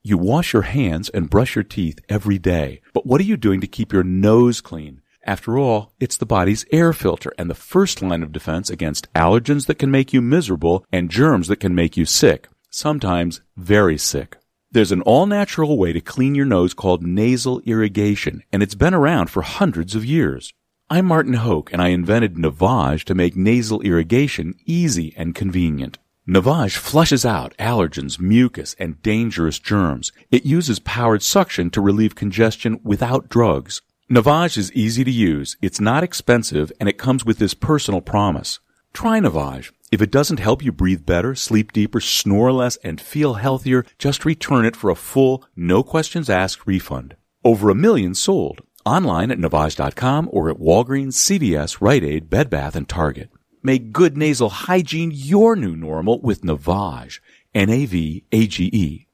You 0.07 0.19
wash 0.19 0.53
your 0.53 0.61
hands 0.61 1.09
and 1.09 1.31
brush 1.31 1.55
your 1.55 1.63
teeth 1.63 1.99
every 2.09 2.37
day. 2.37 2.79
But 2.93 3.07
what 3.07 3.19
are 3.19 3.23
you 3.23 3.37
doing 3.37 3.59
to 3.61 3.65
keep 3.65 3.91
your 3.91 4.03
nose 4.03 4.61
clean? 4.61 5.01
After 5.23 5.57
all, 5.57 5.93
it's 5.99 6.15
the 6.15 6.27
body's 6.27 6.63
air 6.71 6.93
filter 6.93 7.33
and 7.39 7.49
the 7.49 7.55
first 7.55 8.03
line 8.03 8.21
of 8.21 8.31
defense 8.31 8.69
against 8.69 9.11
allergens 9.13 9.65
that 9.65 9.79
can 9.79 9.89
make 9.89 10.13
you 10.13 10.21
miserable 10.21 10.85
and 10.91 11.09
germs 11.09 11.47
that 11.47 11.59
can 11.59 11.73
make 11.73 11.97
you 11.97 12.05
sick. 12.05 12.47
Sometimes 12.69 13.41
very 13.57 13.97
sick. 13.97 14.37
There's 14.69 14.91
an 14.91 15.01
all 15.01 15.25
natural 15.25 15.75
way 15.75 15.91
to 15.91 16.01
clean 16.01 16.35
your 16.35 16.45
nose 16.45 16.75
called 16.75 17.01
nasal 17.01 17.59
irrigation, 17.61 18.43
and 18.53 18.61
it's 18.61 18.75
been 18.75 18.93
around 18.93 19.31
for 19.31 19.41
hundreds 19.41 19.95
of 19.95 20.05
years. 20.05 20.53
I'm 20.87 21.07
Martin 21.07 21.33
Hoke, 21.33 21.73
and 21.73 21.81
I 21.81 21.87
invented 21.87 22.35
Navage 22.35 23.05
to 23.05 23.15
make 23.15 23.35
nasal 23.35 23.81
irrigation 23.81 24.53
easy 24.67 25.15
and 25.17 25.33
convenient. 25.33 25.97
Navage 26.27 26.75
flushes 26.75 27.23
out 27.23 27.55
allergens, 27.59 28.19
mucus, 28.19 28.75
and 28.79 28.99
dangerous 29.03 29.59
germs. 29.59 30.11
It 30.31 30.43
uses 30.43 30.79
powered 30.79 31.21
suction 31.21 31.69
to 31.69 31.81
relieve 31.81 32.15
congestion 32.15 32.79
without 32.83 33.29
drugs. 33.29 33.83
Navage 34.09 34.57
is 34.57 34.73
easy 34.73 35.03
to 35.03 35.11
use, 35.11 35.55
it's 35.61 35.79
not 35.79 36.03
expensive, 36.03 36.71
and 36.79 36.89
it 36.89 36.97
comes 36.97 37.23
with 37.23 37.37
this 37.37 37.53
personal 37.53 38.01
promise. 38.01 38.59
Try 38.91 39.19
Navage. 39.19 39.71
If 39.91 40.01
it 40.01 40.09
doesn't 40.09 40.39
help 40.39 40.63
you 40.63 40.71
breathe 40.71 41.05
better, 41.05 41.35
sleep 41.35 41.71
deeper, 41.71 41.99
snore 41.99 42.51
less, 42.51 42.77
and 42.77 42.99
feel 42.99 43.35
healthier, 43.35 43.85
just 43.99 44.25
return 44.25 44.65
it 44.65 44.75
for 44.75 44.89
a 44.89 44.95
full, 44.95 45.43
no 45.55 45.83
questions 45.83 46.27
asked 46.27 46.65
refund. 46.65 47.15
Over 47.43 47.69
a 47.69 47.75
million 47.75 48.15
sold. 48.15 48.61
Online 48.83 49.29
at 49.29 49.37
Navage.com 49.37 50.29
or 50.31 50.49
at 50.49 50.57
Walgreens, 50.57 51.13
CVS, 51.13 51.81
Rite 51.81 52.03
Aid, 52.03 52.31
Bed 52.31 52.49
Bath, 52.49 52.75
and 52.75 52.89
Target. 52.89 53.29
Make 53.65 53.91
good 53.91 54.15
nasal 54.15 54.51
hygiene 54.51 55.09
your 55.11 55.55
new 55.55 55.75
normal 55.75 56.21
with 56.21 56.43
Navage. 56.43 57.19
N-A-V-A-G-E. 57.55 59.04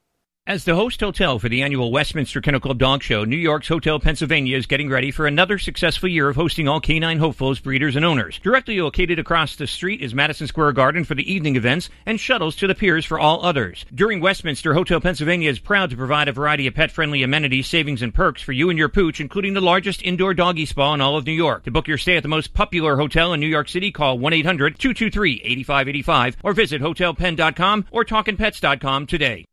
As 0.51 0.65
the 0.65 0.75
host 0.75 0.99
hotel 0.99 1.39
for 1.39 1.47
the 1.47 1.61
annual 1.61 1.93
Westminster 1.93 2.41
Kennel 2.41 2.59
Club 2.59 2.77
Dog 2.77 3.03
Show, 3.03 3.23
New 3.23 3.37
York's 3.37 3.69
Hotel 3.69 4.01
Pennsylvania 4.01 4.57
is 4.57 4.65
getting 4.65 4.89
ready 4.89 5.09
for 5.09 5.25
another 5.25 5.57
successful 5.57 6.09
year 6.09 6.27
of 6.27 6.35
hosting 6.35 6.67
all 6.67 6.81
canine 6.81 7.19
hopefuls, 7.19 7.61
breeders, 7.61 7.95
and 7.95 8.03
owners. 8.03 8.37
Directly 8.39 8.81
located 8.81 9.17
across 9.17 9.55
the 9.55 9.65
street 9.65 10.01
is 10.01 10.13
Madison 10.13 10.47
Square 10.47 10.73
Garden 10.73 11.05
for 11.05 11.15
the 11.15 11.33
evening 11.33 11.55
events 11.55 11.89
and 12.05 12.19
shuttles 12.19 12.57
to 12.57 12.67
the 12.67 12.75
piers 12.75 13.05
for 13.05 13.17
all 13.17 13.45
others. 13.45 13.85
During 13.95 14.19
Westminster, 14.19 14.73
Hotel 14.73 14.99
Pennsylvania 14.99 15.49
is 15.49 15.57
proud 15.57 15.89
to 15.91 15.95
provide 15.95 16.27
a 16.27 16.33
variety 16.33 16.67
of 16.67 16.75
pet-friendly 16.75 17.23
amenities, 17.23 17.67
savings, 17.67 18.01
and 18.01 18.13
perks 18.13 18.41
for 18.41 18.51
you 18.51 18.69
and 18.69 18.77
your 18.77 18.89
pooch, 18.89 19.21
including 19.21 19.53
the 19.53 19.61
largest 19.61 20.01
indoor 20.01 20.33
doggy 20.33 20.65
spa 20.65 20.93
in 20.93 20.99
all 20.99 21.15
of 21.15 21.25
New 21.25 21.31
York. 21.31 21.63
To 21.63 21.71
book 21.71 21.87
your 21.87 21.97
stay 21.97 22.17
at 22.17 22.23
the 22.23 22.29
most 22.29 22.53
popular 22.53 22.97
hotel 22.97 23.31
in 23.31 23.39
New 23.39 23.47
York 23.47 23.69
City, 23.69 23.89
call 23.89 24.19
1-800-223-8585 24.19 26.35
or 26.43 26.51
visit 26.51 26.81
hotelpenn.com 26.81 27.85
or 27.89 28.03
talkinpets.com 28.03 29.07
today. 29.07 29.45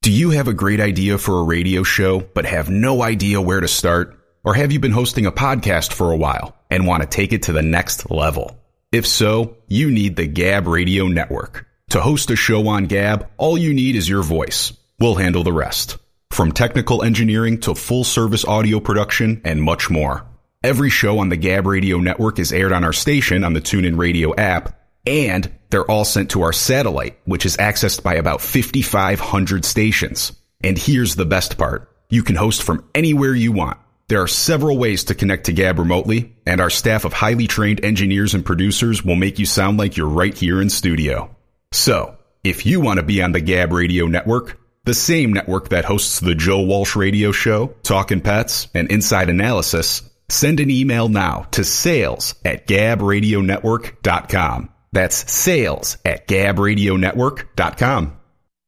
Do 0.00 0.12
you 0.12 0.30
have 0.30 0.46
a 0.46 0.54
great 0.54 0.80
idea 0.80 1.18
for 1.18 1.40
a 1.40 1.42
radio 1.42 1.82
show 1.82 2.20
but 2.20 2.46
have 2.46 2.70
no 2.70 3.02
idea 3.02 3.40
where 3.40 3.60
to 3.60 3.66
start? 3.66 4.16
Or 4.44 4.54
have 4.54 4.70
you 4.70 4.78
been 4.78 4.92
hosting 4.92 5.26
a 5.26 5.32
podcast 5.32 5.92
for 5.92 6.12
a 6.12 6.16
while 6.16 6.56
and 6.70 6.86
want 6.86 7.02
to 7.02 7.08
take 7.08 7.32
it 7.32 7.42
to 7.44 7.52
the 7.52 7.62
next 7.62 8.08
level? 8.08 8.62
If 8.92 9.08
so, 9.08 9.56
you 9.66 9.90
need 9.90 10.14
the 10.14 10.28
Gab 10.28 10.68
Radio 10.68 11.08
Network. 11.08 11.66
To 11.90 12.00
host 12.00 12.30
a 12.30 12.36
show 12.36 12.68
on 12.68 12.86
Gab, 12.86 13.28
all 13.38 13.58
you 13.58 13.74
need 13.74 13.96
is 13.96 14.08
your 14.08 14.22
voice. 14.22 14.72
We'll 15.00 15.16
handle 15.16 15.42
the 15.42 15.52
rest. 15.52 15.98
From 16.30 16.52
technical 16.52 17.02
engineering 17.02 17.58
to 17.62 17.74
full 17.74 18.04
service 18.04 18.44
audio 18.44 18.78
production 18.78 19.42
and 19.44 19.60
much 19.60 19.90
more. 19.90 20.24
Every 20.62 20.90
show 20.90 21.18
on 21.18 21.28
the 21.28 21.36
Gab 21.36 21.66
Radio 21.66 21.98
Network 21.98 22.38
is 22.38 22.52
aired 22.52 22.72
on 22.72 22.84
our 22.84 22.92
station 22.92 23.42
on 23.42 23.52
the 23.52 23.60
TuneIn 23.60 23.98
Radio 23.98 24.32
app 24.36 24.77
and 25.08 25.50
they're 25.70 25.90
all 25.90 26.04
sent 26.04 26.30
to 26.30 26.42
our 26.42 26.52
satellite, 26.52 27.18
which 27.24 27.46
is 27.46 27.56
accessed 27.56 28.02
by 28.02 28.14
about 28.14 28.42
5,500 28.42 29.64
stations. 29.64 30.32
And 30.62 30.76
here's 30.76 31.14
the 31.14 31.24
best 31.24 31.56
part. 31.56 31.90
You 32.10 32.22
can 32.22 32.36
host 32.36 32.62
from 32.62 32.84
anywhere 32.94 33.34
you 33.34 33.52
want. 33.52 33.78
There 34.08 34.20
are 34.22 34.28
several 34.28 34.78
ways 34.78 35.04
to 35.04 35.14
connect 35.14 35.46
to 35.46 35.52
Gab 35.52 35.78
remotely, 35.78 36.34
and 36.46 36.60
our 36.60 36.70
staff 36.70 37.04
of 37.04 37.12
highly 37.12 37.46
trained 37.46 37.84
engineers 37.84 38.34
and 38.34 38.44
producers 38.44 39.04
will 39.04 39.16
make 39.16 39.38
you 39.38 39.46
sound 39.46 39.78
like 39.78 39.96
you're 39.96 40.08
right 40.08 40.36
here 40.36 40.60
in 40.62 40.70
studio. 40.70 41.34
So, 41.72 42.16
if 42.44 42.64
you 42.64 42.80
want 42.80 42.98
to 42.98 43.04
be 43.04 43.22
on 43.22 43.32
the 43.32 43.40
Gab 43.40 43.72
Radio 43.72 44.06
Network, 44.06 44.58
the 44.84 44.94
same 44.94 45.34
network 45.34 45.70
that 45.70 45.84
hosts 45.84 46.20
the 46.20 46.34
Joe 46.34 46.62
Walsh 46.62 46.96
Radio 46.96 47.32
Show, 47.32 47.74
Talkin' 47.82 48.22
Pets, 48.22 48.68
and 48.74 48.90
Inside 48.90 49.28
Analysis, 49.28 50.00
send 50.30 50.60
an 50.60 50.70
email 50.70 51.08
now 51.08 51.46
to 51.50 51.64
sales 51.64 52.34
at 52.44 52.66
gabradionetwork.com. 52.66 54.70
That's 54.92 55.30
sales 55.30 55.98
at 56.04 56.26
gabradionetwork.com. 56.28 58.18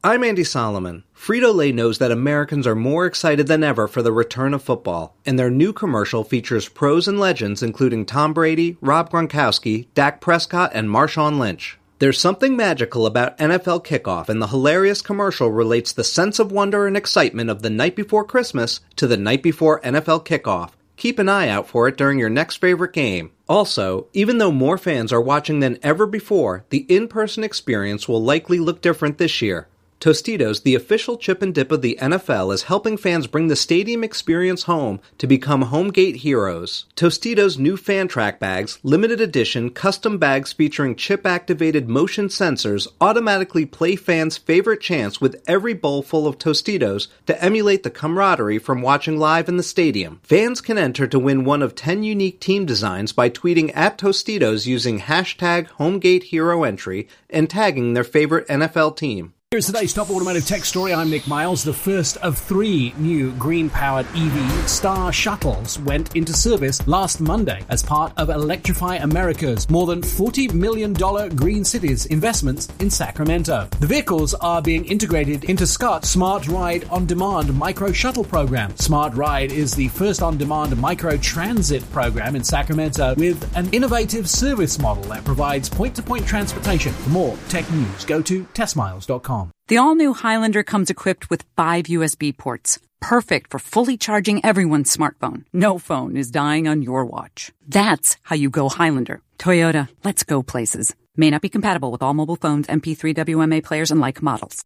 I'm 0.03 0.25
Andy 0.25 0.45
Solomon. 0.45 1.05
Frito 1.15 1.55
Lay 1.55 1.73
knows 1.73 1.99
that 1.99 2.11
Americans 2.11 2.67
are 2.67 2.75
more 2.75 3.05
excited 3.05 3.49
than 3.49 3.63
ever 3.63 3.87
for 3.87 4.01
the 4.01 4.13
return 4.13 4.55
of 4.55 4.63
football, 4.63 5.15
and 5.27 5.39
their 5.39 5.51
new 5.51 5.75
commercial 5.75 6.25
features 6.25 6.71
pros 6.71 7.07
and 7.07 7.21
legends 7.21 7.63
including 7.63 8.07
Tom 8.07 8.33
Brady, 8.33 8.79
Rob 8.81 9.11
Gronkowski, 9.11 9.89
Dak 9.93 10.23
Prescott, 10.23 10.71
and 10.73 10.89
Marshawn 10.89 11.39
Lynch. 11.39 11.79
There's 11.99 12.19
something 12.19 12.57
magical 12.57 13.05
about 13.05 13.37
NFL 13.37 13.85
kickoff, 13.85 14.31
and 14.31 14.41
the 14.41 14.47
hilarious 14.47 15.03
commercial 15.03 15.51
relates 15.53 15.93
the 15.93 16.03
sense 16.03 16.39
of 16.39 16.51
wonder 16.51 16.87
and 16.87 16.97
excitement 16.97 17.51
of 17.51 17.61
the 17.61 17.69
night 17.69 17.95
before 17.95 18.25
Christmas 18.25 18.81
to 18.97 19.07
the 19.07 19.19
night 19.19 19.43
before 19.43 19.83
NFL 19.83 20.25
kickoff. 20.25 20.71
Keep 20.97 21.19
an 21.19 21.29
eye 21.29 21.49
out 21.49 21.69
for 21.69 21.89
it 21.89 21.99
during 21.99 22.19
your 22.19 22.31
next 22.31 22.57
favorite 22.57 22.95
game. 22.95 23.33
Also, 23.51 24.07
even 24.13 24.39
though 24.39 24.53
more 24.53 24.79
fans 24.79 25.13
are 25.13 25.21
watching 25.21 25.59
than 25.59 25.77
ever 25.83 26.07
before, 26.07 26.65
the 26.71 26.87
in 26.89 27.09
person 27.09 27.43
experience 27.43 28.07
will 28.07 28.23
likely 28.23 28.61
look 28.61 28.81
different 28.81 29.19
this 29.19 29.43
year. 29.43 29.67
Tostitos, 30.01 30.63
the 30.63 30.75
official 30.75 31.19
chip 31.19 31.43
and 31.43 31.55
dip 31.55 31.71
of 31.71 31.83
the 31.83 31.99
NFL, 32.01 32.55
is 32.55 32.63
helping 32.63 32.97
fans 32.97 33.27
bring 33.27 33.49
the 33.49 33.55
stadium 33.55 34.03
experience 34.03 34.63
home 34.63 34.99
to 35.19 35.27
become 35.27 35.61
home 35.61 35.91
gate 35.91 36.17
heroes. 36.17 36.87
Tostitos' 36.97 37.59
new 37.59 37.77
fan 37.77 38.09
track 38.09 38.41
bags, 38.41 38.79
limited 38.83 39.21
edition 39.21 39.69
custom 39.69 40.17
bags 40.17 40.55
featuring 40.55 40.97
chip 40.97 41.27
activated 41.27 41.87
motion 41.87 42.29
sensors, 42.29 42.89
automatically 42.99 43.67
play 43.67 43.95
fans' 43.95 44.39
favorite 44.39 44.81
chants 44.81 45.21
with 45.21 45.43
every 45.47 45.75
bowl 45.75 46.03
full 46.03 46.27
of 46.27 46.39
Tostitos 46.39 47.09
to 47.27 47.45
emulate 47.45 47.83
the 47.83 47.91
camaraderie 47.91 48.59
from 48.59 48.81
watching 48.81 49.19
live 49.19 49.51
in 49.51 49.59
the 49.59 49.63
stadium. 49.63 50.19
Fans 50.23 50.63
can 50.63 50.79
enter 50.79 51.07
to 51.07 51.19
win 51.19 51.45
one 51.45 51.61
of 51.61 51.75
10 51.75 52.05
unique 52.05 52.41
team 52.41 52.65
designs 52.65 53.13
by 53.13 53.29
tweeting 53.29 53.71
at 53.77 53.99
Tostitos 53.99 54.67
using 54.67 55.01
hashtag 55.01 55.69
HomeGateHeroEntry 55.73 57.07
and 57.29 57.51
tagging 57.51 57.93
their 57.93 58.03
favorite 58.03 58.49
NFL 58.49 58.97
team. 58.97 59.35
Here's 59.53 59.67
today's 59.67 59.93
top 59.93 60.11
automotive 60.11 60.47
tech 60.47 60.65
story. 60.65 60.95
I'm 60.95 61.11
Nick 61.11 61.27
Miles. 61.27 61.65
The 61.65 61.73
first 61.73 62.19
of 62.19 62.39
three 62.39 62.95
new 62.99 63.33
green 63.33 63.69
powered 63.69 64.07
EV 64.15 64.71
Star 64.71 65.13
Shuttles 65.13 65.77
went 65.81 66.15
into 66.15 66.33
service 66.33 66.87
last 66.87 67.21
Monday 67.21 67.65
as 67.69 67.83
part 67.83 68.13
of 68.17 68.31
Electrify 68.31 68.99
America's 68.99 69.69
more 69.69 69.87
than 69.87 70.03
$40 70.03 70.55
million 70.55 70.93
Green 71.35 71.65
Cities 71.65 72.07
investments 72.07 72.69
in 72.79 72.91
Sacramento. 72.91 73.67
The 73.81 73.89
vehicles 73.89 74.35
are 74.35 74.63
being 74.63 74.85
integrated 74.85 75.43
into 75.43 75.67
Scott's 75.67 76.11
Smart 76.11 76.47
Ride 76.47 76.85
on 76.85 77.07
Demand 77.07 77.53
micro 77.53 77.91
shuttle 77.91 78.23
program. 78.23 78.77
Smart 78.77 79.15
Ride 79.15 79.51
is 79.51 79.75
the 79.75 79.89
first 79.89 80.23
on 80.23 80.39
demand 80.39 80.77
micro 80.77 81.17
transit 81.17 81.83
program 81.91 82.37
in 82.37 82.45
Sacramento 82.45 83.17
with 83.17 83.57
an 83.57 83.69
innovative 83.71 84.31
service 84.31 84.79
model 84.79 85.03
that 85.11 85.25
provides 85.25 85.69
point 85.69 85.97
to 85.97 86.05
point 86.05 86.25
transportation. 86.25 86.93
For 86.93 87.11
more 87.11 87.37
tech 87.49 87.69
news, 87.73 88.05
go 88.05 88.23
to 88.23 88.45
testmiles.com. 88.55 89.40
The 89.69 89.77
all 89.77 89.95
new 89.95 90.13
Highlander 90.13 90.63
comes 90.63 90.91
equipped 90.91 91.31
with 91.31 91.45
five 91.57 91.85
USB 91.85 92.37
ports, 92.37 92.79
perfect 93.01 93.51
for 93.51 93.59
fully 93.59 93.97
charging 93.97 94.45
everyone's 94.45 94.95
smartphone. 94.95 95.45
No 95.53 95.79
phone 95.79 96.17
is 96.17 96.31
dying 96.31 96.69
on 96.69 96.83
your 96.83 97.05
watch. 97.05 97.53
That's 97.69 98.17
how 98.23 98.37
you 98.37 98.51
go 98.51 98.69
Highlander. 98.69 99.21
Toyota, 99.39 99.89
let's 100.05 100.25
go 100.25 100.43
places. 100.43 100.95
May 101.17 101.31
not 101.31 101.43
be 101.43 101.49
compatible 101.49 101.91
with 101.91 102.03
all 102.03 102.15
mobile 102.15 102.37
phones, 102.37 102.67
MP3 102.67 103.15
WMA 103.15 103.63
players, 103.63 103.91
and 103.91 104.01
like 104.01 104.23
models. 104.23 104.65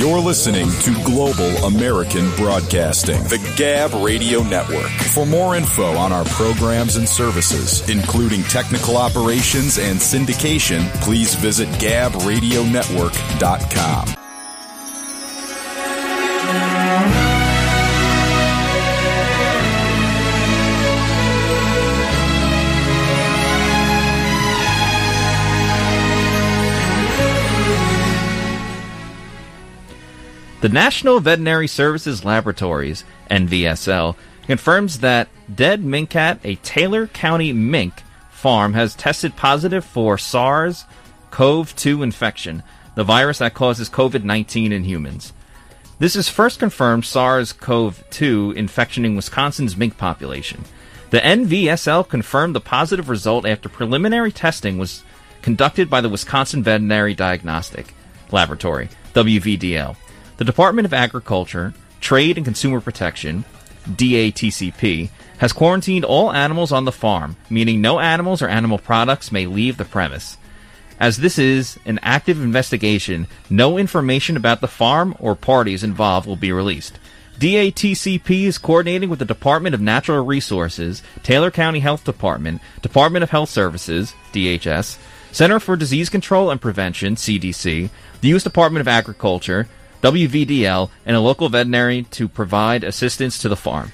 You're 0.00 0.18
listening 0.18 0.70
to 0.80 0.94
Global 1.04 1.66
American 1.66 2.34
Broadcasting, 2.36 3.22
the 3.24 3.36
Gab 3.54 3.92
Radio 4.02 4.42
Network. 4.42 4.88
For 5.12 5.26
more 5.26 5.56
info 5.56 5.94
on 5.94 6.10
our 6.10 6.24
programs 6.24 6.96
and 6.96 7.06
services, 7.06 7.86
including 7.86 8.42
technical 8.44 8.96
operations 8.96 9.78
and 9.78 9.98
syndication, 9.98 10.90
please 11.02 11.34
visit 11.34 11.68
gabradionetwork.com. 11.80 14.29
The 30.60 30.68
National 30.68 31.20
Veterinary 31.20 31.66
Services 31.66 32.22
Laboratories, 32.22 33.04
NVSL, 33.30 34.14
confirms 34.42 34.98
that 34.98 35.28
dead 35.54 35.82
mink 35.82 36.10
cat, 36.10 36.38
a 36.44 36.56
Taylor 36.56 37.06
County 37.06 37.54
mink 37.54 38.02
farm, 38.30 38.74
has 38.74 38.94
tested 38.94 39.36
positive 39.36 39.86
for 39.86 40.18
SARS 40.18 40.84
CoV 41.30 41.74
2 41.76 42.02
infection, 42.02 42.62
the 42.94 43.04
virus 43.04 43.38
that 43.38 43.54
causes 43.54 43.88
COVID 43.88 44.22
19 44.22 44.70
in 44.70 44.84
humans. 44.84 45.32
This 45.98 46.14
is 46.14 46.28
first 46.28 46.58
confirmed 46.58 47.06
SARS 47.06 47.54
CoV 47.54 48.04
2 48.10 48.52
infection 48.54 49.06
in 49.06 49.16
Wisconsin's 49.16 49.78
mink 49.78 49.96
population. 49.96 50.66
The 51.08 51.20
NVSL 51.20 52.06
confirmed 52.06 52.54
the 52.54 52.60
positive 52.60 53.08
result 53.08 53.46
after 53.46 53.70
preliminary 53.70 54.30
testing 54.30 54.76
was 54.76 55.04
conducted 55.40 55.88
by 55.88 56.02
the 56.02 56.10
Wisconsin 56.10 56.62
Veterinary 56.62 57.14
Diagnostic 57.14 57.94
Laboratory, 58.30 58.90
WVDL. 59.14 59.96
The 60.40 60.46
Department 60.46 60.86
of 60.86 60.94
Agriculture, 60.94 61.74
Trade 62.00 62.38
and 62.38 62.46
Consumer 62.46 62.80
Protection, 62.80 63.44
DATCP, 63.86 65.10
has 65.36 65.52
quarantined 65.52 66.06
all 66.06 66.32
animals 66.32 66.72
on 66.72 66.86
the 66.86 66.92
farm, 66.92 67.36
meaning 67.50 67.82
no 67.82 68.00
animals 68.00 68.40
or 68.40 68.48
animal 68.48 68.78
products 68.78 69.30
may 69.30 69.44
leave 69.44 69.76
the 69.76 69.84
premise. 69.84 70.38
As 70.98 71.18
this 71.18 71.38
is 71.38 71.78
an 71.84 72.00
active 72.02 72.40
investigation, 72.40 73.26
no 73.50 73.76
information 73.76 74.34
about 74.34 74.62
the 74.62 74.66
farm 74.66 75.14
or 75.18 75.36
parties 75.36 75.84
involved 75.84 76.26
will 76.26 76.36
be 76.36 76.52
released. 76.52 76.98
DATCP 77.38 78.44
is 78.44 78.56
coordinating 78.56 79.10
with 79.10 79.18
the 79.18 79.26
Department 79.26 79.74
of 79.74 79.82
Natural 79.82 80.24
Resources, 80.24 81.02
Taylor 81.22 81.50
County 81.50 81.80
Health 81.80 82.04
Department, 82.04 82.62
Department 82.80 83.22
of 83.22 83.28
Health 83.28 83.50
Services, 83.50 84.14
DHS, 84.32 84.96
Center 85.32 85.60
for 85.60 85.76
Disease 85.76 86.08
Control 86.08 86.50
and 86.50 86.62
Prevention, 86.62 87.16
CDC, 87.16 87.90
the 88.22 88.28
U.S. 88.28 88.42
Department 88.42 88.80
of 88.80 88.88
Agriculture, 88.88 89.68
WVDL, 90.02 90.90
and 91.04 91.16
a 91.16 91.20
local 91.20 91.48
veterinary 91.48 92.04
to 92.04 92.28
provide 92.28 92.84
assistance 92.84 93.38
to 93.38 93.48
the 93.48 93.56
farm. 93.56 93.92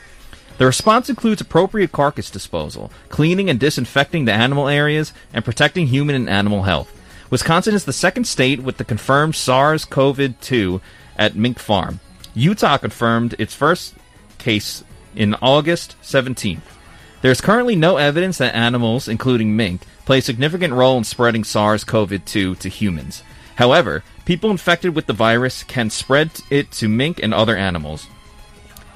The 0.58 0.66
response 0.66 1.10
includes 1.10 1.40
appropriate 1.40 1.92
carcass 1.92 2.30
disposal, 2.30 2.90
cleaning 3.08 3.50
and 3.50 3.60
disinfecting 3.60 4.24
the 4.24 4.32
animal 4.32 4.68
areas, 4.68 5.12
and 5.32 5.44
protecting 5.44 5.88
human 5.88 6.16
and 6.16 6.30
animal 6.30 6.62
health. 6.62 6.92
Wisconsin 7.30 7.74
is 7.74 7.84
the 7.84 7.92
second 7.92 8.24
state 8.24 8.62
with 8.62 8.76
the 8.78 8.84
confirmed 8.84 9.34
SARS 9.34 9.84
CoV 9.84 10.40
2 10.40 10.80
at 11.18 11.34
Mink 11.34 11.58
Farm. 11.58 12.00
Utah 12.34 12.78
confirmed 12.78 13.34
its 13.38 13.54
first 13.54 13.94
case 14.38 14.84
in 15.14 15.34
August 15.42 15.96
17th. 16.02 16.60
There 17.22 17.32
is 17.32 17.40
currently 17.40 17.74
no 17.74 17.96
evidence 17.96 18.38
that 18.38 18.54
animals, 18.54 19.08
including 19.08 19.56
mink, 19.56 19.82
play 20.04 20.18
a 20.18 20.22
significant 20.22 20.72
role 20.72 20.96
in 20.98 21.04
spreading 21.04 21.44
SARS 21.44 21.82
CoV 21.82 22.24
2 22.24 22.54
to 22.54 22.68
humans. 22.68 23.22
However, 23.56 24.04
people 24.24 24.50
infected 24.50 24.94
with 24.94 25.06
the 25.06 25.12
virus 25.12 25.62
can 25.64 25.90
spread 25.90 26.30
it 26.50 26.70
to 26.72 26.88
mink 26.88 27.20
and 27.22 27.34
other 27.34 27.56
animals. 27.56 28.06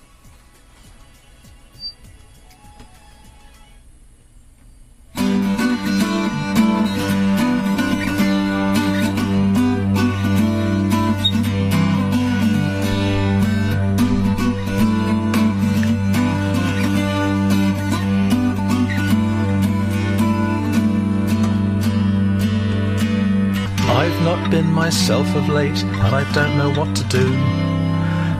I've 24.12 24.24
not 24.24 24.52
been 24.52 24.70
myself 24.70 25.26
of 25.36 25.48
late, 25.48 25.82
and 25.84 26.14
I 26.14 26.30
don't 26.34 26.58
know 26.58 26.70
what 26.74 26.96
to 26.98 27.04
do. 27.06 27.34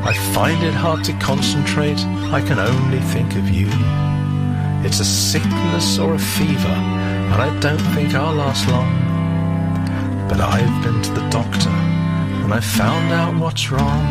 I 0.04 0.14
find 0.34 0.62
it 0.64 0.74
hard 0.74 1.04
to 1.06 1.14
concentrate, 1.14 1.98
I 2.38 2.42
can 2.42 2.60
only 2.60 3.00
think 3.00 3.36
of 3.36 3.50
you. 3.50 3.70
It's 4.86 5.00
a 5.00 5.06
sickness 5.06 5.98
or 5.98 6.14
a 6.14 6.20
fever, 6.20 6.76
and 7.32 7.42
I 7.42 7.58
don't 7.60 7.86
think 7.96 8.14
I'll 8.14 8.36
last 8.36 8.68
long. 8.68 8.92
But 10.28 10.42
I've 10.42 10.84
been 10.84 11.02
to 11.02 11.12
the 11.14 11.28
doctor, 11.30 11.70
and 11.70 12.54
I 12.54 12.60
found 12.60 13.14
out 13.14 13.34
what's 13.42 13.72
wrong. 13.72 14.04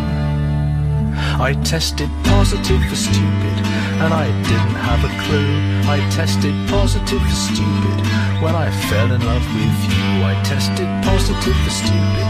I 1.39 1.53
tested 1.63 2.09
positive 2.25 2.83
for 2.89 2.97
stupid, 2.97 3.59
and 4.03 4.12
I 4.15 4.27
didn't 4.43 4.75
have 4.77 5.05
a 5.05 5.09
clue. 5.25 5.81
I 5.91 5.99
tested 6.11 6.55
positive 6.69 7.20
for 7.20 7.29
stupid 7.31 8.01
when 8.43 8.55
I 8.55 8.70
fell 8.89 9.11
in 9.12 9.20
love 9.25 9.45
with 9.55 9.93
you. 9.93 10.25
I 10.25 10.41
tested 10.45 10.87
positive 11.05 11.57
for 11.65 11.70
stupid. 11.70 12.27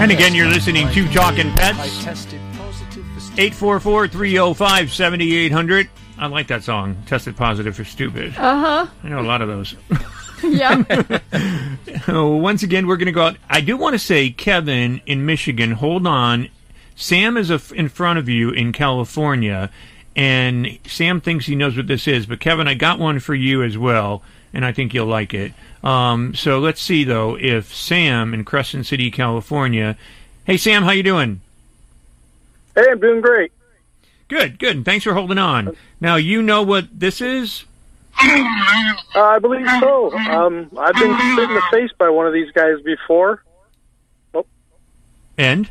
And 0.00 0.10
again, 0.10 0.34
you're 0.34 0.48
listening 0.48 0.88
to 0.90 1.06
Talking 1.08 1.50
Pets. 1.52 2.04
844-305-7800. 3.36 5.88
I 6.18 6.26
like 6.26 6.48
that 6.48 6.62
song, 6.62 6.96
Tested 7.06 7.34
Positive 7.36 7.74
for 7.74 7.84
Stupid. 7.84 8.34
Uh-huh. 8.36 8.86
I 9.02 9.08
know 9.08 9.20
a 9.20 9.22
lot 9.22 9.40
of 9.42 9.48
those. 9.48 9.74
Yeah. 10.42 10.82
Oh, 12.08 12.34
Once 12.36 12.62
again, 12.62 12.86
we're 12.86 12.96
going 12.96 13.04
to 13.06 13.12
go 13.12 13.24
out. 13.26 13.36
I 13.50 13.60
do 13.60 13.76
want 13.76 13.92
to 13.92 13.98
say, 13.98 14.30
Kevin 14.30 15.02
in 15.04 15.26
Michigan, 15.26 15.72
hold 15.72 16.06
on. 16.06 16.48
Sam 16.96 17.36
is 17.36 17.50
a, 17.50 17.60
in 17.74 17.90
front 17.90 18.18
of 18.18 18.26
you 18.26 18.48
in 18.50 18.72
California, 18.72 19.68
and 20.16 20.78
Sam 20.86 21.20
thinks 21.20 21.46
he 21.46 21.54
knows 21.54 21.76
what 21.76 21.86
this 21.86 22.08
is. 22.08 22.26
But 22.26 22.40
Kevin, 22.40 22.68
I 22.68 22.74
got 22.74 22.98
one 22.98 23.20
for 23.20 23.34
you 23.34 23.62
as 23.62 23.78
well, 23.78 24.22
and 24.52 24.64
I 24.64 24.72
think 24.72 24.92
you'll 24.94 25.06
like 25.06 25.34
it. 25.34 25.52
Um, 25.82 26.34
so 26.34 26.58
let's 26.58 26.82
see 26.82 27.04
though 27.04 27.36
if 27.38 27.74
Sam 27.74 28.34
in 28.34 28.44
Crescent 28.44 28.86
City, 28.86 29.10
California. 29.10 29.96
Hey 30.44 30.56
Sam, 30.56 30.82
how 30.82 30.90
you 30.90 31.02
doing? 31.02 31.40
Hey, 32.74 32.86
I'm 32.90 33.00
doing 33.00 33.20
great. 33.20 33.52
Good, 34.28 34.58
good. 34.58 34.76
And 34.76 34.84
Thanks 34.84 35.04
for 35.04 35.14
holding 35.14 35.38
on. 35.38 35.76
Now 36.00 36.16
you 36.16 36.42
know 36.42 36.62
what 36.62 36.86
this 36.98 37.20
is. 37.20 37.64
Uh, 39.12 39.22
I 39.22 39.38
believe 39.40 39.66
so. 39.80 40.12
Um, 40.12 40.70
I've 40.78 40.94
been 40.94 41.14
hit 41.14 41.38
in 41.38 41.54
the 41.54 41.62
face 41.72 41.90
by 41.98 42.10
one 42.10 42.26
of 42.26 42.32
these 42.32 42.50
guys 42.52 42.80
before. 42.82 43.42
Oh. 44.34 44.46
And 45.38 45.68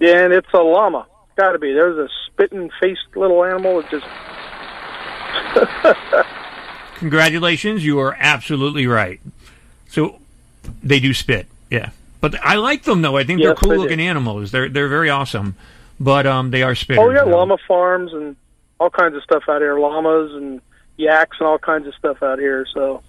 and 0.00 0.32
it's 0.32 0.48
a 0.52 0.58
llama. 0.58 1.06
Got 1.38 1.52
to 1.52 1.58
be. 1.60 1.72
There's 1.72 1.96
a 1.96 2.08
spitting 2.26 2.68
faced 2.80 3.14
little 3.14 3.44
animal 3.44 3.80
that 3.80 3.88
just. 3.92 4.04
congratulations, 6.96 7.84
you 7.84 8.00
are 8.00 8.16
absolutely 8.18 8.88
right. 8.88 9.20
So 9.86 10.18
they 10.82 10.98
do 10.98 11.14
spit, 11.14 11.46
yeah. 11.70 11.90
But 12.20 12.44
I 12.44 12.56
like 12.56 12.82
them 12.82 13.02
though. 13.02 13.16
I 13.16 13.22
think 13.22 13.40
they're 13.40 13.54
cool 13.54 13.68
they 13.70 13.76
do. 13.76 13.82
looking 13.82 14.00
animals. 14.00 14.50
They're 14.50 14.68
they're 14.68 14.88
very 14.88 15.10
awesome. 15.10 15.54
But 16.00 16.26
um, 16.26 16.50
they 16.50 16.64
are 16.64 16.72
spitters. 16.72 16.98
oh, 16.98 17.10
yeah, 17.10 17.22
though. 17.22 17.30
llama 17.30 17.58
farms 17.68 18.12
and 18.12 18.34
all 18.80 18.90
kinds 18.90 19.14
of 19.14 19.22
stuff 19.22 19.44
out 19.48 19.60
here. 19.60 19.78
Llamas 19.78 20.32
and 20.32 20.60
yaks 20.96 21.36
and 21.38 21.46
all 21.46 21.60
kinds 21.60 21.86
of 21.86 21.94
stuff 21.94 22.20
out 22.20 22.40
here. 22.40 22.66
So. 22.74 23.00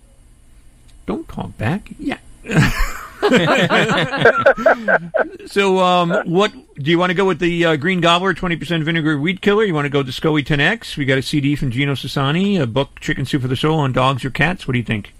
Don't 1.07 1.27
talk 1.27 1.57
back. 1.57 1.89
Yeah. 1.97 2.19
so, 5.45 5.79
um, 5.79 6.11
what 6.25 6.51
do 6.75 6.89
you 6.89 6.97
want 6.97 7.09
to 7.09 7.13
go 7.13 7.25
with 7.25 7.39
the 7.39 7.65
uh, 7.65 7.75
Green 7.75 8.01
Gobbler 8.01 8.33
20% 8.33 8.83
vinegar 8.83 9.19
weed 9.19 9.41
killer? 9.41 9.63
You 9.63 9.73
want 9.73 9.85
to 9.85 9.89
go 9.89 10.03
the 10.03 10.11
SCOE 10.11 10.45
10X? 10.45 10.95
We 10.95 11.05
got 11.05 11.17
a 11.17 11.21
CD 11.21 11.55
from 11.55 11.71
Gino 11.71 11.93
Sassani, 11.93 12.61
a 12.61 12.65
book, 12.65 12.99
Chicken 12.99 13.25
Soup 13.25 13.41
for 13.41 13.47
the 13.47 13.55
Soul, 13.55 13.79
on 13.79 13.91
dogs 13.91 14.23
or 14.23 14.29
cats. 14.29 14.67
What 14.67 14.73
do 14.73 14.79
you 14.79 14.85
think? 14.85 15.13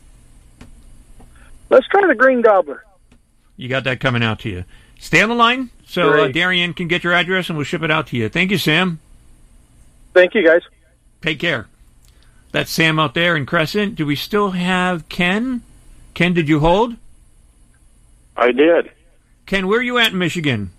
Let's 1.70 1.88
try 1.88 2.08
the 2.08 2.16
green 2.16 2.42
gobbler. 2.42 2.86
You 3.58 3.68
got 3.68 3.84
that 3.84 4.00
coming 4.00 4.24
out 4.24 4.40
to 4.40 4.50
you. 4.50 4.64
Stay 5.00 5.22
on 5.22 5.30
the 5.30 5.36
line 5.36 5.70
so 5.86 6.24
uh, 6.24 6.28
Darian 6.30 6.74
can 6.74 6.88
get 6.88 7.04
your 7.04 7.14
address 7.14 7.50
and 7.50 7.58
we'll 7.58 7.66
ship 7.66 7.84
it 7.84 7.92
out 7.92 8.08
to 8.08 8.18
you. 8.18 8.30
Thank 8.30 8.52
you, 8.52 8.58
Sam. 8.58 9.00
Thank 10.14 10.36
you, 10.36 10.46
guys. 10.46 10.62
Take 11.22 11.40
care. 11.40 11.68
That's 12.52 12.72
Sam 12.72 13.00
out 13.00 13.14
there 13.14 13.36
in 13.36 13.46
Crescent. 13.46 13.96
Do 13.96 14.06
we 14.06 14.16
still 14.16 14.52
have 14.52 15.08
Ken? 15.10 15.62
Ken, 16.14 16.34
did 16.34 16.50
you 16.50 16.60
hold? 16.60 16.96
I 18.40 18.52
did. 18.52 18.92
Ken, 19.46 19.68
where 19.68 19.80
are 19.80 19.84
you 19.84 19.98
at 19.98 20.12
in 20.14 20.18
Michigan? 20.18 20.72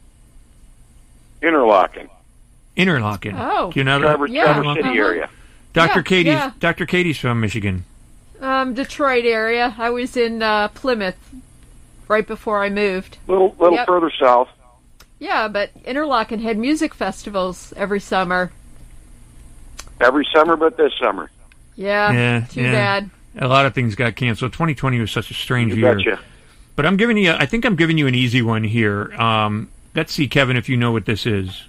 Interlocking. 1.42 2.08
Interlochen. 2.76 3.34
Oh. 3.36 3.72
Do 3.72 3.80
you 3.80 3.84
know 3.84 3.98
that? 4.00 4.06
Traverse, 4.06 4.30
Yeah, 4.30 4.52
Traverse 4.54 4.76
City 4.76 4.88
uh-huh. 4.88 4.98
area. 4.98 5.30
Dr. 5.72 5.98
Yeah, 5.98 6.02
Katie's 6.02 6.32
yeah. 6.32 6.52
Dr. 6.58 6.86
Katie's 6.86 7.18
from 7.18 7.40
Michigan. 7.40 7.84
Um, 8.40 8.74
Detroit 8.74 9.24
area. 9.24 9.74
I 9.78 9.90
was 9.90 10.16
in 10.16 10.42
uh, 10.42 10.68
Plymouth 10.68 11.16
right 12.08 12.26
before 12.26 12.62
I 12.62 12.70
moved. 12.70 13.18
Little 13.26 13.54
little 13.58 13.76
Yep. 13.76 13.86
further 13.86 14.10
south. 14.18 14.48
Yeah, 15.18 15.48
but 15.48 15.70
Interlochen 15.84 16.40
had 16.40 16.56
music 16.58 16.94
festivals 16.94 17.72
every 17.76 18.00
summer. 18.00 18.50
Every 20.00 20.26
summer 20.32 20.56
but 20.56 20.76
this 20.78 20.92
summer. 20.98 21.30
Yeah, 21.76 22.12
yeah, 22.12 22.40
too 22.50 22.62
yeah. 22.62 22.72
bad. 22.72 23.10
A 23.38 23.46
lot 23.48 23.66
of 23.66 23.74
things 23.74 23.94
got 23.94 24.16
canceled. 24.16 24.52
2020 24.54 24.98
was 24.98 25.10
such 25.10 25.30
a 25.30 25.34
strange 25.34 25.74
You 25.74 25.80
year. 25.80 25.94
betcha. 25.96 26.18
But 26.76 26.86
I'm 26.86 26.96
giving 26.96 27.16
you. 27.16 27.32
I 27.32 27.46
think 27.46 27.64
I'm 27.64 27.76
giving 27.76 27.98
you 27.98 28.06
an 28.06 28.14
easy 28.14 28.42
one 28.42 28.64
here. 28.64 29.12
Um, 29.14 29.70
let's 29.94 30.12
see, 30.12 30.28
Kevin, 30.28 30.56
if 30.56 30.68
you 30.68 30.76
know 30.76 30.92
what 30.92 31.06
this 31.06 31.26
is. 31.26 31.64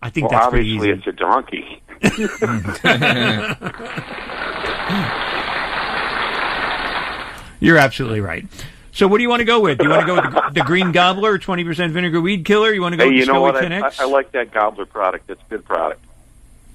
I 0.00 0.10
think 0.10 0.30
well, 0.30 0.40
that's 0.40 0.50
pretty 0.50 0.76
obviously 0.76 0.90
easy. 0.90 0.98
it's 0.98 1.06
a 1.06 1.12
donkey. 1.12 1.82
You're 7.60 7.78
absolutely 7.78 8.20
right. 8.20 8.46
So, 8.92 9.06
what 9.06 9.18
do 9.18 9.22
you 9.22 9.28
want 9.28 9.40
to 9.40 9.44
go 9.44 9.60
with? 9.60 9.78
Do 9.78 9.84
you 9.84 9.90
want 9.90 10.02
to 10.02 10.06
go 10.06 10.14
with 10.14 10.24
the, 10.24 10.50
the 10.54 10.62
Green 10.62 10.92
Gobbler, 10.92 11.38
20% 11.38 11.90
vinegar 11.90 12.20
weed 12.20 12.44
killer? 12.44 12.72
You 12.72 12.82
want 12.82 12.94
to 12.94 12.96
go 12.96 13.04
hey, 13.04 13.10
with 13.10 13.18
you 13.18 13.26
the 13.26 13.32
know 13.32 13.40
what? 13.40 13.56
I, 13.56 13.64
10X? 13.64 14.00
I, 14.00 14.04
I 14.04 14.06
like 14.06 14.32
that 14.32 14.52
gobbler 14.52 14.86
product. 14.86 15.26
That's 15.26 15.40
a 15.40 15.50
good 15.50 15.64
product. 15.64 16.04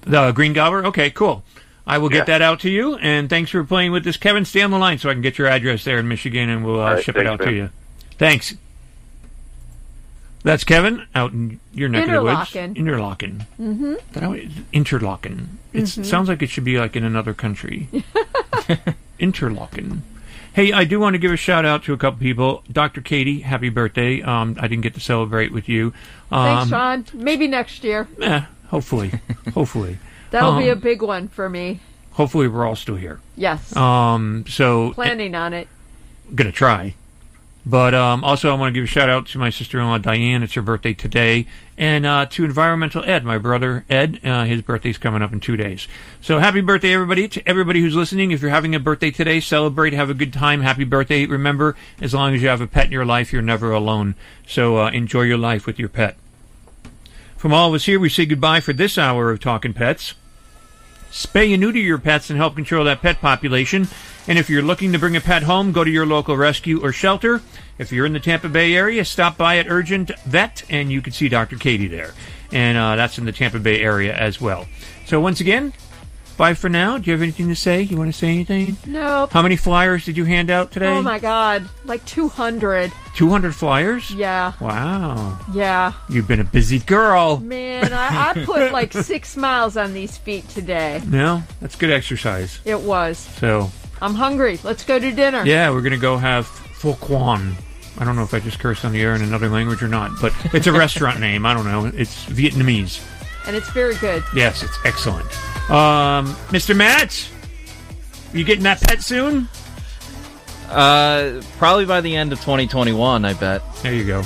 The 0.06 0.32
Green 0.32 0.52
Gobbler? 0.52 0.86
Okay, 0.86 1.10
cool. 1.10 1.42
I 1.86 1.98
will 1.98 2.10
Yeah. 2.10 2.18
get 2.18 2.26
that 2.26 2.42
out 2.42 2.60
to 2.60 2.70
you, 2.70 2.94
and 2.96 3.28
thanks 3.28 3.50
for 3.50 3.62
playing 3.64 3.92
with 3.92 4.04
this. 4.04 4.16
Kevin, 4.16 4.44
stay 4.44 4.62
on 4.62 4.70
the 4.70 4.78
line 4.78 4.98
so 4.98 5.10
I 5.10 5.12
can 5.12 5.22
get 5.22 5.36
your 5.38 5.48
address 5.48 5.84
there 5.84 5.98
in 5.98 6.08
Michigan, 6.08 6.48
and 6.48 6.64
we'll 6.64 6.80
uh, 6.80 6.84
All 6.84 6.94
right, 6.94 7.04
ship 7.04 7.16
it 7.16 7.24
thanks, 7.26 7.30
out 7.42 7.46
to 7.46 7.52
you. 7.52 7.70
Thanks. 8.18 8.54
That's 10.42 10.64
Kevin 10.64 11.06
out 11.14 11.32
in 11.32 11.58
your 11.72 11.88
neck 11.88 12.06
of 12.06 12.12
the 12.12 12.22
woods. 12.22 12.50
Interlochen. 12.52 12.76
Interlochen. 12.76 13.46
Mm-hmm. 13.60 13.94
That 14.12 14.22
always, 14.22 14.50
Interlochen. 14.74 15.46
It 15.72 15.84
Mhm. 15.84 16.04
sounds 16.04 16.28
like 16.28 16.42
it 16.42 16.50
should 16.50 16.64
be 16.64 16.78
like 16.78 16.96
in 16.96 17.04
another 17.04 17.32
country. 17.32 17.88
Interlochen. 19.18 20.00
Hey, 20.52 20.70
I 20.72 20.84
do 20.84 21.00
want 21.00 21.14
to 21.14 21.18
give 21.18 21.32
a 21.32 21.36
shout 21.36 21.64
out 21.64 21.82
to 21.84 21.92
a 21.92 21.96
couple 21.96 22.20
people. 22.20 22.62
Dr. 22.70 23.00
Katie, 23.00 23.40
happy 23.40 23.70
birthday. 23.70 24.22
Um, 24.22 24.56
I 24.60 24.68
didn't 24.68 24.82
get 24.82 24.94
to 24.94 25.00
celebrate 25.00 25.50
with 25.50 25.68
you. 25.68 25.92
Um, 26.30 26.68
Thanks, 26.68 26.70
Sean. 26.70 27.22
Maybe 27.22 27.48
next 27.48 27.82
year. 27.82 28.06
eh, 28.22 28.42
hopefully. 28.74 29.12
hopefully. 29.54 29.98
That'll 30.30 30.58
be 30.58 30.68
Um, 30.70 30.78
a 30.78 30.80
big 30.80 31.00
one 31.00 31.28
for 31.28 31.48
me. 31.48 31.78
Hopefully, 32.12 32.48
we're 32.48 32.66
all 32.66 32.74
still 32.76 32.96
here. 32.96 33.20
Yes. 33.36 33.74
Um, 33.76 34.44
so 34.48 34.92
Planning 34.94 35.34
on 35.36 35.52
it. 35.52 35.68
gonna 36.34 36.50
try. 36.52 36.94
But 37.66 37.94
um, 37.94 38.22
also, 38.24 38.50
I 38.50 38.54
want 38.58 38.74
to 38.74 38.78
give 38.78 38.84
a 38.84 38.86
shout 38.86 39.08
out 39.08 39.26
to 39.28 39.38
my 39.38 39.48
sister-in-law 39.48 39.98
Diane. 39.98 40.42
It's 40.42 40.52
her 40.54 40.60
birthday 40.60 40.92
today, 40.92 41.46
and 41.78 42.04
uh, 42.04 42.26
to 42.26 42.44
Environmental 42.44 43.02
Ed, 43.06 43.24
my 43.24 43.38
brother 43.38 43.84
Ed. 43.88 44.20
Uh, 44.22 44.44
his 44.44 44.60
birthday's 44.60 44.98
coming 44.98 45.22
up 45.22 45.32
in 45.32 45.40
two 45.40 45.56
days. 45.56 45.88
So 46.20 46.38
happy 46.40 46.60
birthday, 46.60 46.92
everybody! 46.92 47.26
To 47.28 47.48
everybody 47.48 47.80
who's 47.80 47.94
listening, 47.96 48.32
if 48.32 48.42
you're 48.42 48.50
having 48.50 48.74
a 48.74 48.80
birthday 48.80 49.10
today, 49.10 49.40
celebrate, 49.40 49.92
have 49.94 50.10
a 50.10 50.14
good 50.14 50.32
time. 50.32 50.60
Happy 50.60 50.84
birthday! 50.84 51.24
Remember, 51.26 51.74
as 52.02 52.12
long 52.12 52.34
as 52.34 52.42
you 52.42 52.48
have 52.48 52.60
a 52.60 52.66
pet 52.66 52.86
in 52.86 52.92
your 52.92 53.06
life, 53.06 53.32
you're 53.32 53.40
never 53.42 53.70
alone. 53.72 54.14
So 54.46 54.78
uh, 54.78 54.90
enjoy 54.90 55.22
your 55.22 55.38
life 55.38 55.64
with 55.66 55.78
your 55.78 55.88
pet. 55.88 56.16
From 57.44 57.52
all 57.52 57.68
of 57.68 57.74
us 57.74 57.84
here, 57.84 58.00
we 58.00 58.08
say 58.08 58.24
goodbye 58.24 58.60
for 58.60 58.72
this 58.72 58.96
hour 58.96 59.30
of 59.30 59.38
Talking 59.38 59.74
Pets. 59.74 60.14
Spay 61.10 61.52
and 61.52 61.60
neuter 61.60 61.78
your 61.78 61.98
pets 61.98 62.30
and 62.30 62.38
help 62.38 62.54
control 62.54 62.86
that 62.86 63.02
pet 63.02 63.20
population. 63.20 63.86
And 64.26 64.38
if 64.38 64.48
you're 64.48 64.62
looking 64.62 64.92
to 64.92 64.98
bring 64.98 65.14
a 65.14 65.20
pet 65.20 65.42
home, 65.42 65.70
go 65.70 65.84
to 65.84 65.90
your 65.90 66.06
local 66.06 66.38
rescue 66.38 66.82
or 66.82 66.90
shelter. 66.90 67.42
If 67.76 67.92
you're 67.92 68.06
in 68.06 68.14
the 68.14 68.18
Tampa 68.18 68.48
Bay 68.48 68.74
area, 68.74 69.04
stop 69.04 69.36
by 69.36 69.58
at 69.58 69.66
Urgent 69.68 70.10
Vet 70.20 70.62
and 70.70 70.90
you 70.90 71.02
can 71.02 71.12
see 71.12 71.28
Dr. 71.28 71.58
Katie 71.58 71.86
there. 71.86 72.14
And 72.50 72.78
uh, 72.78 72.96
that's 72.96 73.18
in 73.18 73.26
the 73.26 73.32
Tampa 73.32 73.58
Bay 73.58 73.82
area 73.82 74.16
as 74.16 74.40
well. 74.40 74.66
So 75.04 75.20
once 75.20 75.40
again, 75.40 75.74
bye 76.36 76.54
for 76.54 76.68
now. 76.68 76.98
Do 76.98 77.06
you 77.06 77.12
have 77.12 77.22
anything 77.22 77.48
to 77.48 77.54
say? 77.56 77.82
You 77.82 77.96
want 77.96 78.12
to 78.12 78.18
say 78.18 78.28
anything? 78.28 78.76
Nope. 78.86 79.32
How 79.32 79.42
many 79.42 79.56
flyers 79.56 80.04
did 80.04 80.16
you 80.16 80.24
hand 80.24 80.50
out 80.50 80.72
today? 80.72 80.88
Oh 80.88 81.02
my 81.02 81.18
God, 81.18 81.68
like 81.84 82.04
200. 82.06 82.92
200 83.14 83.54
flyers? 83.54 84.10
Yeah. 84.10 84.52
Wow. 84.60 85.38
Yeah. 85.52 85.92
You've 86.08 86.26
been 86.28 86.40
a 86.40 86.44
busy 86.44 86.80
girl. 86.80 87.38
Man, 87.38 87.92
I, 87.92 88.30
I 88.30 88.32
put 88.44 88.72
like 88.72 88.92
six 88.92 89.36
miles 89.36 89.76
on 89.76 89.92
these 89.92 90.16
feet 90.16 90.48
today. 90.48 91.00
No, 91.06 91.42
that's 91.60 91.76
good 91.76 91.90
exercise. 91.90 92.58
It 92.64 92.80
was. 92.80 93.18
So, 93.18 93.70
I'm 94.02 94.14
hungry. 94.14 94.58
Let's 94.62 94.84
go 94.84 94.98
to 94.98 95.12
dinner. 95.12 95.44
Yeah, 95.44 95.70
we're 95.70 95.82
gonna 95.82 95.96
go 95.96 96.16
have 96.16 96.46
pho 96.46 96.94
quan. 96.94 97.56
I 97.96 98.04
don't 98.04 98.16
know 98.16 98.24
if 98.24 98.34
I 98.34 98.40
just 98.40 98.58
cursed 98.58 98.84
on 98.84 98.90
the 98.92 99.00
air 99.00 99.14
in 99.14 99.22
another 99.22 99.48
language 99.48 99.80
or 99.82 99.86
not, 99.88 100.20
but 100.20 100.32
it's 100.52 100.66
a 100.66 100.72
restaurant 100.76 101.20
name. 101.20 101.46
I 101.46 101.54
don't 101.54 101.64
know. 101.64 101.86
It's 101.94 102.24
Vietnamese. 102.26 103.00
And 103.46 103.54
it's 103.54 103.70
very 103.70 103.94
good. 103.96 104.22
Yes, 104.34 104.62
it's 104.62 104.76
excellent. 104.84 105.26
Um, 105.70 106.34
Mr. 106.50 106.76
Matt, 106.76 107.28
you 108.32 108.44
getting 108.44 108.64
that 108.64 108.80
pet 108.80 109.02
soon? 109.02 109.48
Uh, 110.68 111.42
probably 111.58 111.84
by 111.84 112.00
the 112.00 112.16
end 112.16 112.32
of 112.32 112.40
2021, 112.40 113.24
I 113.24 113.34
bet. 113.34 113.62
There 113.82 113.92
you 113.94 114.04
go. 114.04 114.22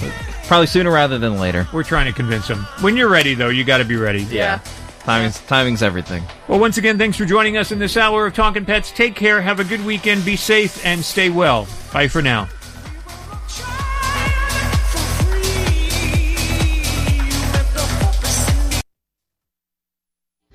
Probably 0.46 0.66
sooner 0.66 0.90
rather 0.90 1.18
than 1.18 1.38
later. 1.38 1.68
We're 1.72 1.82
trying 1.82 2.06
to 2.06 2.12
convince 2.12 2.48
him. 2.48 2.60
When 2.80 2.96
you're 2.96 3.08
ready, 3.08 3.34
though, 3.34 3.48
you 3.48 3.64
got 3.64 3.78
to 3.78 3.84
be 3.84 3.96
ready. 3.96 4.22
Yeah. 4.22 4.60
Timing's 5.00 5.40
timing's 5.46 5.82
everything. 5.82 6.22
Well, 6.48 6.58
once 6.58 6.76
again, 6.76 6.98
thanks 6.98 7.16
for 7.16 7.24
joining 7.24 7.56
us 7.56 7.72
in 7.72 7.78
this 7.78 7.96
hour 7.96 8.26
of 8.26 8.34
Talking 8.34 8.66
Pets. 8.66 8.92
Take 8.92 9.14
care, 9.14 9.40
have 9.40 9.58
a 9.58 9.64
good 9.64 9.82
weekend, 9.86 10.22
be 10.22 10.36
safe, 10.36 10.84
and 10.84 11.02
stay 11.02 11.30
well. 11.30 11.66
Bye 11.94 12.08
for 12.08 12.20
now. 12.20 12.46